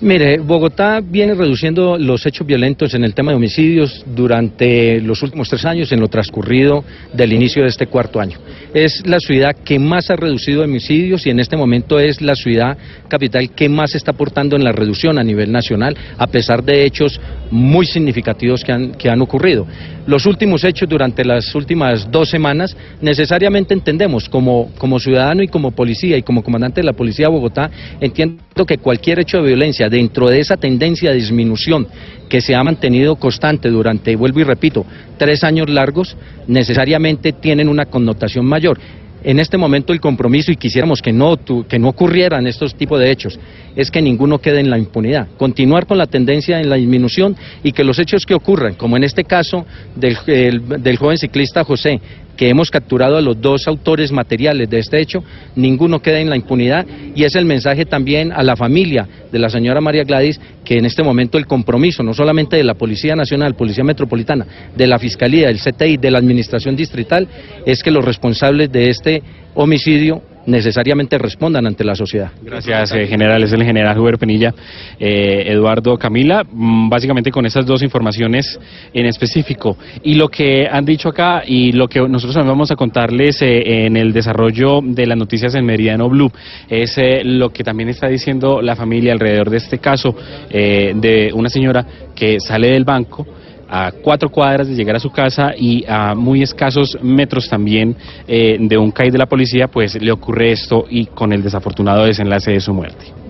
Mire, 0.00 0.38
Bogotá 0.38 1.00
viene 1.00 1.34
reduciendo 1.34 1.96
los 1.96 2.26
hechos 2.26 2.46
violentos 2.46 2.94
en 2.94 3.04
el 3.04 3.14
tema 3.14 3.30
de 3.30 3.36
homicidios 3.36 4.04
durante 4.06 5.00
los 5.00 5.22
últimos 5.22 5.48
tres 5.48 5.64
años, 5.64 5.92
en 5.92 6.00
lo 6.00 6.08
transcurrido 6.08 6.84
del 7.12 7.32
inicio 7.32 7.62
de 7.62 7.68
este 7.68 7.86
cuarto 7.86 8.20
año. 8.20 8.38
Es 8.74 9.06
la 9.06 9.20
ciudad 9.20 9.54
que 9.64 9.78
más 9.78 10.10
ha 10.10 10.16
reducido 10.16 10.64
homicidios 10.64 11.24
y 11.26 11.30
en 11.30 11.38
este 11.38 11.56
momento 11.56 12.00
es 12.00 12.20
la 12.20 12.34
ciudad 12.34 12.76
capital 13.06 13.50
que 13.50 13.68
más 13.68 13.94
está 13.94 14.10
aportando 14.10 14.56
en 14.56 14.64
la 14.64 14.72
reducción 14.72 15.16
a 15.16 15.22
nivel 15.22 15.52
nacional, 15.52 15.96
a 16.18 16.26
pesar 16.26 16.64
de 16.64 16.84
hechos 16.84 17.20
muy 17.52 17.86
significativos 17.86 18.64
que 18.64 18.72
han, 18.72 18.90
que 18.94 19.08
han 19.08 19.22
ocurrido. 19.22 19.64
Los 20.08 20.26
últimos 20.26 20.64
hechos 20.64 20.88
durante 20.88 21.24
las 21.24 21.54
últimas 21.54 22.10
dos 22.10 22.28
semanas, 22.28 22.76
necesariamente 23.00 23.74
entendemos 23.74 24.28
como, 24.28 24.72
como 24.76 24.98
ciudadano 24.98 25.44
y 25.44 25.48
como 25.48 25.70
policía 25.70 26.16
y 26.16 26.22
como 26.22 26.42
comandante 26.42 26.80
de 26.80 26.86
la 26.86 26.94
Policía 26.94 27.26
de 27.26 27.32
Bogotá, 27.32 27.70
entiendo 28.00 28.66
que 28.66 28.78
cualquier 28.78 29.20
hecho 29.20 29.36
de 29.36 29.46
violencia 29.46 29.88
dentro 29.88 30.28
de 30.28 30.40
esa 30.40 30.56
tendencia 30.56 31.10
de 31.10 31.16
disminución 31.16 31.86
que 32.28 32.40
se 32.40 32.54
ha 32.54 32.62
mantenido 32.64 33.16
constante 33.16 33.68
durante, 33.68 34.16
vuelvo 34.16 34.40
y 34.40 34.44
repito, 34.44 34.84
tres 35.18 35.44
años 35.44 35.68
largos, 35.68 36.16
necesariamente 36.46 37.32
tienen 37.32 37.68
una 37.68 37.86
connotación 37.86 38.46
mayor. 38.46 38.78
En 39.26 39.38
este 39.40 39.56
momento 39.56 39.94
el 39.94 40.00
compromiso, 40.02 40.52
y 40.52 40.56
quisiéramos 40.56 41.00
que 41.00 41.10
no, 41.10 41.38
que 41.66 41.78
no 41.78 41.88
ocurrieran 41.88 42.46
estos 42.46 42.74
tipos 42.74 43.00
de 43.00 43.10
hechos, 43.10 43.40
es 43.74 43.90
que 43.90 44.02
ninguno 44.02 44.38
quede 44.38 44.60
en 44.60 44.68
la 44.68 44.76
impunidad. 44.76 45.28
Continuar 45.38 45.86
con 45.86 45.96
la 45.96 46.06
tendencia 46.06 46.60
en 46.60 46.68
la 46.68 46.76
disminución 46.76 47.34
y 47.62 47.72
que 47.72 47.84
los 47.84 47.98
hechos 47.98 48.26
que 48.26 48.34
ocurran, 48.34 48.74
como 48.74 48.98
en 48.98 49.04
este 49.04 49.24
caso 49.24 49.64
del, 49.96 50.18
el- 50.26 50.82
del 50.82 50.96
joven 50.98 51.16
ciclista 51.16 51.64
José, 51.64 52.00
que 52.36 52.48
hemos 52.48 52.70
capturado 52.70 53.16
a 53.16 53.20
los 53.20 53.40
dos 53.40 53.66
autores 53.68 54.12
materiales 54.12 54.68
de 54.68 54.78
este 54.78 55.00
hecho, 55.00 55.22
ninguno 55.56 56.00
queda 56.00 56.20
en 56.20 56.30
la 56.30 56.36
impunidad 56.36 56.86
y 57.14 57.24
es 57.24 57.34
el 57.34 57.44
mensaje 57.44 57.84
también 57.84 58.32
a 58.32 58.42
la 58.42 58.56
familia 58.56 59.06
de 59.30 59.38
la 59.38 59.48
señora 59.48 59.80
María 59.80 60.04
Gladys 60.04 60.40
que 60.64 60.78
en 60.78 60.86
este 60.86 61.02
momento 61.02 61.38
el 61.38 61.46
compromiso 61.46 62.02
no 62.02 62.14
solamente 62.14 62.56
de 62.56 62.64
la 62.64 62.74
Policía 62.74 63.14
Nacional, 63.14 63.54
Policía 63.54 63.84
Metropolitana, 63.84 64.46
de 64.74 64.86
la 64.86 64.98
Fiscalía, 64.98 65.48
del 65.48 65.60
CTI, 65.60 65.96
de 65.98 66.10
la 66.10 66.18
Administración 66.18 66.76
Distrital, 66.76 67.28
es 67.66 67.82
que 67.82 67.90
los 67.90 68.04
responsables 68.04 68.72
de 68.72 68.90
este 68.90 69.22
homicidio 69.54 70.22
necesariamente 70.46 71.18
respondan 71.18 71.66
ante 71.66 71.84
la 71.84 71.94
sociedad. 71.94 72.30
Gracias, 72.42 72.92
eh, 72.92 73.06
general. 73.06 73.42
Es 73.42 73.52
el 73.52 73.64
general 73.64 73.98
Huber 73.98 74.18
Penilla. 74.18 74.54
Eh, 74.98 75.44
Eduardo 75.46 75.96
Camila, 75.98 76.44
mm, 76.44 76.88
básicamente 76.88 77.30
con 77.30 77.46
esas 77.46 77.66
dos 77.66 77.82
informaciones 77.82 78.58
en 78.92 79.06
específico. 79.06 79.76
Y 80.02 80.14
lo 80.14 80.28
que 80.28 80.66
han 80.70 80.84
dicho 80.84 81.08
acá 81.08 81.42
y 81.46 81.72
lo 81.72 81.88
que 81.88 82.00
nosotros 82.00 82.34
vamos 82.46 82.70
a 82.70 82.76
contarles 82.76 83.40
eh, 83.42 83.86
en 83.86 83.96
el 83.96 84.12
desarrollo 84.12 84.80
de 84.82 85.06
las 85.06 85.16
noticias 85.16 85.54
en 85.54 85.64
Meridiano 85.64 86.08
Blue 86.08 86.30
es 86.68 86.96
eh, 86.98 87.22
lo 87.24 87.50
que 87.50 87.64
también 87.64 87.88
está 87.88 88.08
diciendo 88.08 88.60
la 88.62 88.76
familia 88.76 89.12
alrededor 89.12 89.50
de 89.50 89.56
este 89.58 89.78
caso 89.78 90.14
eh, 90.50 90.92
de 90.96 91.32
una 91.32 91.48
señora 91.48 91.86
que 92.14 92.38
sale 92.40 92.68
del 92.68 92.84
banco 92.84 93.26
a 93.76 93.90
cuatro 93.90 94.28
cuadras 94.28 94.68
de 94.68 94.76
llegar 94.76 94.94
a 94.94 95.00
su 95.00 95.10
casa 95.10 95.52
y 95.56 95.84
a 95.88 96.14
muy 96.14 96.44
escasos 96.44 96.96
metros 97.02 97.48
también 97.48 97.96
eh, 98.28 98.56
de 98.60 98.78
un 98.78 98.92
CAI 98.92 99.10
de 99.10 99.18
la 99.18 99.26
policía, 99.26 99.66
pues 99.66 100.00
le 100.00 100.12
ocurre 100.12 100.52
esto 100.52 100.84
y 100.88 101.06
con 101.06 101.32
el 101.32 101.42
desafortunado 101.42 102.04
desenlace 102.04 102.52
de 102.52 102.60
su 102.60 102.72
muerte. 102.72 103.23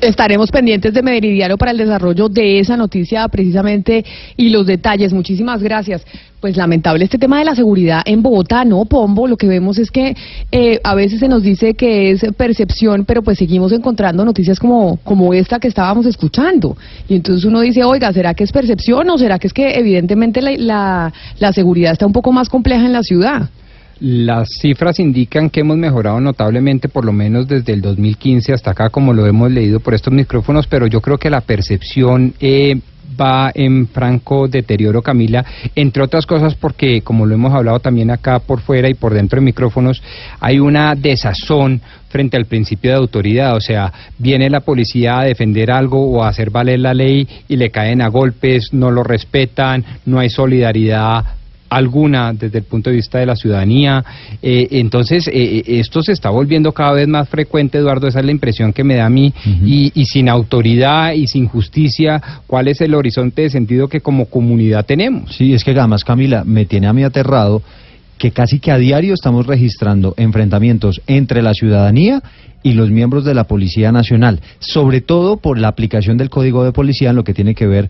Estaremos 0.00 0.52
pendientes 0.52 0.94
de 0.94 1.02
Meridiano 1.02 1.56
para 1.58 1.72
el 1.72 1.78
desarrollo 1.78 2.28
de 2.28 2.60
esa 2.60 2.76
noticia 2.76 3.26
precisamente 3.28 4.04
y 4.36 4.50
los 4.50 4.64
detalles. 4.64 5.12
Muchísimas 5.12 5.60
gracias. 5.60 6.06
Pues 6.40 6.56
lamentable 6.56 7.04
este 7.04 7.18
tema 7.18 7.40
de 7.40 7.44
la 7.44 7.56
seguridad 7.56 8.02
en 8.04 8.22
Bogotá, 8.22 8.64
¿no, 8.64 8.84
Pombo? 8.84 9.26
Lo 9.26 9.36
que 9.36 9.48
vemos 9.48 9.76
es 9.78 9.90
que 9.90 10.14
eh, 10.52 10.78
a 10.84 10.94
veces 10.94 11.18
se 11.18 11.26
nos 11.26 11.42
dice 11.42 11.74
que 11.74 12.12
es 12.12 12.24
percepción, 12.36 13.04
pero 13.04 13.22
pues 13.22 13.38
seguimos 13.38 13.72
encontrando 13.72 14.24
noticias 14.24 14.60
como, 14.60 14.98
como 15.02 15.34
esta 15.34 15.58
que 15.58 15.66
estábamos 15.66 16.06
escuchando. 16.06 16.76
Y 17.08 17.16
entonces 17.16 17.44
uno 17.44 17.60
dice, 17.60 17.82
oiga, 17.82 18.12
¿será 18.12 18.34
que 18.34 18.44
es 18.44 18.52
percepción 18.52 19.10
o 19.10 19.18
será 19.18 19.40
que 19.40 19.48
es 19.48 19.52
que 19.52 19.78
evidentemente 19.78 20.40
la, 20.40 20.52
la, 20.52 21.12
la 21.40 21.52
seguridad 21.52 21.92
está 21.92 22.06
un 22.06 22.12
poco 22.12 22.30
más 22.30 22.48
compleja 22.48 22.86
en 22.86 22.92
la 22.92 23.02
ciudad? 23.02 23.50
Las 24.00 24.48
cifras 24.60 25.00
indican 25.00 25.50
que 25.50 25.60
hemos 25.60 25.76
mejorado 25.76 26.20
notablemente, 26.20 26.88
por 26.88 27.04
lo 27.04 27.12
menos 27.12 27.48
desde 27.48 27.72
el 27.72 27.80
2015 27.80 28.52
hasta 28.52 28.70
acá, 28.70 28.90
como 28.90 29.12
lo 29.12 29.26
hemos 29.26 29.50
leído 29.50 29.80
por 29.80 29.94
estos 29.94 30.12
micrófonos, 30.12 30.68
pero 30.68 30.86
yo 30.86 31.00
creo 31.00 31.18
que 31.18 31.30
la 31.30 31.40
percepción 31.40 32.32
eh, 32.38 32.80
va 33.20 33.50
en 33.52 33.88
franco 33.88 34.46
deterioro, 34.46 35.02
Camila, 35.02 35.44
entre 35.74 36.04
otras 36.04 36.26
cosas 36.26 36.54
porque, 36.54 37.00
como 37.02 37.26
lo 37.26 37.34
hemos 37.34 37.52
hablado 37.52 37.80
también 37.80 38.12
acá 38.12 38.38
por 38.38 38.60
fuera 38.60 38.88
y 38.88 38.94
por 38.94 39.14
dentro 39.14 39.40
de 39.40 39.46
micrófonos, 39.46 40.00
hay 40.38 40.60
una 40.60 40.94
desazón 40.94 41.80
frente 42.08 42.36
al 42.36 42.46
principio 42.46 42.92
de 42.92 42.98
autoridad, 42.98 43.56
o 43.56 43.60
sea, 43.60 43.92
viene 44.16 44.48
la 44.48 44.60
policía 44.60 45.18
a 45.18 45.24
defender 45.24 45.72
algo 45.72 46.08
o 46.08 46.22
a 46.22 46.28
hacer 46.28 46.50
valer 46.50 46.78
la 46.78 46.94
ley 46.94 47.26
y 47.48 47.56
le 47.56 47.70
caen 47.70 48.00
a 48.00 48.08
golpes, 48.08 48.72
no 48.72 48.92
lo 48.92 49.02
respetan, 49.02 49.84
no 50.06 50.20
hay 50.20 50.30
solidaridad 50.30 51.37
alguna 51.68 52.32
desde 52.32 52.58
el 52.58 52.64
punto 52.64 52.90
de 52.90 52.96
vista 52.96 53.18
de 53.18 53.26
la 53.26 53.36
ciudadanía. 53.36 54.04
Eh, 54.42 54.68
entonces, 54.72 55.28
eh, 55.32 55.62
esto 55.66 56.02
se 56.02 56.12
está 56.12 56.30
volviendo 56.30 56.72
cada 56.72 56.92
vez 56.92 57.08
más 57.08 57.28
frecuente, 57.28 57.78
Eduardo, 57.78 58.08
esa 58.08 58.20
es 58.20 58.24
la 58.24 58.32
impresión 58.32 58.72
que 58.72 58.84
me 58.84 58.96
da 58.96 59.06
a 59.06 59.10
mí, 59.10 59.32
y, 59.64 59.92
y 59.94 60.06
sin 60.06 60.28
autoridad 60.28 61.12
y 61.12 61.26
sin 61.26 61.46
justicia, 61.46 62.20
¿cuál 62.46 62.68
es 62.68 62.80
el 62.80 62.94
horizonte 62.94 63.42
de 63.42 63.50
sentido 63.50 63.88
que 63.88 64.00
como 64.00 64.26
comunidad 64.26 64.84
tenemos? 64.84 65.34
Sí, 65.36 65.54
es 65.54 65.64
que 65.64 65.72
además, 65.72 66.04
Camila, 66.04 66.44
me 66.44 66.64
tiene 66.64 66.86
a 66.86 66.92
mí 66.92 67.04
aterrado 67.04 67.62
que 68.18 68.32
casi 68.32 68.58
que 68.58 68.72
a 68.72 68.78
diario 68.78 69.14
estamos 69.14 69.46
registrando 69.46 70.14
enfrentamientos 70.16 71.00
entre 71.06 71.40
la 71.40 71.54
ciudadanía 71.54 72.20
y 72.62 72.72
los 72.72 72.90
miembros 72.90 73.24
de 73.24 73.34
la 73.34 73.44
Policía 73.44 73.92
Nacional, 73.92 74.40
sobre 74.58 75.00
todo 75.00 75.36
por 75.36 75.58
la 75.58 75.68
aplicación 75.68 76.18
del 76.18 76.28
Código 76.28 76.64
de 76.64 76.72
Policía 76.72 77.10
en 77.10 77.16
lo 77.16 77.24
que 77.24 77.34
tiene 77.34 77.54
que 77.54 77.66
ver 77.66 77.88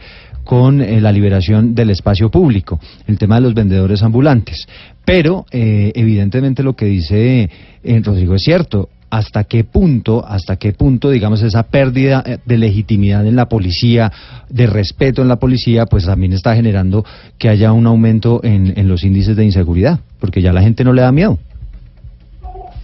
con 0.48 0.80
eh, 0.80 0.98
la 1.02 1.12
liberación 1.12 1.74
del 1.74 1.90
espacio 1.90 2.30
público, 2.30 2.80
el 3.06 3.18
tema 3.18 3.34
de 3.34 3.42
los 3.42 3.52
vendedores 3.52 4.02
ambulantes. 4.02 4.66
Pero, 5.04 5.44
eh, 5.50 5.92
evidentemente, 5.94 6.62
lo 6.62 6.72
que 6.74 6.86
dice 6.86 7.50
eh, 7.84 8.00
Rodrigo 8.02 8.34
es 8.34 8.44
cierto. 8.44 8.88
¿Hasta 9.10 9.44
qué 9.44 9.64
punto, 9.64 10.24
hasta 10.26 10.56
qué 10.56 10.72
punto, 10.72 11.10
digamos, 11.10 11.42
esa 11.42 11.64
pérdida 11.64 12.24
eh, 12.24 12.38
de 12.46 12.56
legitimidad 12.56 13.26
en 13.26 13.36
la 13.36 13.50
policía, 13.50 14.10
de 14.48 14.66
respeto 14.66 15.20
en 15.20 15.28
la 15.28 15.36
policía, 15.36 15.84
pues 15.84 16.06
también 16.06 16.32
está 16.32 16.54
generando 16.54 17.04
que 17.36 17.50
haya 17.50 17.72
un 17.72 17.86
aumento 17.86 18.40
en, 18.42 18.72
en 18.74 18.88
los 18.88 19.04
índices 19.04 19.36
de 19.36 19.44
inseguridad? 19.44 20.00
Porque 20.18 20.40
ya 20.40 20.54
la 20.54 20.62
gente 20.62 20.82
no 20.82 20.94
le 20.94 21.02
da 21.02 21.12
miedo. 21.12 21.38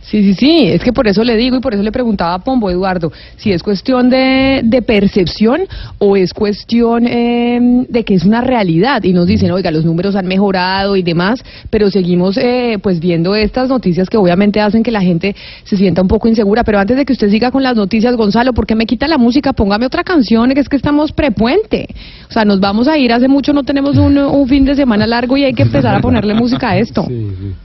Sí, 0.06 0.22
sí, 0.22 0.34
sí, 0.34 0.66
es 0.66 0.82
que 0.82 0.92
por 0.92 1.08
eso 1.08 1.24
le 1.24 1.34
digo 1.34 1.56
y 1.56 1.60
por 1.60 1.72
eso 1.72 1.82
le 1.82 1.90
preguntaba 1.90 2.34
a 2.34 2.38
Pombo, 2.38 2.70
Eduardo, 2.70 3.10
si 3.36 3.52
es 3.52 3.62
cuestión 3.62 4.10
de, 4.10 4.60
de 4.62 4.82
percepción 4.82 5.62
o 5.98 6.14
es 6.16 6.34
cuestión 6.34 7.06
eh, 7.06 7.86
de 7.88 8.04
que 8.04 8.12
es 8.12 8.24
una 8.24 8.42
realidad. 8.42 9.02
Y 9.02 9.14
nos 9.14 9.26
dicen, 9.26 9.50
oiga, 9.50 9.70
los 9.70 9.86
números 9.86 10.14
han 10.14 10.26
mejorado 10.26 10.96
y 10.96 11.02
demás, 11.02 11.42
pero 11.70 11.90
seguimos 11.90 12.36
eh, 12.36 12.78
pues 12.82 13.00
viendo 13.00 13.34
estas 13.34 13.70
noticias 13.70 14.10
que 14.10 14.18
obviamente 14.18 14.60
hacen 14.60 14.82
que 14.82 14.90
la 14.90 15.00
gente 15.00 15.34
se 15.64 15.76
sienta 15.78 16.02
un 16.02 16.08
poco 16.08 16.28
insegura. 16.28 16.64
Pero 16.64 16.78
antes 16.78 16.98
de 16.98 17.06
que 17.06 17.14
usted 17.14 17.30
siga 17.30 17.50
con 17.50 17.62
las 17.62 17.74
noticias, 17.74 18.14
Gonzalo, 18.14 18.52
¿por 18.52 18.66
qué 18.66 18.74
me 18.74 18.84
quita 18.84 19.08
la 19.08 19.16
música? 19.16 19.54
Póngame 19.54 19.86
otra 19.86 20.04
canción, 20.04 20.52
que 20.52 20.60
es 20.60 20.68
que 20.68 20.76
estamos 20.76 21.12
prepuente. 21.12 21.88
O 22.28 22.32
sea, 22.32 22.44
nos 22.44 22.60
vamos 22.60 22.88
a 22.88 22.98
ir, 22.98 23.10
hace 23.10 23.26
mucho 23.26 23.54
no 23.54 23.62
tenemos 23.62 23.96
un, 23.96 24.18
un 24.18 24.48
fin 24.48 24.66
de 24.66 24.74
semana 24.74 25.06
largo 25.06 25.38
y 25.38 25.44
hay 25.44 25.54
que 25.54 25.62
empezar 25.62 25.94
a 25.94 26.00
ponerle 26.00 26.34
música 26.34 26.70
a 26.70 26.76
esto. 26.76 27.08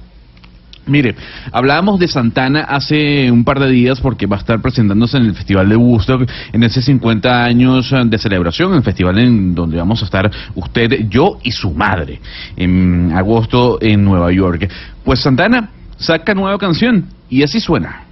Mire, 0.89 1.15
hablábamos 1.51 1.99
de 1.99 2.07
Santana 2.07 2.61
hace 2.61 3.31
un 3.31 3.43
par 3.43 3.59
de 3.59 3.69
días 3.69 4.01
porque 4.01 4.25
va 4.25 4.37
a 4.37 4.39
estar 4.39 4.59
presentándose 4.61 5.17
en 5.17 5.25
el 5.25 5.35
Festival 5.35 5.69
de 5.69 5.75
Woodstock 5.75 6.29
en 6.51 6.63
ese 6.63 6.81
50 6.81 7.43
años 7.43 7.93
de 8.05 8.17
celebración, 8.17 8.73
el 8.73 8.83
festival 8.83 9.19
en 9.19 9.53
donde 9.53 9.77
vamos 9.77 10.01
a 10.01 10.05
estar 10.05 10.31
usted, 10.55 11.07
yo 11.09 11.39
y 11.43 11.51
su 11.51 11.71
madre 11.71 12.19
en 12.57 13.11
agosto 13.13 13.77
en 13.81 14.03
Nueva 14.03 14.31
York. 14.31 14.69
Pues 15.03 15.21
Santana 15.21 15.69
saca 15.97 16.33
nueva 16.33 16.57
canción 16.57 17.05
y 17.29 17.43
así 17.43 17.59
suena. 17.59 18.08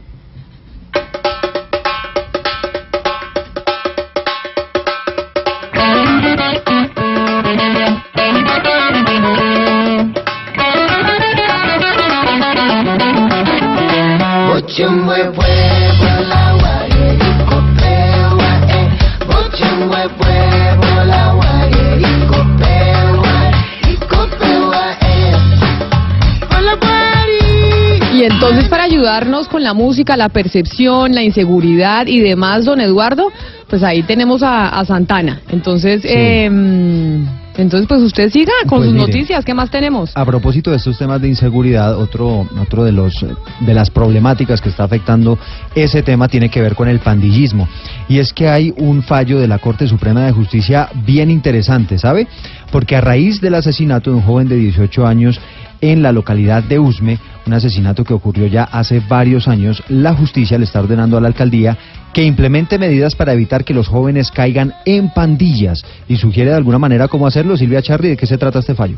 Y 28.14 28.24
entonces 28.24 28.70
para 28.70 28.84
ayudarnos 28.84 29.48
con 29.48 29.64
la 29.64 29.74
música, 29.74 30.16
la 30.16 30.30
percepción, 30.30 31.16
la 31.16 31.24
inseguridad 31.24 32.06
y 32.06 32.20
demás, 32.20 32.66
don 32.66 32.80
Eduardo, 32.80 33.32
pues 33.68 33.82
ahí 33.82 34.04
tenemos 34.04 34.44
a, 34.44 34.70
a 34.70 34.86
Santana. 34.86 35.42
Entonces, 35.50 36.04
em, 36.06 37.26
entonces 37.58 37.88
pues 37.88 38.02
usted 38.02 38.32
siga 38.32 38.54
con 38.68 38.80
Pues 38.80 38.86
sus 38.90 38.94
mire. 38.94 39.08
noticias. 39.08 39.44
¿Qué 39.44 39.54
más 39.54 39.70
tenemos? 39.70 40.12
A 40.16 40.26
propósito 40.26 40.72
de 40.72 40.78
estos 40.78 40.98
temas 40.98 41.22
de 41.22 41.28
inseguridad, 41.28 41.98
otro, 41.98 42.48
otro 42.62 42.84
de 42.84 42.92
los 42.92 43.26
de 43.62 43.74
las 43.74 43.90
problemáticas 43.90 44.62
que 44.62 44.70
está 44.70 44.84
afectando 44.84 45.38
ese 45.76 46.04
tema 46.04 46.28
tiene 46.28 46.50
que 46.50 46.62
ver 46.62 46.76
con 46.76 46.88
el 46.88 47.00
pandillismo. 47.00 47.68
Y 48.08 48.20
es 48.20 48.32
que 48.34 48.48
hay 48.48 48.74
un 48.78 49.04
fallo 49.04 49.40
de 49.40 49.48
la 49.48 49.60
Corte 49.60 49.88
Suprema 49.88 50.22
de 50.26 50.32
Justicia 50.32 50.90
bien 51.06 51.32
interesante, 51.32 51.98
¿sabe? 51.98 52.28
Porque 52.72 52.96
a 52.96 53.02
raíz 53.02 53.42
del 53.42 53.56
asesinato 53.56 54.12
de 54.12 54.18
un 54.18 54.24
joven 54.24 54.48
de 54.48 54.56
18 54.56 55.06
años 55.08 55.40
en 55.82 56.02
la 56.02 56.12
localidad 56.12 56.64
de 56.64 56.80
Usme, 56.80 57.20
un 57.46 57.54
asesinato 57.54 58.04
que 58.04 58.14
ocurrió 58.14 58.48
ya 58.48 58.64
hace 58.64 59.00
varios 59.00 59.48
años, 59.48 59.84
la 59.90 60.14
justicia 60.14 60.58
le 60.58 60.66
está 60.66 60.80
ordenando 60.80 61.18
a 61.18 61.22
la 61.22 61.28
alcaldía 61.28 61.78
que 62.18 62.24
implemente 62.24 62.80
medidas 62.80 63.16
para 63.16 63.34
evitar 63.34 63.64
que 63.64 63.76
los 63.76 63.88
jóvenes 63.88 64.32
caigan 64.32 64.74
en 64.86 65.14
pandillas 65.14 65.86
y 66.08 66.16
sugiere 66.16 66.50
de 66.50 66.56
alguna 66.56 66.80
manera 66.80 67.08
cómo 67.08 67.28
hacerlo. 67.28 67.56
Silvia 67.56 67.84
Charri, 67.84 68.10
¿de 68.10 68.18
qué 68.18 68.26
se 68.26 68.40
trata 68.40 68.58
este 68.58 68.74
fallo? 68.74 68.98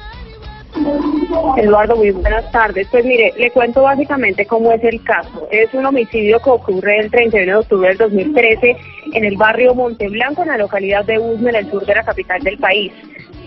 Eduardo, 1.57 1.97
muy 1.97 2.11
buenas 2.11 2.49
tardes. 2.53 2.87
Pues 2.89 3.03
mire, 3.03 3.33
le 3.37 3.51
cuento 3.51 3.81
básicamente 3.81 4.45
cómo 4.45 4.71
es 4.71 4.81
el 4.85 5.03
caso. 5.03 5.49
Es 5.51 5.73
un 5.73 5.85
homicidio 5.85 6.39
que 6.39 6.49
ocurre 6.49 6.97
el 6.97 7.11
31 7.11 7.45
de 7.45 7.55
octubre 7.57 7.89
del 7.89 7.97
2013 7.97 8.77
en 9.13 9.25
el 9.25 9.35
barrio 9.35 9.75
Monteblanco, 9.75 10.43
en 10.43 10.47
la 10.47 10.57
localidad 10.57 11.03
de 11.03 11.19
Usme, 11.19 11.49
en 11.49 11.57
el 11.57 11.69
sur 11.69 11.85
de 11.85 11.95
la 11.95 12.03
capital 12.03 12.41
del 12.41 12.57
país. 12.57 12.93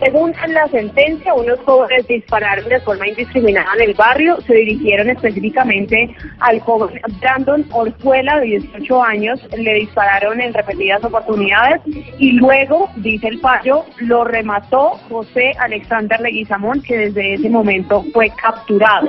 Según 0.02 0.34
la 0.48 0.66
sentencia, 0.66 1.32
unos 1.32 1.60
jóvenes 1.60 2.08
dispararon 2.08 2.68
de 2.68 2.80
forma 2.80 3.06
indiscriminada 3.06 3.68
en 3.76 3.90
el 3.90 3.94
barrio, 3.94 4.40
se 4.40 4.54
dirigieron 4.54 5.08
específicamente 5.10 6.12
al 6.40 6.58
joven 6.58 7.00
Brandon 7.20 7.64
Orzuela, 7.70 8.40
de 8.40 8.46
18 8.46 9.02
años, 9.02 9.40
le 9.56 9.74
dispararon 9.74 10.40
en 10.40 10.52
repetidas 10.54 11.04
oportunidades 11.04 11.82
y 12.18 12.32
luego, 12.32 12.90
dice 12.96 13.28
el 13.28 13.38
fallo, 13.38 13.84
lo 13.98 14.24
remató 14.24 14.98
José 15.08 15.52
Alexander 15.60 16.20
Leguizamón, 16.20 16.82
que 16.82 16.96
desde 16.96 17.34
ese 17.34 17.48
momento 17.48 18.04
fue 18.12 18.28
capturado. 18.30 19.08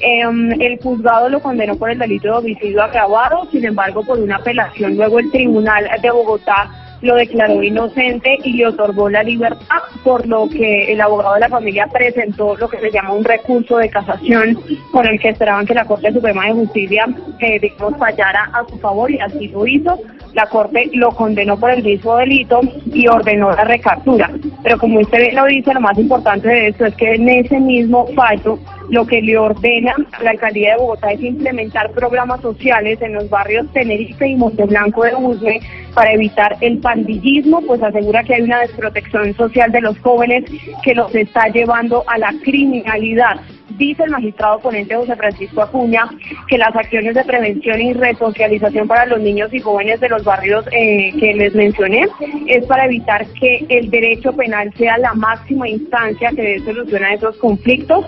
Em, 0.00 0.50
el 0.60 0.80
juzgado 0.80 1.28
lo 1.28 1.40
condenó 1.40 1.76
por 1.76 1.90
el 1.90 1.98
delito 1.98 2.26
de 2.26 2.38
homicidio 2.38 2.82
agravado, 2.82 3.48
sin 3.52 3.64
embargo, 3.64 4.02
por 4.02 4.18
una 4.18 4.36
apelación, 4.36 4.96
luego 4.96 5.20
el 5.20 5.30
Tribunal 5.30 5.88
de 6.02 6.10
Bogotá 6.10 6.87
lo 7.00 7.14
declaró 7.14 7.62
inocente 7.62 8.38
y 8.44 8.54
le 8.54 8.66
otorgó 8.66 9.08
la 9.08 9.22
libertad, 9.22 9.78
por 10.02 10.26
lo 10.26 10.48
que 10.48 10.92
el 10.92 11.00
abogado 11.00 11.34
de 11.34 11.40
la 11.40 11.48
familia 11.48 11.86
presentó 11.86 12.56
lo 12.56 12.68
que 12.68 12.78
se 12.78 12.90
llama 12.90 13.12
un 13.12 13.24
recurso 13.24 13.78
de 13.78 13.88
casación 13.88 14.58
con 14.92 15.06
el 15.06 15.18
que 15.20 15.30
esperaban 15.30 15.66
que 15.66 15.74
la 15.74 15.84
Corte 15.84 16.12
Suprema 16.12 16.46
de 16.46 16.52
Justicia, 16.52 17.06
eh, 17.40 17.58
digamos, 17.60 17.96
fallara 17.98 18.50
a 18.52 18.64
su 18.68 18.78
favor 18.78 19.10
y 19.10 19.18
así 19.18 19.48
lo 19.48 19.66
hizo. 19.66 19.98
La 20.34 20.46
Corte 20.46 20.90
lo 20.92 21.10
condenó 21.12 21.58
por 21.58 21.70
el 21.70 21.82
mismo 21.82 22.16
delito 22.16 22.60
y 22.86 23.06
ordenó 23.08 23.50
la 23.52 23.64
recaptura. 23.64 24.30
Pero 24.62 24.78
como 24.78 25.00
usted 25.00 25.32
lo 25.32 25.46
dice, 25.46 25.74
lo 25.74 25.80
más 25.80 25.98
importante 25.98 26.48
de 26.48 26.68
esto 26.68 26.86
es 26.86 26.94
que 26.96 27.14
en 27.14 27.28
ese 27.28 27.58
mismo 27.58 28.06
fallo 28.14 28.58
lo 28.90 29.06
que 29.06 29.20
le 29.20 29.36
ordena 29.36 29.94
la 30.22 30.30
alcaldía 30.30 30.72
de 30.72 30.78
Bogotá 30.78 31.12
es 31.12 31.22
implementar 31.22 31.90
programas 31.92 32.40
sociales 32.40 33.00
en 33.02 33.14
los 33.14 33.28
barrios 33.28 33.66
Tenerife 33.72 34.26
y 34.26 34.36
Monteblanco 34.36 35.04
de 35.04 35.14
Usme 35.14 35.60
para 35.94 36.12
evitar 36.12 36.56
el 36.60 36.78
pandillismo, 36.78 37.60
pues 37.62 37.82
asegura 37.82 38.22
que 38.24 38.34
hay 38.34 38.42
una 38.42 38.60
desprotección 38.60 39.34
social 39.34 39.70
de 39.72 39.80
los 39.80 39.98
jóvenes 39.98 40.44
que 40.82 40.94
los 40.94 41.14
está 41.14 41.48
llevando 41.48 42.04
a 42.06 42.18
la 42.18 42.32
criminalidad. 42.42 43.40
Dice 43.76 44.02
el 44.04 44.10
magistrado 44.10 44.58
ponente 44.60 44.94
José 44.94 45.14
Francisco 45.14 45.62
Acuña 45.62 46.08
que 46.48 46.58
las 46.58 46.74
acciones 46.74 47.14
de 47.14 47.22
prevención 47.24 47.80
y 47.80 47.92
resocialización 47.92 48.88
para 48.88 49.06
los 49.06 49.20
niños 49.20 49.52
y 49.52 49.60
jóvenes 49.60 50.00
de 50.00 50.08
los 50.08 50.24
barrios 50.24 50.64
eh, 50.72 51.12
que 51.20 51.34
les 51.34 51.54
mencioné 51.54 52.08
es 52.46 52.64
para 52.66 52.86
evitar 52.86 53.26
que 53.38 53.64
el 53.68 53.90
derecho 53.90 54.32
penal 54.32 54.72
sea 54.76 54.98
la 54.98 55.12
máxima 55.14 55.68
instancia 55.68 56.30
que 56.30 56.42
dé 56.42 56.58
solución 56.60 57.04
esos 57.04 57.36
conflictos, 57.36 58.06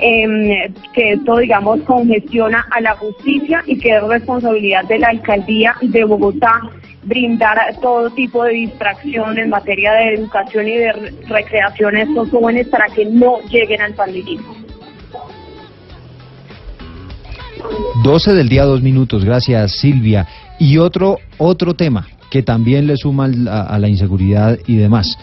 em, 0.00 0.72
que 0.94 1.12
esto, 1.12 1.36
digamos, 1.36 1.80
congestiona 1.82 2.66
a 2.70 2.80
la 2.80 2.94
justicia 2.94 3.62
y 3.66 3.78
que 3.78 3.96
es 3.96 4.02
responsabilidad 4.02 4.84
de 4.84 4.98
la 4.98 5.08
alcaldía 5.08 5.74
de 5.82 6.04
Bogotá 6.04 6.60
brindar 7.04 7.58
todo 7.80 8.10
tipo 8.10 8.44
de 8.44 8.52
distracción 8.52 9.36
en 9.38 9.50
materia 9.50 9.92
de 9.92 10.14
educación 10.14 10.68
y 10.68 10.76
de 10.76 10.92
re- 10.92 11.10
recreación 11.28 11.96
a 11.96 12.02
estos 12.02 12.30
jóvenes 12.30 12.68
para 12.68 12.86
que 12.86 13.04
no 13.06 13.40
lleguen 13.50 13.80
al 13.82 13.94
pandillismo. 13.94 14.54
12 18.04 18.32
del 18.34 18.48
día, 18.48 18.64
dos 18.64 18.82
minutos. 18.82 19.24
Gracias, 19.24 19.72
Silvia. 19.72 20.26
Y 20.58 20.78
otro, 20.78 21.18
otro 21.38 21.74
tema 21.74 22.06
que 22.30 22.42
también 22.42 22.86
le 22.86 22.96
suma 22.96 23.24
al- 23.26 23.48
a, 23.48 23.62
a 23.62 23.78
la 23.78 23.88
inseguridad 23.88 24.58
y 24.66 24.76
demás. 24.76 25.18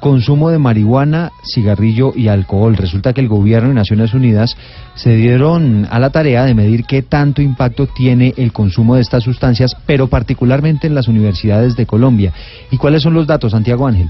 Consumo 0.00 0.48
de 0.50 0.58
marihuana, 0.58 1.30
cigarrillo 1.44 2.12
y 2.16 2.28
alcohol. 2.28 2.74
Resulta 2.76 3.12
que 3.12 3.20
el 3.20 3.28
gobierno 3.28 3.70
y 3.70 3.74
Naciones 3.74 4.14
Unidas 4.14 4.56
se 4.94 5.14
dieron 5.14 5.86
a 5.90 5.98
la 6.00 6.08
tarea 6.10 6.44
de 6.46 6.54
medir 6.54 6.84
qué 6.84 7.02
tanto 7.02 7.42
impacto 7.42 7.86
tiene 7.86 8.32
el 8.38 8.50
consumo 8.52 8.94
de 8.94 9.02
estas 9.02 9.22
sustancias, 9.24 9.76
pero 9.86 10.06
particularmente 10.08 10.86
en 10.86 10.94
las 10.94 11.06
universidades 11.06 11.76
de 11.76 11.84
Colombia. 11.84 12.32
¿Y 12.70 12.78
cuáles 12.78 13.02
son 13.02 13.12
los 13.12 13.26
datos, 13.26 13.52
Santiago 13.52 13.86
Ángel? 13.86 14.08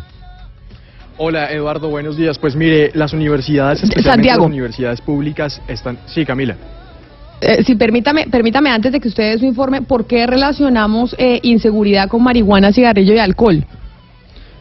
Hola 1.19 1.51
Eduardo, 1.53 1.89
buenos 1.91 2.17
días. 2.17 2.39
Pues 2.39 2.55
mire, 2.57 2.93
las 2.95 3.13
universidades, 3.13 3.83
especialmente 3.83 4.11
Santiago. 4.29 4.43
las 4.45 4.49
universidades 4.51 5.01
públicas, 5.01 5.61
están... 5.69 5.99
Sí, 6.07 6.25
Camila. 6.25 6.57
Eh, 7.41 7.65
sí, 7.65 7.75
permítame, 7.75 8.27
permítame 8.31 8.71
antes 8.71 8.93
de 8.93 9.01
que 9.01 9.09
usted 9.09 9.33
dé 9.33 9.39
su 9.39 9.47
informe, 9.47 9.83
¿por 9.83 10.07
qué 10.07 10.27
relacionamos 10.27 11.15
eh, 11.19 11.41
inseguridad 11.43 12.09
con 12.09 12.23
marihuana, 12.23 12.73
cigarrillo 12.73 13.15
y 13.15 13.19
alcohol? 13.19 13.65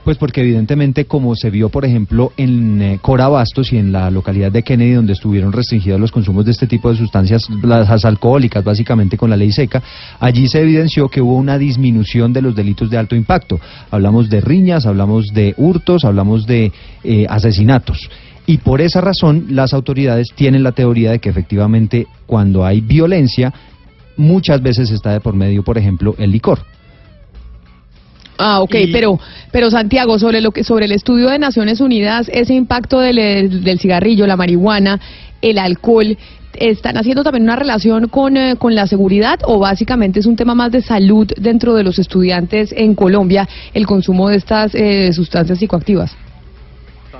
Pues 0.03 0.18
porque 0.18 0.41
evidentemente 0.41 1.06
como 1.06 1.35
se 1.35 1.49
vio 1.49 1.69
por 1.69 1.85
ejemplo 1.85 2.31
en 2.38 2.81
eh, 2.81 2.99
Corabastos 3.01 3.73
y 3.73 3.77
en 3.77 3.91
la 3.91 4.10
localidad 4.10 4.51
de 4.51 4.64
Kennedy 4.64 4.93
donde 4.93 5.14
estuvieron 5.14 5.51
restringidos 5.51 5.99
los 5.99 6.11
consumos 6.11 6.45
de 6.45 6.51
este 6.51 6.68
tipo 6.68 6.89
de 6.89 6.97
sustancias, 6.97 7.47
las 7.61 8.06
alcohólicas 8.06 8.64
básicamente 8.64 9.18
con 9.18 9.30
la 9.30 9.35
ley 9.35 9.51
seca, 9.51 9.84
allí 10.19 10.47
se 10.47 10.61
evidenció 10.61 11.10
que 11.10 11.22
hubo 11.22 11.35
una 11.35 11.57
disminución 11.57 12.31
de 12.34 12.41
los 12.41 12.56
delitos 12.56 12.89
de 12.89 12.97
alto 12.97 13.15
impacto. 13.15 13.60
Hablamos 13.91 14.30
de 14.30 14.41
riñas, 14.41 14.85
hablamos 14.85 15.27
de 15.27 15.53
hurtos, 15.57 16.06
hablamos 16.06 16.47
de 16.47 16.72
eh, 17.03 17.26
asesinatos. 17.30 18.10
Y 18.49 18.57
por 18.57 18.81
esa 18.81 18.99
razón 18.99 19.45
las 19.51 19.76
autoridades 19.76 20.30
tienen 20.34 20.63
la 20.63 20.71
teoría 20.71 21.11
de 21.11 21.19
que 21.19 21.30
efectivamente 21.30 22.07
cuando 22.26 22.65
hay 22.65 22.81
violencia 22.81 23.53
muchas 24.17 24.59
veces 24.63 24.89
está 24.89 25.11
de 25.11 25.19
por 25.19 25.35
medio, 25.35 25.61
por 25.61 25.77
ejemplo, 25.77 26.15
el 26.17 26.31
licor. 26.31 26.57
Ah, 28.39 28.61
ok, 28.61 28.73
Y- 28.73 28.91
pero, 28.91 29.19
pero 29.51 29.69
Santiago, 29.69 30.17
sobre 30.17 30.41
lo 30.41 30.49
que, 30.49 30.63
sobre 30.63 30.85
el 30.85 30.93
estudio 30.93 31.30
de 31.30 31.38
Naciones 31.38 31.80
Unidas, 31.80 32.27
ese 32.34 32.55
impacto 32.55 32.99
del, 32.99 33.63
del 33.63 33.80
cigarrillo, 33.80 34.26
la 34.26 34.35
marihuana, 34.35 34.99
el 35.43 35.59
alcohol, 35.59 36.17
¿están 36.55 36.97
haciendo 36.97 37.23
también 37.23 37.43
una 37.43 37.55
relación 37.55 38.07
con, 38.07 38.35
eh, 38.35 38.55
con 38.57 38.73
la 38.73 38.88
seguridad 38.88 39.41
o 39.43 39.59
básicamente 39.59 40.21
es 40.21 40.26
un 40.26 40.35
tema 40.35 40.55
más 40.55 40.71
de 40.71 40.81
salud 40.81 41.27
dentro 41.38 41.76
de 41.76 41.84
los 41.84 41.99
estudiantes 41.99 42.73
en 42.76 42.95
Colombia 42.95 43.47
el 43.76 43.85
consumo 43.85 44.27
de 44.30 44.38
estas 44.38 44.73
eh, 44.73 45.13
sustancias 45.13 45.59
psicoactivas? 45.59 46.15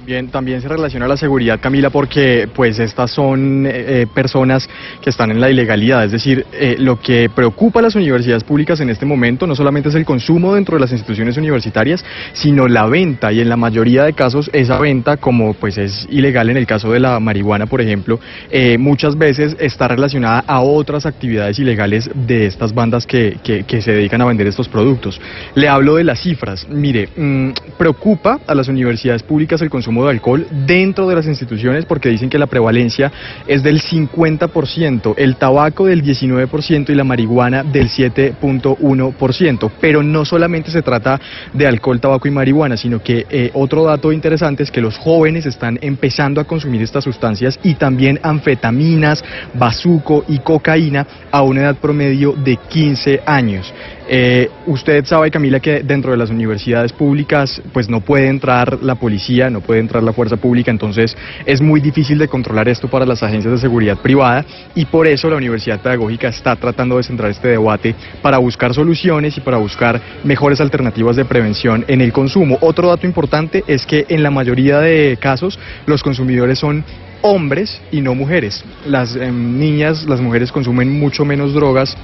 También, 0.10 0.32
también 0.32 0.60
se 0.60 0.68
relaciona 0.68 1.06
a 1.06 1.08
la 1.10 1.18
seguridad, 1.18 1.60
Camila, 1.62 1.92
porque 1.92 2.50
pues 2.56 2.80
estas 2.80 3.12
son 3.12 3.68
eh, 3.68 3.72
eh, 4.02 4.08
personas 4.12 4.68
que 5.04 5.12
están 5.12 5.30
en 5.30 5.40
la 5.40 5.52
ilegalidad. 5.52 6.04
Es 6.04 6.12
decir, 6.12 6.48
eh, 6.52 6.78
lo 6.80 7.00
que 7.00 7.30
preocupa 7.30 7.78
a 7.78 7.84
las 7.84 7.94
universidades 7.94 8.44
públicas 8.44 8.80
en 8.80 8.90
este 8.90 9.06
momento 9.06 9.46
no 9.46 9.54
solamente 9.56 9.90
es 9.90 9.94
el 9.94 10.06
consumo 10.06 10.56
dentro 10.56 10.78
de 10.78 10.82
las 10.82 10.92
instituciones 10.94 11.38
universitarias, 11.38 12.04
sino 12.34 12.68
la 12.68 12.88
venta. 12.88 13.32
Y 13.32 13.40
en 13.40 13.50
la 13.50 13.56
mayoría 13.56 14.04
de 14.04 14.14
casos 14.14 14.50
esa 14.52 14.80
venta, 14.80 15.18
como 15.18 15.54
pues 15.54 15.78
es 15.78 16.08
ilegal 16.10 16.50
en 16.50 16.58
el 16.58 16.66
caso 16.66 16.92
de 16.92 17.00
la 17.02 17.20
marihuana, 17.20 17.68
por 17.68 17.80
ejemplo, 17.80 18.20
eh, 18.50 18.80
muchas 18.80 19.16
veces 19.16 19.58
está 19.60 19.88
relacionada 19.90 20.44
a 20.48 20.62
otras 20.62 21.06
actividades 21.06 21.60
ilegales 21.60 22.10
de 22.16 22.48
estas 22.48 22.74
bandas 22.74 23.06
que, 23.06 23.38
que- 23.44 23.64
que 23.64 23.80
se 23.84 23.92
dedican 23.92 24.22
a 24.22 24.26
vender 24.26 24.48
estos 24.48 24.70
productos. 24.70 25.22
Le 25.54 25.68
hablo 25.70 25.98
de 25.98 26.04
las 26.04 26.20
cifras. 26.20 26.68
Mire, 26.68 27.10
mm, 27.16 27.50
preocupa 27.78 28.40
a 28.48 28.56
las 28.56 28.70
universidades 28.70 29.22
públicas 29.22 29.62
el 29.62 29.70
consumo 29.70 29.99
de 30.06 30.12
alcohol 30.12 30.48
dentro 30.66 31.08
de 31.08 31.16
las 31.16 31.26
instituciones 31.26 31.86
porque 31.86 32.10
dicen 32.10 32.30
que 32.30 32.38
la 32.38 32.48
prevalencia 32.48 33.12
es 33.48 33.64
del 33.64 33.82
50%, 33.82 35.14
el 35.18 35.36
tabaco 35.36 35.86
del 35.86 36.04
19% 36.04 36.90
y 36.90 36.96
la 36.96 37.04
marihuana 37.04 37.64
del 37.64 37.90
7.1%. 37.90 39.72
Pero 39.80 40.04
no 40.04 40.26
solamente 40.26 40.72
se 40.72 40.82
trata 40.82 41.20
de 41.54 41.68
alcohol, 41.68 42.00
tabaco 42.00 42.28
y 42.28 42.32
marihuana, 42.32 42.78
sino 42.78 43.02
que 43.02 43.26
eh, 43.30 43.52
otro 43.54 43.84
dato 43.84 44.12
interesante 44.12 44.64
es 44.64 44.72
que 44.72 44.82
los 44.82 44.98
jóvenes 44.98 45.46
están 45.46 45.80
empezando 45.82 46.42
a 46.42 46.46
consumir 46.46 46.82
estas 46.82 47.04
sustancias 47.04 47.60
y 47.64 47.76
también 47.76 48.20
anfetaminas, 48.24 49.24
bazuco 49.54 50.26
y 50.28 50.40
cocaína 50.40 51.06
a 51.32 51.42
una 51.42 51.62
edad 51.62 51.76
promedio 51.76 52.34
de 52.34 52.58
15 52.58 53.22
años. 53.26 53.74
Eh, 54.12 54.50
usted 54.66 55.06
sabe, 55.06 55.30
Camila, 55.30 55.60
que 55.60 55.84
dentro 55.84 56.10
de 56.10 56.18
las 56.18 56.32
universidades 56.32 56.92
públicas 56.92 57.62
pues 57.72 57.88
no 57.90 58.02
puede 58.02 58.28
entrar 58.28 58.80
la 58.82 58.96
policía, 58.96 59.52
no 59.52 59.62
puede 59.62 59.82
entrar 59.82 60.02
la 60.02 60.14
fuerza 60.14 60.36
pública, 60.38 60.72
entonces 60.72 61.16
es 61.46 61.62
muy 61.62 61.80
difícil 61.80 62.18
de 62.18 62.28
controlar 62.28 62.68
esto 62.68 62.88
para 62.88 63.06
las 63.06 63.22
agencias 63.22 63.54
de 63.54 63.60
seguridad 63.60 63.98
privada 63.98 64.44
y 64.74 64.86
por 64.86 65.06
eso 65.06 65.30
la 65.30 65.36
Universidad 65.36 65.80
Pedagógica 65.80 66.30
está 66.30 66.56
tratando 66.56 66.98
de 66.98 67.04
centrar 67.04 67.30
este 67.30 67.50
debate 67.50 67.94
para 68.24 68.40
buscar 68.40 68.74
soluciones 68.74 69.38
y 69.38 69.42
para 69.42 69.58
buscar 69.58 70.02
mejores 70.24 70.60
alternativas 70.60 71.16
de 71.16 71.26
prevención 71.26 71.86
en 71.88 72.02
el 72.02 72.12
consumo. 72.12 72.58
Otro 72.62 72.90
dato 72.90 73.06
importante 73.06 73.64
es 73.68 73.86
que 73.86 74.08
en 74.10 74.24
la 74.24 74.32
mayoría 74.32 74.80
de 74.80 75.20
casos 75.22 75.60
los 75.86 76.02
consumidores 76.02 76.58
son 76.58 76.84
hombres 77.22 77.80
y 77.92 78.02
no 78.02 78.16
mujeres. 78.16 78.64
Las 78.88 79.16
em, 79.16 79.60
niñas, 79.60 80.06
las 80.06 80.20
mujeres 80.20 80.52
consumen 80.52 81.00
mucho 81.00 81.26
menos 81.26 81.54
drogas 81.54 81.96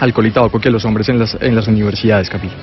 alcohol 0.00 0.26
y 0.26 0.30
tabaco 0.30 0.60
que 0.60 0.70
los 0.70 0.84
hombres 0.84 1.08
en 1.08 1.18
las, 1.18 1.36
en 1.40 1.54
las 1.54 1.68
universidades, 1.68 2.28
Camila. 2.28 2.54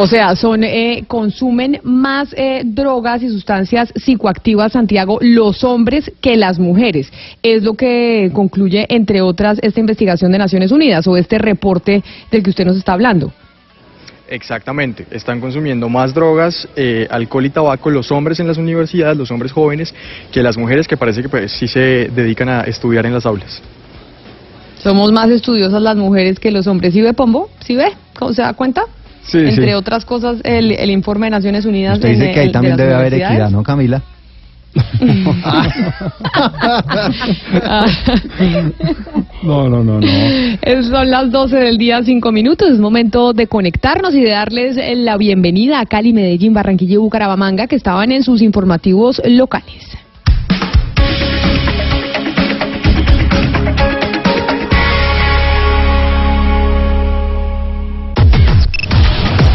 O 0.00 0.06
sea, 0.06 0.36
son 0.36 0.62
eh, 0.62 1.02
consumen 1.08 1.80
más 1.82 2.32
eh, 2.36 2.62
drogas 2.64 3.20
y 3.20 3.30
sustancias 3.30 3.92
psicoactivas, 3.96 4.70
Santiago, 4.70 5.18
los 5.20 5.64
hombres 5.64 6.12
que 6.20 6.36
las 6.36 6.60
mujeres. 6.60 7.12
Es 7.42 7.64
lo 7.64 7.74
que 7.74 8.30
concluye, 8.32 8.86
entre 8.90 9.22
otras, 9.22 9.58
esta 9.60 9.80
investigación 9.80 10.30
de 10.30 10.38
Naciones 10.38 10.70
Unidas 10.70 11.04
o 11.08 11.16
este 11.16 11.38
reporte 11.38 12.04
del 12.30 12.44
que 12.44 12.50
usted 12.50 12.64
nos 12.64 12.76
está 12.76 12.92
hablando. 12.92 13.32
Exactamente, 14.28 15.04
están 15.10 15.40
consumiendo 15.40 15.88
más 15.88 16.14
drogas, 16.14 16.68
eh, 16.76 17.08
alcohol 17.10 17.46
y 17.46 17.50
tabaco 17.50 17.90
los 17.90 18.12
hombres 18.12 18.38
en 18.38 18.46
las 18.46 18.56
universidades, 18.56 19.16
los 19.16 19.32
hombres 19.32 19.50
jóvenes, 19.50 19.92
que 20.30 20.44
las 20.44 20.56
mujeres 20.56 20.86
que 20.86 20.96
parece 20.96 21.22
que 21.22 21.28
pues, 21.28 21.50
sí 21.50 21.66
se 21.66 22.08
dedican 22.14 22.48
a 22.48 22.60
estudiar 22.60 23.04
en 23.04 23.14
las 23.14 23.26
aulas. 23.26 23.60
Somos 24.88 25.12
más 25.12 25.28
estudiosas 25.28 25.82
las 25.82 25.96
mujeres 25.96 26.38
que 26.40 26.50
los 26.50 26.66
hombres. 26.66 26.94
¿Sí 26.94 27.02
ve, 27.02 27.12
Pombo? 27.12 27.50
¿Sí 27.60 27.76
ve? 27.76 27.92
¿Cómo 28.18 28.32
se 28.32 28.40
da 28.40 28.54
cuenta? 28.54 28.84
Sí, 29.22 29.36
Entre 29.36 29.66
sí. 29.66 29.72
otras 29.74 30.06
cosas, 30.06 30.38
el, 30.44 30.72
el 30.72 30.90
informe 30.90 31.26
de 31.26 31.30
Naciones 31.32 31.66
Unidas. 31.66 31.96
Usted 31.96 32.08
en- 32.08 32.18
dice 32.20 32.32
que 32.32 32.40
ahí 32.40 32.50
también 32.50 32.74
debe 32.78 32.94
haber 32.94 33.12
equidad, 33.12 33.50
¿no, 33.50 33.62
Camila? 33.62 34.00
No, 39.42 39.68
no, 39.68 39.84
no, 39.84 40.00
no. 40.00 40.06
Es- 40.62 40.86
Son 40.86 41.10
las 41.10 41.30
12 41.30 41.56
del 41.56 41.78
día, 41.78 42.02
5 42.02 42.32
minutos. 42.32 42.70
Es 42.70 42.78
momento 42.78 43.32
de 43.32 43.46
conectarnos 43.46 44.14
y 44.14 44.22
de 44.22 44.30
darles 44.30 44.76
eh, 44.76 44.94
la 44.96 45.16
bienvenida 45.16 45.80
a 45.80 45.86
Cali, 45.86 46.12
Medellín, 46.12 46.54
Barranquilla 46.54 46.94
y 46.94 46.96
Bucaramanga, 46.96 47.66
que 47.66 47.76
estaban 47.76 48.10
en 48.12 48.22
sus 48.22 48.40
informativos 48.42 49.20
locales. 49.26 49.84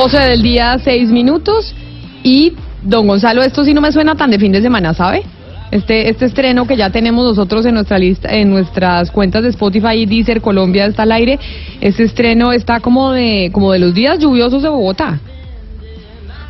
12 0.00 0.18
del 0.18 0.42
día, 0.42 0.78
6 0.82 1.10
minutos. 1.10 1.74
Y, 2.22 2.54
don 2.82 3.06
Gonzalo, 3.06 3.42
esto 3.42 3.64
sí 3.64 3.74
no 3.74 3.82
me 3.82 3.92
suena 3.92 4.14
tan 4.14 4.30
de 4.30 4.38
fin 4.38 4.50
de 4.50 4.62
semana, 4.62 4.94
¿sabe? 4.94 5.24
Este, 5.70 6.08
este 6.08 6.24
estreno 6.24 6.66
que 6.66 6.74
ya 6.76 6.88
tenemos 6.88 7.22
nosotros 7.26 7.66
en 7.66 7.74
nuestra 7.74 7.98
lista, 7.98 8.34
en 8.34 8.48
nuestras 8.48 9.10
cuentas 9.10 9.42
de 9.42 9.50
Spotify 9.50 9.96
y 9.96 10.06
Deezer, 10.06 10.40
Colombia 10.40 10.86
está 10.86 11.02
al 11.02 11.12
aire. 11.12 11.38
Este 11.82 12.04
estreno 12.04 12.50
está 12.52 12.80
como 12.80 13.12
de, 13.12 13.50
como 13.52 13.72
de 13.72 13.78
los 13.78 13.92
días 13.92 14.18
lluviosos 14.18 14.62
de 14.62 14.70
Bogotá. 14.70 15.20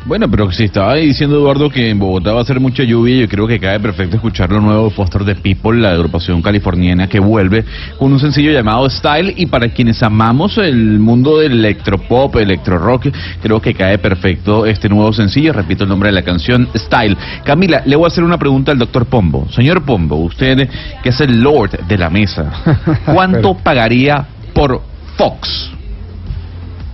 Bueno, 0.03 0.29
pero 0.31 0.51
si 0.51 0.63
estaba 0.63 0.95
diciendo 0.95 1.35
Eduardo 1.35 1.69
que 1.69 1.91
en 1.91 1.99
Bogotá 1.99 2.33
va 2.33 2.41
a 2.41 2.45
ser 2.45 2.59
mucha 2.59 2.83
lluvia, 2.83 3.17
yo 3.17 3.29
creo 3.29 3.45
que 3.45 3.59
cae 3.59 3.79
perfecto 3.79 4.15
escuchar 4.15 4.49
lo 4.49 4.59
nuevo 4.59 4.85
de 4.85 4.89
Foster 4.89 5.23
the 5.23 5.35
People, 5.35 5.79
la 5.79 5.91
agrupación 5.91 6.41
californiana 6.41 7.07
que 7.07 7.19
vuelve 7.19 7.63
con 7.99 8.11
un 8.11 8.19
sencillo 8.19 8.51
llamado 8.51 8.89
Style 8.89 9.31
y 9.37 9.45
para 9.45 9.69
quienes 9.69 10.01
amamos 10.01 10.57
el 10.57 10.97
mundo 10.97 11.37
del 11.37 11.51
electropop, 11.51 12.35
electro 12.37 12.79
rock, 12.79 13.09
creo 13.43 13.61
que 13.61 13.75
cae 13.75 13.99
perfecto 13.99 14.65
este 14.65 14.89
nuevo 14.89 15.13
sencillo, 15.13 15.53
repito 15.53 15.83
el 15.83 15.89
nombre 15.89 16.09
de 16.09 16.13
la 16.13 16.23
canción, 16.23 16.67
Style. 16.75 17.15
Camila, 17.43 17.83
le 17.85 17.95
voy 17.95 18.05
a 18.05 18.07
hacer 18.07 18.23
una 18.23 18.39
pregunta 18.39 18.71
al 18.71 18.79
doctor 18.79 19.05
Pombo. 19.05 19.47
Señor 19.51 19.83
Pombo, 19.83 20.15
usted 20.15 20.67
que 21.03 21.09
es 21.09 21.21
el 21.21 21.41
lord 21.41 21.79
de 21.87 21.97
la 21.99 22.09
mesa, 22.09 22.51
¿cuánto 23.05 23.53
pagaría 23.53 24.25
por 24.51 24.81
Fox? 25.15 25.69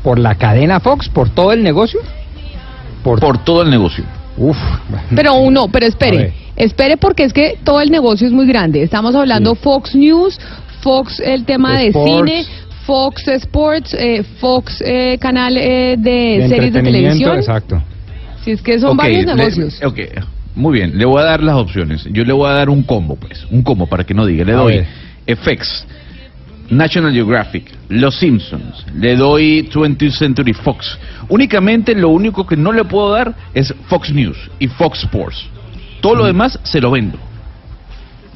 ¿Por 0.03 0.19
la 0.19 0.35
cadena 0.35 0.81
Fox? 0.81 1.07
¿Por 1.07 1.29
todo 1.29 1.53
el 1.53 1.63
negocio? 1.63 2.01
Por, 3.19 3.37
todo 3.43 3.61
el 3.63 3.69
negocio. 3.69 4.03
Uf. 4.37 4.57
Pero 5.15 5.33
uno, 5.39 5.67
pero 5.69 5.85
espere, 5.85 6.33
espere 6.55 6.97
porque 6.97 7.23
es 7.23 7.33
que 7.33 7.57
todo 7.63 7.81
el 7.81 7.89
negocio 7.91 8.27
es 8.27 8.33
muy 8.33 8.47
grande. 8.47 8.83
Estamos 8.83 9.15
hablando 9.15 9.55
Fox 9.55 9.95
News, 9.95 10.39
Fox 10.81 11.19
el 11.19 11.45
tema 11.45 11.79
de 11.79 11.91
cine, 11.91 12.45
Fox 12.85 13.27
Sports, 13.27 13.93
eh, 13.93 14.23
Fox 14.39 14.81
eh, 14.85 15.17
canal 15.19 15.57
eh, 15.57 15.95
de, 15.97 16.39
De 16.41 16.49
series 16.49 16.73
de 16.73 16.81
televisión. 16.83 17.35
exacto. 17.37 17.81
Si 18.43 18.51
es 18.51 18.61
que 18.61 18.79
son 18.79 18.95
varios 18.95 19.25
le- 19.25 19.35
negocios. 19.35 19.79
ok, 19.83 19.99
muy 20.55 20.79
bien, 20.79 20.97
le 20.97 21.05
voy 21.05 21.19
a 21.21 21.25
dar 21.25 21.43
las 21.43 21.55
opciones. 21.55 22.07
Yo 22.11 22.23
le 22.23 22.31
voy 22.33 22.49
a 22.49 22.53
dar 22.53 22.69
un 22.69 22.83
combo, 22.83 23.15
pues, 23.15 23.45
un 23.51 23.61
combo 23.61 23.87
para 23.87 24.03
que 24.05 24.13
no 24.13 24.25
diga. 24.25 24.45
Le 24.45 24.53
A 24.53 24.55
doy 24.55 24.73
ver. 24.77 25.37
FX, 25.37 25.85
National 26.69 27.13
Geographic, 27.13 27.71
Los 27.89 28.15
Simpsons, 28.19 28.85
le 28.93 29.15
doy 29.15 29.69
20th 29.71 30.11
Century 30.11 30.53
Fox. 30.53 30.97
Únicamente 31.29 31.95
lo 31.95 32.09
único 32.09 32.45
que 32.45 32.57
no 32.57 32.71
le 32.73 32.83
puedo 32.83 33.11
dar 33.11 33.33
es 33.53 33.73
Fox 33.87 34.11
News 34.13 34.37
y 34.59 34.67
Fox 34.67 35.03
Sports. 35.03 35.47
Todo 36.01 36.15
Mm. 36.15 36.17
lo 36.17 36.25
demás 36.25 36.59
se 36.63 36.81
lo 36.81 36.91
vendo. 36.91 37.17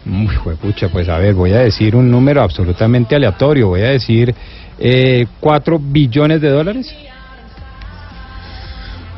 Muy 0.06 0.36
pucha, 0.60 0.90
pues 0.90 1.08
a 1.10 1.18
ver, 1.20 1.34
voy 1.36 1.52
a 1.52 1.60
decir 1.60 1.96
un 1.96 2.10
número 2.10 2.42
absolutamente 2.42 3.16
aleatorio. 3.16 3.68
Voy 3.68 3.82
a 3.82 3.90
decir 3.90 4.34
eh, 4.80 5.28
4 5.40 5.78
billones 5.80 6.42
de 6.42 6.50
dólares. 6.50 6.92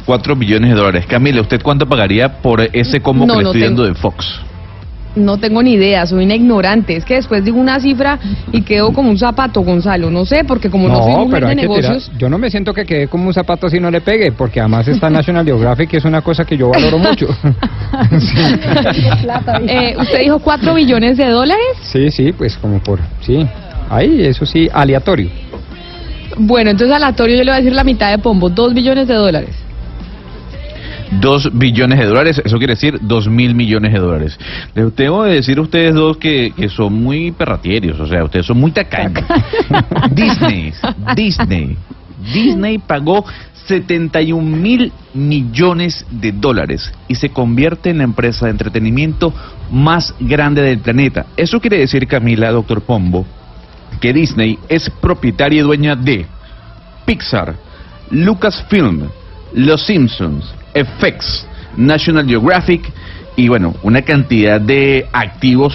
4 0.06 0.36
billones 0.36 0.70
de 0.72 0.76
dólares. 0.76 1.06
Camila, 1.06 1.40
¿usted 1.42 1.62
cuánto 1.62 1.88
pagaría 1.88 2.42
por 2.42 2.60
ese 2.74 3.00
combo 3.00 3.26
No, 3.26 3.34
que 3.36 3.38
le 3.38 3.44
no 3.44 3.50
estoy 3.52 3.62
tengo. 3.62 3.82
dando 3.84 3.94
de 3.94 3.96
Fox? 4.00 4.26
No 5.16 5.38
tengo 5.38 5.62
ni 5.62 5.74
idea, 5.74 6.06
soy 6.08 6.26
una 6.26 6.36
ignorante. 6.36 6.96
Es 6.96 7.06
que 7.06 7.16
después 7.16 7.44
digo 7.46 7.60
una 7.60 7.80
cifra 7.80 8.18
y 8.52 8.62
quedo 8.64 8.92
como 8.92 9.10
un 9.12 9.18
zapato, 9.18 9.62
Gonzalo. 9.62 10.10
No 10.10 10.26
sé, 10.26 10.44
porque 10.44 10.70
como 10.72 10.88
no, 10.88 11.04
soy 11.04 11.12
mujer 11.14 11.28
pero 11.32 11.46
de 11.46 11.52
hay 11.52 11.56
que 11.58 11.62
tirar- 11.68 11.82
negocios. 11.84 12.12
Yo 12.18 12.30
no 12.30 12.38
me 12.40 12.50
siento 12.50 12.74
que 12.74 12.84
quede 12.86 13.08
como 13.08 13.28
un 13.28 13.34
zapato 13.34 13.70
si 13.70 13.80
no 13.80 13.92
le 13.92 14.02
pegue, 14.02 14.32
porque 14.32 14.60
además 14.60 14.88
está 14.88 15.10
National 15.10 15.46
Geographic, 15.46 15.90
que 15.92 15.98
es 15.98 16.06
una 16.06 16.22
cosa 16.22 16.46
que 16.46 16.58
yo 16.58 16.70
valoro 16.70 16.98
mucho. 16.98 17.28
Eh, 19.68 19.96
¿Usted 20.00 20.20
dijo 20.20 20.40
4 20.40 20.74
billones 20.74 21.18
de 21.18 21.26
dólares? 21.30 21.64
Sí, 21.82 22.10
sí, 22.12 22.32
pues 22.34 22.58
como 22.58 22.80
por... 22.80 23.00
Sí, 23.22 23.46
ahí, 23.90 24.26
eso 24.26 24.46
sí, 24.46 24.68
aleatorio. 24.74 25.30
Bueno, 26.38 26.72
entonces 26.72 26.96
aleatorio 26.96 27.38
yo 27.38 27.44
le 27.44 27.52
voy 27.52 27.58
a 27.58 27.62
decir 27.62 27.74
la 27.74 27.84
mitad 27.84 28.10
de 28.12 28.18
pombo, 28.18 28.50
2 28.50 28.74
billones 28.74 29.08
de 29.08 29.14
dólares. 29.14 29.56
2 31.12 31.58
billones 31.58 32.00
de 32.00 32.06
dólares, 32.06 32.42
eso 32.44 32.58
quiere 32.58 32.74
decir 32.74 33.00
2 33.02 33.28
mil 33.28 33.56
millones 33.56 33.94
de 33.94 34.00
dólares. 34.00 34.40
Les 34.76 34.94
tengo 34.96 35.24
que 35.24 35.32
decir 35.32 35.58
a 35.58 35.62
ustedes 35.62 35.94
dos 35.96 36.18
que, 36.18 36.54
que 36.56 36.70
son 36.70 36.94
muy 36.94 37.32
perratierios, 37.32 38.00
o 38.00 38.08
sea, 38.08 38.24
ustedes 38.24 38.46
son 38.46 38.60
muy 38.60 38.72
tacaños. 38.72 39.24
Disney, 40.12 40.74
Disney, 41.16 41.78
Disney 42.34 42.78
pagó 42.78 43.26
71 43.66 44.42
mil 44.44 44.92
millones 45.14 46.06
de 46.10 46.32
dólares 46.32 46.92
y 47.08 47.16
se 47.16 47.30
convierte 47.30 47.90
en 47.90 48.00
la 48.00 48.04
empresa 48.04 48.46
de 48.46 48.52
entretenimiento 48.52 49.34
más 49.72 50.14
grande 50.20 50.62
del 50.62 50.80
planeta. 50.80 51.28
Eso 51.38 51.60
quiere 51.60 51.80
decir, 51.80 52.08
Camila, 52.08 52.52
doctor 52.52 52.82
Pombo, 52.82 53.26
que 54.02 54.14
Disney 54.14 54.60
es 54.68 54.90
propietaria 54.90 55.60
y 55.60 55.64
dueña 55.64 55.96
de 55.96 56.26
Pixar, 57.06 57.56
Lucasfilm, 58.12 59.10
Los 59.54 59.86
Simpsons, 59.86 60.54
FX, 60.74 61.48
National 61.78 62.28
Geographic 62.28 62.92
y 63.36 63.48
bueno, 63.48 63.76
una 63.84 64.02
cantidad 64.02 64.62
de 64.62 65.08
activos 65.12 65.74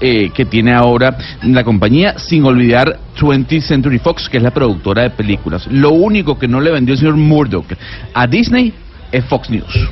eh, 0.00 0.30
que 0.34 0.44
tiene 0.44 0.72
ahora 0.72 1.16
la 1.42 1.64
compañía, 1.64 2.18
sin 2.18 2.44
olvidar 2.44 2.98
20th 3.18 3.62
Century 3.62 3.98
Fox, 3.98 4.28
que 4.28 4.38
es 4.38 4.42
la 4.42 4.50
productora 4.50 5.02
de 5.02 5.10
películas. 5.10 5.66
Lo 5.68 5.90
único 5.90 6.38
que 6.38 6.48
no 6.48 6.60
le 6.60 6.70
vendió 6.72 6.94
el 6.94 6.98
señor 6.98 7.16
Murdoch 7.16 7.66
a 8.12 8.26
Disney 8.26 8.72
es 9.12 9.24
Fox 9.26 9.50
News. 9.50 9.88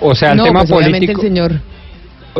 O 0.00 0.14
sea, 0.14 0.32
el 0.32 0.38
no, 0.38 0.44
tema 0.44 0.60
pues 0.60 0.72
obviamente 0.72 1.12
político... 1.12 1.20
el 1.20 1.28
señor. 1.28 1.60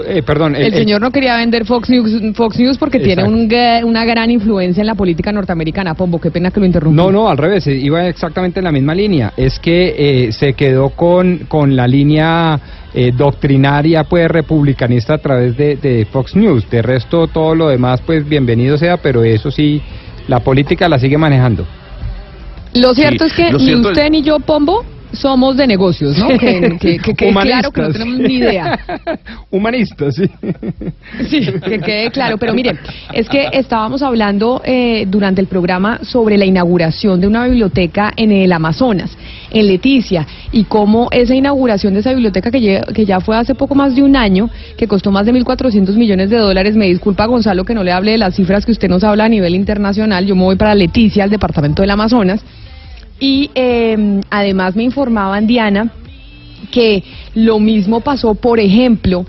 Eh, 0.07 0.23
perdón, 0.23 0.55
El, 0.57 0.73
señor 0.75 1.01
no 1.01 1.11
quería 1.11 1.37
vender 1.37 1.65
Fox 1.65 1.89
News, 1.91 2.35
Fox 2.35 2.59
News 2.59 2.79
porque 2.79 3.01
tiene 3.01 3.25
un 3.25 3.49
una 3.85 4.05
gran 4.05 4.31
influencia 4.31 4.81
en 4.81 4.87
la 4.87 4.95
política 4.95 5.33
norteamericana. 5.33 5.95
Pombo, 5.95 6.21
qué 6.21 6.31
pena 6.31 6.51
que 6.51 6.61
lo 6.61 6.67
interrumpí. 6.67 6.97
No, 6.97 7.11
no, 7.11 7.29
al 7.29 7.39
revés, 7.39 7.67
iba 7.67 8.07
exactamente 8.07 8.61
en 8.61 8.65
la 8.65 8.73
misma 8.73 8.95
línea. 8.95 9.33
Es 9.37 9.59
que 9.59 9.95
eh, 10.27 10.33
se 10.33 10.53
quedó 10.55 10.91
con, 10.91 11.39
con 11.49 11.75
la 11.77 11.87
línea 11.87 12.61
eh, 12.95 13.13
doctrinaria, 13.17 14.05
pues, 14.05 14.29
republicanista 14.29 15.15
a 15.15 15.19
través 15.19 15.57
de, 15.57 15.77
de 15.77 16.07
Fox 16.07 16.37
News. 16.37 16.69
De 16.71 16.83
resto, 16.83 17.27
todo 17.29 17.55
lo 17.55 17.69
demás, 17.69 18.01
pues, 18.05 18.29
bienvenido 18.29 18.77
sea, 18.77 18.97
pero 18.99 19.25
eso 19.25 19.51
sí, 19.51 19.81
la 20.27 20.41
política 20.41 20.89
la 20.89 20.99
sigue 20.99 21.17
manejando. 21.19 21.67
Lo 22.75 22.95
cierto 22.95 23.25
es 23.25 23.33
que 23.33 23.51
ni 23.53 23.75
usted 23.75 24.05
es- 24.05 24.11
ni 24.11 24.23
yo, 24.23 24.39
Pombo, 24.41 24.85
somos 25.13 25.57
de 25.57 25.67
negocios, 25.67 26.17
¿no? 26.19 26.29
que, 26.39 26.77
que, 26.81 26.99
que 26.99 27.15
quede 27.15 27.33
claro 27.33 27.71
que 27.73 27.81
no 27.81 27.91
tenemos 27.93 28.19
ni 28.19 28.35
idea. 28.35 28.79
Humanistas, 29.51 30.17
sí. 30.17 30.25
Sí, 31.29 31.47
que 31.65 31.79
quede 31.81 32.11
claro. 32.11 32.39
Pero 32.39 32.55
mire, 32.55 32.79
es 33.13 33.29
que 33.29 33.49
estábamos 33.53 34.03
hablando 34.03 34.61
eh, 34.65 35.07
durante 35.09 35.41
el 35.41 35.47
programa 35.47 36.01
sobre 36.03 36.37
la 36.37 36.45
inauguración 36.45 37.21
de 37.21 37.27
una 37.27 37.45
biblioteca 37.47 38.13
en 38.17 38.33
el 38.33 38.53
Amazonas, 38.53 39.17
en 39.51 39.67
Leticia, 39.67 40.27
y 40.53 40.65
cómo 40.65 41.09
esa 41.11 41.35
inauguración 41.35 41.95
de 41.95 42.01
esa 42.01 42.11
biblioteca 42.13 42.51
que, 42.51 42.59
lle- 42.61 42.93
que 42.93 43.05
ya 43.05 43.21
fue 43.21 43.37
hace 43.37 43.55
poco 43.55 43.75
más 43.75 43.95
de 43.95 44.03
un 44.03 44.17
año, 44.17 44.51
que 44.77 44.87
costó 44.87 45.11
más 45.11 45.27
de 45.27 45.33
1.400 45.33 45.95
millones 45.97 46.31
de 46.31 46.37
dólares, 46.37 46.77
me 46.77 46.87
disculpa 46.87 47.27
Gonzalo 47.27 47.65
que 47.65 47.75
no 47.75 47.83
le 47.83 47.93
hable 47.93 48.13
de 48.13 48.19
las 48.19 48.35
cifras 48.35 48.65
que 48.67 48.73
usted 48.73 48.89
nos 48.89 49.05
habla 49.05 49.25
a 49.25 49.29
nivel 49.29 49.55
internacional, 49.55 50.27
yo 50.27 50.37
me 50.37 50.43
voy 50.43 50.57
para 50.57 50.75
Leticia, 50.75 51.25
al 51.25 51.31
departamento 51.31 51.83
del 51.83 51.91
Amazonas, 51.91 52.41
y 53.21 53.51
eh, 53.55 54.21
además 54.31 54.77
me 54.77 54.85
informaban, 54.85 55.47
Diana, 55.47 55.93
que 56.71 57.03
lo 57.35 57.59
mismo 57.59 58.01
pasó, 58.01 58.35
por 58.35 58.61
ejemplo, 58.61 59.25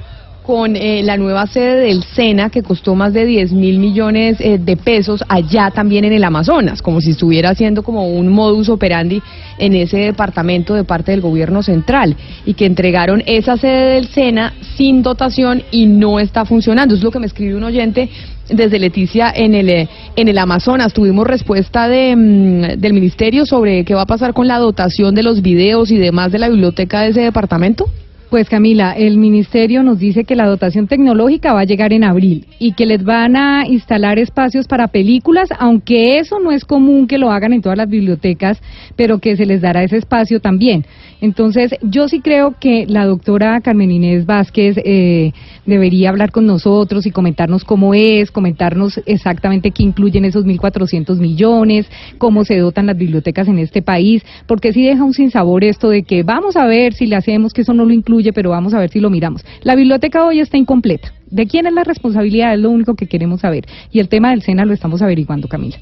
con 0.50 0.76
eh, 0.76 1.04
la 1.04 1.16
nueva 1.16 1.46
sede 1.46 1.76
del 1.82 2.04
SENA, 2.04 2.50
que 2.50 2.64
costó 2.64 2.96
más 2.96 3.14
de 3.14 3.24
10 3.24 3.52
mil 3.52 3.78
millones 3.78 4.38
eh, 4.40 4.58
de 4.58 4.78
pesos 4.78 5.24
allá 5.30 5.70
también 5.70 6.06
en 6.06 6.14
el 6.14 6.24
Amazonas, 6.24 6.82
como 6.82 7.02
si 7.02 7.12
estuviera 7.12 7.52
haciendo 7.52 7.84
como 7.84 8.08
un 8.08 8.30
modus 8.30 8.68
operandi 8.70 9.22
en 9.60 9.76
ese 9.76 9.98
departamento 9.98 10.74
de 10.74 10.86
parte 10.86 11.12
del 11.12 11.22
gobierno 11.22 11.62
central, 11.62 12.16
y 12.48 12.56
que 12.56 12.66
entregaron 12.66 13.22
esa 13.28 13.58
sede 13.58 13.94
del 13.94 14.08
SENA 14.08 14.56
sin 14.76 15.04
dotación 15.04 15.62
y 15.70 15.86
no 15.86 16.20
está 16.20 16.46
funcionando. 16.46 16.96
Es 16.96 17.04
lo 17.04 17.12
que 17.12 17.20
me 17.20 17.28
escribe 17.28 17.56
un 17.56 17.66
oyente 17.66 18.10
desde 18.50 18.80
Leticia 18.80 19.32
en 19.34 19.54
el, 19.54 19.70
eh, 19.70 19.90
en 20.16 20.28
el 20.28 20.38
Amazonas. 20.38 20.94
Tuvimos 20.94 21.26
respuesta 21.26 21.88
de, 21.88 22.16
mm, 22.16 22.80
del 22.80 22.94
ministerio 22.94 23.46
sobre 23.46 23.84
qué 23.86 23.96
va 23.96 24.04
a 24.04 24.06
pasar 24.06 24.34
con 24.34 24.48
la 24.48 24.58
dotación 24.58 25.16
de 25.16 25.24
los 25.24 25.42
videos 25.42 25.92
y 25.92 25.98
demás 25.98 26.32
de 26.32 26.40
la 26.40 26.50
biblioteca 26.50 27.02
de 27.02 27.10
ese 27.10 27.22
departamento. 27.22 27.90
Pues 28.30 28.48
Camila, 28.48 28.92
el 28.92 29.18
ministerio 29.18 29.82
nos 29.82 29.98
dice 29.98 30.24
que 30.24 30.36
la 30.36 30.46
dotación 30.46 30.86
tecnológica 30.86 31.52
va 31.52 31.62
a 31.62 31.66
llegar 31.66 31.94
en 31.94 32.04
abril 32.04 32.46
y 32.60 32.74
que 32.74 32.86
les 32.86 33.04
van 33.04 33.36
a 33.36 33.66
instalar 33.66 34.20
espacios 34.20 34.68
para 34.68 34.90
películas, 34.90 35.50
aunque 35.58 36.20
eso 36.20 36.40
no 36.40 36.52
es 36.52 36.64
común 36.64 37.08
que 37.08 37.18
lo 37.18 37.32
hagan 37.32 37.54
en 37.54 37.64
todas 37.64 37.80
las 37.80 37.90
bibliotecas, 37.90 38.62
pero 38.96 39.18
que 39.18 39.36
se 39.36 39.48
les 39.48 39.62
dará 39.62 39.82
ese 39.82 39.98
espacio 39.98 40.40
también. 40.42 40.86
Entonces, 41.22 41.76
yo 41.82 42.08
sí 42.08 42.22
creo 42.22 42.54
que 42.60 42.86
la 42.88 43.06
doctora 43.06 43.62
Carmen 43.62 43.90
Inés 43.90 44.28
Vázquez 44.28 44.78
eh, 44.78 45.34
debería 45.70 46.10
hablar 46.10 46.32
con 46.32 46.46
nosotros 46.46 47.06
y 47.06 47.12
comentarnos 47.12 47.64
cómo 47.64 47.94
es, 47.94 48.32
comentarnos 48.32 49.00
exactamente 49.06 49.72
qué 49.72 49.84
incluyen 49.84 50.26
esos 50.26 50.46
1.400 50.46 51.18
millones, 51.18 51.90
cómo 52.18 52.44
se 52.44 52.58
dotan 52.58 52.88
las 52.88 52.98
bibliotecas 52.98 53.48
en 53.48 53.60
este 53.60 53.82
país, 53.82 54.24
porque 54.48 54.74
sí 54.74 54.86
deja 54.86 55.04
un 55.04 55.14
sinsabor 55.14 55.64
esto 55.64 55.90
de 55.90 56.04
que 56.04 56.24
vamos 56.24 56.58
a 56.58 56.66
ver 56.66 56.94
si 56.94 57.06
le 57.06 57.16
hacemos, 57.16 57.54
que 57.54 57.62
eso 57.62 57.74
no 57.74 57.86
lo 57.86 57.94
incluye, 57.94 58.34
pero 58.34 58.50
vamos 58.50 58.74
a 58.74 58.80
ver 58.80 58.90
si 58.90 59.00
lo 59.00 59.10
miramos. 59.10 59.46
La 59.64 59.76
biblioteca 59.76 60.26
hoy 60.26 60.40
está 60.40 60.58
incompleta. 60.58 61.14
¿De 61.30 61.46
quién 61.46 61.68
es 61.68 61.74
la 61.74 61.84
responsabilidad? 61.84 62.54
Es 62.54 62.60
lo 62.60 62.72
único 62.72 62.96
que 62.96 63.08
queremos 63.08 63.42
saber. 63.42 63.66
Y 63.92 64.00
el 64.00 64.10
tema 64.10 64.32
del 64.32 64.42
SENA 64.42 64.66
lo 64.66 64.74
estamos 64.74 65.02
averiguando, 65.02 65.48
Camila. 65.48 65.78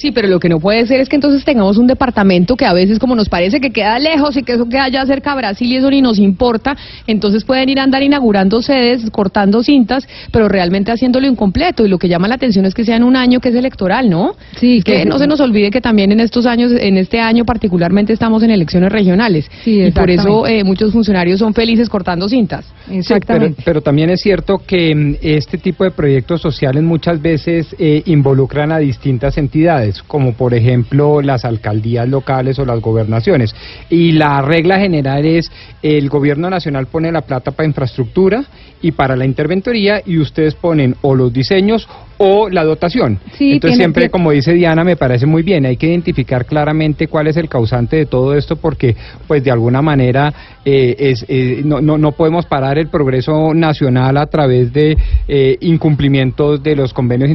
Sí, 0.00 0.12
pero 0.12 0.28
lo 0.28 0.40
que 0.40 0.48
no 0.48 0.60
puede 0.60 0.86
ser 0.86 1.00
es 1.00 1.10
que 1.10 1.16
entonces 1.16 1.44
tengamos 1.44 1.76
un 1.76 1.86
departamento 1.86 2.56
que 2.56 2.64
a 2.64 2.72
veces 2.72 2.98
como 2.98 3.14
nos 3.14 3.28
parece 3.28 3.60
que 3.60 3.70
queda 3.70 3.98
lejos 3.98 4.34
y 4.36 4.42
que 4.42 4.52
eso 4.52 4.66
queda 4.66 4.84
allá 4.84 5.04
cerca 5.04 5.32
a 5.32 5.36
Brasil 5.36 5.70
y 5.70 5.76
eso 5.76 5.90
ni 5.90 6.00
nos 6.00 6.18
importa, 6.18 6.74
entonces 7.06 7.44
pueden 7.44 7.68
ir 7.68 7.80
a 7.80 7.82
andar 7.82 8.02
inaugurando 8.02 8.62
sedes, 8.62 9.10
cortando 9.10 9.62
cintas, 9.62 10.08
pero 10.32 10.48
realmente 10.48 10.90
haciéndolo 10.90 11.26
incompleto 11.26 11.84
y 11.84 11.88
lo 11.90 11.98
que 11.98 12.08
llama 12.08 12.28
la 12.28 12.36
atención 12.36 12.64
es 12.64 12.72
que 12.72 12.84
sea 12.86 12.96
en 12.96 13.04
un 13.04 13.14
año 13.14 13.40
que 13.40 13.50
es 13.50 13.54
electoral, 13.54 14.08
¿no? 14.08 14.36
Sí, 14.56 14.80
que 14.82 15.00
que- 15.00 15.04
no 15.04 15.18
se 15.18 15.26
nos 15.26 15.40
olvide 15.40 15.70
que 15.70 15.80
también 15.82 16.12
en 16.12 16.20
estos 16.20 16.46
años, 16.46 16.72
en 16.72 16.96
este 16.96 17.20
año 17.20 17.44
particularmente 17.44 18.12
estamos 18.14 18.42
en 18.42 18.50
elecciones 18.52 18.90
regionales 18.90 19.50
Sí, 19.64 19.82
y 19.82 19.90
por 19.90 20.08
eso 20.08 20.20
exactamente. 20.46 20.58
eh, 20.60 20.64
muchos 20.64 20.92
funcionarios 20.92 21.38
son 21.40 21.52
felices 21.52 21.88
cortando 21.90 22.28
cintas. 22.28 22.64
Sí, 22.88 23.14
pero, 23.26 23.48
pero 23.64 23.80
también 23.82 24.08
es 24.10 24.20
cierto 24.20 24.58
que 24.66 24.94
mm, 24.94 25.14
este 25.20 25.58
tipo 25.58 25.84
de 25.84 25.90
proyectos 25.90 26.40
sociales 26.40 26.82
muchas 26.82 27.20
veces 27.20 27.66
eh, 27.78 28.02
involucran 28.06 28.72
a 28.72 28.78
distintas 28.78 29.36
entidades, 29.38 29.89
como 30.06 30.34
por 30.34 30.54
ejemplo 30.54 31.20
las 31.20 31.44
alcaldías 31.44 32.08
locales 32.08 32.58
o 32.58 32.64
las 32.64 32.80
gobernaciones. 32.80 33.54
Y 33.88 34.12
la 34.12 34.42
regla 34.42 34.78
general 34.78 35.24
es 35.24 35.50
el 35.82 36.08
gobierno 36.08 36.50
nacional 36.50 36.86
pone 36.86 37.12
la 37.12 37.22
plata 37.22 37.50
para 37.52 37.68
infraestructura 37.68 38.44
y 38.82 38.92
para 38.92 39.16
la 39.16 39.24
interventoría 39.24 40.02
y 40.04 40.18
ustedes 40.18 40.54
ponen 40.54 40.96
o 41.02 41.14
los 41.14 41.32
diseños 41.32 41.88
o 42.22 42.50
la 42.50 42.64
dotación. 42.64 43.18
Sí, 43.32 43.52
Entonces 43.52 43.78
siempre, 43.78 44.10
como 44.10 44.30
dice 44.30 44.52
Diana, 44.52 44.84
me 44.84 44.96
parece 44.96 45.24
muy 45.24 45.42
bien, 45.42 45.64
hay 45.64 45.78
que 45.78 45.86
identificar 45.86 46.44
claramente 46.44 47.08
cuál 47.08 47.28
es 47.28 47.36
el 47.38 47.48
causante 47.48 47.96
de 47.96 48.06
todo 48.06 48.34
esto 48.34 48.56
porque 48.56 48.94
pues 49.26 49.42
de 49.42 49.50
alguna 49.50 49.80
manera 49.80 50.32
eh, 50.66 50.96
es, 50.98 51.24
eh, 51.28 51.62
no, 51.64 51.80
no, 51.80 51.96
no 51.96 52.12
podemos 52.12 52.44
parar 52.44 52.78
el 52.78 52.88
progreso 52.88 53.54
nacional 53.54 54.18
a 54.18 54.26
través 54.26 54.70
de 54.72 54.98
eh, 55.28 55.56
incumplimientos 55.60 56.62
de 56.62 56.76
los 56.76 56.92
convenios 56.92 57.30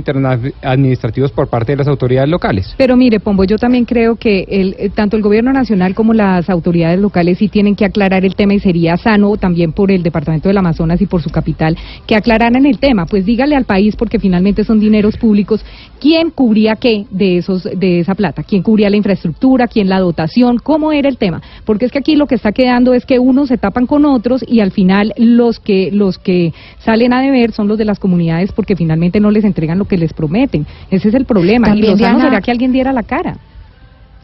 administrativos 0.61 1.31
por 1.31 1.47
parte 1.47 1.71
de 1.71 1.77
las 1.77 1.87
autoridades 1.87 2.29
locales. 2.29 2.73
Pero 2.77 2.95
mire, 2.95 3.19
Pombo, 3.19 3.43
yo 3.43 3.57
también 3.57 3.85
creo 3.85 4.15
que 4.15 4.45
el, 4.47 4.75
eh, 4.77 4.89
tanto 4.89 5.17
el 5.17 5.23
gobierno 5.23 5.51
nacional 5.51 5.95
como 5.95 6.13
las 6.13 6.49
autoridades 6.49 6.99
locales 6.99 7.37
sí 7.39 7.47
tienen 7.47 7.75
que 7.75 7.85
aclarar 7.85 8.25
el 8.25 8.35
tema 8.35 8.53
y 8.53 8.59
sería 8.59 8.97
sano 8.97 9.35
también 9.37 9.71
por 9.71 9.91
el 9.91 10.03
departamento 10.03 10.49
del 10.49 10.57
Amazonas 10.57 11.01
y 11.01 11.05
por 11.05 11.21
su 11.21 11.29
capital 11.35 11.77
que 12.07 12.15
aclararan 12.15 12.65
el 12.65 12.79
tema. 12.79 13.05
Pues 13.05 13.25
dígale 13.25 13.55
al 13.55 13.65
país, 13.65 13.95
porque 13.95 14.17
finalmente 14.17 14.63
son 14.63 14.79
dineros 14.79 15.17
públicos, 15.17 15.63
quién 15.99 16.31
cubría 16.31 16.75
qué 16.77 17.05
de 17.11 17.37
esos 17.37 17.63
de 17.63 17.99
esa 17.99 18.15
plata, 18.15 18.41
quién 18.41 18.63
cubría 18.63 18.89
la 18.89 18.97
infraestructura, 18.97 19.67
quién 19.67 19.87
la 19.89 19.99
dotación, 19.99 20.57
cómo 20.57 20.91
era 20.91 21.09
el 21.09 21.17
tema. 21.17 21.41
Porque 21.65 21.85
es 21.85 21.91
que 21.91 21.99
aquí 21.99 22.15
lo 22.15 22.25
que 22.25 22.35
está 22.35 22.51
quedando 22.51 22.93
es 22.95 23.05
que 23.05 23.19
unos 23.19 23.49
se 23.49 23.57
tapan 23.57 23.85
con 23.85 24.05
otros 24.05 24.43
y 24.47 24.61
al 24.61 24.71
final 24.71 25.13
los 25.17 25.59
que 25.59 25.91
los 25.91 26.17
que 26.17 26.53
salen 26.79 27.13
a 27.13 27.21
deber 27.21 27.51
son 27.51 27.67
los 27.67 27.77
de 27.77 27.85
las 27.85 27.99
comunidades 27.99 28.51
porque 28.53 28.75
finalmente 28.75 29.19
no 29.19 29.29
les 29.29 29.43
entregan 29.43 29.77
lo 29.77 29.85
que 29.85 29.97
les 29.97 30.13
prometen. 30.13 30.65
Ese 30.89 31.09
es 31.09 31.13
el 31.13 31.25
problema. 31.25 31.67
También, 31.67 31.85
y 31.85 31.91
lo 31.91 31.97
sano 31.97 32.17
Diana- 32.17 32.29
será 32.29 32.41
que 32.41 32.51
alguien 32.51 32.71
diera 32.71 32.93
la 32.93 33.03
cara. 33.03 33.37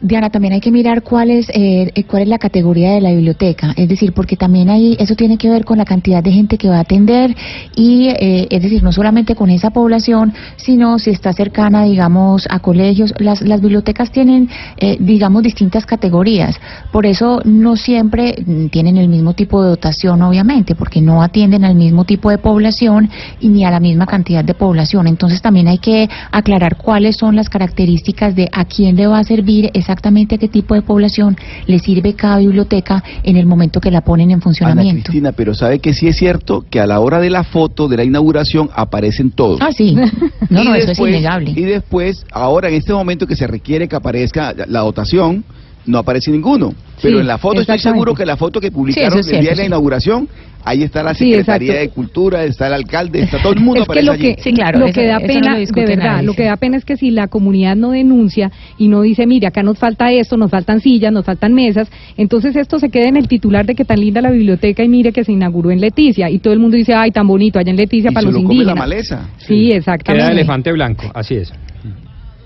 Diana, 0.02 0.30
también 0.30 0.52
hay 0.52 0.60
que 0.60 0.72
mirar 0.72 1.02
cuál 1.02 1.30
es 1.30 1.48
eh, 1.50 1.92
eh, 1.94 2.04
cuál 2.04 2.22
es 2.22 2.28
la 2.28 2.38
categoría 2.38 2.90
de 2.90 3.00
la 3.00 3.10
biblioteca, 3.10 3.72
es 3.76 3.88
decir, 3.88 4.12
porque 4.12 4.36
también 4.36 4.68
ahí 4.68 4.96
eso 4.98 5.14
tiene 5.14 5.38
que 5.38 5.48
ver 5.48 5.64
con 5.64 5.78
la 5.78 5.84
cantidad 5.84 6.22
de 6.22 6.32
gente 6.32 6.58
que 6.58 6.68
va 6.68 6.78
a 6.78 6.80
atender 6.80 7.36
y 7.76 8.08
eh, 8.08 8.48
es 8.50 8.62
decir, 8.62 8.82
no 8.82 8.90
solamente 8.90 9.36
con 9.36 9.48
esa 9.48 9.70
población, 9.70 10.34
sino 10.56 10.98
si 10.98 11.10
está 11.10 11.32
cercana, 11.32 11.84
digamos, 11.84 12.48
a 12.50 12.58
colegios. 12.58 13.14
Las, 13.18 13.42
las 13.42 13.60
bibliotecas 13.60 14.10
tienen, 14.10 14.48
eh, 14.76 14.96
digamos, 14.98 15.44
distintas 15.44 15.86
categorías, 15.86 16.58
por 16.90 17.06
eso 17.06 17.40
no 17.44 17.76
siempre 17.76 18.34
mm, 18.44 18.66
tienen 18.66 18.96
el 18.96 19.08
mismo 19.08 19.34
tipo 19.34 19.62
de 19.62 19.70
dotación, 19.70 20.20
obviamente, 20.22 20.74
porque 20.74 21.00
no 21.00 21.22
atienden 21.22 21.64
al 21.64 21.76
mismo 21.76 22.04
tipo 22.04 22.30
de 22.30 22.38
población 22.38 23.08
y 23.40 23.48
ni 23.48 23.64
a 23.64 23.70
la 23.70 23.78
misma 23.78 24.06
cantidad 24.06 24.44
de 24.44 24.54
población. 24.54 25.06
Entonces 25.06 25.40
también 25.42 25.68
hay 25.68 25.78
que 25.78 26.08
aclarar 26.32 26.76
cuáles 26.76 27.16
son 27.16 27.36
las 27.36 27.48
características 27.48 28.34
de 28.34 28.48
a 28.52 28.64
quién 28.64 28.96
le 28.96 29.06
va 29.06 29.20
a 29.20 29.24
servir 29.24 29.70
exactamente 29.92 30.36
a 30.36 30.38
qué 30.38 30.48
tipo 30.48 30.74
de 30.74 30.82
población 30.82 31.36
le 31.66 31.78
sirve 31.78 32.14
cada 32.14 32.38
biblioteca 32.38 33.04
en 33.22 33.36
el 33.36 33.46
momento 33.46 33.80
que 33.80 33.90
la 33.90 34.00
ponen 34.00 34.30
en 34.30 34.36
Ana 34.36 34.42
funcionamiento. 34.42 35.04
Cristina, 35.04 35.32
pero 35.32 35.54
sabe 35.54 35.80
que 35.80 35.92
sí 35.92 36.08
es 36.08 36.16
cierto 36.16 36.64
que 36.68 36.80
a 36.80 36.86
la 36.86 37.00
hora 37.00 37.20
de 37.20 37.28
la 37.28 37.44
foto 37.44 37.88
de 37.88 37.98
la 37.98 38.04
inauguración 38.04 38.70
aparecen 38.74 39.30
todos. 39.30 39.60
Ah, 39.60 39.72
sí. 39.72 39.96
No, 40.50 40.64
no, 40.64 40.74
eso 40.74 40.90
es 40.90 40.98
innegable. 40.98 41.52
Y 41.52 41.62
después, 41.62 42.26
ahora 42.30 42.68
en 42.68 42.74
este 42.74 42.92
momento 42.92 43.26
que 43.26 43.36
se 43.36 43.46
requiere 43.46 43.88
que 43.88 43.96
aparezca 43.96 44.54
la 44.68 44.80
dotación, 44.80 45.44
no 45.86 45.98
aparece 45.98 46.30
ninguno. 46.30 46.74
Pero 47.00 47.16
Sí, 47.16 47.20
en 47.20 47.26
la 47.26 47.38
foto 47.38 47.60
estoy 47.60 47.78
seguro 47.80 48.14
que 48.14 48.24
la 48.24 48.36
foto 48.36 48.60
que 48.60 48.70
publicaron 48.70 49.18
es 49.18 49.26
el 49.28 49.40
día 49.40 49.50
de 49.50 49.56
la 49.56 49.62
sí. 49.62 49.66
inauguración, 49.66 50.28
ahí 50.64 50.84
está 50.84 51.02
la 51.02 51.14
Sí, 51.14 51.30
Secretaría 51.30 51.74
de 51.74 51.88
Cultura, 51.88 52.44
está 52.44 52.68
el 52.68 52.74
alcalde, 52.74 53.22
está 53.22 53.42
todo 53.42 53.52
el 53.54 53.58
mundo 53.58 53.80
es 53.80 53.88
que 53.88 53.92
aparece 53.92 54.06
lo 54.06 54.12
allí. 54.12 54.22
que, 54.36 54.78
lo 54.78 54.92
que 54.92 55.06
da 55.08 55.18
pena, 55.18 55.56
de 55.58 55.84
verdad, 55.84 56.22
lo 56.22 56.34
que 56.34 56.44
da 56.44 56.56
pena 56.56 56.76
es 56.76 56.84
que 56.84 56.96
si 56.96 57.10
la 57.10 57.26
comunidad 57.26 57.74
no 57.74 57.90
denuncia 57.90 58.52
y 58.78 58.86
no 58.86 59.02
dice, 59.02 59.26
mire, 59.26 59.48
acá 59.48 59.64
nos 59.64 59.78
falta 59.78 60.12
esto, 60.12 60.36
nos 60.36 60.52
faltan 60.52 60.78
sillas, 60.80 61.12
nos 61.12 61.24
faltan 61.24 61.54
mesas, 61.54 61.90
entonces 62.16 62.54
esto 62.54 62.78
se 62.78 62.88
queda 62.90 63.08
en 63.08 63.16
el 63.16 63.26
titular 63.26 63.66
de 63.66 63.74
que 63.74 63.84
tan 63.84 63.98
linda 63.98 64.20
la 64.22 64.30
biblioteca 64.30 64.84
y 64.84 64.88
mire 64.88 65.10
que 65.12 65.24
se 65.24 65.32
inauguró 65.32 65.72
en 65.72 65.80
Leticia 65.80 66.30
y 66.30 66.38
todo 66.38 66.52
el 66.52 66.60
mundo 66.60 66.76
dice, 66.76 66.94
ay, 66.94 67.10
tan 67.10 67.26
bonito, 67.26 67.58
allá 67.58 67.70
en 67.70 67.76
Leticia 67.76 68.10
Y 68.12 68.14
para 68.14 68.20
se 68.28 68.32
los 68.32 68.34
lo 68.34 68.42
come 68.48 68.54
la 68.58 68.62
indígenas. 68.62 68.78
maleza. 68.78 69.28
Sí, 69.38 69.72
exactamente. 69.72 70.24
Queda 70.24 70.32
elefante 70.32 70.70
blanco, 70.70 71.10
así 71.14 71.34
es. 71.34 71.52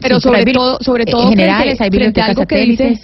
Pero 0.01 0.17
Sí, 0.17 0.23
sobre 0.29 0.45
todo, 0.53 0.79
sobre 0.81 1.03
en 1.05 1.11
todo 1.11 1.29
generales 1.29 1.77
frente, 1.79 1.85
hay 1.85 1.91
bibliotecas 1.91 2.29
algo 2.31 2.47
que. 2.47 2.97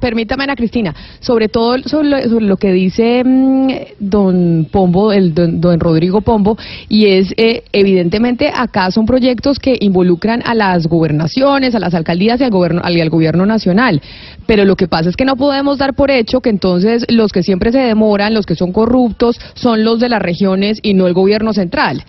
Permítame 0.00 0.44
Ana 0.44 0.56
Cristina, 0.56 0.94
sobre 1.20 1.48
todo 1.48 1.78
sobre 1.84 2.08
lo, 2.08 2.22
sobre 2.28 2.46
lo 2.46 2.56
que 2.56 2.72
dice 2.72 3.22
mm, 3.24 3.68
don 3.98 4.68
Pombo, 4.70 5.12
el 5.12 5.34
don, 5.34 5.60
don 5.60 5.80
Rodrigo 5.80 6.20
Pombo, 6.20 6.56
y 6.88 7.06
es 7.06 7.32
eh, 7.36 7.64
evidentemente 7.72 8.50
acá 8.54 8.90
son 8.90 9.06
proyectos 9.06 9.58
que 9.58 9.76
involucran 9.80 10.42
a 10.44 10.54
las 10.54 10.86
gobernaciones, 10.86 11.74
a 11.74 11.78
las 11.78 11.94
alcaldías 11.94 12.40
y 12.40 12.44
al 12.44 12.50
gobierno, 12.50 12.80
al, 12.84 13.10
gobierno 13.10 13.46
nacional. 13.46 14.00
Pero 14.46 14.64
lo 14.64 14.76
que 14.76 14.88
pasa 14.88 15.08
es 15.08 15.16
que 15.16 15.24
no 15.24 15.36
podemos 15.36 15.78
dar 15.78 15.94
por 15.94 16.10
hecho 16.10 16.40
que 16.40 16.50
entonces 16.50 17.04
los 17.08 17.32
que 17.32 17.42
siempre 17.42 17.72
se 17.72 17.78
demoran, 17.78 18.34
los 18.34 18.46
que 18.46 18.54
son 18.54 18.72
corruptos, 18.72 19.38
son 19.54 19.84
los 19.84 20.00
de 20.00 20.08
las 20.08 20.22
regiones 20.22 20.78
y 20.82 20.94
no 20.94 21.06
el 21.06 21.14
gobierno 21.14 21.52
central. 21.52 22.04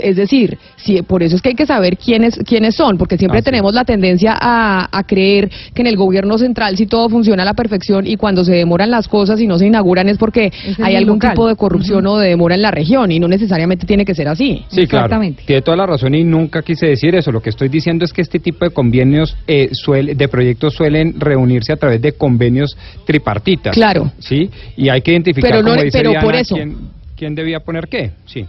Es 0.00 0.16
decir, 0.16 0.58
si, 0.76 1.02
por 1.02 1.22
eso 1.22 1.36
es 1.36 1.42
que 1.42 1.50
hay 1.50 1.54
que 1.54 1.66
saber 1.66 1.96
quiénes 1.98 2.38
quiénes 2.46 2.74
son, 2.74 2.96
porque 2.98 3.18
siempre 3.18 3.42
tenemos 3.42 3.74
la 3.74 3.84
tendencia 3.84 4.34
a, 4.40 4.88
a 4.96 5.02
creer 5.04 5.50
que 5.74 5.82
en 5.82 5.86
el 5.86 5.96
gobierno 5.96 6.38
central 6.38 6.76
si 6.76 6.86
todo 6.86 7.08
funciona 7.08 7.42
a 7.42 7.46
la 7.46 7.54
perfección 7.54 8.06
y 8.06 8.16
cuando 8.16 8.44
se 8.44 8.52
demoran 8.54 8.90
las 8.90 9.08
cosas 9.08 9.40
y 9.40 9.46
no 9.46 9.58
se 9.58 9.66
inauguran 9.66 10.08
es 10.08 10.18
porque 10.18 10.46
Es 10.66 10.78
hay 10.80 10.96
algún 10.96 11.14
local. 11.16 11.30
tipo 11.32 11.48
de 11.48 11.56
corrupción 11.56 12.06
o 12.06 12.16
de 12.18 12.28
demora 12.28 12.54
en 12.54 12.62
la 12.62 12.70
región 12.70 13.10
y 13.12 13.18
no 13.20 13.28
necesariamente 13.28 13.86
tiene 13.86 14.04
que 14.04 14.14
ser 14.14 14.28
así. 14.28 14.64
Sí, 14.68 14.86
claro. 14.86 15.20
Tiene 15.46 15.62
toda 15.62 15.76
la 15.76 15.86
razón 15.86 16.14
y 16.14 16.24
nunca 16.24 16.62
quise 16.62 16.86
decir 16.86 17.14
eso. 17.14 17.30
Lo 17.32 17.40
que 17.42 17.50
estoy 17.50 17.68
diciendo 17.68 18.04
es 18.04 18.12
que 18.12 18.22
este 18.22 18.38
tipo 18.38 18.64
de 18.64 18.70
convenios, 18.70 19.36
eh, 19.46 19.68
suele- 19.72 20.14
de 20.14 20.28
proyectos 20.28 20.74
suelen 20.74 21.20
reunirse 21.20 21.72
a 21.72 21.76
través 21.76 22.00
de 22.00 22.12
convenios 22.12 22.76
tripartitas. 23.04 23.74
Claro. 23.74 24.10
Sí, 24.18 24.50
y 24.76 24.88
hay 24.88 25.02
que 25.02 25.12
identificar, 25.12 25.50
Pero 25.50 25.62
no- 25.62 25.70
como 25.70 25.82
dice 25.82 25.98
pero 25.98 26.10
Diana, 26.10 26.24
por 26.24 26.34
eso. 26.34 26.54
quién, 26.54 26.76
quién 27.16 27.34
debía 27.34 27.60
poner 27.60 27.88
qué. 27.88 28.12
Sí. 28.26 28.46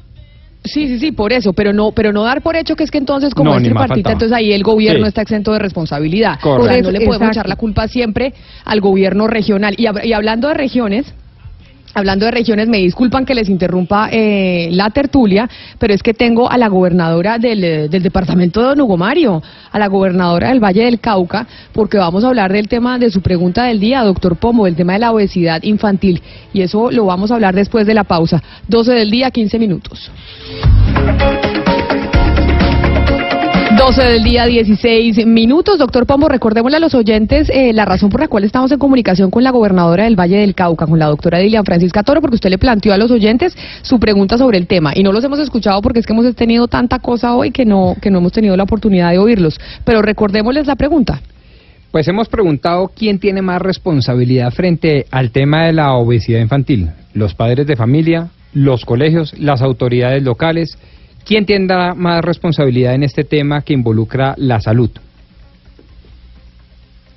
Sí, 0.64 0.88
sí, 0.88 1.00
sí, 1.00 1.12
por 1.12 1.34
eso, 1.34 1.52
pero 1.54 1.74
no, 1.74 1.92
pero 1.92 2.14
no 2.14 2.24
dar 2.24 2.42
por 2.42 2.56
hecho 2.56 2.76
que 2.76 2.84
es 2.84 2.92
que 2.92 2.98
entonces 2.98 3.34
como 3.34 3.52
No, 3.52 3.58
es 3.58 3.64
tripartita, 3.64 4.14
entonces 4.14 4.36
ahí 4.36 4.54
el 4.54 4.64
gobierno 4.64 5.06
Sí. 5.06 5.10
está 5.10 5.22
exento 5.22 5.52
de 5.52 5.60
responsabilidad. 5.60 6.40
Correcto. 6.42 6.64
O 6.64 6.68
sea, 6.68 6.76
Por 6.78 6.84
no 6.86 6.92
le 6.92 6.98
eso, 7.00 7.06
podemos 7.08 7.28
exacto. 7.28 7.40
echar 7.40 7.50
la 7.50 7.56
culpa 7.58 7.88
siempre 7.88 8.34
al 8.64 8.80
gobierno 8.80 9.28
regional. 9.28 9.76
Y 9.78 10.14
hablando 10.14 10.48
de 10.48 10.54
regiones, 10.54 11.14
Hablando 11.96 12.26
de 12.26 12.32
regiones, 12.32 12.68
me 12.68 12.80
disculpan 12.80 13.26
que 13.26 13.36
les 13.36 13.50
interrumpa 13.50 14.10
eh, 14.12 14.70
la 14.72 14.90
tertulia, 14.90 15.48
pero 15.78 15.94
es 15.94 16.02
que 16.02 16.14
tengo 16.14 16.50
a 16.50 16.58
la 16.58 16.68
gobernadora 16.68 17.38
del, 17.38 17.64
eh, 17.64 17.88
departamento 17.88 18.68
de 18.68 18.76
Don 18.76 19.00
Mario, 19.00 19.44
a 19.72 19.78
la 19.78 19.88
gobernadora 19.88 20.50
del 20.50 20.60
Valle 20.60 20.86
del 20.86 21.00
Cauca, 21.00 21.46
porque 21.72 21.98
vamos 21.98 22.24
a 22.24 22.30
hablar 22.30 22.52
del 22.52 22.68
tema 22.68 22.98
de 22.98 23.12
su 23.12 23.22
pregunta 23.22 23.66
del 23.66 23.80
día, 23.80 24.02
doctor 24.02 24.38
Pomo, 24.38 24.66
del 24.66 24.76
tema 24.76 24.94
de 24.94 25.00
la 25.00 25.12
obesidad 25.12 25.62
infantil. 25.64 26.22
Y 26.52 26.62
eso 26.62 26.90
lo 26.90 27.06
vamos 27.06 27.32
a 27.32 27.36
hablar 27.36 27.54
después 27.54 27.86
de 27.86 27.94
la 27.94 28.04
pausa. 28.04 28.42
12 28.68 28.92
del 28.94 29.12
día, 29.12 29.30
15 29.30 29.60
minutos. 29.60 30.12
12 33.86 34.02
del 34.02 34.24
día, 34.24 34.46
16 34.46 35.26
minutos. 35.26 35.78
Doctor 35.78 36.06
Pombo, 36.06 36.30
recordémosle 36.30 36.78
a 36.78 36.80
los 36.80 36.96
oyentes 36.96 37.50
eh, 37.50 37.74
la 37.74 37.84
razón 37.84 38.10
por 38.10 38.22
la 38.22 38.30
cual 38.30 38.46
estamos 38.46 38.72
en 38.72 38.80
comunicación 38.80 39.30
con 39.30 39.44
la 39.44 39.52
gobernadora 39.52 40.06
del 40.06 40.18
Valle 40.18 40.38
del 40.38 40.56
Cauca, 40.56 40.88
con 40.88 41.00
la 41.00 41.08
doctora 41.08 41.40
Dilian 41.40 41.66
Francisca 41.66 42.02
Toro, 42.02 42.22
porque 42.22 42.36
usted 42.36 42.50
le 42.50 42.58
planteó 42.58 42.94
a 42.94 42.98
los 42.98 43.12
oyentes 43.12 43.58
su 43.82 44.00
pregunta 44.00 44.38
sobre 44.38 44.58
el 44.58 44.68
tema. 44.68 44.94
Y 44.96 45.04
no 45.04 45.12
los 45.12 45.22
hemos 45.26 45.38
escuchado 45.40 45.82
porque 45.82 46.00
es 46.00 46.06
que 46.06 46.14
hemos 46.14 46.34
tenido 46.34 46.70
tanta 46.70 47.00
cosa 47.00 47.36
hoy 47.36 47.52
que 47.52 47.66
no, 47.66 47.98
que 48.02 48.10
no 48.10 48.20
hemos 48.20 48.32
tenido 48.32 48.56
la 48.56 48.64
oportunidad 48.64 49.12
de 49.12 49.18
oírlos. 49.18 49.60
Pero 49.84 50.02
recordémosles 50.02 50.66
la 50.66 50.78
pregunta. 50.78 51.20
Pues 51.92 52.08
hemos 52.08 52.30
preguntado 52.30 52.90
quién 52.96 53.20
tiene 53.20 53.42
más 53.42 53.62
responsabilidad 53.62 54.52
frente 54.52 55.08
al 55.12 55.32
tema 55.32 55.66
de 55.66 55.74
la 55.74 55.92
obesidad 55.96 56.40
infantil. 56.40 56.92
Los 57.14 57.36
padres 57.36 57.68
de 57.68 57.76
familia, 57.76 58.30
los 58.54 58.86
colegios, 58.86 59.38
las 59.38 59.62
autoridades 59.62 60.24
locales. 60.24 60.78
¿Quién 61.26 61.46
tendrá 61.46 61.94
más 61.94 62.24
responsabilidad 62.24 62.96
en 62.96 63.04
este 63.04 63.24
tema 63.24 63.62
que 63.62 63.74
involucra 63.74 64.34
la 64.38 64.60
salud? 64.60 64.90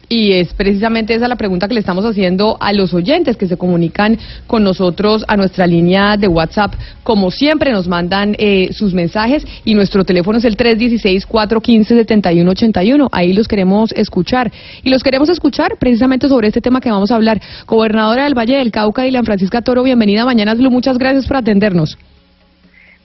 Y 0.09 0.33
es 0.33 0.55
precisamente 0.55 1.15
esa 1.15 1.27
la 1.27 1.35
pregunta 1.35 1.67
que 1.67 1.75
le 1.75 1.81
estamos 1.81 2.05
haciendo 2.05 2.57
a 2.61 2.73
los 2.73 2.95
oyentes 2.95 3.37
que 3.37 3.49
se 3.49 3.57
comunican 3.57 4.17
con 4.47 4.63
nosotros 4.63 5.25
a 5.27 5.37
nuestra 5.37 5.67
línea 5.67 6.17
de 6.17 6.29
WhatsApp. 6.29 6.75
Como 7.03 7.33
siempre 7.33 7.73
nos 7.73 7.89
mandan 7.89 8.37
eh, 8.39 8.69
sus 8.73 8.95
mensajes 8.95 9.45
y 9.65 9.75
nuestro 9.75 10.05
teléfono 10.05 10.39
es 10.39 10.45
el 10.45 10.57
316-415-7181. 10.57 13.09
Ahí 13.11 13.33
los 13.33 13.49
queremos 13.49 13.91
escuchar. 13.93 14.53
Y 14.85 14.91
los 14.91 15.03
queremos 15.03 15.29
escuchar 15.29 15.73
precisamente 15.81 16.29
sobre 16.29 16.47
este 16.49 16.61
tema 16.61 16.81
que 16.81 16.93
vamos 16.93 17.11
a 17.11 17.17
hablar. 17.17 17.41
Gobernadora 17.67 18.23
del 18.25 18.39
Valle 18.39 18.59
del 18.59 18.71
Cauca, 18.71 19.03
Dilian 19.03 19.25
Francisca 19.25 19.63
Toro, 19.63 19.83
bienvenida 19.83 20.23
a 20.23 20.27
Mañanas 20.27 20.59
Blue. 20.59 20.71
Muchas 20.71 20.99
gracias 20.99 21.27
por 21.27 21.39
atendernos. 21.39 21.99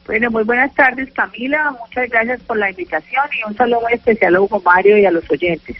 Bueno, 0.06 0.32
muy 0.32 0.44
buenas 0.44 0.74
tardes 0.74 1.12
Camila, 1.14 1.76
muchas 1.80 2.10
gracias 2.10 2.42
por 2.44 2.58
la 2.58 2.70
invitación 2.70 3.24
y 3.40 3.48
un 3.50 3.56
saludo 3.56 3.82
muy 3.82 3.94
especial 3.94 4.36
a 4.36 4.42
Hugo 4.42 4.62
Mario 4.66 4.98
y 4.98 5.06
a 5.06 5.12
los 5.12 5.30
oyentes. 5.30 5.78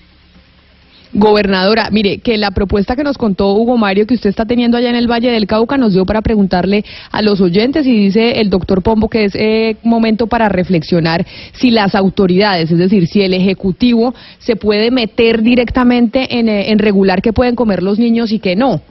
Gobernadora, 1.14 1.90
mire, 1.92 2.20
que 2.20 2.38
la 2.38 2.52
propuesta 2.52 2.96
que 2.96 3.04
nos 3.04 3.18
contó 3.18 3.52
Hugo 3.54 3.76
Mario 3.78 4.08
que 4.08 4.14
usted 4.14 4.30
está 4.30 4.46
teniendo 4.46 4.78
allá 4.78 4.90
en 4.92 4.96
el 4.96 5.12
Valle 5.12 5.30
del 5.30 5.46
Cauca 5.46 5.76
nos 5.78 5.92
dio 5.92 6.06
para 6.06 6.22
preguntarle 6.22 6.86
a 7.12 7.22
los 7.22 7.42
oyentes 7.42 7.86
y 7.86 7.92
dice 7.92 8.40
el 8.40 8.50
doctor 8.50 8.82
Pombo 8.82 9.10
que 9.10 9.26
es 9.26 9.36
eh, 9.36 9.76
momento 9.84 10.28
para 10.28 10.48
reflexionar 10.48 11.26
si 11.52 11.70
las 11.72 11.96
autoridades, 11.96 12.72
es 12.72 12.78
decir, 12.78 13.08
si 13.08 13.24
el 13.24 13.34
Ejecutivo 13.34 14.14
se 14.40 14.56
puede 14.56 14.90
meter 14.90 15.42
directamente 15.42 16.38
en, 16.40 16.48
eh, 16.48 16.72
en 16.72 16.80
regular 16.80 17.22
qué 17.22 17.34
pueden 17.34 17.56
comer 17.56 17.84
los 17.84 18.00
niños 18.00 18.32
y 18.32 18.40
qué 18.40 18.56
no. 18.56 18.82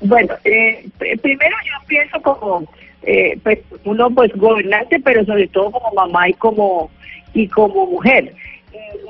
Bueno, 0.00 0.34
eh, 0.44 0.86
pr- 0.96 1.20
primero 1.20 1.56
yo 1.64 1.86
pienso 1.88 2.20
como 2.22 2.68
eh, 3.06 3.38
pues 3.42 3.58
uno 3.84 4.10
pues 4.10 4.32
gobernante, 4.34 5.00
pero 5.00 5.24
sobre 5.24 5.48
todo 5.48 5.70
como 5.70 5.90
mamá 5.92 6.28
y 6.28 6.34
como 6.34 6.90
y 7.32 7.48
como 7.48 7.86
mujer. 7.86 8.32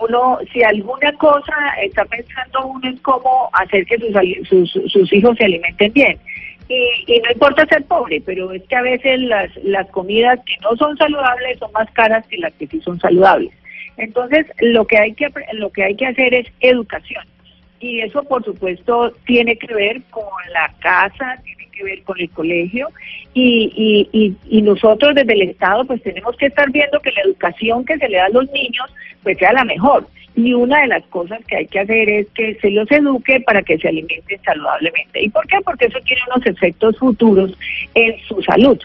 Uno, 0.01 0.39
si 0.53 0.63
alguna 0.63 1.13
cosa 1.13 1.55
está 1.83 2.05
pensando 2.05 2.67
uno 2.67 2.89
en 2.89 2.97
cómo 2.99 3.49
hacer 3.53 3.87
que 3.87 3.99
sus, 3.99 4.49
sus, 4.49 4.93
sus 4.93 5.13
hijos 5.13 5.37
se 5.39 5.45
alimenten 5.45 5.93
bien. 5.93 6.19
Y, 6.69 7.05
y 7.07 7.21
no 7.21 7.31
importa 7.33 7.67
ser 7.67 7.85
pobre, 7.85 8.23
pero 8.25 8.53
es 8.53 8.63
que 8.65 8.77
a 8.77 8.83
veces 8.83 9.21
las, 9.21 9.55
las 9.63 9.89
comidas 9.91 10.41
que 10.47 10.57
no 10.63 10.77
son 10.77 10.97
saludables 10.97 11.59
son 11.59 11.71
más 11.73 11.91
caras 11.93 12.27
que 12.27 12.39
las 12.39 12.53
que 12.55 12.67
sí 12.67 12.81
son 12.81 12.99
saludables. 13.01 13.53
Entonces, 13.97 14.47
lo 14.61 14.87
que 14.87 14.99
hay 14.99 15.13
que 15.13 15.29
lo 15.53 15.71
que 15.71 15.85
hay 15.85 15.95
que 15.95 16.07
hacer 16.07 16.35
es 16.35 16.47
educación 16.61 17.25
y 17.85 18.01
eso 18.01 18.23
por 18.25 18.43
supuesto 18.45 19.13
tiene 19.27 19.57
que 19.57 19.73
ver 19.75 20.03
con 20.11 20.25
la 20.53 20.73
casa, 20.81 21.39
tiene 21.45 21.64
que 21.75 21.85
ver 21.85 22.03
con 22.03 22.21
el 22.21 22.31
colegio 22.31 22.89
y, 23.35 24.09
y, 24.49 24.63
nosotros 24.63 25.15
desde 25.15 25.33
el 25.33 25.43
Estado 25.43 25.85
pues 25.85 26.03
tenemos 26.03 26.37
que 26.37 26.47
estar 26.47 26.71
viendo 26.71 27.01
que 27.01 27.13
la 27.13 27.23
educación 27.23 27.85
que 27.85 27.99
se 27.99 28.09
le 28.09 28.17
da 28.17 28.27
a 28.27 28.31
los 28.31 28.51
niños 28.53 28.93
pues 29.23 29.39
sea 29.39 29.53
la 29.53 29.65
mejor. 29.65 30.07
Y 30.37 30.53
una 30.53 30.81
de 30.81 30.89
las 30.89 31.05
cosas 31.07 31.39
que 31.47 31.57
hay 31.57 31.67
que 31.67 31.79
hacer 31.79 32.09
es 32.09 32.27
que 32.35 32.57
se 32.57 32.71
los 32.71 32.91
eduque 32.91 33.41
para 33.41 33.63
que 33.63 33.79
se 33.79 33.89
alimenten 33.89 34.41
saludablemente. 34.43 35.23
¿Y 35.23 35.29
por 35.29 35.47
qué? 35.47 35.59
Porque 35.65 35.87
eso 35.87 36.01
tiene 36.05 36.23
unos 36.35 36.45
efectos 36.47 36.99
futuros 36.99 37.57
en 37.95 38.19
su 38.27 38.43
salud. 38.43 38.79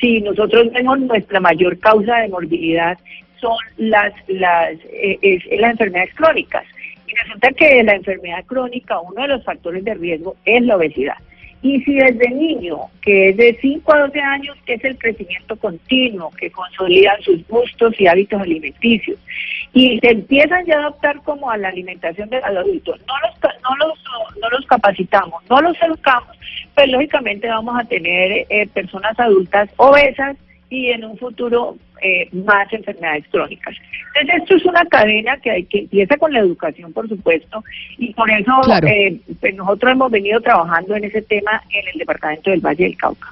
Si 0.00 0.20
nosotros 0.20 0.72
vemos 0.72 0.98
nuestra 1.00 1.38
mayor 1.38 1.78
causa 1.78 2.16
de 2.16 2.28
morbilidad 2.28 2.98
son 3.40 3.56
las, 3.76 4.12
las, 4.26 4.74
eh, 4.92 5.38
las 5.58 5.72
enfermedades 5.72 6.14
crónicas. 6.14 6.64
Y 7.06 7.14
resulta 7.14 7.52
que 7.52 7.82
la 7.84 7.94
enfermedad 7.94 8.44
crónica, 8.44 8.98
uno 9.00 9.22
de 9.22 9.28
los 9.28 9.44
factores 9.44 9.84
de 9.84 9.94
riesgo 9.94 10.36
es 10.44 10.62
la 10.62 10.76
obesidad. 10.76 11.16
Y 11.66 11.82
si 11.82 11.94
desde 11.96 12.30
niño, 12.30 12.78
que 13.02 13.30
es 13.30 13.36
de 13.36 13.58
5 13.60 13.92
a 13.92 13.98
12 14.02 14.20
años, 14.20 14.56
que 14.64 14.74
es 14.74 14.84
el 14.84 14.96
crecimiento 14.96 15.56
continuo, 15.56 16.30
que 16.30 16.48
consolidan 16.48 17.20
sus 17.22 17.44
gustos 17.48 17.92
y 17.98 18.06
hábitos 18.06 18.40
alimenticios, 18.40 19.18
y 19.72 19.98
se 19.98 20.12
empiezan 20.12 20.64
ya 20.64 20.76
a 20.76 20.78
adaptar 20.82 21.20
como 21.22 21.50
a 21.50 21.56
la 21.56 21.70
alimentación 21.70 22.30
del 22.30 22.44
adulto, 22.44 22.94
no 23.08 23.14
los, 23.20 23.34
no 23.42 23.76
los, 23.84 23.98
no 24.40 24.48
los 24.50 24.64
capacitamos, 24.66 25.42
no 25.50 25.60
los 25.60 25.76
educamos, 25.82 26.38
pues 26.76 26.88
lógicamente 26.88 27.48
vamos 27.48 27.76
a 27.80 27.84
tener 27.84 28.46
eh, 28.48 28.68
personas 28.72 29.18
adultas 29.18 29.68
obesas 29.76 30.36
y 30.68 30.88
en 30.88 31.04
un 31.04 31.16
futuro 31.16 31.76
eh, 32.02 32.28
más 32.32 32.72
enfermedades 32.72 33.24
crónicas. 33.30 33.74
Entonces 34.14 34.42
esto 34.42 34.56
es 34.56 34.64
una 34.64 34.84
cadena 34.86 35.36
que 35.38 35.50
hay 35.50 35.64
que 35.64 35.80
empieza 35.80 36.16
con 36.16 36.32
la 36.32 36.40
educación, 36.40 36.92
por 36.92 37.08
supuesto, 37.08 37.62
y 37.98 38.12
por 38.14 38.30
eso 38.30 38.52
Claro. 38.64 38.86
eh, 38.88 39.18
pues 39.40 39.54
nosotros 39.54 39.92
hemos 39.92 40.10
venido 40.10 40.40
trabajando 40.40 40.96
en 40.96 41.04
ese 41.04 41.22
tema 41.22 41.62
en 41.70 41.88
el 41.92 41.98
departamento 41.98 42.50
del 42.50 42.60
Valle 42.60 42.84
del 42.84 42.96
Cauca. 42.96 43.28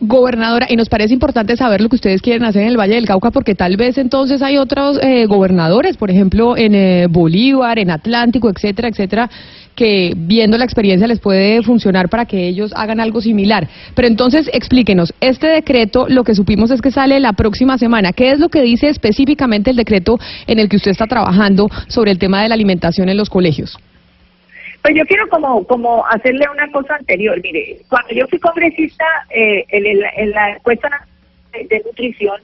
Gobernadora, 0.00 0.66
y 0.70 0.76
nos 0.76 0.88
parece 0.88 1.12
importante 1.12 1.56
saber 1.56 1.80
lo 1.80 1.88
que 1.88 1.96
ustedes 1.96 2.22
quieren 2.22 2.44
hacer 2.44 2.62
en 2.62 2.68
el 2.68 2.76
Valle 2.76 2.94
del 2.94 3.06
Cauca, 3.06 3.32
porque 3.32 3.56
tal 3.56 3.76
vez 3.76 3.98
entonces 3.98 4.42
hay 4.42 4.56
otros 4.56 5.00
eh, 5.02 5.26
gobernadores, 5.26 5.96
por 5.96 6.08
ejemplo, 6.08 6.56
en 6.56 6.74
eh, 6.76 7.06
Bolívar, 7.10 7.80
en 7.80 7.90
Atlántico, 7.90 8.48
etcétera, 8.48 8.88
etcétera, 8.88 9.28
que 9.78 10.12
viendo 10.16 10.58
la 10.58 10.64
experiencia 10.64 11.06
les 11.06 11.20
puede 11.20 11.62
funcionar 11.62 12.08
para 12.08 12.26
que 12.26 12.48
ellos 12.48 12.72
hagan 12.74 12.98
algo 12.98 13.20
similar. 13.20 13.68
Pero 13.94 14.08
entonces 14.08 14.50
explíquenos, 14.52 15.14
este 15.20 15.46
decreto, 15.46 16.06
lo 16.08 16.24
que 16.24 16.34
supimos 16.34 16.72
es 16.72 16.82
que 16.82 16.90
sale 16.90 17.20
la 17.20 17.32
próxima 17.32 17.78
semana. 17.78 18.12
¿Qué 18.12 18.32
es 18.32 18.40
lo 18.40 18.48
que 18.48 18.60
dice 18.60 18.88
específicamente 18.88 19.70
el 19.70 19.76
decreto 19.76 20.18
en 20.48 20.58
el 20.58 20.68
que 20.68 20.76
usted 20.76 20.90
está 20.90 21.06
trabajando 21.06 21.68
sobre 21.86 22.10
el 22.10 22.18
tema 22.18 22.42
de 22.42 22.48
la 22.48 22.56
alimentación 22.56 23.08
en 23.08 23.16
los 23.16 23.30
colegios? 23.30 23.78
Pues 24.82 24.96
yo 24.96 25.04
quiero 25.06 25.28
como 25.28 25.64
como 25.64 26.04
hacerle 26.08 26.44
una 26.52 26.68
cosa 26.72 26.96
anterior. 26.96 27.40
Mire, 27.40 27.78
cuando 27.88 28.12
yo 28.12 28.26
fui 28.26 28.40
congresista 28.40 29.04
eh, 29.30 29.64
en, 29.68 29.86
en 30.16 30.30
la 30.32 30.56
encuesta 30.56 30.88
de 31.52 31.82
nutrición, 31.86 32.40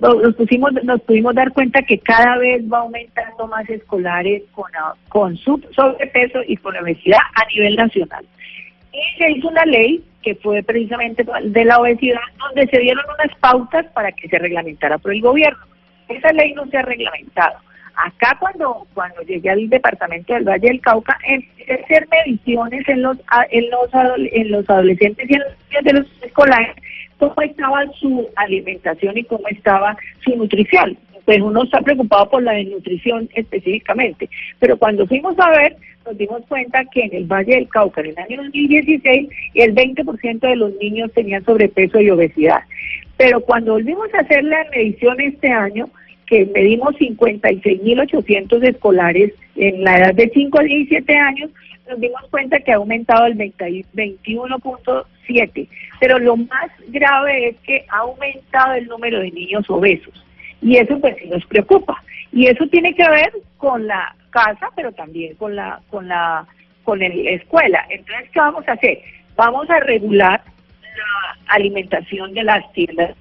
nos, 0.00 0.34
pusimos, 0.34 0.72
nos 0.84 1.00
pudimos 1.02 1.34
dar 1.34 1.52
cuenta 1.52 1.82
que 1.82 1.98
cada 1.98 2.38
vez 2.38 2.62
va 2.72 2.78
aumentando 2.78 3.46
más 3.46 3.68
escolares 3.68 4.42
con, 4.52 4.70
con 5.08 5.36
sub- 5.36 5.66
sobrepeso 5.74 6.40
y 6.46 6.56
con 6.56 6.76
obesidad 6.76 7.20
a 7.34 7.46
nivel 7.46 7.76
nacional. 7.76 8.24
Y 8.92 9.18
se 9.18 9.30
hizo 9.30 9.48
una 9.48 9.64
ley 9.64 10.04
que 10.22 10.34
fue 10.36 10.62
precisamente 10.62 11.24
de 11.44 11.64
la 11.64 11.78
obesidad, 11.78 12.20
donde 12.38 12.66
se 12.68 12.78
dieron 12.78 13.04
unas 13.18 13.36
pautas 13.38 13.86
para 13.92 14.12
que 14.12 14.28
se 14.28 14.38
reglamentara 14.38 14.98
por 14.98 15.12
el 15.12 15.20
gobierno. 15.20 15.64
Esa 16.08 16.32
ley 16.32 16.52
no 16.52 16.66
se 16.66 16.76
ha 16.76 16.82
reglamentado. 16.82 17.58
Acá 18.04 18.36
cuando 18.40 18.84
cuando 18.94 19.22
llegué 19.22 19.50
al 19.50 19.68
departamento 19.68 20.34
del 20.34 20.42
Valle 20.42 20.66
del 20.66 20.80
Cauca, 20.80 21.16
empecé 21.24 21.72
a 21.72 21.84
hacer 21.84 22.08
mediciones 22.10 22.88
en 22.88 23.00
los 23.00 23.16
en 23.50 23.70
los 23.70 23.90
en 24.32 24.50
los 24.50 24.68
adolescentes 24.68 25.30
y 25.30 25.34
en 25.34 25.40
los 25.40 25.52
niños 25.68 25.84
de 25.84 25.92
los 25.92 26.22
escolares, 26.22 26.74
cómo 27.18 27.40
estaba 27.42 27.86
su 28.00 28.28
alimentación 28.34 29.18
y 29.18 29.22
cómo 29.22 29.46
estaba 29.46 29.96
su 30.24 30.34
nutrición. 30.34 30.98
Pues 31.24 31.40
uno 31.40 31.62
está 31.62 31.80
preocupado 31.80 32.28
por 32.28 32.42
la 32.42 32.54
desnutrición 32.54 33.28
específicamente, 33.34 34.28
pero 34.58 34.76
cuando 34.76 35.06
fuimos 35.06 35.38
a 35.38 35.50
ver, 35.50 35.76
nos 36.04 36.18
dimos 36.18 36.42
cuenta 36.48 36.84
que 36.86 37.04
en 37.04 37.14
el 37.14 37.26
Valle 37.26 37.54
del 37.54 37.68
Cauca, 37.68 38.00
en 38.00 38.08
el 38.08 38.18
año 38.18 38.42
2016, 38.42 39.28
el 39.54 39.74
20% 39.76 40.40
de 40.40 40.56
los 40.56 40.74
niños 40.80 41.12
tenían 41.12 41.44
sobrepeso 41.44 42.00
y 42.00 42.10
obesidad. 42.10 42.64
Pero 43.16 43.40
cuando 43.42 43.74
volvimos 43.74 44.12
a 44.14 44.22
hacer 44.22 44.42
la 44.42 44.64
medición 44.74 45.20
este 45.20 45.52
año, 45.52 45.88
que 46.32 46.46
medimos 46.46 46.94
56.800 46.94 48.66
escolares 48.66 49.34
en 49.54 49.84
la 49.84 49.98
edad 49.98 50.14
de 50.14 50.30
5 50.32 50.60
a 50.60 50.62
17 50.62 51.14
años, 51.14 51.50
nos 51.86 52.00
dimos 52.00 52.22
cuenta 52.30 52.58
que 52.60 52.72
ha 52.72 52.76
aumentado 52.76 53.26
el 53.26 53.34
20 53.34 53.68
y 53.68 53.82
21.7. 53.92 55.68
Pero 56.00 56.18
lo 56.18 56.38
más 56.38 56.70
grave 56.88 57.48
es 57.48 57.56
que 57.66 57.84
ha 57.90 57.98
aumentado 57.98 58.72
el 58.72 58.86
número 58.86 59.20
de 59.20 59.30
niños 59.30 59.68
obesos. 59.68 60.24
Y 60.62 60.78
eso 60.78 60.98
pues 61.00 61.16
sí 61.20 61.28
nos 61.28 61.44
preocupa. 61.44 62.02
Y 62.32 62.46
eso 62.46 62.66
tiene 62.68 62.94
que 62.94 63.06
ver 63.06 63.30
con 63.58 63.86
la 63.86 64.16
casa, 64.30 64.70
pero 64.74 64.90
también 64.92 65.34
con 65.34 65.54
la 65.54 65.82
con 65.90 66.08
la 66.08 66.46
con 66.82 66.98
la 66.98 67.08
escuela. 67.08 67.84
Entonces, 67.90 68.30
¿qué 68.32 68.40
vamos 68.40 68.66
a 68.66 68.72
hacer? 68.72 69.02
Vamos 69.36 69.68
a 69.68 69.80
regular 69.80 70.40
la 70.80 71.36
alimentación 71.48 72.32
de 72.32 72.44
las 72.44 72.72
tiendas. 72.72 73.14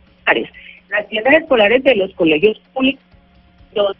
Las 0.91 1.07
tiendas 1.07 1.33
escolares 1.33 1.83
de 1.83 1.95
los 1.95 2.13
colegios 2.13 2.59
públicos, 2.73 3.03
donde 3.73 3.97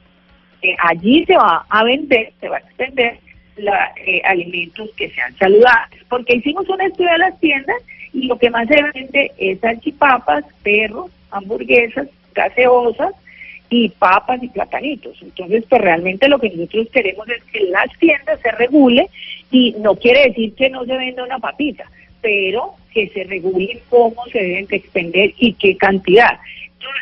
eh, 0.61 0.75
allí 0.83 1.25
se 1.25 1.35
va 1.35 1.65
a 1.69 1.83
vender, 1.83 2.33
se 2.39 2.49
va 2.49 2.57
a 2.57 2.59
extender 2.59 3.17
la, 3.57 3.93
eh, 4.05 4.21
alimentos 4.25 4.89
que 4.95 5.09
sean 5.09 5.35
saludables. 5.37 6.03
Porque 6.09 6.35
hicimos 6.35 6.67
un 6.69 6.81
estudio 6.81 7.11
de 7.11 7.17
las 7.17 7.39
tiendas 7.39 7.77
y 8.13 8.27
lo 8.27 8.37
que 8.37 8.49
más 8.49 8.67
se 8.67 8.81
vende 8.93 9.31
es 9.37 9.59
salchipapas, 9.59 10.43
perros, 10.63 11.09
hamburguesas, 11.31 12.07
gaseosas 12.33 13.13
y 13.69 13.89
papas 13.89 14.43
y 14.43 14.49
platanitos. 14.49 15.17
Entonces, 15.21 15.63
pues 15.69 15.81
realmente 15.81 16.27
lo 16.27 16.39
que 16.39 16.49
nosotros 16.49 16.89
queremos 16.91 17.27
es 17.29 17.43
que 17.45 17.63
las 17.65 17.87
tiendas 17.99 18.39
se 18.41 18.51
regule 18.51 19.09
y 19.49 19.75
no 19.79 19.95
quiere 19.95 20.27
decir 20.27 20.53
que 20.55 20.69
no 20.69 20.85
se 20.85 20.95
venda 20.97 21.23
una 21.23 21.39
papita, 21.39 21.89
pero 22.21 22.75
que 22.93 23.07
se 23.09 23.23
regule 23.23 23.81
cómo 23.89 24.25
se 24.31 24.39
deben 24.39 24.67
de 24.67 24.75
expender 24.75 25.33
y 25.37 25.53
qué 25.53 25.77
cantidad. 25.77 26.39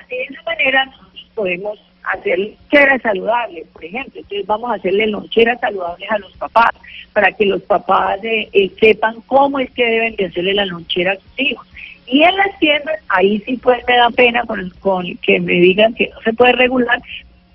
De 0.09 0.23
esa 0.23 0.41
manera 0.43 0.85
nosotros 0.85 1.27
podemos 1.35 1.79
hacer 2.03 2.39
loncheras 2.39 3.01
saludables, 3.01 3.67
por 3.67 3.85
ejemplo. 3.85 4.13
Entonces 4.21 4.47
vamos 4.47 4.71
a 4.71 4.75
hacerle 4.75 5.07
loncheras 5.07 5.59
saludables 5.59 6.11
a 6.11 6.17
los 6.19 6.31
papás 6.37 6.71
para 7.13 7.31
que 7.31 7.45
los 7.45 7.61
papás 7.63 8.23
eh, 8.23 8.49
eh, 8.53 8.71
sepan 8.79 9.15
cómo 9.27 9.59
es 9.59 9.69
que 9.71 9.85
deben 9.85 10.15
de 10.15 10.25
hacerle 10.25 10.53
la 10.53 10.65
lonchera 10.65 11.13
a 11.13 11.15
sus 11.15 11.39
hijos. 11.39 11.67
Y 12.07 12.23
en 12.23 12.35
las 12.37 12.57
tiendas, 12.59 12.99
ahí 13.09 13.39
sí 13.45 13.57
pues 13.57 13.83
me 13.87 13.95
da 13.97 14.09
pena 14.09 14.43
con, 14.45 14.69
con 14.79 15.15
que 15.17 15.39
me 15.39 15.53
digan 15.53 15.93
que 15.93 16.09
no 16.09 16.19
se 16.21 16.33
puede 16.33 16.53
regular. 16.53 16.99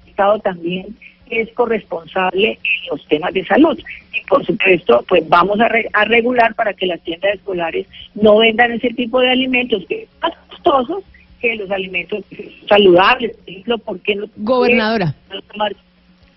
El 0.05 0.11
Estado 0.11 0.39
también 0.39 0.87
es 1.29 1.51
corresponsable 1.55 2.51
en 2.51 2.89
los 2.91 3.05
temas 3.09 3.33
de 3.35 3.45
salud. 3.47 3.77
Y 4.13 4.21
por 4.27 4.45
supuesto, 4.47 5.05
pues 5.09 5.29
vamos 5.29 5.59
a, 5.61 5.67
re- 5.69 5.89
a 5.93 6.05
regular 6.05 6.55
para 6.55 6.73
que 6.75 6.87
las 6.87 7.01
tiendas 7.01 7.35
escolares 7.35 7.87
no 8.15 8.37
vendan 8.39 8.71
ese 8.73 8.91
tipo 8.91 9.19
de 9.21 9.31
alimentos 9.31 9.83
que 9.89 10.07
son 10.21 10.31
más 10.31 10.39
costosos 10.49 11.05
que 11.45 11.57
los 11.57 11.71
alimentos 11.71 12.25
saludables. 12.69 13.37
Por 13.37 13.49
ejemplo, 13.49 13.79
¿por 13.79 14.01
qué 14.01 14.15
no? 14.17 14.27
Gobernadora. 14.37 15.15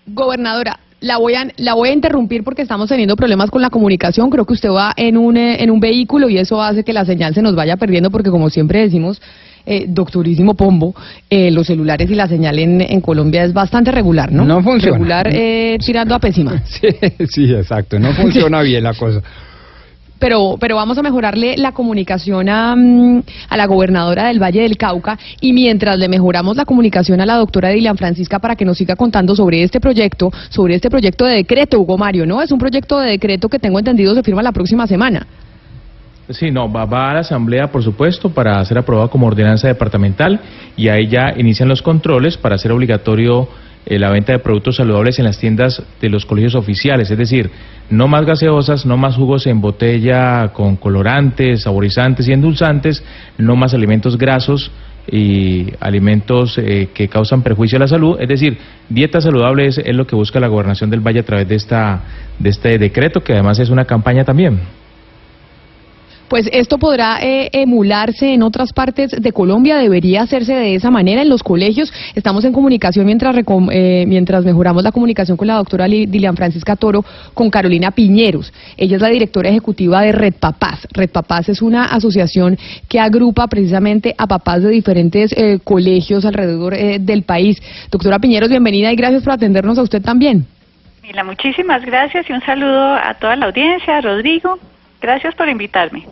Gobernadora, 0.06 0.78
la 1.00 1.18
voy 1.18 1.34
a 1.34 1.48
la 1.56 1.74
voy 1.74 1.88
a 1.90 1.92
interrumpir 1.92 2.44
porque 2.44 2.62
estamos 2.62 2.88
teniendo 2.88 3.16
problemas 3.16 3.50
con 3.50 3.62
la 3.62 3.70
comunicación. 3.70 4.30
Creo 4.30 4.44
que 4.44 4.52
usted 4.52 4.70
va 4.70 4.92
en 4.96 5.16
un 5.16 5.36
eh, 5.36 5.62
en 5.62 5.70
un 5.70 5.80
vehículo 5.80 6.28
y 6.28 6.38
eso 6.38 6.62
hace 6.62 6.84
que 6.84 6.92
la 6.92 7.04
señal 7.04 7.34
se 7.34 7.42
nos 7.42 7.54
vaya 7.54 7.76
perdiendo 7.76 8.10
porque 8.10 8.30
como 8.30 8.50
siempre 8.50 8.80
decimos, 8.80 9.20
eh, 9.66 9.86
doctorísimo 9.88 10.54
Pombo, 10.54 10.94
eh, 11.28 11.50
los 11.50 11.66
celulares 11.66 12.10
y 12.10 12.14
la 12.14 12.26
señal 12.26 12.58
en, 12.58 12.80
en 12.80 13.00
Colombia 13.00 13.44
es 13.44 13.52
bastante 13.52 13.90
regular, 13.90 14.32
¿no? 14.32 14.44
No 14.44 14.62
funciona. 14.62 14.96
Regular 14.96 15.28
eh, 15.30 15.78
tirando 15.84 16.14
a 16.14 16.18
pésima. 16.18 16.62
Sí, 16.68 16.88
sí, 17.28 17.54
exacto. 17.54 17.98
No 17.98 18.12
funciona 18.12 18.60
bien 18.62 18.82
la 18.82 18.94
cosa. 18.94 19.22
Pero, 20.18 20.56
pero 20.58 20.76
vamos 20.76 20.98
a 20.98 21.02
mejorarle 21.02 21.56
la 21.56 21.72
comunicación 21.72 22.48
a, 22.48 22.74
mm, 22.76 23.22
a 23.48 23.56
la 23.56 23.66
gobernadora 23.66 24.28
del 24.28 24.42
Valle 24.42 24.62
del 24.62 24.76
Cauca 24.76 25.18
y 25.40 25.52
mientras 25.52 25.98
le 25.98 26.08
mejoramos 26.08 26.56
la 26.56 26.64
comunicación 26.64 27.20
a 27.20 27.26
la 27.26 27.36
doctora 27.36 27.70
Dilian 27.70 27.96
Francisca 27.96 28.38
para 28.38 28.56
que 28.56 28.64
nos 28.64 28.78
siga 28.78 28.96
contando 28.96 29.34
sobre 29.36 29.62
este 29.62 29.80
proyecto, 29.80 30.30
sobre 30.48 30.74
este 30.74 30.90
proyecto 30.90 31.24
de 31.24 31.36
decreto, 31.36 31.80
Hugo 31.80 31.98
Mario, 31.98 32.26
¿no? 32.26 32.42
Es 32.42 32.52
un 32.52 32.58
proyecto 32.58 32.98
de 32.98 33.10
decreto 33.10 33.48
que 33.48 33.58
tengo 33.58 33.78
entendido 33.78 34.14
se 34.14 34.22
firma 34.22 34.42
la 34.42 34.52
próxima 34.52 34.86
semana. 34.86 35.26
Sí, 36.30 36.50
no, 36.50 36.70
va, 36.70 36.84
va 36.84 37.10
a 37.10 37.14
la 37.14 37.20
Asamblea, 37.20 37.68
por 37.68 37.82
supuesto, 37.82 38.28
para 38.28 38.62
ser 38.66 38.76
aprobado 38.76 39.08
como 39.08 39.26
ordenanza 39.26 39.66
departamental 39.66 40.40
y 40.76 40.88
ahí 40.88 41.08
ya 41.08 41.32
inician 41.36 41.68
los 41.68 41.80
controles 41.80 42.36
para 42.36 42.56
hacer 42.56 42.70
obligatorio 42.70 43.48
eh, 43.90 43.98
la 43.98 44.10
venta 44.10 44.32
de 44.32 44.38
productos 44.38 44.76
saludables 44.76 45.18
en 45.18 45.24
las 45.24 45.38
tiendas 45.38 45.82
de 45.98 46.10
los 46.10 46.26
colegios 46.26 46.54
oficiales, 46.54 47.10
es 47.10 47.16
decir, 47.16 47.50
no 47.88 48.06
más 48.06 48.26
gaseosas, 48.26 48.84
no 48.84 48.98
más 48.98 49.16
jugos 49.16 49.46
en 49.46 49.62
botella 49.62 50.48
con 50.52 50.76
colorantes, 50.76 51.62
saborizantes 51.62 52.28
y 52.28 52.32
endulzantes, 52.32 53.02
no 53.38 53.56
más 53.56 53.72
alimentos 53.72 54.18
grasos 54.18 54.70
y 55.10 55.72
alimentos 55.80 56.58
eh, 56.58 56.90
que 56.92 57.08
causan 57.08 57.42
perjuicio 57.42 57.76
a 57.76 57.80
la 57.80 57.88
salud, 57.88 58.18
es 58.20 58.28
decir, 58.28 58.58
dieta 58.90 59.22
saludable 59.22 59.66
es, 59.66 59.78
es 59.78 59.96
lo 59.96 60.06
que 60.06 60.14
busca 60.14 60.38
la 60.38 60.48
gobernación 60.48 60.90
del 60.90 61.00
Valle 61.00 61.20
a 61.20 61.24
través 61.24 61.48
de 61.48 61.54
esta 61.54 62.02
de 62.38 62.50
este 62.50 62.76
decreto 62.78 63.22
que 63.22 63.32
además 63.32 63.58
es 63.58 63.70
una 63.70 63.86
campaña 63.86 64.24
también. 64.24 64.60
Pues 66.28 66.46
esto 66.52 66.76
podrá 66.76 67.20
eh, 67.22 67.48
emularse 67.52 68.34
en 68.34 68.42
otras 68.42 68.74
partes 68.74 69.10
de 69.10 69.32
Colombia, 69.32 69.78
debería 69.78 70.20
hacerse 70.22 70.54
de 70.54 70.74
esa 70.74 70.90
manera 70.90 71.22
en 71.22 71.30
los 71.30 71.42
colegios. 71.42 71.90
Estamos 72.14 72.44
en 72.44 72.52
comunicación 72.52 73.06
mientras, 73.06 73.34
eh, 73.72 74.04
mientras 74.06 74.44
mejoramos 74.44 74.82
la 74.82 74.92
comunicación 74.92 75.38
con 75.38 75.46
la 75.46 75.54
doctora 75.54 75.88
Li- 75.88 76.04
Dilian 76.04 76.36
Francisca 76.36 76.76
Toro, 76.76 77.02
con 77.32 77.48
Carolina 77.48 77.92
Piñeros. 77.92 78.52
Ella 78.76 78.96
es 78.96 79.02
la 79.02 79.08
directora 79.08 79.48
ejecutiva 79.48 80.02
de 80.02 80.12
Red 80.12 80.34
Papás. 80.38 80.86
Red 80.92 81.08
Papás 81.08 81.48
es 81.48 81.62
una 81.62 81.86
asociación 81.86 82.58
que 82.90 83.00
agrupa 83.00 83.46
precisamente 83.46 84.14
a 84.18 84.26
papás 84.26 84.62
de 84.62 84.68
diferentes 84.68 85.32
eh, 85.32 85.58
colegios 85.64 86.26
alrededor 86.26 86.74
eh, 86.74 86.98
del 87.00 87.22
país. 87.22 87.56
Doctora 87.90 88.18
Piñeros, 88.18 88.50
bienvenida 88.50 88.92
y 88.92 88.96
gracias 88.96 89.22
por 89.22 89.32
atendernos 89.32 89.78
a 89.78 89.82
usted 89.82 90.02
también. 90.02 90.44
Camila, 91.00 91.24
muchísimas 91.24 91.82
gracias 91.86 92.28
y 92.28 92.34
un 92.34 92.42
saludo 92.42 92.96
a 92.96 93.14
toda 93.18 93.34
la 93.34 93.46
audiencia, 93.46 93.98
Rodrigo. 94.02 94.58
Gracias 95.00 95.34
por 95.34 95.48
invitarme. 95.48 96.06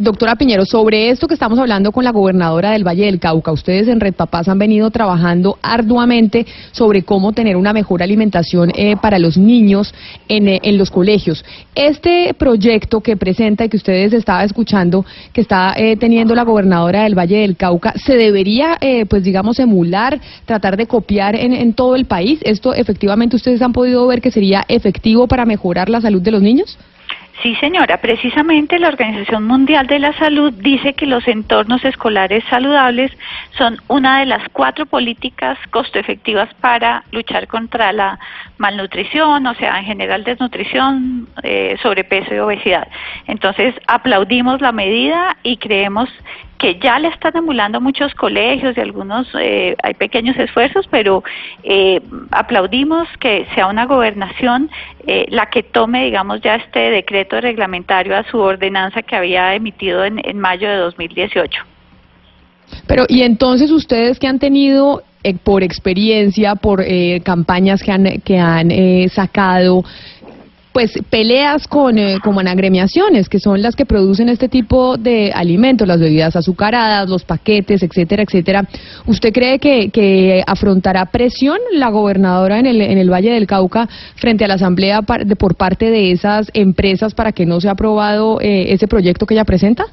Doctora 0.00 0.36
Piñero, 0.36 0.64
sobre 0.64 1.10
esto 1.10 1.26
que 1.26 1.34
estamos 1.34 1.58
hablando 1.58 1.90
con 1.90 2.04
la 2.04 2.12
gobernadora 2.12 2.70
del 2.70 2.86
Valle 2.86 3.06
del 3.06 3.18
Cauca, 3.18 3.50
ustedes 3.50 3.88
en 3.88 3.98
Red 3.98 4.14
Papás 4.14 4.46
han 4.46 4.56
venido 4.56 4.92
trabajando 4.92 5.58
arduamente 5.60 6.46
sobre 6.70 7.02
cómo 7.02 7.32
tener 7.32 7.56
una 7.56 7.72
mejor 7.72 8.00
alimentación 8.00 8.70
eh, 8.76 8.94
para 9.02 9.18
los 9.18 9.36
niños 9.36 9.92
en, 10.28 10.46
eh, 10.46 10.60
los 10.74 10.92
colegios. 10.92 11.44
Este 11.74 12.32
proyecto 12.34 13.00
que 13.00 13.16
presenta 13.16 13.64
y 13.64 13.68
que 13.68 13.76
ustedes 13.76 14.12
estaban 14.12 14.46
escuchando, 14.46 15.04
que 15.32 15.40
está 15.40 15.74
eh, 15.76 15.96
teniendo 15.96 16.36
la 16.36 16.44
gobernadora 16.44 17.02
del 17.02 17.18
Valle 17.18 17.38
del 17.38 17.56
Cauca, 17.56 17.92
¿se 17.96 18.14
debería, 18.14 18.78
eh, 18.80 19.04
pues 19.04 19.24
digamos, 19.24 19.58
emular, 19.58 20.20
tratar 20.44 20.76
de 20.76 20.86
copiar 20.86 21.34
en 21.34 21.72
todo 21.72 21.96
el 21.96 22.04
país? 22.04 22.38
¿Esto 22.44 22.72
efectivamente 22.72 23.34
ustedes 23.34 23.60
han 23.62 23.72
podido 23.72 24.06
ver 24.06 24.20
que 24.20 24.30
sería 24.30 24.64
efectivo 24.68 25.26
para 25.26 25.44
mejorar 25.44 25.88
la 25.88 26.00
salud 26.00 26.22
de 26.22 26.30
los 26.30 26.40
niños? 26.40 26.78
Sí, 27.42 27.54
señora. 27.56 27.98
Precisamente 27.98 28.80
la 28.80 28.88
Organización 28.88 29.46
Mundial 29.46 29.86
de 29.86 30.00
la 30.00 30.12
Salud 30.14 30.52
dice 30.52 30.94
que 30.94 31.06
los 31.06 31.26
entornos 31.28 31.84
escolares 31.84 32.42
saludables 32.50 33.12
son 33.56 33.80
una 33.86 34.18
de 34.18 34.26
las 34.26 34.48
cuatro 34.48 34.86
políticas 34.86 35.56
costo 35.70 36.00
efectivas 36.00 36.52
para 36.54 37.04
luchar 37.12 37.46
contra 37.46 37.92
la 37.92 38.18
malnutrición, 38.56 39.46
o 39.46 39.54
sea, 39.54 39.78
en 39.78 39.84
general 39.84 40.24
desnutrición, 40.24 41.28
eh, 41.44 41.76
sobrepeso 41.80 42.34
y 42.34 42.38
obesidad. 42.38 42.88
Entonces, 43.28 43.72
aplaudimos 43.86 44.60
la 44.60 44.72
medida 44.72 45.36
y 45.44 45.58
creemos 45.58 46.08
que 46.58 46.78
ya 46.80 46.98
le 46.98 47.08
están 47.08 47.36
emulando 47.36 47.80
muchos 47.80 48.14
colegios 48.14 48.76
y 48.76 48.80
algunos 48.80 49.28
eh, 49.40 49.76
hay 49.82 49.94
pequeños 49.94 50.36
esfuerzos, 50.36 50.86
pero 50.90 51.22
eh, 51.62 52.00
aplaudimos 52.30 53.08
que 53.20 53.46
sea 53.54 53.66
una 53.68 53.86
gobernación 53.86 54.70
eh, 55.06 55.26
la 55.30 55.46
que 55.46 55.62
tome, 55.62 56.04
digamos, 56.04 56.40
ya 56.40 56.56
este 56.56 56.90
decreto 56.90 57.40
reglamentario 57.40 58.16
a 58.16 58.24
su 58.24 58.38
ordenanza 58.38 59.02
que 59.02 59.16
había 59.16 59.54
emitido 59.54 60.04
en, 60.04 60.20
en 60.24 60.38
mayo 60.38 60.68
de 60.68 60.76
2018. 60.76 61.62
Pero, 62.86 63.04
y 63.08 63.22
entonces 63.22 63.70
ustedes 63.70 64.18
que 64.18 64.26
han 64.26 64.38
tenido 64.38 65.02
eh, 65.24 65.34
por 65.34 65.64
experiencia, 65.64 66.54
por 66.54 66.80
eh, 66.80 67.20
campañas 67.24 67.82
que 67.82 67.90
han, 67.90 68.20
que 68.20 68.38
han 68.38 68.70
eh, 68.70 69.08
sacado, 69.12 69.84
pues 70.78 70.92
peleas 71.10 71.66
con 71.66 71.98
eh, 71.98 72.18
como 72.22 72.40
en 72.40 72.46
agremiaciones 72.46 73.28
que 73.28 73.40
son 73.40 73.60
las 73.62 73.74
que 73.74 73.84
producen 73.84 74.28
este 74.28 74.48
tipo 74.48 74.96
de 74.96 75.32
alimentos, 75.34 75.88
las 75.88 75.98
bebidas 75.98 76.36
azucaradas, 76.36 77.08
los 77.08 77.24
paquetes, 77.24 77.82
etcétera, 77.82 78.22
etcétera. 78.22 78.64
¿Usted 79.04 79.32
cree 79.32 79.58
que, 79.58 79.90
que 79.90 80.44
afrontará 80.46 81.06
presión 81.06 81.58
la 81.72 81.88
gobernadora 81.88 82.60
en 82.60 82.66
el, 82.66 82.80
en 82.80 82.96
el 82.96 83.10
Valle 83.12 83.32
del 83.32 83.48
Cauca 83.48 83.88
frente 84.14 84.44
a 84.44 84.46
la 84.46 84.54
asamblea 84.54 85.02
par- 85.02 85.26
de, 85.26 85.34
por 85.34 85.56
parte 85.56 85.90
de 85.90 86.12
esas 86.12 86.48
empresas 86.54 87.12
para 87.12 87.32
que 87.32 87.44
no 87.44 87.60
sea 87.60 87.72
aprobado 87.72 88.40
eh, 88.40 88.72
ese 88.72 88.86
proyecto 88.86 89.26
que 89.26 89.34
ella 89.34 89.44
presenta? 89.44 89.86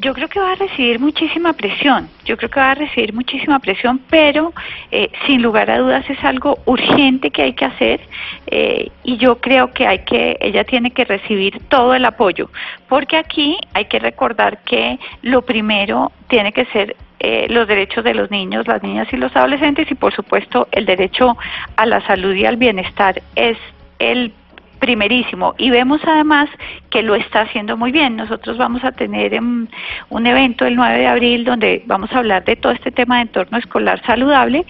Yo 0.00 0.14
creo 0.14 0.28
que 0.28 0.38
va 0.38 0.52
a 0.52 0.54
recibir 0.54 1.00
muchísima 1.00 1.52
presión, 1.54 2.08
yo 2.24 2.36
creo 2.36 2.50
que 2.50 2.60
va 2.60 2.70
a 2.70 2.74
recibir 2.74 3.12
muchísima 3.12 3.58
presión, 3.58 4.00
pero 4.08 4.52
eh, 4.92 5.10
sin 5.26 5.42
lugar 5.42 5.70
a 5.70 5.78
dudas 5.78 6.08
es 6.08 6.22
algo 6.22 6.58
urgente 6.66 7.30
que 7.30 7.42
hay 7.42 7.52
que 7.54 7.64
hacer 7.64 8.00
eh, 8.46 8.90
y 9.02 9.16
yo 9.16 9.40
creo 9.40 9.72
que 9.72 9.86
hay 9.86 10.00
que, 10.00 10.36
ella 10.40 10.62
tiene 10.62 10.92
que 10.92 11.04
recibir 11.04 11.60
todo 11.68 11.94
el 11.94 12.04
apoyo, 12.04 12.48
porque 12.88 13.16
aquí 13.16 13.58
hay 13.74 13.86
que 13.86 13.98
recordar 13.98 14.62
que 14.62 15.00
lo 15.22 15.42
primero 15.42 16.12
tiene 16.28 16.52
que 16.52 16.66
ser 16.66 16.94
eh, 17.18 17.46
los 17.50 17.66
derechos 17.66 18.04
de 18.04 18.14
los 18.14 18.30
niños, 18.30 18.68
las 18.68 18.80
niñas 18.82 19.08
y 19.12 19.16
los 19.16 19.34
adolescentes 19.34 19.90
y 19.90 19.96
por 19.96 20.14
supuesto 20.14 20.68
el 20.70 20.86
derecho 20.86 21.36
a 21.76 21.86
la 21.86 22.06
salud 22.06 22.34
y 22.34 22.44
al 22.44 22.56
bienestar 22.56 23.20
es 23.34 23.58
el 23.98 24.32
primerísimo. 24.78 25.54
Y 25.58 25.70
vemos 25.70 26.00
además 26.06 26.48
que 26.90 27.02
lo 27.02 27.14
está 27.14 27.42
haciendo 27.42 27.76
muy 27.76 27.92
bien. 27.92 28.16
Nosotros 28.16 28.56
vamos 28.58 28.84
a 28.84 28.92
tener 28.92 29.34
em, 29.34 29.66
un 30.08 30.26
evento 30.26 30.64
el 30.66 30.76
9 30.76 30.98
de 30.98 31.06
abril 31.06 31.44
donde 31.44 31.82
vamos 31.86 32.12
a 32.12 32.18
hablar 32.18 32.44
de 32.44 32.56
todo 32.56 32.72
este 32.72 32.90
tema 32.90 33.16
de 33.16 33.22
entorno 33.22 33.58
escolar 33.58 34.02
saludable. 34.06 34.64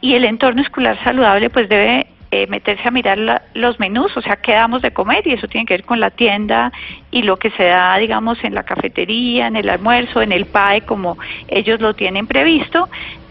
Y 0.00 0.14
el 0.14 0.24
entorno 0.24 0.62
escolar 0.62 0.98
saludable 1.04 1.50
pues 1.50 1.68
debe 1.68 2.06
eh, 2.32 2.46
meterse 2.46 2.86
a 2.86 2.92
mirar 2.92 3.18
la- 3.18 3.42
los 3.54 3.80
menús, 3.80 4.16
o 4.16 4.22
sea, 4.22 4.36
qué 4.36 4.52
damos 4.52 4.82
de 4.82 4.92
comer. 4.92 5.26
Y 5.26 5.32
eso 5.32 5.48
tiene 5.48 5.66
que 5.66 5.74
ver 5.74 5.84
con 5.84 5.98
la 5.98 6.10
tienda 6.10 6.70
y 7.10 7.22
lo 7.22 7.36
que 7.38 7.50
se 7.50 7.64
da, 7.64 7.96
digamos, 7.98 8.42
en 8.44 8.54
la 8.54 8.62
cafetería, 8.62 9.48
en 9.48 9.56
el 9.56 9.68
almuerzo, 9.68 10.22
en 10.22 10.30
el 10.30 10.46
PAE, 10.46 10.82
como 10.82 11.18
ellos 11.48 11.80
lo 11.80 11.94
tienen 11.94 12.28
previsto 12.28 12.88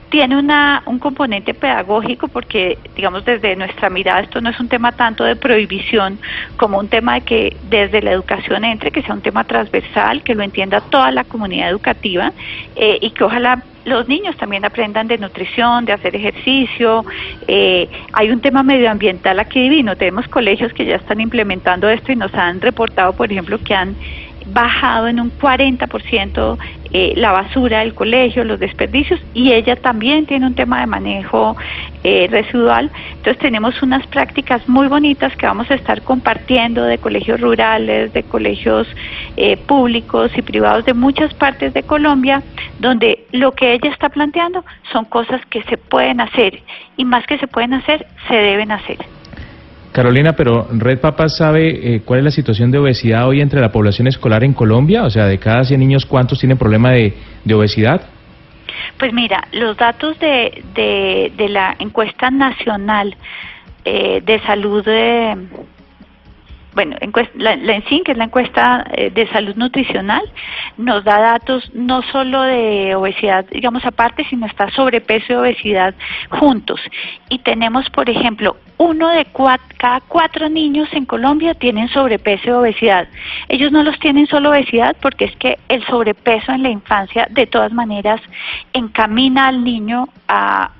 tiene 0.10 0.38
una, 0.38 0.84
un 0.86 1.00
componente 1.00 1.54
pedagógico 1.54 2.28
porque, 2.28 2.78
digamos, 2.96 3.26
desde 3.26 3.56
nuestra 3.56 3.90
mirada 3.90 4.22
esto 4.22 4.42
no 4.42 4.50
es 4.50 4.60
un 4.60 4.68
tema 4.68 4.92
tanto 4.92 5.24
de 5.24 5.36
prohibición 5.36 6.20
como 6.58 6.80
un 6.80 6.88
tema 6.88 7.16
de 7.16 7.22
que 7.22 7.58
desde 7.70 8.02
la 8.02 8.12
educación 8.12 8.66
entre, 8.66 8.92
que 8.92 9.02
sea 9.02 9.14
un 9.14 9.22
tema 9.22 9.44
transversal, 9.44 10.24
que 10.24 10.36
lo 10.36 10.44
entienda 10.44 10.82
toda 10.82 11.12
la 11.12 11.24
comunidad 11.24 11.70
educativa 11.70 12.34
eh, 12.76 12.98
y 13.02 13.12
que 13.12 13.24
ojalá 13.24 13.64
los 13.86 14.08
niños 14.08 14.36
también 14.38 14.66
aprendan 14.66 15.08
de 15.08 15.18
nutrición, 15.18 15.86
de 15.86 15.94
hacer 15.94 16.16
ejercicio. 16.16 17.06
Eh, 17.48 17.90
hay 18.14 18.30
un 18.30 18.42
tema 18.42 18.62
medioambiental 18.62 19.40
aquí 19.40 19.62
divino. 19.62 19.96
Tenemos 19.96 20.28
colegios 20.28 20.74
que 20.74 20.86
ya 20.86 20.96
están 20.96 21.20
implementando 21.20 21.90
esto 21.90 22.12
y 22.12 22.16
nos 22.16 22.34
han 22.34 22.62
reportado, 22.62 23.14
por 23.14 23.32
ejemplo, 23.32 23.58
que 23.58 23.74
han 23.74 23.96
bajado 24.48 25.08
en 25.08 25.20
un 25.20 25.32
40% 25.32 26.58
eh, 26.92 27.14
la 27.16 27.32
basura 27.32 27.82
del 27.82 27.94
colegio, 27.94 28.44
los 28.44 28.60
desperdicios, 28.60 29.20
y 29.36 29.54
ella 29.54 29.76
también 29.76 30.26
tiene 30.26 30.48
un 30.48 30.56
tema 30.56 30.80
de 30.80 30.88
manejo 30.88 31.56
eh, 32.04 32.28
residual. 32.32 32.90
Entonces 33.18 33.38
tenemos 33.38 33.82
unas 33.84 34.08
prácticas 34.08 34.68
muy 34.68 34.88
bonitas 34.88 35.36
que 35.36 35.46
vamos 35.46 35.70
a 35.70 35.76
estar 35.76 36.02
compartiendo 36.02 36.84
de 36.84 36.98
colegios 36.98 37.40
rurales, 37.40 38.12
de 38.14 38.24
colegios 38.24 38.88
eh, 39.38 39.56
públicos 39.58 40.32
y 40.36 40.42
privados 40.42 40.84
de 40.86 40.96
muchas 40.96 41.32
partes 41.36 41.76
de 41.76 41.84
Colombia, 41.84 42.42
donde 42.80 43.26
lo 43.34 43.52
que 43.52 43.74
ella 43.74 43.92
está 43.92 44.10
planteando 44.10 44.66
son 44.92 45.06
cosas 45.06 45.46
que 45.46 45.62
se 45.64 45.78
pueden 45.78 46.22
hacer, 46.22 46.60
y 46.98 47.06
más 47.06 47.26
que 47.28 47.38
se 47.38 47.46
pueden 47.46 47.76
hacer, 47.76 48.08
se 48.28 48.36
deben 48.36 48.72
hacer. 48.72 48.98
Carolina, 50.00 50.32
pero 50.32 50.66
Red 50.72 51.00
Papás 51.00 51.36
sabe 51.36 51.96
eh, 51.96 52.02
cuál 52.06 52.20
es 52.20 52.24
la 52.24 52.32
situación 52.32 52.72
de 52.72 52.78
obesidad 52.78 53.28
hoy 53.28 53.42
entre 53.42 53.60
la 53.60 53.70
población 53.70 54.08
escolar 54.08 54.46
en 54.46 54.54
Colombia, 54.54 55.04
o 55.04 55.10
sea, 55.10 55.26
de 55.26 55.38
cada 55.38 55.66
100 55.66 55.78
niños, 55.78 56.06
¿cuántos 56.06 56.40
tienen 56.40 56.58
problema 56.58 56.92
de, 56.92 57.18
de 57.44 57.54
obesidad? 57.54 58.00
Pues 58.98 59.12
mira, 59.12 59.44
los 59.52 59.76
datos 59.76 60.18
de, 60.20 60.64
de, 60.74 61.34
de 61.36 61.50
la 61.50 61.76
encuesta 61.80 62.32
nacional 62.32 63.14
eh, 63.84 64.22
de 64.26 64.40
salud, 64.40 64.88
eh, 64.88 65.36
bueno, 66.80 66.96
encuesta, 67.02 67.34
la, 67.36 67.58
la 67.58 67.74
ENSIN, 67.74 68.06
que 68.06 68.14
es 68.14 68.18
la 68.18 68.24
encuesta 68.24 68.86
eh, 68.94 69.10
de 69.10 69.28
salud 69.32 69.54
nutricional, 69.58 70.22
nos 70.78 71.04
da 71.04 71.20
datos 71.20 71.70
no 71.74 72.02
solo 72.04 72.44
de 72.44 72.96
obesidad, 72.96 73.44
digamos 73.52 73.84
aparte, 73.84 74.24
sino 74.30 74.46
está 74.46 74.72
sobrepeso 74.72 75.34
y 75.34 75.36
obesidad 75.36 75.94
juntos. 76.30 76.80
Y 77.28 77.40
tenemos, 77.40 77.90
por 77.90 78.10
ejemplo, 78.10 78.56
uno 78.78 79.10
de 79.10 79.28
cada 79.76 80.00
cuatro 80.08 80.48
niños 80.48 80.88
en 80.94 81.04
Colombia 81.04 81.54
tienen 81.54 81.90
sobrepeso 81.90 82.48
y 82.48 82.52
obesidad. 82.52 83.10
Ellos 83.50 83.74
no 83.74 83.84
los 83.84 84.00
tienen 84.00 84.26
solo 84.28 84.52
obesidad 84.52 84.96
porque 85.02 85.26
es 85.26 85.36
que 85.36 85.60
el 85.68 85.86
sobrepeso 85.86 86.54
en 86.54 86.64
la 86.64 86.70
infancia 86.70 87.28
de 87.30 87.46
todas 87.46 87.74
maneras 87.74 88.22
encamina 88.72 89.50
al 89.50 89.66
niño 89.66 90.08
a 90.30 90.72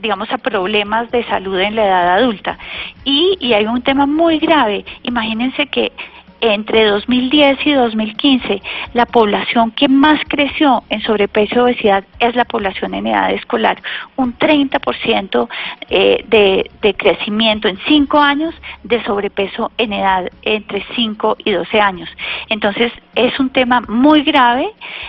digamos, 0.00 0.30
a 0.30 0.38
problemas 0.38 1.10
de 1.10 1.24
salud 1.24 1.58
en 1.58 1.76
la 1.76 1.86
edad 1.86 2.16
adulta. 2.18 2.58
Y, 3.04 3.36
y 3.40 3.52
hay 3.52 3.66
un 3.66 3.82
tema 3.82 4.06
muy 4.06 4.38
grave. 4.38 4.84
Imagínense 5.02 5.66
que 5.66 5.92
entre 6.40 6.84
2010 6.84 7.66
y 7.66 7.72
2015, 7.72 8.62
la 8.94 9.06
población 9.06 9.70
que 9.72 9.88
más 9.88 10.20
creció 10.28 10.82
en 10.88 11.00
sobrepeso 11.02 11.54
y 11.56 11.58
obesidad 11.58 12.04
es 12.20 12.34
la 12.36 12.44
población 12.44 12.94
en 12.94 13.06
edad 13.06 13.30
escolar. 13.32 13.80
Un 14.16 14.36
30% 14.38 15.48
eh, 15.90 16.24
de, 16.28 16.70
de 16.82 16.94
crecimiento 16.94 17.68
en 17.68 17.78
5 17.86 18.18
años 18.18 18.54
de 18.84 19.02
sobrepeso 19.04 19.70
en 19.78 19.92
edad 19.92 20.30
entre 20.42 20.84
5 20.94 21.36
y 21.44 21.50
12 21.52 21.80
años. 21.80 22.08
Entonces, 22.48 22.92
es 23.14 23.38
un 23.40 23.50
tema 23.50 23.80
muy 23.88 24.22
grave 24.22 24.68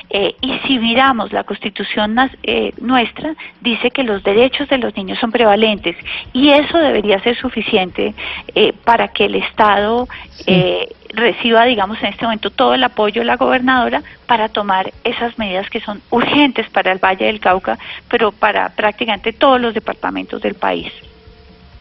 eh, 0.09 0.35
y 0.41 0.57
si 0.67 0.79
miramos 0.79 1.31
la 1.31 1.43
constitución 1.43 2.15
nas- 2.15 2.35
eh, 2.43 2.73
nuestra, 2.81 3.35
dice 3.61 3.91
que 3.91 4.03
los 4.03 4.23
derechos 4.23 4.67
de 4.69 4.77
los 4.79 4.95
niños 4.95 5.19
son 5.19 5.31
prevalentes 5.31 5.95
y 6.33 6.49
eso 6.49 6.77
debería 6.77 7.19
ser 7.19 7.37
suficiente 7.37 8.13
eh, 8.55 8.73
para 8.83 9.09
que 9.09 9.25
el 9.25 9.35
Estado 9.35 10.07
eh, 10.47 10.87
reciba, 11.09 11.65
digamos, 11.65 11.97
en 12.01 12.07
este 12.09 12.25
momento 12.25 12.49
todo 12.49 12.73
el 12.73 12.83
apoyo 12.83 13.21
de 13.21 13.25
la 13.25 13.35
gobernadora 13.35 14.03
para 14.25 14.49
tomar 14.49 14.91
esas 15.03 15.37
medidas 15.37 15.69
que 15.69 15.81
son 15.81 16.01
urgentes 16.11 16.69
para 16.69 16.91
el 16.91 16.99
Valle 16.99 17.25
del 17.25 17.39
Cauca, 17.39 17.77
pero 18.09 18.31
para 18.31 18.69
prácticamente 18.69 19.33
todos 19.33 19.59
los 19.59 19.73
departamentos 19.73 20.41
del 20.41 20.55
país. 20.55 20.91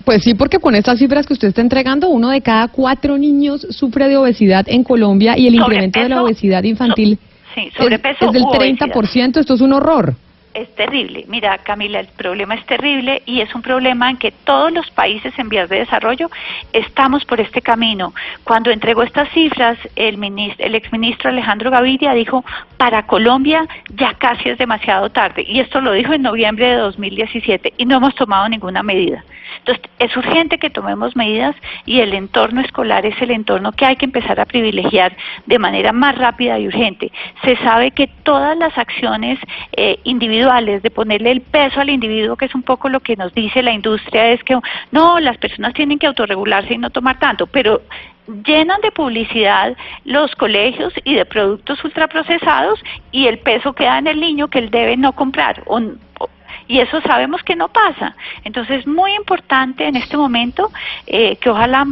Pues 0.04 0.24
sí, 0.24 0.34
porque 0.34 0.58
con 0.58 0.74
estas 0.74 0.98
cifras 0.98 1.26
que 1.26 1.34
usted 1.34 1.48
está 1.48 1.60
entregando, 1.60 2.08
uno 2.08 2.30
de 2.30 2.40
cada 2.40 2.68
cuatro 2.68 3.18
niños 3.18 3.66
sufre 3.70 4.08
de 4.08 4.16
obesidad 4.16 4.64
en 4.66 4.82
Colombia 4.82 5.36
y 5.36 5.46
el 5.46 5.54
incremento 5.54 6.00
de 6.00 6.08
la 6.08 6.22
obesidad 6.22 6.62
infantil 6.62 7.18
Sí, 7.54 7.68
es, 7.68 7.74
sobrepeso 7.74 8.26
es 8.26 8.32
del 8.32 8.42
u 8.42 8.48
obesidad. 8.48 8.88
30%. 8.88 9.40
Esto 9.40 9.54
es 9.54 9.60
un 9.60 9.72
horror. 9.72 10.14
Es 10.58 10.74
terrible. 10.74 11.24
Mira, 11.28 11.58
Camila, 11.58 12.00
el 12.00 12.08
problema 12.08 12.54
es 12.54 12.66
terrible 12.66 13.22
y 13.26 13.40
es 13.40 13.54
un 13.54 13.62
problema 13.62 14.10
en 14.10 14.16
que 14.16 14.32
todos 14.32 14.72
los 14.72 14.90
países 14.90 15.32
en 15.38 15.48
vías 15.48 15.68
de 15.68 15.78
desarrollo 15.78 16.30
estamos 16.72 17.24
por 17.24 17.40
este 17.40 17.62
camino. 17.62 18.12
Cuando 18.44 18.70
entregó 18.70 19.02
estas 19.02 19.28
cifras, 19.30 19.78
el, 19.96 20.18
ministro, 20.18 20.66
el 20.66 20.74
exministro 20.74 21.30
Alejandro 21.30 21.70
Gaviria 21.70 22.12
dijo, 22.12 22.44
para 22.76 23.06
Colombia 23.06 23.66
ya 23.90 24.14
casi 24.14 24.48
es 24.48 24.58
demasiado 24.58 25.10
tarde. 25.10 25.44
Y 25.46 25.60
esto 25.60 25.80
lo 25.80 25.92
dijo 25.92 26.12
en 26.12 26.22
noviembre 26.22 26.68
de 26.68 26.76
2017 26.76 27.74
y 27.76 27.84
no 27.84 27.96
hemos 27.96 28.14
tomado 28.14 28.48
ninguna 28.48 28.82
medida. 28.82 29.24
Entonces, 29.58 29.84
es 29.98 30.16
urgente 30.16 30.58
que 30.58 30.70
tomemos 30.70 31.16
medidas 31.16 31.54
y 31.84 32.00
el 32.00 32.14
entorno 32.14 32.60
escolar 32.60 33.04
es 33.04 33.20
el 33.20 33.30
entorno 33.30 33.72
que 33.72 33.84
hay 33.84 33.96
que 33.96 34.06
empezar 34.06 34.40
a 34.40 34.44
privilegiar 34.44 35.16
de 35.46 35.58
manera 35.58 35.92
más 35.92 36.16
rápida 36.16 36.58
y 36.58 36.66
urgente. 36.66 37.10
Se 37.44 37.56
sabe 37.56 37.90
que 37.90 38.08
todas 38.22 38.56
las 38.56 38.76
acciones 38.78 39.38
eh, 39.76 39.98
individuales 40.04 40.47
de 40.48 40.90
ponerle 40.90 41.30
el 41.30 41.42
peso 41.42 41.80
al 41.80 41.90
individuo, 41.90 42.34
que 42.36 42.46
es 42.46 42.54
un 42.54 42.62
poco 42.62 42.88
lo 42.88 43.00
que 43.00 43.16
nos 43.16 43.34
dice 43.34 43.62
la 43.62 43.72
industria, 43.72 44.32
es 44.32 44.42
que 44.44 44.58
no, 44.90 45.20
las 45.20 45.36
personas 45.36 45.74
tienen 45.74 45.98
que 45.98 46.06
autorregularse 46.06 46.72
y 46.72 46.78
no 46.78 46.88
tomar 46.88 47.18
tanto, 47.18 47.46
pero 47.46 47.82
llenan 48.46 48.80
de 48.80 48.90
publicidad 48.90 49.76
los 50.06 50.34
colegios 50.36 50.94
y 51.04 51.14
de 51.14 51.26
productos 51.26 51.84
ultraprocesados 51.84 52.80
y 53.12 53.26
el 53.26 53.38
peso 53.40 53.74
queda 53.74 53.98
en 53.98 54.06
el 54.06 54.20
niño 54.20 54.48
que 54.48 54.60
él 54.60 54.70
debe 54.70 54.96
no 54.96 55.12
comprar 55.12 55.62
o, 55.66 55.80
y 56.66 56.80
eso 56.80 57.00
sabemos 57.02 57.42
que 57.42 57.56
no 57.56 57.68
pasa. 57.68 58.14
Entonces 58.44 58.80
es 58.80 58.86
muy 58.86 59.14
importante 59.14 59.86
en 59.86 59.96
este 59.96 60.16
momento 60.16 60.70
eh, 61.06 61.36
que 61.36 61.50
ojalá 61.50 61.86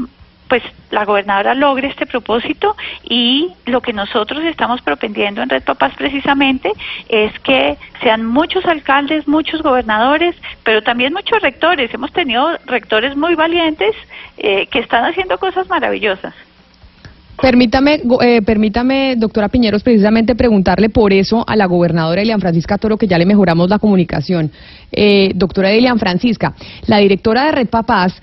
pues 0.49 0.63
la 0.91 1.05
gobernadora 1.05 1.55
logre 1.55 1.89
este 1.89 2.07
propósito 2.07 2.77
y 3.05 3.53
lo 3.67 3.81
que 3.81 3.93
nosotros 3.93 4.45
estamos 4.45 4.81
propendiendo 4.83 5.43
en 5.43 5.49
Red 5.49 5.65
Papás 5.65 5.93
precisamente 5.97 6.73
es 7.09 7.39
que 7.41 7.77
sean 8.03 8.25
muchos 8.25 8.65
alcaldes, 8.65 9.27
muchos 9.27 9.63
gobernadores, 9.63 10.37
pero 10.65 10.83
también 10.83 11.13
muchos 11.13 11.41
rectores. 11.43 11.93
Hemos 11.93 12.13
tenido 12.13 12.51
rectores 12.67 13.17
muy 13.17 13.35
valientes 13.35 13.95
eh, 14.37 14.67
que 14.69 14.79
están 14.79 15.05
haciendo 15.05 15.39
cosas 15.39 15.69
maravillosas. 15.69 16.35
Permítame, 17.41 18.01
eh, 18.23 18.41
permítame, 18.41 19.15
doctora 19.17 19.49
Piñeros, 19.49 19.83
precisamente 19.83 20.35
preguntarle 20.35 20.89
por 20.89 21.13
eso 21.13 21.45
a 21.47 21.55
la 21.55 21.67
gobernadora 21.67 22.23
Elian 22.23 22.41
Francisca 22.41 22.79
Toro, 22.79 22.97
que 22.97 23.07
ya 23.07 23.19
le 23.19 23.27
mejoramos 23.27 23.69
la 23.69 23.79
comunicación. 23.79 24.51
Eh, 24.91 25.33
doctora 25.35 25.71
Elian 25.71 25.99
Francisca, 25.99 26.55
la 26.87 26.97
directora 26.97 27.45
de 27.45 27.53
Red 27.53 27.69
Papás 27.69 28.15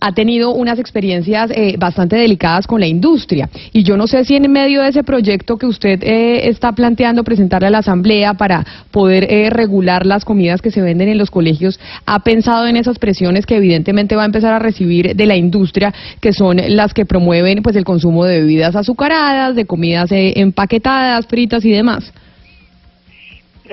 ha 0.00 0.12
tenido 0.12 0.52
unas 0.52 0.78
experiencias 0.78 1.50
eh, 1.54 1.76
bastante 1.78 2.16
delicadas 2.16 2.66
con 2.66 2.80
la 2.80 2.86
industria. 2.86 3.48
Y 3.72 3.82
yo 3.82 3.96
no 3.96 4.06
sé 4.06 4.24
si 4.24 4.34
en 4.34 4.50
medio 4.50 4.82
de 4.82 4.88
ese 4.88 5.04
proyecto 5.04 5.56
que 5.56 5.66
usted 5.66 6.02
eh, 6.02 6.48
está 6.48 6.72
planteando 6.72 7.22
presentarle 7.22 7.68
a 7.68 7.70
la 7.70 7.78
Asamblea 7.78 8.34
para 8.34 8.64
poder 8.90 9.26
eh, 9.30 9.50
regular 9.50 10.06
las 10.06 10.24
comidas 10.24 10.62
que 10.62 10.70
se 10.70 10.80
venden 10.80 11.08
en 11.08 11.18
los 11.18 11.30
colegios, 11.30 11.78
ha 12.06 12.20
pensado 12.20 12.66
en 12.66 12.76
esas 12.76 12.98
presiones 12.98 13.46
que 13.46 13.56
evidentemente 13.56 14.16
va 14.16 14.22
a 14.22 14.26
empezar 14.26 14.52
a 14.52 14.58
recibir 14.58 15.14
de 15.14 15.26
la 15.26 15.36
industria, 15.36 15.92
que 16.20 16.32
son 16.32 16.60
las 16.68 16.94
que 16.94 17.04
promueven 17.04 17.62
pues 17.62 17.76
el 17.76 17.84
consumo 17.84 18.24
de 18.24 18.40
bebidas 18.40 18.76
azucaradas, 18.76 19.54
de 19.54 19.66
comidas 19.66 20.10
empaquetadas, 20.12 21.26
fritas 21.26 21.64
y 21.64 21.70
demás 21.70 22.12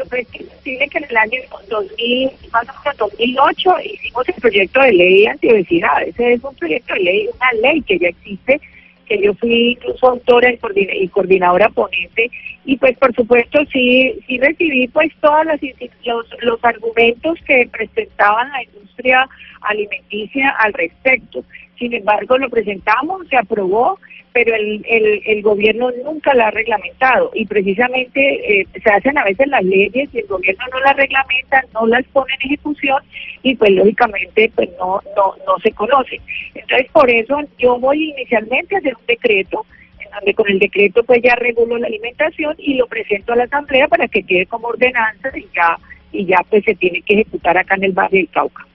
pues, 0.05 0.27
que 0.27 0.45
en 0.65 1.03
el 1.03 1.17
año 1.17 1.41
2000, 1.69 2.29
más 2.51 2.67
o 2.69 2.73
menos 2.83 2.97
2008 2.97 3.75
hicimos 3.83 4.29
el 4.29 4.35
proyecto 4.35 4.81
de 4.81 4.93
ley 4.93 5.25
antiobesidad. 5.25 6.03
Ese 6.03 6.33
es 6.33 6.43
un 6.43 6.55
proyecto 6.55 6.93
de 6.93 6.99
ley, 7.01 7.29
una 7.35 7.51
ley 7.61 7.81
que 7.81 7.99
ya 7.99 8.09
existe, 8.09 8.59
que 9.05 9.21
yo 9.21 9.33
fui 9.35 9.71
incluso 9.71 10.07
autora 10.07 10.51
y 10.51 11.07
coordinadora 11.07 11.69
ponente. 11.69 12.29
Y 12.65 12.77
pues 12.77 12.97
por 12.97 13.13
supuesto 13.15 13.59
sí, 13.71 14.19
sí 14.27 14.37
recibí 14.37 14.87
pues 14.89 15.11
todos 15.21 15.45
los, 15.45 16.25
los 16.41 16.63
argumentos 16.63 17.39
que 17.45 17.69
presentaban 17.71 18.51
la 18.51 18.63
industria 18.63 19.27
alimenticia 19.61 20.49
al 20.59 20.73
respecto. 20.73 21.43
Sin 21.77 21.93
embargo, 21.93 22.37
lo 22.37 22.49
presentamos, 22.49 23.27
se 23.29 23.37
aprobó 23.37 23.99
pero 24.37 24.53
el, 24.53 24.85
el, 24.87 25.21
el, 25.25 25.41
gobierno 25.41 25.89
nunca 26.05 26.31
la 26.35 26.49
ha 26.49 26.51
reglamentado 26.51 27.31
y 27.33 27.47
precisamente 27.47 28.19
eh, 28.21 28.67
se 28.83 28.87
hacen 28.91 29.17
a 29.17 29.23
veces 29.23 29.47
las 29.47 29.63
leyes 29.63 30.07
y 30.13 30.19
el 30.19 30.27
gobierno 30.27 30.63
no 30.71 30.79
las 30.81 30.95
reglamenta, 30.95 31.63
no 31.73 31.87
las 31.87 32.05
pone 32.09 32.31
en 32.35 32.51
ejecución 32.51 33.01
y 33.41 33.55
pues 33.55 33.71
lógicamente 33.71 34.51
pues 34.53 34.69
no, 34.77 35.01
no, 35.15 35.33
no 35.43 35.57
se 35.63 35.71
conoce. 35.71 36.21
Entonces 36.53 36.87
por 36.91 37.09
eso 37.09 37.39
yo 37.57 37.79
voy 37.79 38.11
inicialmente 38.11 38.75
a 38.75 38.77
hacer 38.77 38.95
un 38.95 39.07
decreto 39.07 39.65
en 40.05 40.11
donde 40.11 40.35
con 40.35 40.47
el 40.51 40.59
decreto 40.59 41.01
pues 41.03 41.19
ya 41.23 41.33
regulo 41.33 41.75
la 41.79 41.87
alimentación 41.87 42.53
y 42.59 42.75
lo 42.75 42.85
presento 42.85 43.33
a 43.33 43.37
la 43.37 43.45
asamblea 43.45 43.87
para 43.87 44.07
que 44.07 44.21
quede 44.21 44.45
como 44.45 44.67
ordenanza 44.67 45.35
y 45.35 45.47
ya 45.55 45.79
y 46.11 46.27
ya 46.27 46.37
pues 46.47 46.63
se 46.63 46.75
tiene 46.75 47.01
que 47.01 47.15
ejecutar 47.15 47.57
acá 47.57 47.73
en 47.73 47.85
el 47.85 47.93
barrio 47.93 48.19
del 48.19 48.29
Cauca. 48.29 48.67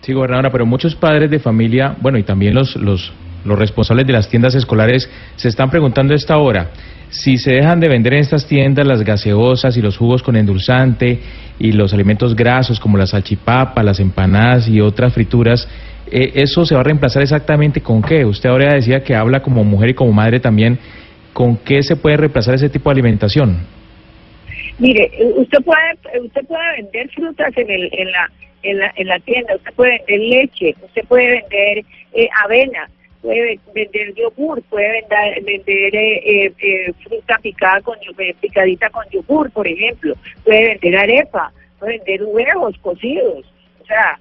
Sí, 0.00 0.12
gobernadora, 0.12 0.50
pero 0.50 0.66
muchos 0.66 0.96
padres 0.96 1.30
de 1.30 1.38
familia, 1.38 1.94
bueno, 2.00 2.18
y 2.18 2.24
también 2.24 2.54
los, 2.54 2.74
los 2.74 3.12
los 3.46 3.58
responsables 3.58 4.06
de 4.06 4.12
las 4.12 4.28
tiendas 4.28 4.54
escolares 4.54 5.10
se 5.36 5.48
están 5.48 5.70
preguntando 5.70 6.12
a 6.12 6.16
esta 6.16 6.36
hora 6.38 6.70
si 7.08 7.38
se 7.38 7.52
dejan 7.52 7.80
de 7.80 7.88
vender 7.88 8.14
en 8.14 8.20
estas 8.20 8.46
tiendas 8.46 8.86
las 8.86 9.02
gaseosas 9.02 9.76
y 9.76 9.82
los 9.82 9.96
jugos 9.96 10.22
con 10.22 10.36
endulzante 10.36 11.20
y 11.58 11.72
los 11.72 11.94
alimentos 11.94 12.34
grasos 12.34 12.80
como 12.80 12.98
la 12.98 13.06
salchipapa, 13.06 13.82
las 13.82 14.00
empanadas 14.00 14.68
y 14.68 14.80
otras 14.80 15.14
frituras, 15.14 15.68
eh, 16.10 16.32
¿eso 16.34 16.66
se 16.66 16.74
va 16.74 16.80
a 16.80 16.84
reemplazar 16.84 17.22
exactamente 17.22 17.80
con 17.80 18.02
qué? 18.02 18.24
Usted 18.24 18.48
ahora 18.48 18.74
decía 18.74 19.02
que 19.02 19.14
habla 19.14 19.40
como 19.40 19.64
mujer 19.64 19.90
y 19.90 19.94
como 19.94 20.12
madre 20.12 20.40
también, 20.40 20.78
¿con 21.32 21.56
qué 21.56 21.82
se 21.82 21.96
puede 21.96 22.16
reemplazar 22.16 22.54
ese 22.54 22.68
tipo 22.68 22.90
de 22.90 22.94
alimentación? 22.94 23.60
Mire, 24.78 25.10
usted 25.36 25.58
puede, 25.62 26.20
usted 26.22 26.44
puede 26.46 26.82
vender 26.82 27.08
frutas 27.10 27.56
en, 27.56 27.70
el, 27.70 27.88
en, 27.92 28.12
la, 28.12 28.30
en, 28.62 28.78
la, 28.78 28.92
en 28.96 29.06
la 29.06 29.18
tienda, 29.20 29.56
usted 29.56 29.72
puede 29.74 30.02
vender 30.06 30.20
leche, 30.20 30.74
usted 30.82 31.04
puede 31.08 31.26
vender 31.28 31.84
eh, 32.12 32.28
avena, 32.44 32.88
puede 33.26 33.58
vender 33.74 34.14
yogur, 34.14 34.62
puede 34.70 35.00
vender, 35.00 35.42
vender 35.42 35.96
eh, 35.96 36.52
eh, 36.58 36.92
fruta 37.02 37.38
picada 37.38 37.80
con 37.80 37.98
eh, 38.18 38.34
picadita 38.40 38.88
con 38.90 39.04
yogur, 39.10 39.50
por 39.50 39.66
ejemplo, 39.66 40.14
puede 40.44 40.68
vender 40.68 40.96
arepa, 40.96 41.52
puede 41.80 41.98
vender 41.98 42.22
huevos 42.22 42.78
cocidos, 42.78 43.44
o 43.82 43.84
sea, 43.84 44.16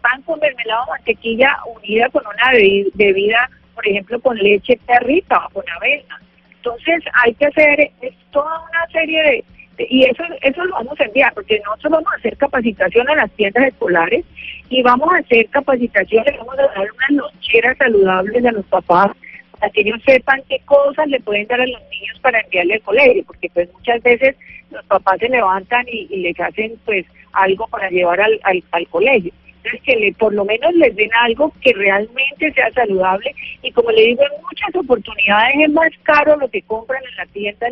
pan 0.00 0.22
con 0.22 0.40
mermelada 0.40 0.84
o 0.84 0.90
mantequilla 0.90 1.58
unida 1.76 2.08
con 2.08 2.22
una 2.26 2.50
bebida, 2.94 3.50
por 3.74 3.86
ejemplo, 3.86 4.18
con 4.20 4.38
leche 4.38 4.80
perrita 4.86 5.46
o 5.46 5.50
con 5.50 5.64
avena. 5.76 6.20
Entonces 6.56 7.04
hay 7.12 7.34
que 7.34 7.46
hacer 7.46 7.90
es 8.00 8.14
toda 8.30 8.62
una 8.70 8.86
serie 8.90 9.22
de 9.22 9.44
y 9.78 10.04
eso 10.04 10.24
eso 10.42 10.64
lo 10.64 10.74
vamos 10.74 11.00
a 11.00 11.04
enviar 11.04 11.32
porque 11.34 11.60
nosotros 11.64 11.92
vamos 11.92 12.12
a 12.12 12.16
hacer 12.16 12.36
capacitación 12.36 13.08
a 13.08 13.14
las 13.14 13.30
tiendas 13.32 13.64
escolares 13.64 14.24
y 14.70 14.82
vamos 14.82 15.08
a 15.12 15.18
hacer 15.18 15.48
capacitaciones, 15.48 16.36
vamos 16.38 16.58
a 16.58 16.62
dar 16.62 16.88
unas 16.92 17.10
loncheras 17.10 17.76
saludables 17.78 18.44
a 18.44 18.52
los 18.52 18.66
papás 18.66 19.12
para 19.58 19.72
que 19.72 19.80
ellos 19.80 20.00
sepan 20.04 20.42
qué 20.48 20.60
cosas 20.64 21.06
le 21.08 21.20
pueden 21.20 21.46
dar 21.46 21.60
a 21.60 21.66
los 21.66 21.80
niños 21.90 22.18
para 22.20 22.40
enviarle 22.40 22.74
al 22.74 22.82
colegio, 22.82 23.24
porque 23.26 23.50
pues 23.52 23.72
muchas 23.72 24.02
veces 24.02 24.36
los 24.70 24.84
papás 24.86 25.18
se 25.18 25.28
levantan 25.28 25.86
y, 25.88 26.06
les 26.16 26.38
hacen 26.38 26.74
pues 26.84 27.06
algo 27.32 27.66
para 27.68 27.88
llevar 27.90 28.20
al, 28.20 28.40
al, 28.42 28.88
colegio. 28.88 29.32
Entonces 29.46 29.80
que 29.82 29.96
le, 29.96 30.12
por 30.12 30.32
lo 30.32 30.44
menos 30.44 30.72
les 30.74 30.94
den 30.94 31.10
algo 31.22 31.52
que 31.60 31.72
realmente 31.72 32.52
sea 32.52 32.70
saludable 32.72 33.34
y 33.62 33.72
como 33.72 33.90
le 33.90 34.02
digo 34.02 34.22
en 34.22 34.42
muchas 34.42 34.74
oportunidades 34.76 35.54
es 35.60 35.70
más 35.72 35.90
caro 36.04 36.36
lo 36.36 36.48
que 36.48 36.62
compran 36.62 37.02
en 37.04 37.16
la 37.16 37.26
tienda 37.26 37.66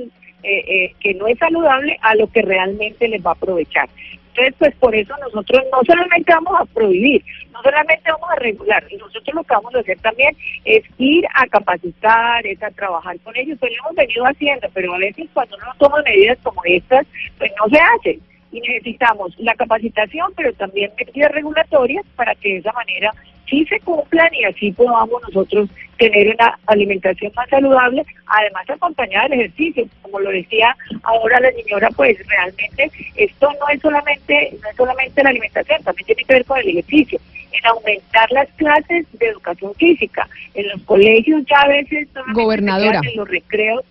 eh, 0.47 0.65
eh, 0.69 0.95
que 1.01 1.13
no 1.15 1.27
es 1.27 1.37
saludable 1.39 1.99
a 2.03 2.15
lo 2.15 2.29
que 2.29 2.41
realmente 2.41 3.09
les 3.09 3.25
va 3.25 3.31
a 3.31 3.35
aprovechar. 3.35 3.89
Entonces, 4.29 4.55
pues 4.59 4.75
por 4.77 4.95
eso 4.95 5.13
nosotros 5.19 5.65
no 5.73 5.81
solamente 5.85 6.33
vamos 6.33 6.61
a 6.61 6.65
prohibir, 6.67 7.25
no 7.53 7.61
solamente 7.63 8.13
vamos 8.13 8.31
a 8.31 8.37
regular, 8.37 8.85
nosotros 8.93 9.35
lo 9.35 9.43
que 9.43 9.55
vamos 9.55 9.75
a 9.75 9.81
hacer 9.81 9.99
también 10.01 10.37
es 10.65 10.85
ir 10.99 11.25
a 11.35 11.47
capacitar, 11.47 12.47
es 12.47 12.63
a 12.63 12.71
trabajar 12.71 13.19
con 13.21 13.35
ellos, 13.37 13.59
pues 13.59 13.73
lo 13.73 13.79
hemos 13.79 13.97
venido 13.97 14.25
haciendo, 14.25 14.69
pero 14.73 14.95
a 14.95 14.99
veces 14.99 15.27
cuando 15.33 15.57
uno 15.57 15.73
toma 15.79 16.03
medidas 16.03 16.39
como 16.45 16.61
estas, 16.65 17.07
pues 17.39 17.51
no 17.59 17.69
se 17.69 17.81
hacen 17.81 18.21
y 18.53 18.61
necesitamos 18.61 19.35
la 19.39 19.55
capacitación, 19.55 20.33
pero 20.37 20.53
también 20.55 20.91
medidas 20.97 21.33
regulatorias 21.33 22.05
para 22.17 22.35
que 22.35 22.55
de 22.55 22.59
esa 22.59 22.73
manera 22.73 23.13
sí 23.49 23.65
se 23.67 23.81
cumplan 23.81 24.33
y 24.35 24.45
así 24.45 24.73
podamos 24.73 25.23
nosotros 25.23 25.69
tener 25.99 26.35
una 26.35 26.59
alimentación 26.67 27.33
más 27.35 27.49
saludable, 27.49 28.05
además 28.27 28.69
acompañada 28.69 29.29
del 29.29 29.41
ejercicio. 29.41 29.87
Como 30.03 30.21
lo 30.21 30.31
decía 30.31 30.77
ahora 31.03 31.41
la 31.41 31.53
señora, 31.53 31.89
pues 31.97 32.19
realmente 32.27 32.91
esto 33.15 33.49
no 33.61 33.69
es 33.69 33.81
solamente 33.81 34.57
no 34.63 34.69
es 34.69 34.77
solamente 34.77 35.23
la 35.23 35.31
alimentación, 35.31 35.83
también 35.83 36.07
tiene 36.07 36.25
que 36.25 36.35
ver 36.35 36.45
con 36.45 36.59
el 36.59 36.69
ejercicio, 36.69 37.21
en 37.53 37.67
aumentar 37.67 38.31
las 38.33 38.49
clases 38.57 39.07
de 39.13 39.29
educación 39.29 39.75
física. 39.75 40.29
En 40.55 40.69
los 40.69 40.83
colegios 40.83 41.45
ya 41.47 41.61
a 41.61 41.69
veces 41.69 42.09
Gobernadora. 42.33 43.01
en 43.03 43.17
los 43.17 43.29
recreos. 43.29 43.85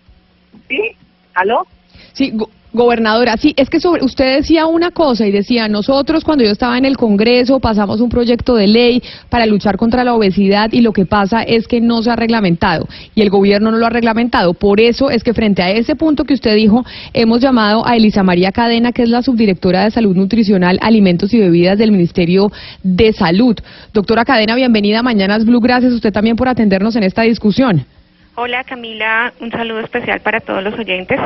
¿Sí? 0.68 0.96
¿Aló? 1.34 1.66
Sí, 2.12 2.30
go- 2.34 2.50
gobernadora, 2.72 3.38
sí, 3.38 3.54
es 3.56 3.70
que 3.70 3.80
sobre, 3.80 4.04
usted 4.04 4.36
decía 4.36 4.66
una 4.66 4.90
cosa 4.90 5.26
y 5.26 5.32
decía, 5.32 5.66
nosotros 5.66 6.24
cuando 6.24 6.44
yo 6.44 6.50
estaba 6.50 6.76
en 6.76 6.84
el 6.84 6.98
Congreso 6.98 7.58
pasamos 7.58 8.02
un 8.02 8.10
proyecto 8.10 8.54
de 8.54 8.66
ley 8.66 9.02
para 9.30 9.46
luchar 9.46 9.78
contra 9.78 10.04
la 10.04 10.12
obesidad 10.12 10.70
y 10.72 10.82
lo 10.82 10.92
que 10.92 11.06
pasa 11.06 11.42
es 11.42 11.66
que 11.68 11.80
no 11.80 12.02
se 12.02 12.10
ha 12.10 12.16
reglamentado 12.16 12.86
y 13.14 13.22
el 13.22 13.30
gobierno 13.30 13.70
no 13.70 13.78
lo 13.78 13.86
ha 13.86 13.90
reglamentado. 13.90 14.52
Por 14.52 14.78
eso 14.78 15.08
es 15.08 15.24
que 15.24 15.32
frente 15.32 15.62
a 15.62 15.70
ese 15.70 15.96
punto 15.96 16.24
que 16.24 16.34
usted 16.34 16.54
dijo, 16.54 16.84
hemos 17.14 17.40
llamado 17.40 17.86
a 17.86 17.96
Elisa 17.96 18.22
María 18.22 18.52
Cadena, 18.52 18.92
que 18.92 19.04
es 19.04 19.08
la 19.08 19.22
subdirectora 19.22 19.84
de 19.84 19.90
Salud 19.90 20.14
Nutricional, 20.14 20.78
Alimentos 20.82 21.32
y 21.32 21.38
Bebidas 21.40 21.78
del 21.78 21.92
Ministerio 21.92 22.52
de 22.82 23.14
Salud. 23.14 23.56
Doctora 23.94 24.26
Cadena, 24.26 24.54
bienvenida 24.54 24.98
a 24.98 25.02
Mañanas 25.02 25.46
Blue. 25.46 25.60
Gracias 25.60 25.94
usted 25.94 26.12
también 26.12 26.36
por 26.36 26.48
atendernos 26.48 26.94
en 26.96 27.04
esta 27.04 27.22
discusión. 27.22 27.86
Hola 28.34 28.64
Camila, 28.64 29.32
un 29.40 29.50
saludo 29.50 29.80
especial 29.80 30.20
para 30.20 30.40
todos 30.40 30.62
los 30.62 30.78
oyentes. 30.78 31.18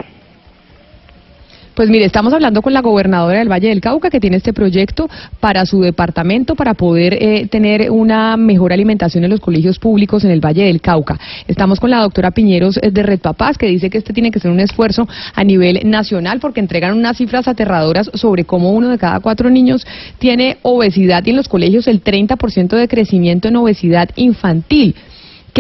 Pues 1.75 1.89
mire, 1.89 2.05
estamos 2.05 2.33
hablando 2.33 2.63
con 2.63 2.73
la 2.73 2.81
gobernadora 2.81 3.39
del 3.39 3.51
Valle 3.51 3.69
del 3.69 3.81
Cauca 3.81 4.11
que 4.11 4.21
tiene 4.21 4.37
este 4.37 4.53
proyecto 4.53 5.09
para 5.39 5.65
su 5.67 5.81
departamento 5.81 6.57
para 6.57 6.75
poder 6.75 7.15
eh, 7.15 7.47
tener 7.47 7.91
una 7.91 8.37
mejor 8.37 8.73
alimentación 8.73 9.25
en 9.25 9.31
los 9.31 9.41
colegios 9.41 9.79
públicos 9.79 10.25
en 10.25 10.33
el 10.33 10.45
Valle 10.45 10.65
del 10.65 10.81
Cauca. 10.81 11.19
Estamos 11.47 11.79
con 11.79 11.91
la 11.91 12.01
doctora 12.01 12.33
Piñeros 12.33 12.79
eh, 12.83 12.91
de 12.91 13.03
Red 13.03 13.21
Papás 13.21 13.57
que 13.57 13.67
dice 13.67 13.89
que 13.89 13.99
este 13.99 14.13
tiene 14.13 14.31
que 14.31 14.41
ser 14.41 14.51
un 14.51 14.61
esfuerzo 14.61 15.09
a 15.35 15.45
nivel 15.45 15.81
nacional 15.85 16.41
porque 16.41 16.61
entregan 16.61 16.97
unas 16.97 17.17
cifras 17.17 17.47
aterradoras 17.47 18.11
sobre 18.15 18.45
cómo 18.45 18.73
uno 18.73 18.89
de 18.89 18.99
cada 18.99 19.21
cuatro 19.21 19.49
niños 19.49 19.87
tiene 20.19 20.59
obesidad 20.63 21.25
y 21.25 21.31
en 21.31 21.37
los 21.37 21.49
colegios 21.49 21.87
el 21.87 22.03
30% 22.03 22.77
de 22.77 22.89
crecimiento 22.89 23.49
en 23.49 23.57
obesidad 23.57 24.11
infantil. 24.17 24.97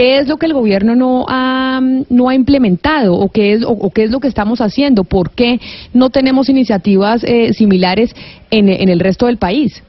¿Qué 0.01 0.17
es 0.17 0.29
lo 0.29 0.39
que 0.39 0.47
el 0.47 0.55
gobierno 0.55 0.97
no 0.97 1.27
ha, 1.29 1.77
ha 1.79 2.35
implementado 2.35 3.13
o 3.17 3.31
qué, 3.31 3.53
es, 3.53 3.65
o, 3.67 3.91
qué 3.91 4.05
es 4.05 4.11
lo 4.11 4.19
que 4.19 4.29
estamos 4.29 4.63
haciendo? 4.63 5.05
¿Por 5.05 5.33
qué 5.33 5.61
no 5.93 6.09
tenemos 6.09 6.49
iniciativas 6.49 7.23
eh, 7.23 7.53
similares 7.53 8.17
en, 8.51 8.71
en 8.71 8.89
el 8.89 8.99
resto 8.99 9.27
del 9.27 9.37
país? 9.37 9.85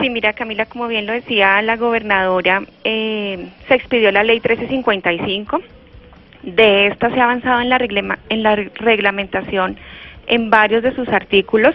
Sí, 0.00 0.08
mira 0.08 0.34
Camila, 0.34 0.66
como 0.66 0.86
bien 0.86 1.06
lo 1.06 1.12
decía 1.12 1.60
la 1.62 1.76
gobernadora, 1.76 2.62
eh, 2.84 3.48
se 3.66 3.74
expidió 3.74 4.12
la 4.12 4.22
ley 4.22 4.36
1355. 4.36 5.60
De 6.44 6.86
esta 6.86 7.10
se 7.10 7.18
ha 7.18 7.24
avanzado 7.24 7.60
en 7.60 7.70
la, 7.70 7.78
reglema- 7.78 8.20
en 8.28 8.44
la 8.44 8.54
reglamentación 8.54 9.76
en 10.28 10.48
varios 10.48 10.84
de 10.84 10.94
sus 10.94 11.08
artículos. 11.08 11.74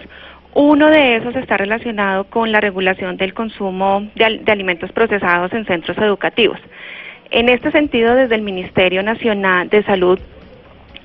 Uno 0.54 0.88
de 0.88 1.16
esos 1.16 1.36
está 1.36 1.58
relacionado 1.58 2.24
con 2.24 2.52
la 2.52 2.60
regulación 2.62 3.18
del 3.18 3.34
consumo 3.34 4.08
de, 4.14 4.38
de 4.44 4.50
alimentos 4.50 4.90
procesados 4.92 5.52
en 5.52 5.66
centros 5.66 5.98
educativos. 5.98 6.58
En 7.30 7.48
este 7.48 7.70
sentido, 7.70 8.14
desde 8.14 8.34
el 8.34 8.42
Ministerio 8.42 9.02
Nacional 9.02 9.68
de 9.68 9.82
Salud 9.84 10.18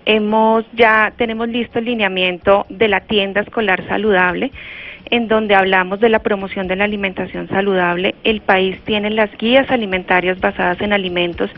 hemos 0.06 0.66
ya 0.74 1.14
tenemos 1.18 1.48
listo 1.48 1.80
el 1.80 1.86
lineamiento 1.86 2.66
de 2.70 2.88
la 2.88 3.00
tienda 3.02 3.42
escolar 3.42 3.88
saludable 3.88 4.52
en 5.10 5.28
donde 5.28 5.56
hablamos 5.56 6.00
de 6.00 6.10
la 6.10 6.20
promoción 6.20 6.68
de 6.68 6.76
la 6.76 6.84
alimentación 6.86 7.48
saludable. 7.48 8.16
El 8.24 8.42
país 8.42 8.80
tiene 8.86 9.10
las 9.12 9.36
guías 9.38 9.70
alimentarias 9.70 10.40
basadas 10.40 10.82
en 10.82 10.94
alimentos 10.94 11.52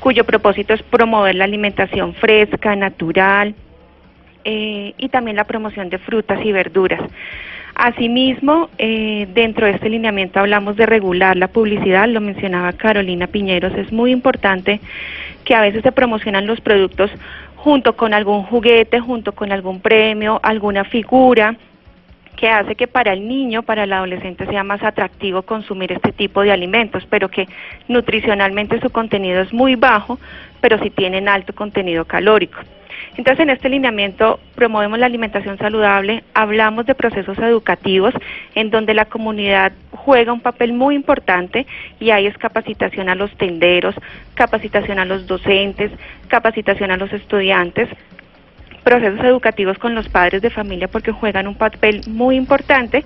cuyo 0.00 0.24
propósito 0.24 0.74
es 0.74 0.82
promover 0.82 1.34
la 1.34 1.44
alimentación 1.44 2.14
fresca, 2.14 2.76
natural 2.76 3.54
eh, 4.44 4.92
y 4.98 5.08
también 5.08 5.36
la 5.36 5.44
promoción 5.44 5.88
de 5.88 5.98
frutas 5.98 6.44
y 6.44 6.52
verduras. 6.52 7.00
Asimismo, 7.74 8.70
eh, 8.78 9.26
dentro 9.34 9.66
de 9.66 9.72
este 9.72 9.90
lineamiento 9.90 10.38
hablamos 10.38 10.76
de 10.76 10.86
regular 10.86 11.36
la 11.36 11.48
publicidad, 11.48 12.08
lo 12.08 12.20
mencionaba 12.20 12.72
Carolina 12.72 13.26
Piñeros, 13.26 13.74
es 13.74 13.90
muy 13.92 14.12
importante 14.12 14.80
que 15.44 15.54
a 15.54 15.60
veces 15.60 15.82
se 15.82 15.90
promocionan 15.90 16.46
los 16.46 16.60
productos 16.60 17.10
junto 17.56 17.96
con 17.96 18.14
algún 18.14 18.44
juguete, 18.44 19.00
junto 19.00 19.32
con 19.32 19.50
algún 19.50 19.80
premio, 19.80 20.38
alguna 20.42 20.84
figura 20.84 21.56
que 22.36 22.48
hace 22.48 22.74
que 22.74 22.86
para 22.86 23.12
el 23.12 23.26
niño, 23.26 23.62
para 23.62 23.84
el 23.84 23.92
adolescente 23.92 24.46
sea 24.46 24.64
más 24.64 24.82
atractivo 24.82 25.42
consumir 25.42 25.92
este 25.92 26.12
tipo 26.12 26.42
de 26.42 26.52
alimentos, 26.52 27.04
pero 27.08 27.28
que 27.28 27.48
nutricionalmente 27.88 28.80
su 28.80 28.90
contenido 28.90 29.40
es 29.40 29.52
muy 29.52 29.76
bajo, 29.76 30.18
pero 30.60 30.78
sí 30.78 30.90
tienen 30.90 31.28
alto 31.28 31.52
contenido 31.54 32.04
calórico. 32.04 32.58
Entonces, 33.16 33.44
en 33.44 33.50
este 33.50 33.68
lineamiento 33.68 34.40
promovemos 34.56 34.98
la 34.98 35.06
alimentación 35.06 35.56
saludable, 35.58 36.24
hablamos 36.34 36.84
de 36.84 36.96
procesos 36.96 37.38
educativos 37.38 38.12
en 38.56 38.70
donde 38.70 38.92
la 38.92 39.04
comunidad 39.04 39.72
juega 39.92 40.32
un 40.32 40.40
papel 40.40 40.72
muy 40.72 40.96
importante 40.96 41.64
y 42.00 42.10
ahí 42.10 42.26
es 42.26 42.36
capacitación 42.38 43.08
a 43.08 43.14
los 43.14 43.30
tenderos, 43.36 43.94
capacitación 44.34 44.98
a 44.98 45.04
los 45.04 45.28
docentes, 45.28 45.92
capacitación 46.26 46.90
a 46.90 46.96
los 46.96 47.12
estudiantes, 47.12 47.88
procesos 48.82 49.24
educativos 49.24 49.78
con 49.78 49.94
los 49.94 50.08
padres 50.08 50.42
de 50.42 50.50
familia 50.50 50.88
porque 50.88 51.12
juegan 51.12 51.46
un 51.46 51.54
papel 51.54 52.00
muy 52.08 52.36
importante. 52.36 53.04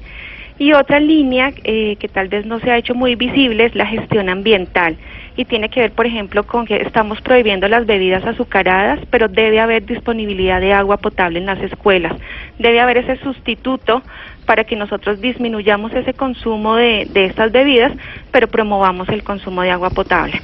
Y 0.59 0.73
otra 0.73 0.99
línea 0.99 1.53
eh, 1.63 1.97
que 1.97 2.09
tal 2.09 2.29
vez 2.29 2.45
no 2.45 2.59
se 2.59 2.73
ha 2.73 2.79
hecho 2.79 2.95
muy 2.95 3.15
visible 3.15 3.67
es 3.67 3.75
la 3.77 3.87
gestión 3.87 4.29
ambiental 4.29 4.97
y 5.39 5.45
tiene 5.45 5.69
que 5.69 5.81
ver, 5.81 5.93
por 5.93 6.05
ejemplo, 6.05 6.43
con 6.43 6.67
que 6.67 6.83
estamos 6.83 7.21
prohibiendo 7.21 7.69
las 7.69 7.87
bebidas 7.87 8.25
azucaradas, 8.27 8.99
pero 9.09 9.29
debe 9.29 9.61
haber 9.61 9.87
disponibilidad 9.87 10.61
de 10.61 10.73
agua 10.73 10.97
potable 10.97 11.39
en 11.39 11.47
las 11.47 11.61
escuelas. 11.61 12.13
Debe 12.59 12.81
haber 12.81 12.99
ese 12.99 13.17
sustituto 13.23 14.03
para 14.47 14.65
que 14.65 14.75
nosotros 14.75 15.21
disminuyamos 15.21 15.93
ese 15.95 16.13
consumo 16.13 16.75
de, 16.75 17.07
de 17.13 17.27
estas 17.27 17.53
bebidas, 17.53 17.93
pero 18.33 18.49
promovamos 18.49 19.09
el 19.11 19.23
consumo 19.23 19.63
de 19.63 19.71
agua 19.71 19.91
potable. 19.91 20.43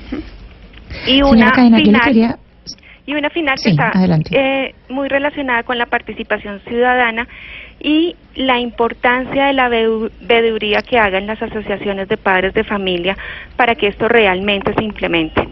Y 1.08 1.22
una 1.22 1.52
final, 1.52 2.38
y 3.04 3.14
una 3.14 3.30
final 3.30 3.58
Sí, 3.58 3.64
que 3.64 3.70
está 3.70 3.92
eh, 4.30 4.74
muy 4.88 5.08
relacionada 5.08 5.64
con 5.64 5.76
la 5.76 5.86
participación 5.86 6.60
ciudadana 6.68 7.26
y 7.80 8.16
la 8.34 8.58
importancia 8.60 9.46
de 9.46 9.52
la 9.52 9.68
veeduría 9.68 10.82
que 10.82 10.98
hagan 10.98 11.26
las 11.26 11.40
asociaciones 11.42 12.08
de 12.08 12.16
padres 12.16 12.54
de 12.54 12.64
familia 12.64 13.16
para 13.56 13.74
que 13.74 13.88
esto 13.88 14.08
realmente 14.08 14.74
se 14.74 14.84
implemente. 14.84 15.48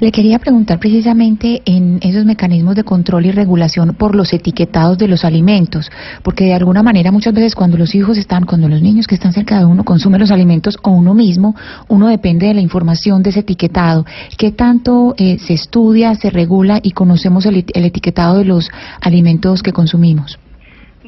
Le 0.00 0.12
quería 0.12 0.38
preguntar 0.38 0.78
precisamente 0.78 1.62
en 1.64 1.98
esos 2.02 2.24
mecanismos 2.24 2.74
de 2.74 2.84
control 2.84 3.26
y 3.26 3.30
regulación 3.30 3.94
por 3.94 4.14
los 4.14 4.32
etiquetados 4.32 4.98
de 4.98 5.08
los 5.08 5.24
alimentos, 5.24 5.90
porque 6.22 6.44
de 6.44 6.54
alguna 6.54 6.82
manera 6.82 7.12
muchas 7.12 7.34
veces 7.34 7.54
cuando 7.54 7.76
los 7.76 7.94
hijos 7.94 8.16
están, 8.16 8.44
cuando 8.44 8.68
los 8.68 8.82
niños 8.82 9.06
que 9.06 9.14
están 9.14 9.32
cerca 9.32 9.58
de 9.58 9.64
uno 9.64 9.84
consumen 9.84 10.20
los 10.20 10.30
alimentos 10.30 10.78
o 10.82 10.90
uno 10.90 11.14
mismo, 11.14 11.54
uno 11.88 12.08
depende 12.08 12.46
de 12.46 12.54
la 12.54 12.60
información 12.60 13.22
de 13.22 13.30
ese 13.30 13.40
etiquetado. 13.40 14.06
¿Qué 14.36 14.52
tanto 14.52 15.14
eh, 15.18 15.38
se 15.38 15.54
estudia, 15.54 16.14
se 16.14 16.30
regula 16.30 16.80
y 16.82 16.92
conocemos 16.92 17.46
el, 17.46 17.64
el 17.72 17.84
etiquetado 17.84 18.38
de 18.38 18.44
los 18.44 18.70
alimentos 19.00 19.62
que 19.62 19.72
consumimos? 19.72 20.38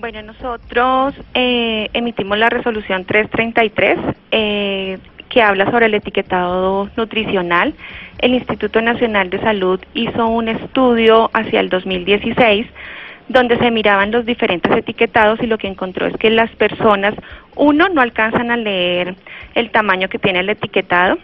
Bueno, 0.04 0.20
nosotros 0.20 1.14
eh, 1.32 1.88
emitimos 1.94 2.36
la 2.36 2.50
resolución 2.50 3.06
333 3.06 3.98
eh, 4.32 4.98
que 5.30 5.40
habla 5.40 5.64
sobre 5.70 5.86
el 5.86 5.94
etiquetado 5.94 6.90
nutricional. 6.94 7.72
El 8.18 8.34
Instituto 8.34 8.82
Nacional 8.82 9.30
de 9.30 9.40
Salud 9.40 9.80
hizo 9.94 10.26
un 10.26 10.48
estudio 10.48 11.30
hacia 11.32 11.58
el 11.60 11.70
2016 11.70 12.66
donde 13.28 13.56
se 13.56 13.70
miraban 13.70 14.10
los 14.10 14.26
diferentes 14.26 14.70
etiquetados 14.76 15.40
y 15.40 15.46
lo 15.46 15.56
que 15.56 15.68
encontró 15.68 16.06
es 16.06 16.14
que 16.18 16.28
las 16.28 16.50
personas, 16.50 17.14
uno, 17.56 17.88
no 17.88 18.02
alcanzan 18.02 18.50
a 18.50 18.58
leer 18.58 19.14
el 19.54 19.70
tamaño 19.70 20.10
que 20.10 20.18
tiene 20.18 20.40
el 20.40 20.50
etiquetado, 20.50 21.16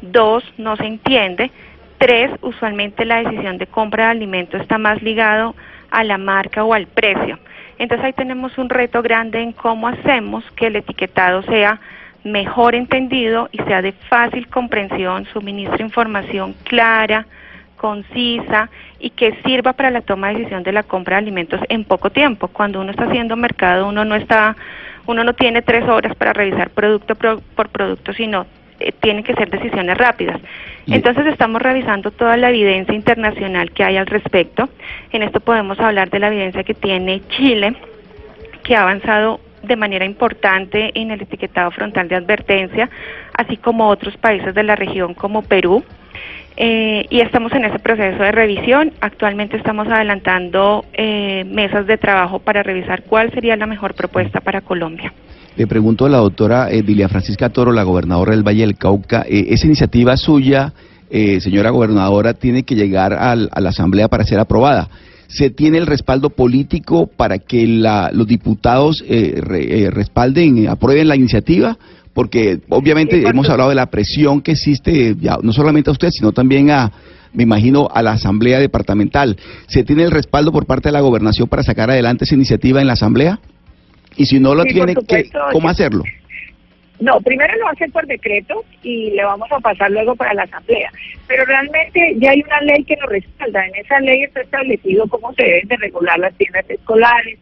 dos, 0.00 0.42
no 0.58 0.74
se 0.74 0.86
entiende, 0.86 1.52
tres, 1.98 2.32
usualmente 2.40 3.04
la 3.04 3.22
decisión 3.22 3.58
de 3.58 3.68
compra 3.68 4.06
de 4.06 4.10
alimento 4.10 4.56
está 4.56 4.76
más 4.76 5.00
ligado 5.02 5.54
a 5.92 6.02
la 6.02 6.18
marca 6.18 6.64
o 6.64 6.74
al 6.74 6.88
precio. 6.88 7.38
Entonces 7.82 8.04
ahí 8.06 8.12
tenemos 8.12 8.58
un 8.58 8.68
reto 8.68 9.02
grande 9.02 9.40
en 9.42 9.50
cómo 9.50 9.88
hacemos 9.88 10.44
que 10.52 10.68
el 10.68 10.76
etiquetado 10.76 11.42
sea 11.42 11.80
mejor 12.22 12.76
entendido 12.76 13.48
y 13.50 13.58
sea 13.64 13.82
de 13.82 13.90
fácil 13.90 14.46
comprensión, 14.46 15.24
suministre 15.32 15.82
información 15.82 16.54
clara, 16.62 17.26
concisa 17.76 18.70
y 19.00 19.10
que 19.10 19.36
sirva 19.44 19.72
para 19.72 19.90
la 19.90 20.00
toma 20.02 20.28
de 20.28 20.34
decisión 20.34 20.62
de 20.62 20.70
la 20.70 20.84
compra 20.84 21.16
de 21.16 21.22
alimentos 21.22 21.60
en 21.68 21.82
poco 21.82 22.10
tiempo. 22.10 22.46
Cuando 22.46 22.80
uno 22.80 22.92
está 22.92 23.06
haciendo 23.06 23.34
mercado, 23.34 23.88
uno 23.88 24.04
no 24.04 24.14
está, 24.14 24.54
uno 25.06 25.24
no 25.24 25.32
tiene 25.32 25.60
tres 25.62 25.88
horas 25.88 26.14
para 26.14 26.32
revisar 26.32 26.70
producto 26.70 27.16
pro- 27.16 27.40
por 27.56 27.68
producto, 27.70 28.12
sino 28.12 28.46
eh, 28.80 28.92
tienen 29.00 29.24
que 29.24 29.34
ser 29.34 29.50
decisiones 29.50 29.96
rápidas. 29.96 30.40
Entonces 30.86 31.26
estamos 31.26 31.62
revisando 31.62 32.10
toda 32.10 32.36
la 32.36 32.50
evidencia 32.50 32.94
internacional 32.94 33.70
que 33.70 33.84
hay 33.84 33.96
al 33.96 34.06
respecto. 34.06 34.68
En 35.12 35.22
esto 35.22 35.40
podemos 35.40 35.78
hablar 35.78 36.10
de 36.10 36.18
la 36.18 36.28
evidencia 36.28 36.64
que 36.64 36.74
tiene 36.74 37.22
Chile, 37.28 37.74
que 38.64 38.76
ha 38.76 38.82
avanzado 38.82 39.40
de 39.62 39.76
manera 39.76 40.04
importante 40.04 40.90
en 40.94 41.10
el 41.12 41.22
etiquetado 41.22 41.70
frontal 41.70 42.08
de 42.08 42.16
advertencia, 42.16 42.90
así 43.34 43.56
como 43.56 43.88
otros 43.88 44.16
países 44.16 44.54
de 44.54 44.62
la 44.62 44.76
región 44.76 45.14
como 45.14 45.42
Perú. 45.42 45.84
Eh, 46.56 47.06
y 47.08 47.20
estamos 47.20 47.52
en 47.52 47.64
ese 47.64 47.78
proceso 47.78 48.22
de 48.22 48.32
revisión. 48.32 48.92
Actualmente 49.00 49.56
estamos 49.56 49.88
adelantando 49.88 50.84
eh, 50.92 51.44
mesas 51.46 51.86
de 51.86 51.96
trabajo 51.96 52.40
para 52.40 52.62
revisar 52.62 53.04
cuál 53.04 53.32
sería 53.32 53.56
la 53.56 53.66
mejor 53.66 53.94
propuesta 53.94 54.40
para 54.40 54.60
Colombia. 54.60 55.12
Le 55.56 55.66
pregunto 55.66 56.06
a 56.06 56.08
la 56.08 56.18
doctora 56.18 56.70
eh, 56.70 56.82
Dilia 56.82 57.08
Francisca 57.08 57.50
Toro, 57.50 57.72
la 57.72 57.82
gobernadora 57.82 58.32
del 58.32 58.42
Valle 58.46 58.62
del 58.62 58.76
Cauca, 58.76 59.24
eh, 59.28 59.46
esa 59.50 59.66
iniciativa 59.66 60.16
suya, 60.16 60.72
eh, 61.10 61.40
señora 61.40 61.70
gobernadora, 61.70 62.32
tiene 62.34 62.62
que 62.62 62.74
llegar 62.74 63.12
al- 63.12 63.50
a 63.52 63.60
la 63.60 63.68
Asamblea 63.68 64.08
para 64.08 64.24
ser 64.24 64.38
aprobada. 64.38 64.88
¿Se 65.28 65.50
tiene 65.50 65.78
el 65.78 65.86
respaldo 65.86 66.30
político 66.30 67.06
para 67.06 67.38
que 67.38 67.66
la, 67.66 68.10
los 68.12 68.26
diputados 68.26 69.04
eh, 69.06 69.40
re- 69.42 69.84
eh, 69.84 69.90
respalden, 69.90 70.68
aprueben 70.68 71.08
la 71.08 71.16
iniciativa? 71.16 71.76
Porque 72.14 72.60
obviamente 72.70 73.26
hemos 73.26 73.48
hablado 73.48 73.70
de 73.70 73.74
la 73.76 73.86
presión 73.86 74.40
que 74.42 74.52
existe, 74.52 75.16
ya, 75.20 75.36
no 75.42 75.52
solamente 75.52 75.88
a 75.90 75.92
usted, 75.92 76.10
sino 76.10 76.32
también 76.32 76.70
a, 76.70 76.92
me 77.32 77.42
imagino, 77.44 77.88
a 77.92 78.02
la 78.02 78.12
Asamblea 78.12 78.58
Departamental. 78.58 79.36
¿Se 79.66 79.84
tiene 79.84 80.02
el 80.04 80.10
respaldo 80.10 80.50
por 80.52 80.66
parte 80.66 80.88
de 80.88 80.92
la 80.92 81.00
Gobernación 81.00 81.48
para 81.48 81.62
sacar 81.62 81.90
adelante 81.90 82.24
esa 82.24 82.34
iniciativa 82.34 82.80
en 82.82 82.86
la 82.86 82.92
Asamblea? 82.94 83.38
Y 84.16 84.24
si 84.26 84.38
no 84.40 84.54
lo 84.54 84.62
Sí, 84.64 84.70
tiene, 84.74 84.94
por 84.94 85.06
¿qué- 85.06 85.24
supuesto, 85.24 85.38
¿cómo 85.52 85.68
hacerlo? 85.68 86.02
No, 87.00 87.20
primero 87.20 87.56
lo 87.56 87.68
hacer 87.68 87.90
por 87.90 88.06
decreto 88.06 88.64
y 88.82 89.10
le 89.10 89.24
vamos 89.24 89.50
a 89.50 89.58
pasar 89.58 89.90
luego 89.90 90.14
para 90.14 90.34
la 90.34 90.44
asamblea. 90.44 90.88
Pero 91.26 91.44
realmente 91.46 92.14
ya 92.18 92.30
hay 92.30 92.42
una 92.42 92.60
ley 92.60 92.84
que 92.84 92.96
lo 93.00 93.06
respalda. 93.08 93.66
En 93.66 93.74
esa 93.74 93.98
ley 94.00 94.22
está 94.22 94.40
establecido 94.42 95.08
cómo 95.08 95.32
se 95.34 95.42
deben 95.42 95.68
de 95.68 95.76
regular 95.78 96.18
las 96.20 96.32
tiendas 96.34 96.68
escolares 96.70 97.38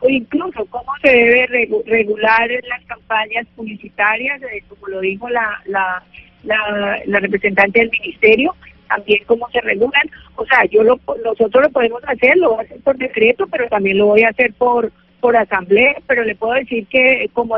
o 0.00 0.08
incluso 0.08 0.64
cómo 0.66 0.90
se 1.00 1.10
debe 1.10 1.48
regu- 1.48 1.84
regular 1.86 2.50
las 2.68 2.84
campañas 2.86 3.46
publicitarias, 3.54 4.42
eh, 4.42 4.64
como 4.68 4.88
lo 4.88 5.00
dijo 5.00 5.28
la, 5.28 5.62
la, 5.66 6.02
la, 6.42 6.98
la 7.06 7.20
representante 7.20 7.78
del 7.80 7.90
ministerio, 7.90 8.52
también 8.88 9.22
cómo 9.26 9.48
se 9.50 9.60
regulan. 9.60 10.10
O 10.34 10.44
sea, 10.44 10.64
yo 10.64 10.82
lo, 10.82 10.98
nosotros 11.24 11.62
lo 11.62 11.70
podemos 11.70 12.02
hacer, 12.08 12.36
lo 12.36 12.54
voy 12.54 12.58
a 12.58 12.62
hacer 12.62 12.80
por 12.82 12.96
decreto, 12.98 13.46
pero 13.46 13.68
también 13.68 13.98
lo 13.98 14.06
voy 14.06 14.22
a 14.24 14.30
hacer 14.30 14.52
por 14.54 14.90
por 15.24 15.38
asamblea, 15.38 15.96
pero 16.06 16.22
le 16.22 16.34
puedo 16.34 16.52
decir 16.52 16.86
que, 16.88 17.30
como, 17.32 17.56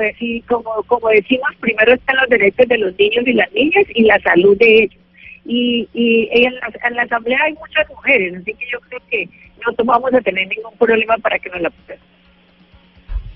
como 0.87 1.09
decimos, 1.09 1.49
primero 1.59 1.95
están 1.95 2.15
los 2.15 2.29
derechos 2.29 2.69
de 2.69 2.79
los 2.79 2.97
niños 2.97 3.27
y 3.27 3.33
las 3.33 3.53
niñas 3.53 3.85
y 3.93 4.05
la 4.05 4.21
salud 4.21 4.57
de 4.57 4.85
ellos. 4.85 5.01
Y, 5.45 5.89
y 5.93 6.29
en, 6.31 6.55
la, 6.55 6.71
en 6.85 6.95
la 6.95 7.03
asamblea 7.03 7.41
hay 7.43 7.55
muchas 7.55 7.89
mujeres, 7.91 8.37
así 8.37 8.55
que 8.55 8.67
yo 8.71 8.79
creo 8.83 9.01
que 9.11 9.29
no 9.67 9.85
vamos 9.85 10.15
a 10.15 10.21
tener 10.21 10.47
ningún 10.47 10.79
problema 10.79 11.17
para 11.19 11.41
que 11.41 11.51
nos 11.51 11.61
la 11.61 11.71
puedan. 11.71 11.99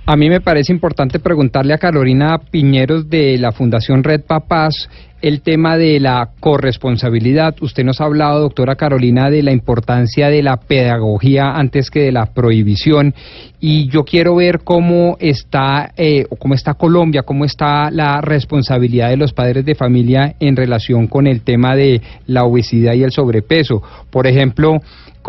A 0.06 0.16
mí 0.16 0.28
me 0.28 0.40
parece 0.40 0.72
importante 0.72 1.20
preguntarle 1.20 1.74
a 1.74 1.78
Carolina 1.78 2.38
Piñeros 2.50 3.08
de 3.08 3.38
la 3.38 3.52
Fundación 3.52 4.02
Red 4.02 4.22
Papás 4.22 4.88
el 5.22 5.42
tema 5.42 5.76
de 5.76 6.00
la 6.00 6.30
corresponsabilidad. 6.40 7.54
Usted 7.60 7.84
nos 7.84 8.00
ha 8.00 8.06
hablado, 8.06 8.40
doctora 8.40 8.76
Carolina, 8.76 9.30
de 9.30 9.42
la 9.42 9.52
importancia 9.52 10.28
de 10.28 10.42
la 10.42 10.56
pedagogía 10.56 11.52
antes 11.52 11.90
que 11.90 12.00
de 12.00 12.12
la 12.12 12.26
prohibición. 12.26 13.14
Y 13.60 13.88
yo 13.88 14.04
quiero 14.04 14.36
ver 14.36 14.60
cómo 14.64 15.16
está, 15.20 15.92
eh, 15.96 16.24
cómo 16.38 16.54
está 16.54 16.74
Colombia, 16.74 17.22
cómo 17.22 17.44
está 17.44 17.90
la 17.90 18.20
responsabilidad 18.22 19.10
de 19.10 19.18
los 19.18 19.34
padres 19.34 19.64
de 19.64 19.74
familia 19.74 20.34
en 20.40 20.56
relación 20.56 21.06
con 21.06 21.26
el 21.26 21.42
tema 21.42 21.76
de 21.76 22.00
la 22.26 22.44
obesidad 22.44 22.94
y 22.94 23.02
el 23.02 23.12
sobrepeso. 23.12 23.82
Por 24.10 24.26
ejemplo, 24.26 24.80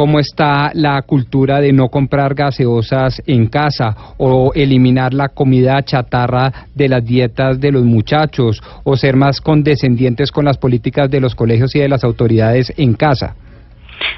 cómo 0.01 0.19
está 0.19 0.71
la 0.73 0.99
cultura 1.03 1.61
de 1.61 1.71
no 1.73 1.89
comprar 1.89 2.33
gaseosas 2.33 3.21
en 3.27 3.45
casa 3.45 3.95
o 4.17 4.51
eliminar 4.55 5.13
la 5.13 5.29
comida 5.29 5.79
chatarra 5.83 6.51
de 6.73 6.89
las 6.89 7.05
dietas 7.05 7.59
de 7.59 7.71
los 7.71 7.83
muchachos 7.83 8.63
o 8.83 8.97
ser 8.97 9.15
más 9.15 9.39
condescendientes 9.39 10.31
con 10.31 10.45
las 10.45 10.57
políticas 10.57 11.07
de 11.11 11.19
los 11.19 11.35
colegios 11.35 11.75
y 11.75 11.81
de 11.81 11.87
las 11.87 12.03
autoridades 12.03 12.73
en 12.77 12.95
casa. 12.95 13.35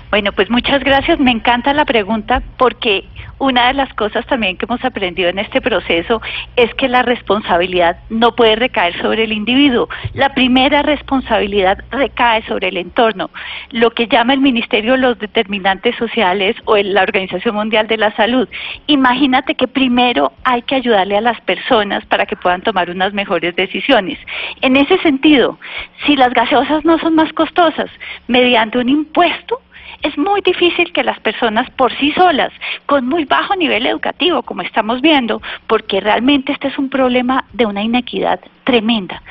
Bueno, 0.10 0.32
pues 0.32 0.50
muchas 0.50 0.84
gracias. 0.84 1.20
Me 1.20 1.32
encanta 1.32 1.74
la 1.74 1.86
pregunta 1.86 2.42
porque 2.58 3.06
una 3.40 3.68
de 3.68 3.74
las 3.74 3.94
cosas 3.96 4.26
también 4.28 4.58
que 4.58 4.66
hemos 4.66 4.84
aprendido 4.86 5.30
en 5.30 5.40
este 5.40 5.60
proceso 5.60 6.22
es 6.56 6.74
que 6.76 6.88
la 6.88 7.02
responsabilidad 7.02 7.98
no 8.10 8.36
puede 8.36 8.56
recaer 8.56 9.00
sobre 9.02 9.24
el 9.24 9.34
individuo. 9.34 9.90
La 10.14 10.34
primera 10.34 10.82
responsabilidad 10.82 11.80
recae 11.92 12.44
sobre 12.44 12.70
el 12.70 12.78
entorno. 12.78 13.30
Lo 13.72 13.92
que 13.92 14.08
llama 14.08 14.34
el 14.34 14.40
Ministerio 14.40 14.98
los 14.98 15.20
determinantes 15.20 15.96
sociales 15.96 16.56
o 16.66 16.78
la 16.78 17.02
Organización 17.02 17.56
Mundial 17.56 17.88
de 17.88 17.98
la 17.98 18.16
Salud. 18.16 18.48
Imagínate 18.88 19.56
que 19.56 19.68
primero 19.68 20.32
hay 20.44 20.62
que 20.62 20.76
ayudarle 20.76 21.18
a 21.18 21.22
las 21.22 21.42
personas 21.42 22.06
para 22.06 22.26
que 22.26 22.36
puedan 22.36 22.62
tomar 22.62 22.90
unas 22.90 23.14
mejores 23.14 23.56
decisiones. 23.56 24.20
En 24.62 24.76
ese 24.76 24.98
sentido, 25.00 25.58
si 26.06 26.16
las 26.16 26.34
gaseosas 26.34 26.86
no 26.86 26.98
son 27.00 27.16
más 27.16 27.34
costosas, 27.34 27.90
mediante 28.28 28.78
un 28.78 28.90
impuesto, 28.90 29.60
es 30.04 30.18
muy 30.18 30.42
difícil 30.42 30.92
que 30.92 31.04
las 31.04 31.20
personas 31.22 31.70
por 31.72 31.92
sí 31.98 32.12
solas, 32.12 32.52
con 32.86 33.08
muy 33.08 33.26
bajo 33.26 33.56
nivel 33.56 33.86
educativo, 33.86 34.44
como 34.44 34.62
estamos 34.62 35.02
viendo, 35.02 35.42
porque 35.68 36.02
realmente 36.02 36.52
este 36.52 36.68
es 36.68 36.78
un 36.78 36.90
problema 36.90 37.46
de 37.54 37.66
una 37.66 37.82
inequidad 37.82 38.40
tremenda. 38.66 39.22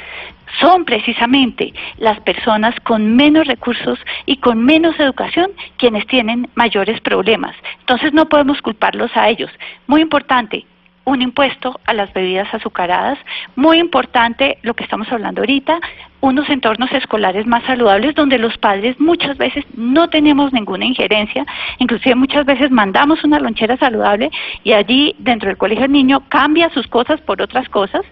Son 0.60 0.84
precisamente 0.84 1.72
las 1.98 2.20
personas 2.20 2.74
con 2.80 3.16
menos 3.16 3.46
recursos 3.46 3.98
y 4.26 4.36
con 4.36 4.64
menos 4.64 4.98
educación 4.98 5.50
quienes 5.76 6.06
tienen 6.06 6.48
mayores 6.54 7.00
problemas. 7.00 7.54
Entonces 7.80 8.12
no 8.12 8.28
podemos 8.28 8.60
culparlos 8.60 9.10
a 9.14 9.28
ellos. 9.28 9.50
Muy 9.86 10.00
importante, 10.02 10.66
un 11.04 11.22
impuesto 11.22 11.80
a 11.86 11.94
las 11.94 12.12
bebidas 12.12 12.52
azucaradas, 12.52 13.18
muy 13.56 13.78
importante 13.78 14.58
lo 14.62 14.74
que 14.74 14.84
estamos 14.84 15.10
hablando 15.10 15.42
ahorita, 15.42 15.80
unos 16.22 16.48
entornos 16.48 16.90
escolares 16.92 17.46
más 17.46 17.64
saludables 17.64 18.14
donde 18.14 18.38
los 18.38 18.56
padres 18.56 18.98
muchas 19.00 19.36
veces 19.36 19.64
no 19.74 20.08
tenemos 20.08 20.52
ninguna 20.52 20.86
injerencia, 20.86 21.44
inclusive 21.78 22.14
muchas 22.14 22.46
veces 22.46 22.70
mandamos 22.70 23.22
una 23.24 23.40
lonchera 23.40 23.76
saludable 23.76 24.30
y 24.62 24.72
allí 24.72 25.16
dentro 25.18 25.48
del 25.48 25.58
colegio 25.58 25.84
el 25.84 25.92
niño 25.92 26.22
cambia 26.28 26.70
sus 26.70 26.86
cosas 26.86 27.20
por 27.22 27.42
otras 27.42 27.68
cosas. 27.68 28.02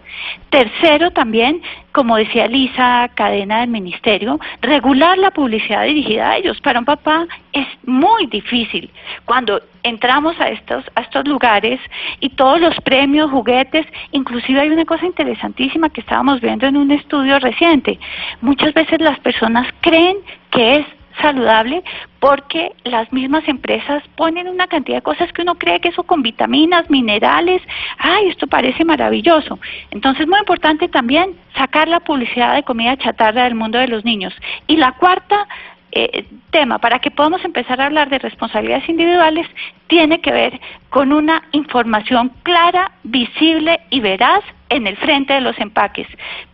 Tercero 0.51 1.13
también, 1.13 1.63
como 1.93 2.17
decía 2.17 2.47
Lisa 2.47 3.11
Cadena 3.15 3.61
del 3.61 3.71
Ministerio, 3.71 4.39
regular 4.61 5.19
la 5.19 5.31
publicidad 5.31 5.85
dirigida 5.85 6.31
a 6.31 6.37
ellos. 6.37 6.61
Para 6.61 6.79
un 6.79 6.85
papá 6.85 7.27
es 7.53 7.67
muy 7.85 8.27
difícil 8.27 8.91
cuando 9.25 9.61
entramos 9.83 10.39
a 10.41 10.49
estos, 10.49 10.85
a 10.95 11.03
estos 11.03 11.27
lugares 11.27 11.81
y 12.21 12.31
todos 12.31 12.61
los 12.61 12.75
premios, 12.83 13.31
juguetes, 13.31 13.87
inclusive 14.13 14.61
hay 14.61 14.71
una 14.71 14.85
cosa 14.85 15.07
interesantísima 15.07 15.89
que 15.89 16.01
estábamos 16.01 16.41
viendo 16.41 16.67
en 16.67 16.77
un 16.77 16.91
estudio 16.91 17.39
reciente. 17.39 17.99
Muchas 18.41 18.75
veces 18.75 19.01
las 19.01 19.19
personas 19.21 19.67
creen 19.81 20.17
que 20.51 20.77
es 20.77 20.87
saludable 21.21 21.83
porque 22.19 22.73
las 22.85 23.13
mismas 23.13 23.47
empresas 23.49 24.03
ponen 24.17 24.49
una 24.49 24.67
cantidad 24.67 24.99
de 24.99 25.03
cosas 25.03 25.33
que 25.33 25.43
uno 25.43 25.57
cree 25.57 25.81
que 25.81 25.89
eso 25.89 26.03
con 26.03 26.23
vitaminas, 26.23 26.89
minerales, 26.91 27.63
ay, 27.99 28.29
esto 28.29 28.47
parece 28.47 28.85
maravilloso. 28.85 29.59
Entonces, 29.91 30.27
muy 30.27 30.39
importante 30.39 30.89
también 30.89 31.35
sacar 31.57 31.89
la 31.89 32.01
publicidad 32.01 32.55
de 32.55 32.63
comida 32.63 32.97
chatarra 32.97 33.45
del 33.45 33.55
mundo 33.55 33.79
de 33.79 33.89
los 33.89 34.05
niños. 34.05 34.35
Y 34.67 34.77
la 34.77 34.93
cuarta 34.93 35.47
eh, 35.93 36.25
tema, 36.51 36.79
para 36.79 37.01
que 37.01 37.11
podamos 37.11 37.45
empezar 37.45 37.81
a 37.81 37.87
hablar 37.87 38.11
de 38.11 38.19
responsabilidades 38.19 38.89
individuales, 38.89 39.47
tiene 39.89 40.21
que 40.21 40.31
ver 40.31 40.61
con 40.89 41.13
una 41.13 41.43
información 41.53 42.31
clara, 42.45 42.93
visible 43.03 43.81
y 43.91 44.01
veraz 44.01 44.45
en 44.69 44.87
el 44.87 44.97
frente 44.99 45.33
de 45.33 45.41
los 45.41 45.59
empaques, 45.59 46.07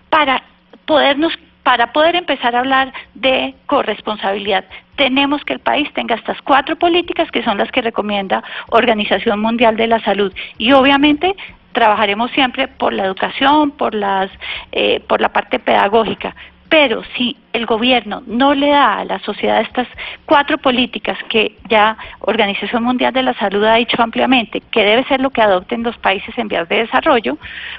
para 0.08 0.42
podernos 0.86 1.36
para 1.66 1.93
poder 1.93 2.14
empezar 2.14 2.55
a 2.55 2.60
hablar 2.60 2.93
de 3.14 3.52
corresponsabilidad, 3.66 4.64
tenemos 4.94 5.43
que 5.44 5.55
el 5.55 5.59
país 5.59 5.93
tenga 5.94 6.14
estas 6.14 6.40
cuatro 6.43 6.76
políticas 6.76 7.28
que 7.32 7.43
son 7.43 7.59
las 7.59 7.72
que 7.72 7.82
recomienda 7.82 8.44
Organización 8.68 9.40
Mundial 9.40 9.76
de 9.76 9.88
la 9.88 9.98
Salud 10.05 10.32
y 10.59 10.70
obviamente 10.70 11.34
trabajaremos 11.72 12.30
siempre 12.30 12.68
por 12.68 12.93
la 12.93 13.05
educación, 13.05 13.72
por 13.72 13.97
las, 13.97 14.30
eh, 14.70 15.01
por 15.09 15.20
la 15.20 15.30
parte 15.30 15.59
pedagógica. 15.59 16.36
Pero 16.68 17.02
si 17.16 17.36
el 17.52 17.66
gobierno 17.66 18.22
no 18.28 18.55
le 18.55 18.70
da 18.70 18.98
a 18.98 19.05
la 19.05 19.18
sociedad 19.18 19.60
estas 19.60 19.88
cuatro 20.24 20.59
políticas 20.59 21.18
que 21.28 21.56
ya 21.68 21.97
Organización 22.20 22.84
Mundial 22.84 23.12
de 23.12 23.24
la 23.24 23.34
Salud 23.34 23.64
ha 23.64 23.74
dicho 23.74 24.01
ampliamente 24.01 24.62
que 24.70 24.84
debe 24.84 25.02
ser 25.06 25.20
lo 25.20 25.30
que 25.30 25.43
adopten 25.43 25.82
los 25.82 25.98
países 25.98 26.38
en 26.38 26.47
vías 26.47 26.68
de 26.68 26.76
desarrollo, 26.76 27.38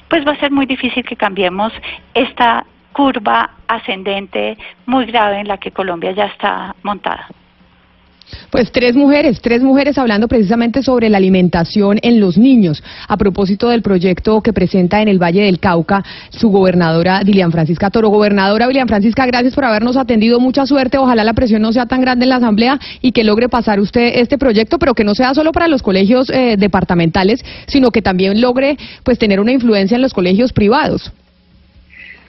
pues 0.09 0.27
va 0.27 0.33
a 0.33 0.39
ser 0.39 0.51
muy 0.51 0.65
difícil 0.65 1.05
que 1.05 1.15
cambiemos 1.15 1.71
esta 2.13 2.65
curva 2.97 3.51
ascendente 3.67 4.57
muy 4.87 5.05
grave 5.05 5.41
en 5.41 5.47
la 5.47 5.59
que 5.59 5.69
Colombia 5.69 6.13
ya 6.13 6.25
está 6.25 6.75
montada. 6.81 7.27
Pues 8.49 8.71
tres 8.71 8.95
mujeres, 8.95 9.39
tres 9.39 9.61
mujeres 9.61 9.97
hablando 9.99 10.27
precisamente 10.27 10.81
sobre 10.81 11.07
la 11.07 11.17
alimentación 11.17 11.99
en 12.01 12.19
los 12.19 12.37
niños, 12.37 12.83
a 13.07 13.15
propósito 13.15 13.69
del 13.69 13.83
proyecto 13.83 14.41
que 14.41 14.51
presenta 14.51 15.01
en 15.01 15.09
el 15.09 15.21
Valle 15.21 15.43
del 15.43 15.59
Cauca 15.59 16.03
su 16.29 16.49
gobernadora 16.49 17.21
Dilian 17.23 17.51
Francisca 17.51 17.91
Toro. 17.91 18.09
Gobernadora 18.09 18.67
Dilian 18.67 18.87
Francisca, 18.87 19.27
gracias 19.27 19.53
por 19.53 19.65
habernos 19.65 19.95
atendido, 19.95 20.39
mucha 20.39 20.65
suerte, 20.65 20.97
ojalá 20.97 21.23
la 21.23 21.33
presión 21.33 21.61
no 21.61 21.71
sea 21.71 21.85
tan 21.85 22.01
grande 22.01 22.25
en 22.25 22.29
la 22.29 22.37
Asamblea 22.37 22.79
y 23.01 23.11
que 23.11 23.23
logre 23.23 23.47
pasar 23.47 23.79
usted 23.79 24.13
este 24.15 24.39
proyecto, 24.39 24.79
pero 24.79 24.95
que 24.95 25.03
no 25.03 25.13
sea 25.13 25.35
solo 25.35 25.51
para 25.51 25.67
los 25.67 25.83
colegios 25.83 26.31
eh, 26.31 26.55
departamentales, 26.57 27.45
sino 27.67 27.91
que 27.91 28.01
también 28.01 28.41
logre 28.41 28.75
pues 29.03 29.19
tener 29.19 29.39
una 29.39 29.51
influencia 29.51 29.95
en 29.95 30.01
los 30.01 30.15
colegios 30.15 30.51
privados. 30.51 31.13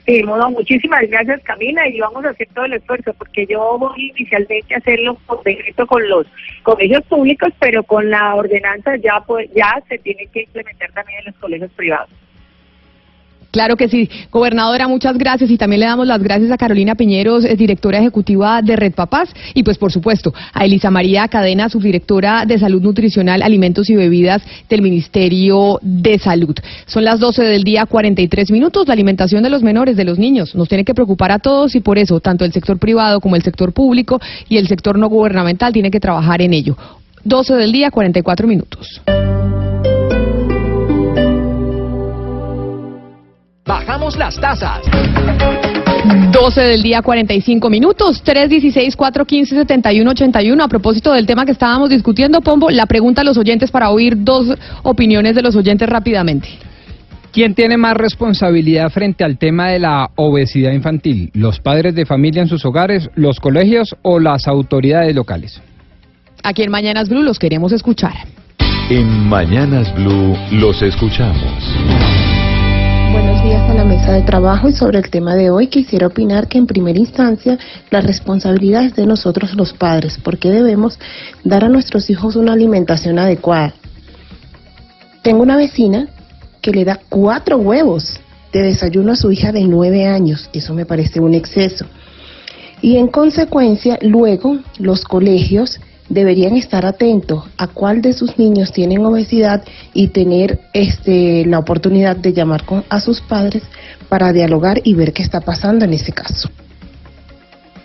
Sí, 0.09 0.23
no, 0.23 0.51
muchísimas 0.51 1.03
gracias 1.11 1.43
Camila 1.43 1.87
y 1.87 2.01
vamos 2.01 2.25
a 2.25 2.31
hacer 2.31 2.49
todo 2.55 2.65
el 2.65 2.73
esfuerzo 2.73 3.13
porque 3.13 3.45
yo 3.45 3.77
voy 3.79 4.11
inicialmente 4.17 4.75
a 4.75 4.79
hacerlo 4.79 5.19
por 5.27 5.43
decreto 5.43 5.87
con 5.87 6.09
los 6.09 6.27
colegios 6.63 7.03
públicos, 7.05 7.53
pero 7.61 7.83
con 7.83 8.09
la 8.09 8.35
ordenanza 8.35 8.97
ya 8.97 9.21
pues 9.27 9.51
ya 9.55 9.83
se 9.87 9.99
tiene 9.99 10.27
que 10.29 10.45
implementar 10.45 10.91
también 10.93 11.19
en 11.19 11.27
los 11.27 11.35
colegios 11.35 11.71
privados. 11.73 12.09
Claro 13.51 13.77
que 13.77 13.89
sí. 13.89 14.11
Gobernadora, 14.31 14.89
muchas 14.89 15.17
gracias 15.17 15.51
y 15.51 15.57
también 15.57 15.81
le 15.81 15.87
damos 15.87 16.07
las 16.07 16.23
gracias 16.23 16.51
a 16.51 16.59
Carolina 16.59 16.95
Piñeros, 16.95 17.45
eh, 17.45 17.57
directora 17.57 17.99
ejecutiva 17.99 18.61
de 18.61 18.77
Red 18.77 18.93
Papás 18.93 19.31
y 19.55 19.63
pues 19.63 19.79
por 19.79 19.91
supuesto 19.91 20.35
a 20.53 20.65
Elisa 20.65 20.91
María 20.91 21.27
Cadena, 21.29 21.71
subdirectora 21.71 22.45
de 22.45 22.59
Salud 22.59 22.83
Nutricional, 22.83 23.43
Alimentos 23.43 23.89
y 23.89 23.97
Bebidas 23.97 24.43
del 24.69 24.83
Ministerio 24.83 25.79
de 25.81 26.19
Salud. 26.19 26.57
Son 26.87 27.05
las 27.05 27.21
12 27.21 27.43
del 27.45 27.65
día, 27.65 27.87
43 27.87 28.51
minutos. 28.51 28.87
La 28.87 28.93
alimentación 28.93 29.43
de 29.43 29.51
los 29.51 29.63
menores, 29.63 29.97
de 29.97 30.05
los 30.05 30.19
niños, 30.19 30.55
nos 30.55 30.69
tiene 30.69 30.85
que 30.85 30.95
preocupar 30.95 31.33
a 31.33 31.39
todos 31.39 31.75
y 31.75 31.81
por 31.81 31.99
eso 31.99 32.21
tanto 32.21 32.45
el 32.45 32.53
sector 32.53 32.79
privado 32.79 33.21
como 33.21 33.37
el 33.37 33.43
sector 33.43 33.73
público 33.73 34.21
y 34.49 34.59
el 34.59 34.69
sector 34.69 34.99
no 34.99 35.09
gubernamental 35.09 35.73
tiene 35.73 35.91
que 35.91 36.01
trabajar 36.01 36.43
en 36.43 36.53
ello. 36.53 36.77
12 37.25 37.55
del 37.55 37.73
día, 37.73 37.91
44 37.91 38.47
minutos. 38.47 39.01
Bajamos 43.69 44.17
las 44.17 44.41
tasas. 44.41 44.81
12 46.33 46.59
del 46.59 46.83
día, 46.83 47.03
45 47.03 47.69
minutos, 47.69 48.25
316-415-7181. 48.25 50.65
A 50.65 50.69
propósito 50.69 51.13
del 51.13 51.27
tema 51.27 51.45
que 51.45 51.53
estábamos 51.53 51.91
discutiendo, 51.91 52.41
Pombo, 52.41 52.71
la 52.71 52.87
pregunta 52.87 53.21
a 53.21 53.25
los 53.25 53.37
oyentes 53.37 53.71
para 53.71 53.91
oír 53.91 54.15
dos 54.17 54.57
opiniones 54.85 55.35
de 55.35 55.43
los 55.43 55.55
oyentes 55.55 55.87
rápidamente. 55.87 56.49
¿Quién 57.31 57.55
tiene 57.55 57.77
más 57.77 57.95
responsabilidad 57.95 58.89
frente 58.89 59.23
al 59.23 59.37
tema 59.37 59.69
de 59.69 59.81
la 59.81 60.13
obesidad 60.17 60.73
infantil? 60.73 61.31
¿Los 61.35 61.61
padres 61.61 61.95
de 61.95 62.07
familia 62.07 62.41
en 62.41 62.49
sus 62.49 62.65
hogares, 62.65 63.11
los 63.17 63.39
colegios 63.39 63.95
o 64.01 64.19
las 64.19 64.49
autoridades 64.49 65.15
locales? 65.15 65.61
Aquí 66.43 66.63
en 66.63 66.71
Mañanas 66.71 67.11
Blue 67.11 67.23
los 67.23 67.39
queremos 67.39 67.73
escuchar. 67.73 68.15
En 68.89 69.29
Mañanas 69.29 69.95
Blue 69.95 70.35
los 70.53 70.81
escuchamos. 70.81 72.38
Días 73.49 73.71
a 73.71 73.73
la 73.73 73.85
mesa 73.87 74.13
de 74.13 74.21
trabajo 74.21 74.69
y 74.69 74.75
sobre 74.75 74.99
el 74.99 75.09
tema 75.09 75.35
de 75.35 75.49
hoy 75.49 75.69
quisiera 75.69 76.09
opinar 76.09 76.49
que 76.49 76.59
en 76.59 76.67
primera 76.67 76.99
instancia 76.99 77.59
la 77.89 78.03
responsabilidad 78.03 78.85
es 78.85 78.95
de 78.95 79.07
nosotros 79.07 79.55
los 79.55 79.73
padres 79.73 80.19
porque 80.23 80.51
debemos 80.51 80.99
dar 81.45 81.65
a 81.65 81.71
nuestros 81.71 82.11
hijos 82.11 82.37
una 82.37 82.53
alimentación 82.53 83.19
adecuada. 83.19 83.73
Tengo 85.23 85.41
una 85.41 85.57
vecina 85.57 86.09
que 86.61 86.73
le 86.73 86.85
da 86.85 87.01
cuatro 87.09 87.57
huevos 87.57 88.21
de 88.53 88.61
desayuno 88.61 89.13
a 89.13 89.17
su 89.17 89.31
hija 89.31 89.51
de 89.51 89.65
nueve 89.65 90.07
años. 90.07 90.51
Eso 90.53 90.75
me 90.75 90.85
parece 90.85 91.19
un 91.19 91.33
exceso. 91.33 91.87
Y 92.83 92.99
en 92.99 93.09
consecuencia, 93.09 93.99
luego 94.03 94.59
los 94.79 95.05
colegios 95.05 95.81
deberían 96.09 96.57
estar 96.57 96.87
atentos 96.87 97.45
a 97.57 97.67
cuál 97.67 98.01
de 98.01 98.13
sus 98.13 98.39
niños 98.39 98.73
tienen 98.73 99.05
obesidad 99.05 99.63
y 99.93 100.09
tener 100.09 100.61
este, 100.73 101.45
la 101.47 101.59
oportunidad 101.59 102.17
de 102.17 102.33
llamar 102.33 102.65
con, 102.65 102.85
a 102.89 103.01
sus 103.01 103.21
padres 103.21 103.63
para 104.09 104.33
dialogar 104.33 104.81
y 104.85 104.95
ver 104.95 105.13
qué 105.13 105.23
está 105.23 105.41
pasando 105.41 105.85
en 105.85 105.93
ese 105.93 106.13
caso. 106.13 106.49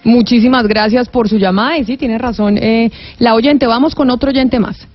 Muchísimas 0.04 0.68
gracias 0.68 1.08
por 1.08 1.30
su 1.30 1.38
llamada 1.38 1.78
y 1.78 1.86
sí, 1.86 1.98
tiene 1.98 2.18
razón 2.18 2.58
eh, 2.58 2.92
la 3.20 3.36
oyente. 3.36 3.68
Vamos 3.68 3.96
con 3.96 4.10
otro 4.10 4.30
oyente 4.30 4.60
más. 4.60 4.88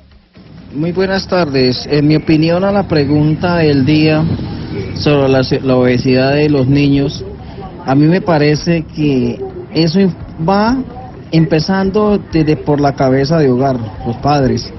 Muy 0.74 0.92
buenas 0.92 1.26
tardes. 1.26 1.86
En 1.90 2.06
mi 2.06 2.16
opinión 2.16 2.62
a 2.62 2.70
la 2.70 2.86
pregunta 2.86 3.56
del 3.56 3.86
día 3.86 4.22
sobre 4.94 5.28
la, 5.28 5.40
la 5.62 5.76
obesidad 5.76 6.34
de 6.34 6.50
los 6.50 6.66
niños, 6.66 7.24
a 7.86 7.94
mí 7.94 8.06
me 8.06 8.20
parece 8.20 8.84
que 8.94 9.40
eso 9.72 10.00
va 10.46 10.76
empezando 11.32 12.18
desde 12.32 12.56
por 12.56 12.80
la 12.80 12.94
cabeza 12.94 13.38
de 13.38 13.50
hogar, 13.50 13.78
los 14.06 14.16
padres. 14.16 14.72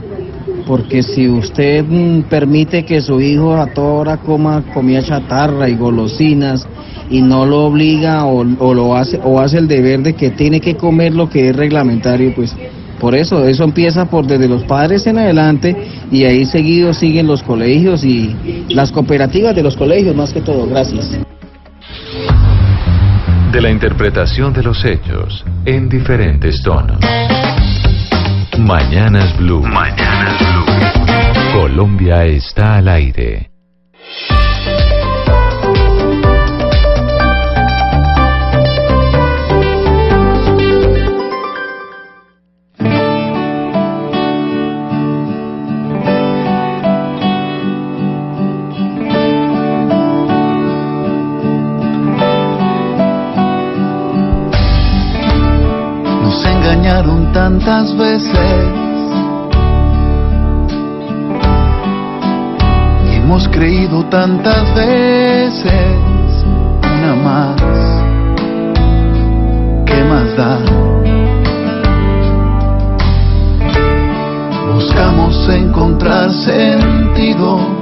Porque 0.67 1.01
si 1.01 1.27
usted 1.27 1.83
mm, 1.83 2.23
permite 2.29 2.85
que 2.85 3.01
su 3.01 3.19
hijo 3.21 3.55
a 3.55 3.67
toda 3.67 3.93
hora 3.93 4.17
coma 4.17 4.63
comida 4.73 5.01
chatarra 5.01 5.69
y 5.69 5.75
golosinas 5.75 6.67
y 7.09 7.21
no 7.21 7.45
lo 7.45 7.65
obliga 7.65 8.25
o, 8.25 8.45
o 8.59 8.73
lo 8.73 8.95
hace 8.95 9.19
o 9.23 9.39
hace 9.39 9.57
el 9.57 9.67
deber 9.67 10.01
de 10.01 10.13
que 10.13 10.29
tiene 10.29 10.59
que 10.59 10.75
comer 10.75 11.13
lo 11.13 11.29
que 11.29 11.49
es 11.49 11.55
reglamentario, 11.55 12.33
pues 12.35 12.55
por 12.99 13.15
eso, 13.15 13.47
eso 13.47 13.63
empieza 13.63 14.05
por 14.05 14.27
desde 14.27 14.47
los 14.47 14.63
padres 14.65 15.07
en 15.07 15.17
adelante 15.17 15.75
y 16.11 16.25
ahí 16.25 16.45
seguido 16.45 16.93
siguen 16.93 17.27
los 17.27 17.41
colegios 17.41 18.03
y 18.03 18.35
las 18.69 18.91
cooperativas 18.91 19.55
de 19.55 19.63
los 19.63 19.77
colegios 19.77 20.15
más 20.15 20.33
que 20.33 20.41
todo. 20.41 20.67
Gracias. 20.67 21.09
De 23.51 23.61
la 23.61 23.71
interpretación 23.71 24.53
de 24.53 24.61
los 24.61 24.85
hechos 24.85 25.43
en 25.65 25.89
diferentes 25.89 26.61
tonos. 26.61 26.99
Mañanas 28.59 29.35
Blue. 29.37 29.63
Mañanas 29.63 30.37
Blue. 30.37 31.59
Colombia 31.59 32.25
está 32.25 32.75
al 32.75 32.87
aire. 32.87 33.49
Engañaron 56.59 57.31
tantas 57.31 57.95
veces. 57.97 58.33
Hemos 63.13 63.47
creído 63.49 64.03
tantas 64.05 64.75
veces. 64.75 65.95
Una 66.83 67.15
más. 67.15 67.61
¿Qué 69.85 70.03
más 70.03 70.35
da? 70.35 70.59
Buscamos 74.73 75.49
encontrar 75.49 76.29
sentido 76.31 77.78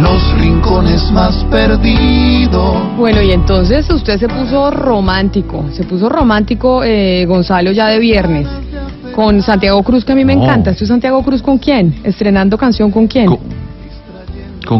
los 0.00 0.38
rincones 0.40 1.10
más 1.12 1.44
perdidos. 1.50 2.96
Bueno, 2.96 3.20
y 3.22 3.32
entonces 3.32 3.88
usted 3.90 4.18
se 4.18 4.28
puso 4.28 4.70
romántico, 4.70 5.64
se 5.72 5.84
puso 5.84 6.08
romántico 6.08 6.82
eh, 6.84 7.24
Gonzalo 7.26 7.72
ya 7.72 7.88
de 7.88 7.98
viernes, 7.98 8.46
con 9.14 9.42
Santiago 9.42 9.82
Cruz, 9.82 10.04
que 10.04 10.12
a 10.12 10.14
mí 10.14 10.24
me 10.24 10.36
No. 10.36 10.44
encanta. 10.44 10.70
¿Esto 10.70 10.84
es 10.84 10.88
Santiago 10.88 11.22
Cruz 11.22 11.42
con 11.42 11.58
quién? 11.58 11.94
¿Estrenando 12.04 12.56
canción 12.56 12.90
con 12.90 13.06
quién? 13.06 13.26
Con 13.26 13.38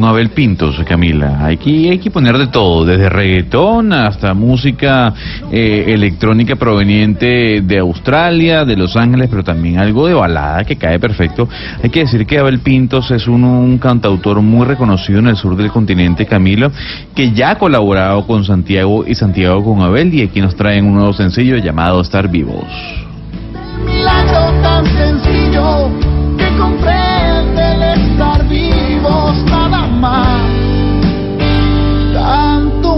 Abel 0.05 0.31
Pintos, 0.31 0.81
Camila. 0.87 1.47
Aquí 1.47 1.89
hay 1.89 1.99
que 1.99 2.11
poner 2.11 2.37
de 2.39 2.49
todo, 2.49 2.85
desde 2.85 3.09
reggaetón 3.09 3.93
hasta 3.93 4.35
música 4.35 5.13
eh, 5.51 5.85
electrónica 5.89 6.57
proveniente 6.57 7.63
de 7.63 7.79
Australia, 7.79 8.65
de 8.65 8.77
Los 8.77 8.97
Ángeles, 8.97 9.29
pero 9.31 9.43
también 9.43 9.79
algo 9.79 10.07
de 10.07 10.15
balada 10.15 10.65
que 10.65 10.77
cae 10.77 10.99
perfecto. 10.99 11.49
Hay 11.83 11.91
que 11.91 12.01
decir 12.01 12.27
que 12.27 12.39
Abel 12.39 12.61
Pintos 12.61 13.11
es 13.11 13.27
un, 13.27 13.45
un 13.45 13.79
cantautor 13.79 14.41
muy 14.43 14.67
reconocido 14.67 15.19
en 15.19 15.29
el 15.29 15.37
sur 15.37 15.57
del 15.57 15.71
continente, 15.71 16.27
Camila, 16.27 16.71
que 17.15 17.33
ya 17.33 17.51
ha 17.51 17.59
colaborado 17.59 18.27
con 18.27 18.45
Santiago 18.45 19.05
y 19.07 19.15
Santiago 19.15 19.65
con 19.65 19.81
Abel 19.81 20.15
y 20.15 20.23
aquí 20.23 20.41
nos 20.41 20.55
traen 20.55 20.87
un 20.87 20.95
nuevo 20.95 21.13
sencillo 21.13 21.57
llamado 21.57 22.01
Estar 22.01 22.29
Vivos. 22.29 22.65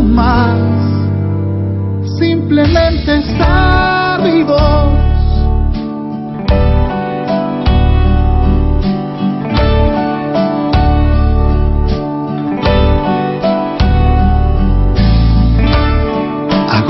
Más, 0.02 0.58
simplemente 2.18 3.18
estar 3.18 4.22
vivos. 4.22 4.60
A 16.68 16.84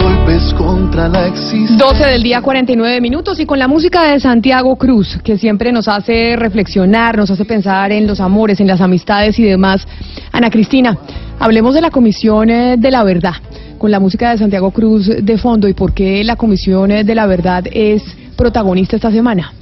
contra 0.57 1.09
la 1.09 1.27
existencia. 1.27 1.77
12 1.77 2.07
del 2.07 2.23
día 2.23 2.41
49 2.41 3.01
minutos 3.01 3.41
y 3.41 3.47
con 3.47 3.59
la 3.59 3.69
música 3.69 4.05
de 4.05 4.21
Santiago 4.21 4.77
Cruz, 4.77 5.19
que 5.23 5.39
siempre 5.39 5.73
nos 5.73 5.89
hace 5.89 6.37
reflexionar, 6.37 7.17
nos 7.17 7.31
hace 7.31 7.45
pensar 7.45 7.93
en 7.93 8.07
los 8.07 8.21
amores, 8.21 8.61
en 8.61 8.67
las 8.67 8.81
amistades 8.81 9.39
y 9.39 9.45
demás. 9.45 9.87
Ana 10.33 10.51
Cristina, 10.51 10.99
hablemos 11.41 11.75
de 11.75 11.81
la 11.81 11.91
Comisión 11.91 12.51
eh, 12.51 12.77
de 12.79 12.91
la 12.91 13.03
Verdad, 13.03 13.35
con 13.79 13.91
la 13.91 13.99
música 13.99 14.31
de 14.31 14.39
Santiago 14.39 14.71
Cruz 14.71 15.11
de 15.21 15.39
fondo 15.39 15.67
y 15.67 15.73
por 15.73 15.93
qué 15.93 16.23
la 16.23 16.37
Comisión 16.37 16.93
eh, 16.93 17.03
de 17.03 17.15
la 17.15 17.27
Verdad 17.27 17.65
es 17.73 18.03
protagonista 18.37 18.97
esta 18.97 19.11
semana. 19.11 19.53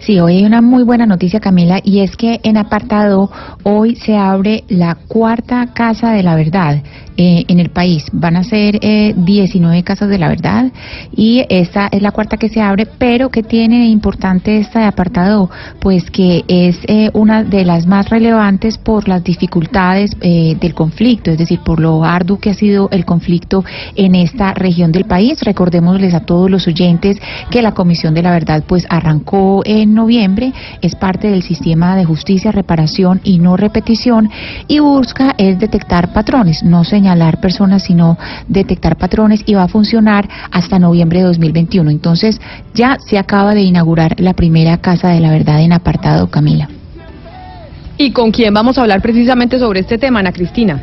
Sí, 0.00 0.18
hoy 0.18 0.36
hay 0.36 0.44
una 0.44 0.62
muy 0.62 0.82
buena 0.82 1.06
noticia, 1.06 1.40
Camila, 1.40 1.80
y 1.82 2.00
es 2.00 2.16
que 2.16 2.40
en 2.42 2.56
apartado 2.56 3.30
hoy 3.62 3.96
se 3.96 4.16
abre 4.16 4.64
la 4.68 4.94
cuarta 4.94 5.72
casa 5.72 6.12
de 6.12 6.22
la 6.22 6.34
verdad 6.34 6.82
eh, 7.16 7.44
en 7.48 7.60
el 7.60 7.68
país. 7.70 8.06
Van 8.12 8.36
a 8.36 8.44
ser 8.44 8.78
eh, 8.80 9.14
19 9.16 9.82
casas 9.82 10.08
de 10.08 10.18
la 10.18 10.28
verdad 10.28 10.72
y 11.14 11.44
esta 11.48 11.88
es 11.92 12.00
la 12.00 12.12
cuarta 12.12 12.36
que 12.36 12.48
se 12.48 12.60
abre, 12.62 12.86
pero 12.86 13.28
que 13.28 13.42
tiene 13.42 13.88
importante 13.88 14.58
esta 14.58 14.80
de 14.80 14.86
apartado, 14.86 15.50
pues 15.80 16.10
que 16.10 16.44
es 16.48 16.78
eh, 16.86 17.10
una 17.12 17.44
de 17.44 17.64
las 17.64 17.86
más 17.86 18.08
relevantes 18.08 18.78
por 18.78 19.08
las 19.08 19.22
dificultades 19.22 20.16
eh, 20.22 20.56
del 20.58 20.74
conflicto, 20.74 21.30
es 21.30 21.38
decir, 21.38 21.60
por 21.60 21.80
lo 21.80 22.04
arduo 22.04 22.38
que 22.38 22.50
ha 22.50 22.54
sido 22.54 22.88
el 22.90 23.04
conflicto 23.04 23.64
en 23.96 24.14
esta 24.14 24.54
región 24.54 24.92
del 24.92 25.04
país. 25.04 25.42
Recordémosles 25.42 26.14
a 26.14 26.20
todos 26.20 26.50
los 26.50 26.66
oyentes 26.66 27.18
que 27.50 27.60
la 27.60 27.72
Comisión 27.72 28.14
de 28.14 28.22
la 28.22 28.30
Verdad 28.30 28.64
pues 28.66 28.86
arrancó 28.88 29.62
en 29.70 29.94
noviembre, 29.94 30.52
es 30.82 30.96
parte 30.96 31.30
del 31.30 31.42
sistema 31.42 31.94
de 31.94 32.04
justicia, 32.04 32.50
reparación 32.50 33.20
y 33.22 33.38
no 33.38 33.56
repetición 33.56 34.28
y 34.66 34.80
busca 34.80 35.34
es 35.38 35.60
detectar 35.60 36.12
patrones, 36.12 36.64
no 36.64 36.82
señalar 36.82 37.40
personas, 37.40 37.84
sino 37.84 38.18
detectar 38.48 38.96
patrones 38.96 39.42
y 39.46 39.54
va 39.54 39.62
a 39.62 39.68
funcionar 39.68 40.28
hasta 40.50 40.80
noviembre 40.80 41.20
de 41.20 41.26
2021. 41.26 41.88
Entonces 41.90 42.40
ya 42.74 42.96
se 42.98 43.16
acaba 43.16 43.54
de 43.54 43.62
inaugurar 43.62 44.18
la 44.18 44.34
primera 44.34 44.78
Casa 44.78 45.10
de 45.10 45.20
la 45.20 45.30
Verdad 45.30 45.60
en 45.60 45.72
apartado, 45.72 46.28
Camila. 46.30 46.68
¿Y 47.96 48.10
con 48.10 48.32
quién 48.32 48.52
vamos 48.52 48.76
a 48.76 48.82
hablar 48.82 49.00
precisamente 49.00 49.60
sobre 49.60 49.80
este 49.80 49.98
tema, 49.98 50.18
Ana 50.18 50.32
Cristina? 50.32 50.82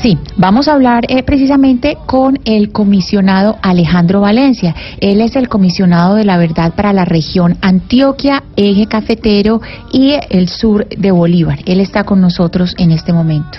Sí, 0.00 0.18
vamos 0.36 0.68
a 0.68 0.74
hablar 0.74 1.04
eh, 1.08 1.22
precisamente 1.22 1.96
con 2.06 2.38
el 2.44 2.72
comisionado 2.72 3.58
Alejandro 3.62 4.20
Valencia. 4.20 4.74
Él 5.00 5.20
es 5.20 5.36
el 5.36 5.48
comisionado 5.48 6.14
de 6.14 6.24
la 6.24 6.38
verdad 6.38 6.74
para 6.74 6.92
la 6.92 7.04
región 7.04 7.56
Antioquia, 7.60 8.42
eje 8.56 8.86
cafetero 8.86 9.60
y 9.92 10.14
el 10.30 10.48
sur 10.48 10.88
de 10.88 11.10
Bolívar. 11.10 11.60
Él 11.66 11.80
está 11.80 12.04
con 12.04 12.20
nosotros 12.20 12.74
en 12.78 12.90
este 12.90 13.12
momento. 13.12 13.58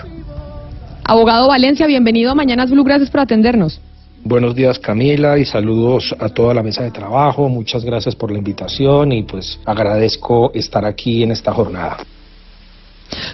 Abogado 1.05 1.47
Valencia, 1.47 1.85
bienvenido 1.85 2.31
a 2.31 2.35
Mañanas 2.35 2.71
Blue, 2.71 2.83
gracias 2.83 3.09
por 3.09 3.21
atendernos. 3.21 3.79
Buenos 4.25 4.55
días 4.55 4.79
Camila 4.79 5.37
y 5.37 5.43
saludos 5.43 6.15
a 6.17 6.29
toda 6.29 6.53
la 6.53 6.63
mesa 6.63 6.83
de 6.83 6.91
trabajo. 6.91 7.49
Muchas 7.49 7.83
gracias 7.83 8.15
por 8.15 8.31
la 8.31 8.37
invitación 8.37 9.11
y 9.11 9.23
pues 9.23 9.59
agradezco 9.65 10.51
estar 10.53 10.85
aquí 10.85 11.23
en 11.23 11.31
esta 11.31 11.53
jornada. 11.53 11.97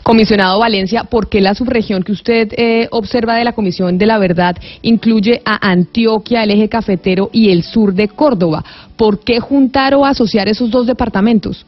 Comisionado 0.04 0.60
Valencia, 0.60 1.04
¿por 1.04 1.30
qué 1.30 1.42
la 1.42 1.56
subregión 1.56 2.04
que 2.04 2.12
usted 2.12 2.54
eh, 2.58 2.88
observa 2.92 3.36
de 3.36 3.44
la 3.44 3.54
Comisión 3.54 3.98
de 3.98 4.06
la 4.06 4.18
Verdad 4.18 4.56
incluye 4.82 5.42
a 5.46 5.70
Antioquia, 5.70 6.44
el 6.44 6.52
eje 6.52 6.70
cafetero 6.70 7.30
y 7.32 7.52
el 7.52 7.64
sur 7.64 7.94
de 7.94 8.08
Córdoba? 8.08 8.64
¿Por 8.96 9.20
qué 9.20 9.40
juntar 9.40 9.94
o 9.96 10.06
asociar 10.06 10.48
esos 10.48 10.70
dos 10.70 10.88
departamentos? 10.88 11.66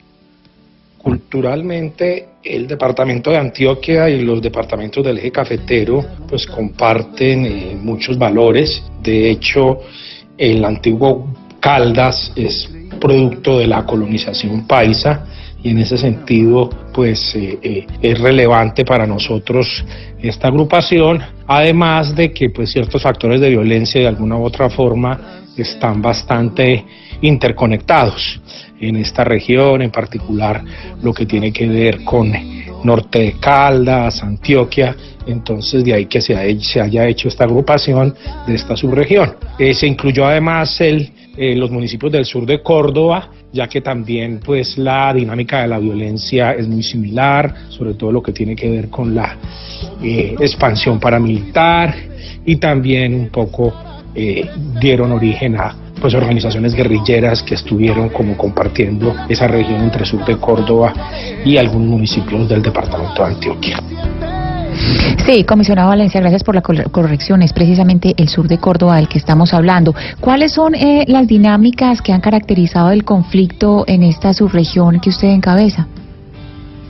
Culturalmente, 0.97 2.27
el 2.43 2.67
departamento 2.67 3.31
de 3.31 3.37
Antioquia 3.37 4.09
y 4.09 4.21
los 4.21 4.41
departamentos 4.41 5.03
del 5.03 5.17
eje 5.17 5.31
cafetero 5.31 6.05
pues 6.27 6.45
comparten 6.45 7.45
eh, 7.45 7.77
muchos 7.79 8.17
valores. 8.17 8.83
De 9.01 9.31
hecho, 9.31 9.79
el 10.37 10.63
antiguo 10.63 11.27
Caldas 11.59 12.31
es 12.35 12.69
producto 12.99 13.59
de 13.59 13.67
la 13.67 13.85
colonización 13.85 14.67
paisa 14.67 15.25
y 15.63 15.69
en 15.69 15.77
ese 15.79 15.97
sentido 15.97 16.69
pues 16.93 17.35
eh, 17.35 17.59
eh, 17.61 17.87
es 18.01 18.19
relevante 18.19 18.83
para 18.83 19.05
nosotros 19.05 19.85
esta 20.21 20.47
agrupación 20.47 21.19
además 21.47 22.15
de 22.15 22.31
que 22.31 22.49
pues 22.49 22.71
ciertos 22.71 23.01
factores 23.01 23.39
de 23.41 23.49
violencia 23.49 24.01
de 24.01 24.07
alguna 24.07 24.37
u 24.37 24.43
otra 24.43 24.69
forma 24.69 25.41
están 25.57 26.01
bastante 26.01 26.83
interconectados 27.21 28.39
en 28.79 28.95
esta 28.95 29.23
región 29.23 29.81
en 29.81 29.91
particular 29.91 30.63
lo 31.03 31.13
que 31.13 31.25
tiene 31.25 31.51
que 31.51 31.67
ver 31.67 32.03
con 32.03 32.31
norte 32.83 33.19
de 33.19 33.31
Caldas, 33.33 34.23
Antioquia, 34.23 34.95
entonces 35.27 35.83
de 35.83 35.93
ahí 35.93 36.05
que 36.07 36.19
se, 36.21 36.35
ha- 36.35 36.59
se 36.59 36.81
haya 36.81 37.05
hecho 37.07 37.27
esta 37.27 37.43
agrupación 37.43 38.15
de 38.47 38.55
esta 38.55 38.75
subregión. 38.75 39.35
Eh, 39.59 39.75
se 39.75 39.85
incluyó 39.85 40.25
además 40.25 40.81
el, 40.81 41.11
los 41.37 41.69
municipios 41.69 42.11
del 42.11 42.25
sur 42.25 42.43
de 42.47 42.63
Córdoba, 42.63 43.29
ya 43.53 43.67
que 43.67 43.81
también 43.81 44.39
pues 44.43 44.77
la 44.77 45.13
dinámica 45.13 45.61
de 45.61 45.67
la 45.67 45.79
violencia 45.79 46.53
es 46.53 46.67
muy 46.67 46.83
similar, 46.83 47.53
sobre 47.69 47.93
todo 47.93 48.11
lo 48.11 48.21
que 48.21 48.31
tiene 48.31 48.55
que 48.55 48.69
ver 48.69 48.89
con 48.89 49.13
la 49.13 49.37
eh, 50.01 50.35
expansión 50.39 50.99
paramilitar 50.99 51.93
y 52.45 52.55
también 52.57 53.13
un 53.13 53.29
poco 53.29 53.73
eh, 54.15 54.49
dieron 54.79 55.11
origen 55.11 55.55
a 55.57 55.75
pues 56.01 56.15
organizaciones 56.15 56.73
guerrilleras 56.73 57.43
que 57.43 57.53
estuvieron 57.53 58.09
como 58.09 58.35
compartiendo 58.35 59.15
esa 59.29 59.47
región 59.47 59.81
entre 59.81 60.05
sur 60.05 60.25
de 60.25 60.35
Córdoba 60.37 60.93
y 61.45 61.57
algunos 61.57 61.87
municipios 61.87 62.49
del 62.49 62.63
departamento 62.63 63.23
de 63.23 63.29
Antioquia. 63.29 63.77
Sí, 65.25 65.43
comisionado 65.43 65.89
Valencia, 65.89 66.19
gracias 66.19 66.43
por 66.43 66.55
la 66.55 66.61
cor- 66.61 66.89
corrección. 66.91 67.41
Es 67.41 67.53
precisamente 67.53 68.13
el 68.17 68.27
sur 68.29 68.47
de 68.47 68.57
Córdoba 68.57 68.97
del 68.97 69.07
que 69.07 69.17
estamos 69.17 69.53
hablando. 69.53 69.93
¿Cuáles 70.19 70.51
son 70.53 70.75
eh, 70.75 71.05
las 71.07 71.27
dinámicas 71.27 72.01
que 72.01 72.11
han 72.13 72.21
caracterizado 72.21 72.91
el 72.91 73.03
conflicto 73.03 73.83
en 73.87 74.03
esta 74.03 74.33
subregión 74.33 74.99
que 74.99 75.09
usted 75.09 75.27
encabeza? 75.29 75.87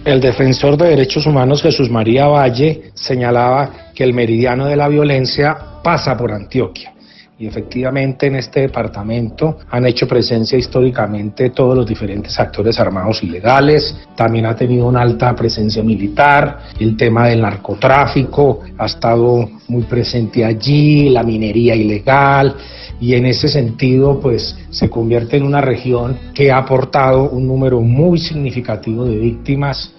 El 0.05 0.19
defensor 0.19 0.77
de 0.77 0.89
derechos 0.89 1.25
humanos 1.27 1.61
Jesús 1.61 1.89
María 1.89 2.27
Valle 2.27 2.91
señalaba 2.95 3.69
que 3.93 4.03
el 4.03 4.13
meridiano 4.13 4.65
de 4.65 4.75
la 4.75 4.87
violencia 4.87 5.55
pasa 5.83 6.17
por 6.17 6.31
Antioquia. 6.31 6.90
Y 7.41 7.47
efectivamente 7.47 8.27
en 8.27 8.35
este 8.35 8.59
departamento 8.59 9.57
han 9.71 9.87
hecho 9.87 10.07
presencia 10.07 10.59
históricamente 10.59 11.49
todos 11.49 11.75
los 11.75 11.87
diferentes 11.87 12.39
actores 12.39 12.79
armados 12.79 13.23
ilegales, 13.23 13.97
también 14.15 14.45
ha 14.45 14.55
tenido 14.55 14.85
una 14.85 15.01
alta 15.01 15.33
presencia 15.35 15.81
militar, 15.81 16.59
el 16.79 16.95
tema 16.95 17.29
del 17.29 17.41
narcotráfico 17.41 18.59
ha 18.77 18.85
estado 18.85 19.49
muy 19.69 19.81
presente 19.85 20.45
allí, 20.45 21.09
la 21.09 21.23
minería 21.23 21.73
ilegal, 21.73 22.55
y 22.99 23.15
en 23.15 23.25
ese 23.25 23.47
sentido 23.47 24.19
pues 24.19 24.55
se 24.69 24.87
convierte 24.91 25.37
en 25.37 25.43
una 25.43 25.61
región 25.61 26.15
que 26.35 26.51
ha 26.51 26.59
aportado 26.59 27.27
un 27.31 27.47
número 27.47 27.81
muy 27.81 28.19
significativo 28.19 29.03
de 29.05 29.17
víctimas 29.17 29.91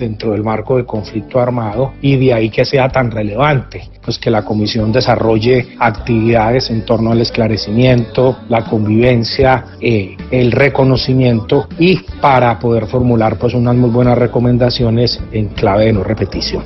dentro 0.00 0.32
del 0.32 0.42
marco 0.42 0.76
del 0.76 0.86
conflicto 0.86 1.38
armado 1.38 1.92
y 2.02 2.16
de 2.16 2.34
ahí 2.34 2.50
que 2.50 2.64
sea 2.64 2.88
tan 2.88 3.10
relevante, 3.10 3.88
pues 4.02 4.18
que 4.18 4.30
la 4.30 4.44
comisión 4.44 4.90
desarrolle 4.90 5.68
actividades 5.78 6.70
en 6.70 6.84
torno 6.84 7.12
al 7.12 7.20
esclarecimiento, 7.20 8.38
la 8.48 8.64
convivencia, 8.64 9.66
eh, 9.80 10.16
el 10.30 10.50
reconocimiento 10.50 11.68
y 11.78 11.98
para 12.20 12.58
poder 12.58 12.86
formular 12.86 13.38
pues 13.38 13.54
unas 13.54 13.76
muy 13.76 13.90
buenas 13.90 14.18
recomendaciones 14.18 15.20
en 15.30 15.48
clave 15.48 15.84
de 15.86 15.92
no 15.92 16.02
repetición. 16.02 16.64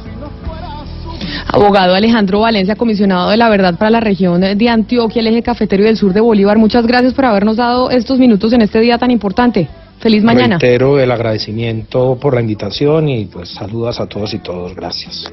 Abogado 1.47 1.94
Alejandro 1.94 2.40
Valencia, 2.40 2.77
comisionado 2.77 3.31
de 3.31 3.36
la 3.36 3.48
verdad 3.48 3.77
para 3.77 3.90
la 3.90 4.01
región 4.01 4.40
de 4.40 4.69
Antioquia, 4.69 5.20
el 5.20 5.27
eje 5.28 5.43
cafetero 5.43 5.82
y 5.82 5.86
del 5.86 5.97
sur 5.97 6.12
de 6.12 6.20
Bolívar. 6.20 6.59
Muchas 6.59 6.86
gracias 6.86 7.15
por 7.15 7.24
habernos 7.24 7.56
dado 7.56 7.90
estos 7.90 8.19
minutos 8.19 8.52
en 8.52 8.62
este 8.62 8.81
día 8.81 8.98
tan 8.98 9.11
importante. 9.11 9.69
Feliz 10.05 10.22
mañana. 10.22 10.59
Reitero 10.59 11.01
el 11.01 11.10
agradecimiento 11.10 12.18
por 12.20 12.35
la 12.35 12.43
invitación 12.43 13.09
y 13.09 13.24
pues 13.24 13.48
saludos 13.48 13.98
a 14.01 14.06
todos 14.06 14.35
y 14.35 14.39
todos. 14.39 14.74
Gracias. 14.74 15.32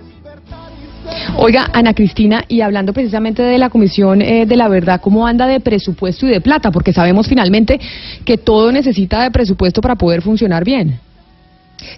Oiga, 1.35 1.69
Ana 1.73 1.93
Cristina, 1.93 2.45
y 2.47 2.61
hablando 2.61 2.93
precisamente 2.93 3.43
de 3.43 3.57
la 3.57 3.69
Comisión 3.69 4.21
eh, 4.21 4.45
de 4.45 4.55
la 4.55 4.69
Verdad, 4.69 5.01
¿cómo 5.01 5.27
anda 5.27 5.45
de 5.45 5.59
presupuesto 5.59 6.25
y 6.25 6.29
de 6.29 6.39
plata? 6.39 6.71
Porque 6.71 6.93
sabemos 6.93 7.27
finalmente 7.27 7.81
que 8.23 8.37
todo 8.37 8.71
necesita 8.71 9.21
de 9.23 9.31
presupuesto 9.31 9.81
para 9.81 9.95
poder 9.95 10.21
funcionar 10.21 10.63
bien. 10.63 11.01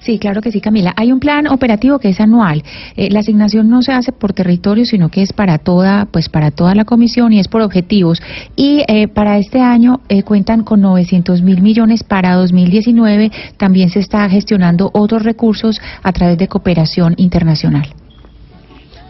Sí, 0.01 0.19
claro 0.19 0.41
que 0.41 0.51
sí, 0.51 0.61
Camila. 0.61 0.93
Hay 0.95 1.11
un 1.11 1.19
plan 1.19 1.47
operativo 1.47 1.99
que 1.99 2.10
es 2.10 2.19
anual. 2.19 2.64
Eh, 2.95 3.10
la 3.10 3.19
asignación 3.19 3.69
no 3.69 3.81
se 3.81 3.91
hace 3.91 4.11
por 4.11 4.34
territorio, 4.34 4.85
sino 4.85 5.10
que 5.10 5.22
es 5.22 5.34
para 5.34 5.57
toda, 5.57 6.05
pues 6.05 6.30
para 6.30 6.51
toda 6.51 6.76
la 6.76 6.85
comisión 6.85 7.34
y 7.34 7.39
es 7.39 7.47
por 7.47 7.61
objetivos. 7.61 8.22
Y 8.55 8.84
eh, 8.88 9.07
para 9.07 9.38
este 9.38 9.61
año 9.61 10.01
eh, 10.10 10.23
cuentan 10.23 10.64
con 10.64 10.81
900 10.81 11.41
mil 11.41 11.61
millones 11.61 12.03
para 12.03 12.35
2019. 12.35 13.31
También 13.57 13.89
se 13.89 13.99
está 13.99 14.27
gestionando 14.30 14.91
otros 14.93 15.23
recursos 15.23 15.81
a 16.01 16.11
través 16.11 16.38
de 16.38 16.47
cooperación 16.47 17.14
internacional. 17.18 18.03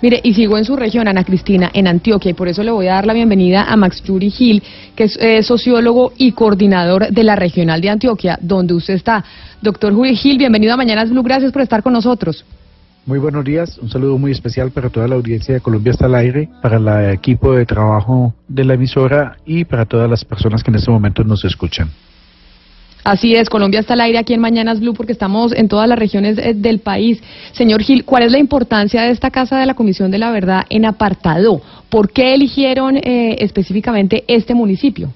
Mire, 0.03 0.19
y 0.21 0.33
sigo 0.33 0.57
en 0.57 0.65
su 0.65 0.75
región, 0.75 1.07
Ana 1.07 1.23
Cristina, 1.23 1.71
en 1.73 1.87
Antioquia, 1.87 2.31
y 2.31 2.33
por 2.33 2.49
eso 2.49 2.61
le 2.61 2.71
voy 2.71 2.87
a 2.87 2.95
dar 2.95 3.05
la 3.05 3.13
bienvenida 3.13 3.63
a 3.63 3.77
Max 3.77 4.03
Yuri 4.03 4.31
Gil, 4.31 4.61
que 4.97 5.05
es 5.05 5.15
eh, 5.15 5.41
sociólogo 5.43 6.11
y 6.17 6.33
coordinador 6.33 7.07
de 7.07 7.23
la 7.23 7.37
Regional 7.37 7.79
de 7.79 7.89
Antioquia, 7.89 8.37
donde 8.41 8.73
usted 8.73 8.95
está. 8.95 9.23
Doctor 9.61 9.93
Yuri 9.93 10.17
Gil, 10.17 10.37
bienvenido 10.37 10.73
a 10.73 10.75
Mañanas 10.75 11.09
Blue, 11.09 11.23
gracias 11.23 11.53
por 11.53 11.61
estar 11.61 11.81
con 11.81 11.93
nosotros. 11.93 12.43
Muy 13.05 13.17
buenos 13.17 13.45
días, 13.45 13.77
un 13.77 13.89
saludo 13.89 14.17
muy 14.17 14.33
especial 14.33 14.71
para 14.71 14.89
toda 14.89 15.07
la 15.07 15.15
audiencia 15.15 15.53
de 15.53 15.61
Colombia 15.61 15.93
hasta 15.93 16.07
el 16.07 16.15
aire, 16.15 16.49
para 16.61 16.79
el 16.79 17.13
equipo 17.13 17.53
de 17.53 17.65
trabajo 17.65 18.33
de 18.49 18.65
la 18.65 18.73
emisora 18.73 19.37
y 19.45 19.63
para 19.63 19.85
todas 19.85 20.09
las 20.09 20.25
personas 20.25 20.63
que 20.65 20.71
en 20.71 20.75
este 20.75 20.91
momento 20.91 21.23
nos 21.23 21.45
escuchan. 21.45 21.89
Así 23.03 23.35
es, 23.35 23.49
Colombia 23.49 23.81
está 23.81 23.93
al 23.95 24.01
aire 24.01 24.17
aquí 24.17 24.33
en 24.33 24.39
Mañanas 24.39 24.79
Blue 24.79 24.93
porque 24.93 25.11
estamos 25.11 25.51
en 25.53 25.67
todas 25.67 25.89
las 25.89 25.99
regiones 25.99 26.37
eh, 26.37 26.53
del 26.55 26.79
país. 26.79 27.21
Señor 27.51 27.81
Gil, 27.81 28.05
¿cuál 28.05 28.23
es 28.23 28.31
la 28.31 28.39
importancia 28.39 29.01
de 29.01 29.11
esta 29.11 29.29
Casa 29.29 29.57
de 29.59 29.65
la 29.65 29.73
Comisión 29.73 30.09
de 30.09 30.19
la 30.19 30.31
Verdad 30.31 30.63
en 30.69 30.85
apartado? 30.85 31.61
¿Por 31.89 32.11
qué 32.11 32.33
eligieron 32.33 32.95
eh, 32.95 33.35
específicamente 33.39 34.23
este 34.27 34.53
municipio? 34.53 35.09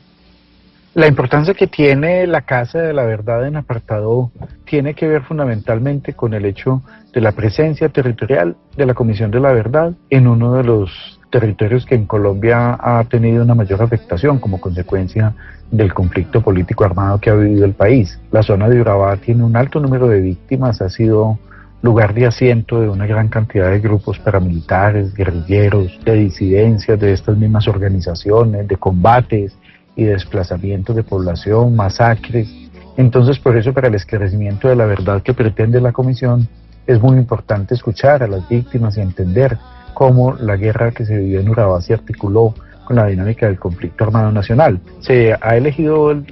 La 0.95 1.07
importancia 1.07 1.53
que 1.53 1.68
tiene 1.68 2.27
la 2.27 2.41
Casa 2.41 2.80
de 2.80 2.91
la 2.91 3.03
Verdad 3.03 3.47
en 3.47 3.55
apartado 3.55 4.31
tiene 4.65 4.93
que 4.93 5.07
ver 5.07 5.22
fundamentalmente 5.22 6.14
con 6.14 6.34
el 6.34 6.43
hecho 6.43 6.81
de 7.14 7.22
la 7.22 7.31
presencia 7.31 7.88
territorial 7.89 8.57
de 8.76 8.85
la 8.85 8.95
Comisión 8.95 9.31
de 9.31 9.39
la 9.39 9.53
Verdad 9.53 9.93
en 10.09 10.27
uno 10.27 10.55
de 10.55 10.64
los 10.64 11.16
territorios 11.30 11.86
que 11.86 11.95
en 11.95 12.06
Colombia 12.06 12.78
ha 12.80 13.04
tenido 13.06 13.44
una 13.44 13.56
mayor 13.56 13.82
afectación 13.82 14.40
como 14.40 14.60
consecuencia 14.62 15.34
del 15.72 15.94
conflicto 15.94 16.41
político 16.41 16.86
armado 16.86 17.20
que 17.20 17.30
ha 17.30 17.36
vivido 17.36 17.66
el 17.66 17.74
país. 17.74 18.20
La 18.32 18.44
zona 18.44 18.70
de 18.70 18.80
Urabá 18.80 19.18
tiene 19.18 19.44
un 19.44 19.56
alto 19.56 19.80
número 19.80 20.08
de 20.08 20.22
víctimas, 20.22 20.82
ha 20.82 20.90
sido 20.90 21.38
lugar 21.82 22.14
de 22.14 22.26
asiento 22.26 22.82
de 22.82 22.90
una 22.90 23.06
gran 23.06 23.28
cantidad 23.28 23.70
de 23.70 23.80
grupos 23.80 24.20
paramilitares, 24.20 25.14
guerrilleros, 25.14 25.99
de 26.04 26.14
disidencias 26.14 26.99
de 26.99 27.14
estas 27.14 27.38
mismas 27.38 27.68
organizaciones, 27.68 28.68
de 28.68 28.78
combates 28.78 29.56
y 29.95 30.04
desplazamientos 30.04 30.95
de 30.95 31.04
población, 31.04 31.76
masacres. 31.76 32.49
Entonces, 32.98 33.38
por 33.40 33.56
eso, 33.58 33.74
para 33.74 33.90
el 33.90 33.95
esclarecimiento 33.95 34.68
de 34.68 34.76
la 34.76 34.86
verdad 34.86 35.22
que 35.22 35.34
pretende 35.34 35.80
la 35.80 35.91
Comisión, 35.91 36.48
es 36.88 37.02
muy 37.02 37.18
importante 37.18 37.76
escuchar 37.76 38.24
a 38.24 38.28
las 38.28 38.48
víctimas 38.48 38.98
y 38.98 39.02
entender 39.02 39.58
cómo 39.98 40.36
la 40.36 40.57
guerra 40.57 40.91
que 40.91 41.07
se 41.07 41.18
vivió 41.18 41.40
en 41.40 41.49
Urabá 41.49 41.82
se 41.82 41.91
articuló 41.91 42.53
con 42.86 42.98
la 42.98 43.07
dinámica 43.07 43.48
del 43.48 43.57
conflicto 43.57 44.03
armado 44.03 44.32
nacional. 44.32 44.80
Se 44.99 45.34
ha 45.34 45.57
elegido 45.57 46.11
el, 46.11 46.24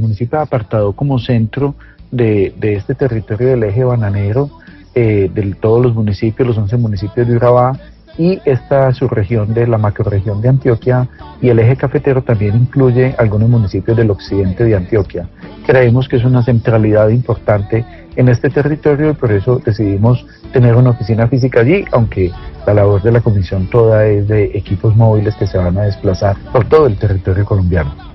municipio 0.00 0.38
de 0.38 0.42
Apartado 0.42 0.92
como 0.92 1.20
centro 1.20 1.76
de, 2.10 2.52
de 2.58 2.72
este 2.72 2.96
territorio 2.96 3.50
del 3.50 3.62
eje 3.62 3.84
bananero 3.84 4.50
eh, 4.96 5.30
de 5.32 5.54
todos 5.54 5.80
los 5.80 5.94
municipios, 5.94 6.48
los 6.48 6.58
11 6.58 6.76
municipios 6.78 7.28
de 7.28 7.36
Urabá 7.36 7.78
y 8.18 8.40
esta 8.44 8.92
subregión 8.92 9.54
de 9.54 9.66
la 9.66 9.78
macroregión 9.78 10.40
de 10.40 10.48
Antioquia 10.48 11.08
y 11.40 11.48
el 11.48 11.58
eje 11.58 11.76
cafetero 11.76 12.22
también 12.22 12.56
incluye 12.56 13.14
algunos 13.18 13.48
municipios 13.48 13.96
del 13.96 14.10
occidente 14.10 14.64
de 14.64 14.76
Antioquia. 14.76 15.28
Creemos 15.66 16.08
que 16.08 16.16
es 16.16 16.24
una 16.24 16.42
centralidad 16.42 17.08
importante 17.08 17.84
en 18.16 18.28
este 18.28 18.50
territorio 18.50 19.10
y 19.10 19.14
por 19.14 19.32
eso 19.32 19.60
decidimos 19.64 20.24
tener 20.52 20.76
una 20.76 20.90
oficina 20.90 21.26
física 21.28 21.60
allí, 21.60 21.84
aunque 21.92 22.30
la 22.66 22.74
labor 22.74 23.02
de 23.02 23.12
la 23.12 23.20
comisión 23.20 23.68
toda 23.70 24.06
es 24.06 24.28
de 24.28 24.44
equipos 24.54 24.94
móviles 24.94 25.34
que 25.36 25.46
se 25.46 25.58
van 25.58 25.78
a 25.78 25.82
desplazar 25.82 26.36
por 26.52 26.68
todo 26.68 26.86
el 26.86 26.96
territorio 26.98 27.44
colombiano. 27.44 28.11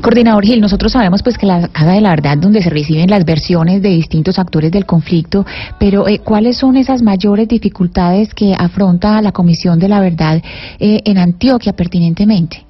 Coordinador 0.00 0.44
Gil, 0.44 0.60
nosotros 0.60 0.92
sabemos 0.92 1.22
pues 1.22 1.36
que 1.38 1.46
la 1.46 1.68
Casa 1.68 1.92
de 1.92 2.00
la 2.00 2.10
Verdad 2.10 2.38
donde 2.38 2.62
se 2.62 2.70
reciben 2.70 3.10
las 3.10 3.24
versiones 3.24 3.82
de 3.82 3.88
distintos 3.88 4.38
actores 4.38 4.70
del 4.70 4.86
conflicto, 4.86 5.44
pero 5.78 6.06
eh, 6.06 6.20
¿cuáles 6.20 6.56
son 6.56 6.76
esas 6.76 7.02
mayores 7.02 7.48
dificultades 7.48 8.32
que 8.34 8.54
afronta 8.56 9.20
la 9.22 9.32
Comisión 9.32 9.78
de 9.78 9.88
la 9.88 10.00
Verdad 10.00 10.42
eh, 10.78 11.02
en 11.04 11.18
Antioquia 11.18 11.72
pertinentemente? 11.72 12.64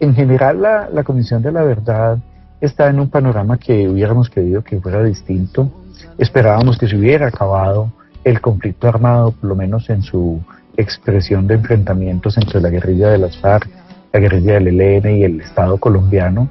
En 0.00 0.14
general 0.14 0.62
la, 0.62 0.88
la 0.92 1.02
Comisión 1.02 1.42
de 1.42 1.52
la 1.52 1.62
Verdad 1.62 2.18
está 2.60 2.88
en 2.88 3.00
un 3.00 3.08
panorama 3.08 3.58
que 3.58 3.88
hubiéramos 3.88 4.30
querido 4.30 4.62
que 4.62 4.80
fuera 4.80 5.02
distinto. 5.02 5.70
Esperábamos 6.18 6.78
que 6.78 6.88
se 6.88 6.96
hubiera 6.96 7.26
acabado 7.26 7.92
el 8.24 8.40
conflicto 8.40 8.88
armado, 8.88 9.32
por 9.32 9.50
lo 9.50 9.54
menos 9.54 9.90
en 9.90 10.02
su 10.02 10.40
expresión 10.76 11.46
de 11.46 11.54
enfrentamientos 11.54 12.36
entre 12.38 12.60
la 12.60 12.70
guerrilla 12.70 13.10
de 13.10 13.18
las 13.18 13.36
FARC 13.36 13.68
la 14.14 14.20
guerrilla 14.20 14.54
del 14.60 14.80
ELN 14.80 15.16
y 15.16 15.24
el 15.24 15.40
Estado 15.40 15.76
colombiano, 15.78 16.48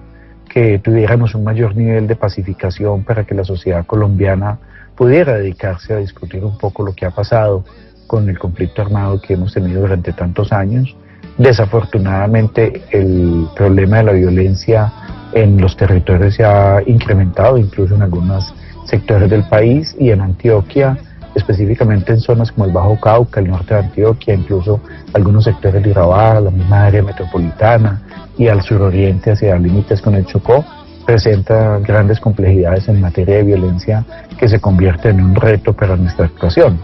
que 0.49 0.79
tuviéramos 0.79 1.33
un 1.33 1.45
mayor 1.45 1.77
nivel 1.77 2.07
de 2.07 2.17
pacificación 2.17 3.05
para 3.05 3.23
que 3.23 3.33
la 3.33 3.45
sociedad 3.45 3.85
colombiana 3.85 4.59
pudiera 4.97 5.37
dedicarse 5.37 5.93
a 5.93 5.97
discutir 5.97 6.43
un 6.43 6.57
poco 6.57 6.83
lo 6.83 6.93
que 6.93 7.05
ha 7.05 7.11
pasado 7.11 7.63
con 8.05 8.29
el 8.29 8.37
conflicto 8.37 8.81
armado 8.81 9.21
que 9.21 9.35
hemos 9.35 9.53
tenido 9.53 9.79
durante 9.79 10.11
tantos 10.11 10.51
años. 10.51 10.93
Desafortunadamente 11.37 12.83
el 12.91 13.47
problema 13.55 13.97
de 13.97 14.03
la 14.03 14.11
violencia 14.11 14.91
en 15.31 15.59
los 15.59 15.77
territorios 15.77 16.35
se 16.35 16.43
ha 16.43 16.83
incrementado, 16.85 17.57
incluso 17.57 17.95
en 17.95 18.01
algunos 18.01 18.53
sectores 18.85 19.29
del 19.29 19.47
país 19.47 19.95
y 19.97 20.11
en 20.11 20.19
Antioquia 20.19 20.97
específicamente 21.35 22.11
en 22.11 22.19
zonas 22.19 22.51
como 22.51 22.65
el 22.65 22.71
Bajo 22.71 22.99
Cauca, 22.99 23.39
el 23.39 23.49
norte 23.49 23.73
de 23.73 23.81
Antioquia, 23.81 24.33
incluso 24.33 24.79
algunos 25.13 25.43
sectores 25.43 25.83
de 25.83 25.91
Urabá, 25.91 26.39
la 26.39 26.51
misma 26.51 26.85
área 26.85 27.01
metropolitana 27.01 28.01
y 28.37 28.47
al 28.47 28.61
suroriente 28.61 29.31
hacia 29.31 29.57
límites 29.57 30.01
con 30.01 30.15
el 30.15 30.25
Chocó, 30.25 30.63
presenta 31.05 31.79
grandes 31.79 32.19
complejidades 32.19 32.87
en 32.87 33.01
materia 33.01 33.37
de 33.37 33.43
violencia 33.43 34.05
que 34.37 34.47
se 34.47 34.59
convierte 34.59 35.09
en 35.09 35.21
un 35.21 35.35
reto 35.35 35.73
para 35.73 35.95
nuestra 35.95 36.25
actuación. 36.25 36.79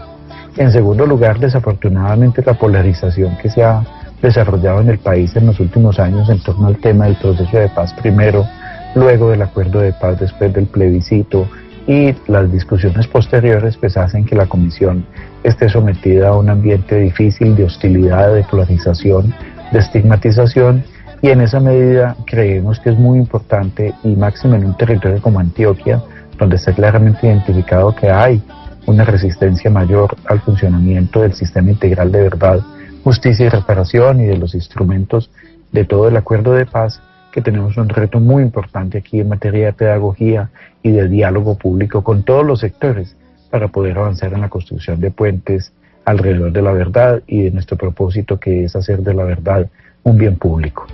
En 0.56 0.72
segundo 0.72 1.06
lugar, 1.06 1.38
desafortunadamente 1.38 2.42
la 2.44 2.54
polarización 2.54 3.36
que 3.38 3.50
se 3.50 3.62
ha 3.62 3.82
desarrollado 4.20 4.80
en 4.80 4.90
el 4.90 4.98
país 4.98 5.34
en 5.36 5.46
los 5.46 5.60
últimos 5.60 5.98
años 5.98 6.28
en 6.28 6.42
torno 6.42 6.66
al 6.66 6.76
tema 6.76 7.06
del 7.06 7.16
proceso 7.16 7.56
de 7.56 7.68
paz 7.68 7.94
primero, 7.94 8.46
luego 8.94 9.30
del 9.30 9.42
acuerdo 9.42 9.80
de 9.80 9.92
paz 9.92 10.18
después 10.20 10.52
del 10.52 10.66
plebiscito 10.66 11.48
y 11.90 12.14
las 12.28 12.52
discusiones 12.52 13.08
posteriores 13.08 13.76
pues 13.76 13.96
hacen 13.96 14.24
que 14.24 14.36
la 14.36 14.46
comisión 14.46 15.04
esté 15.42 15.68
sometida 15.68 16.28
a 16.28 16.36
un 16.36 16.48
ambiente 16.48 16.96
difícil 17.00 17.56
de 17.56 17.64
hostilidad, 17.64 18.32
de 18.32 18.44
polarización, 18.44 19.34
de 19.72 19.78
estigmatización 19.80 20.84
y 21.20 21.30
en 21.30 21.40
esa 21.40 21.58
medida 21.58 22.14
creemos 22.26 22.78
que 22.78 22.90
es 22.90 22.96
muy 22.96 23.18
importante 23.18 23.92
y 24.04 24.14
máximo 24.14 24.54
en 24.54 24.66
un 24.66 24.76
territorio 24.76 25.20
como 25.20 25.40
Antioquia, 25.40 26.00
donde 26.38 26.56
está 26.56 26.72
claramente 26.72 27.26
identificado 27.26 27.92
que 27.96 28.08
hay 28.08 28.40
una 28.86 29.02
resistencia 29.02 29.68
mayor 29.68 30.16
al 30.26 30.40
funcionamiento 30.42 31.22
del 31.22 31.34
sistema 31.34 31.70
integral 31.70 32.12
de 32.12 32.22
verdad, 32.22 32.60
justicia 33.02 33.46
y 33.46 33.48
reparación 33.48 34.20
y 34.20 34.26
de 34.26 34.36
los 34.36 34.54
instrumentos 34.54 35.28
de 35.72 35.84
todo 35.84 36.06
el 36.06 36.16
acuerdo 36.16 36.52
de 36.52 36.66
paz, 36.66 37.02
que 37.32 37.40
tenemos 37.40 37.76
un 37.76 37.88
reto 37.88 38.20
muy 38.20 38.42
importante 38.42 38.98
aquí 38.98 39.20
en 39.20 39.28
materia 39.28 39.66
de 39.66 39.72
pedagogía 39.72 40.50
y 40.82 40.90
de 40.90 41.08
diálogo 41.08 41.56
público 41.56 42.02
con 42.02 42.22
todos 42.22 42.44
los 42.44 42.60
sectores 42.60 43.16
para 43.50 43.68
poder 43.68 43.98
avanzar 43.98 44.32
en 44.32 44.40
la 44.40 44.48
construcción 44.48 45.00
de 45.00 45.10
puentes 45.10 45.72
alrededor 46.04 46.52
de 46.52 46.62
la 46.62 46.72
verdad 46.72 47.22
y 47.26 47.42
de 47.42 47.50
nuestro 47.50 47.76
propósito 47.76 48.38
que 48.38 48.64
es 48.64 48.76
hacer 48.76 49.02
de 49.02 49.14
la 49.14 49.24
verdad 49.24 49.68
un 50.02 50.16
bien 50.16 50.36
público. 50.36 50.86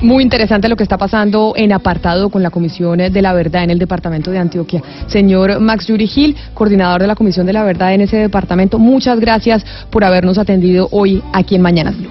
Muy 0.00 0.22
interesante 0.22 0.68
lo 0.68 0.76
que 0.76 0.82
está 0.82 0.98
pasando 0.98 1.54
en 1.56 1.72
apartado 1.72 2.28
con 2.28 2.42
la 2.42 2.50
Comisión 2.50 2.98
de 2.98 3.22
la 3.22 3.32
Verdad 3.32 3.64
en 3.64 3.70
el 3.70 3.78
Departamento 3.78 4.30
de 4.30 4.38
Antioquia. 4.38 4.82
Señor 5.06 5.60
Max 5.60 5.86
Yuri 5.86 6.06
Gil, 6.06 6.36
coordinador 6.52 7.00
de 7.00 7.06
la 7.06 7.14
Comisión 7.14 7.46
de 7.46 7.52
la 7.52 7.62
Verdad 7.62 7.94
en 7.94 8.02
ese 8.02 8.18
departamento, 8.18 8.78
muchas 8.78 9.18
gracias 9.20 9.64
por 9.90 10.04
habernos 10.04 10.36
atendido 10.36 10.88
hoy 10.90 11.22
aquí 11.32 11.54
en 11.54 11.62
Mañanas 11.62 11.96
Blue. 11.96 12.10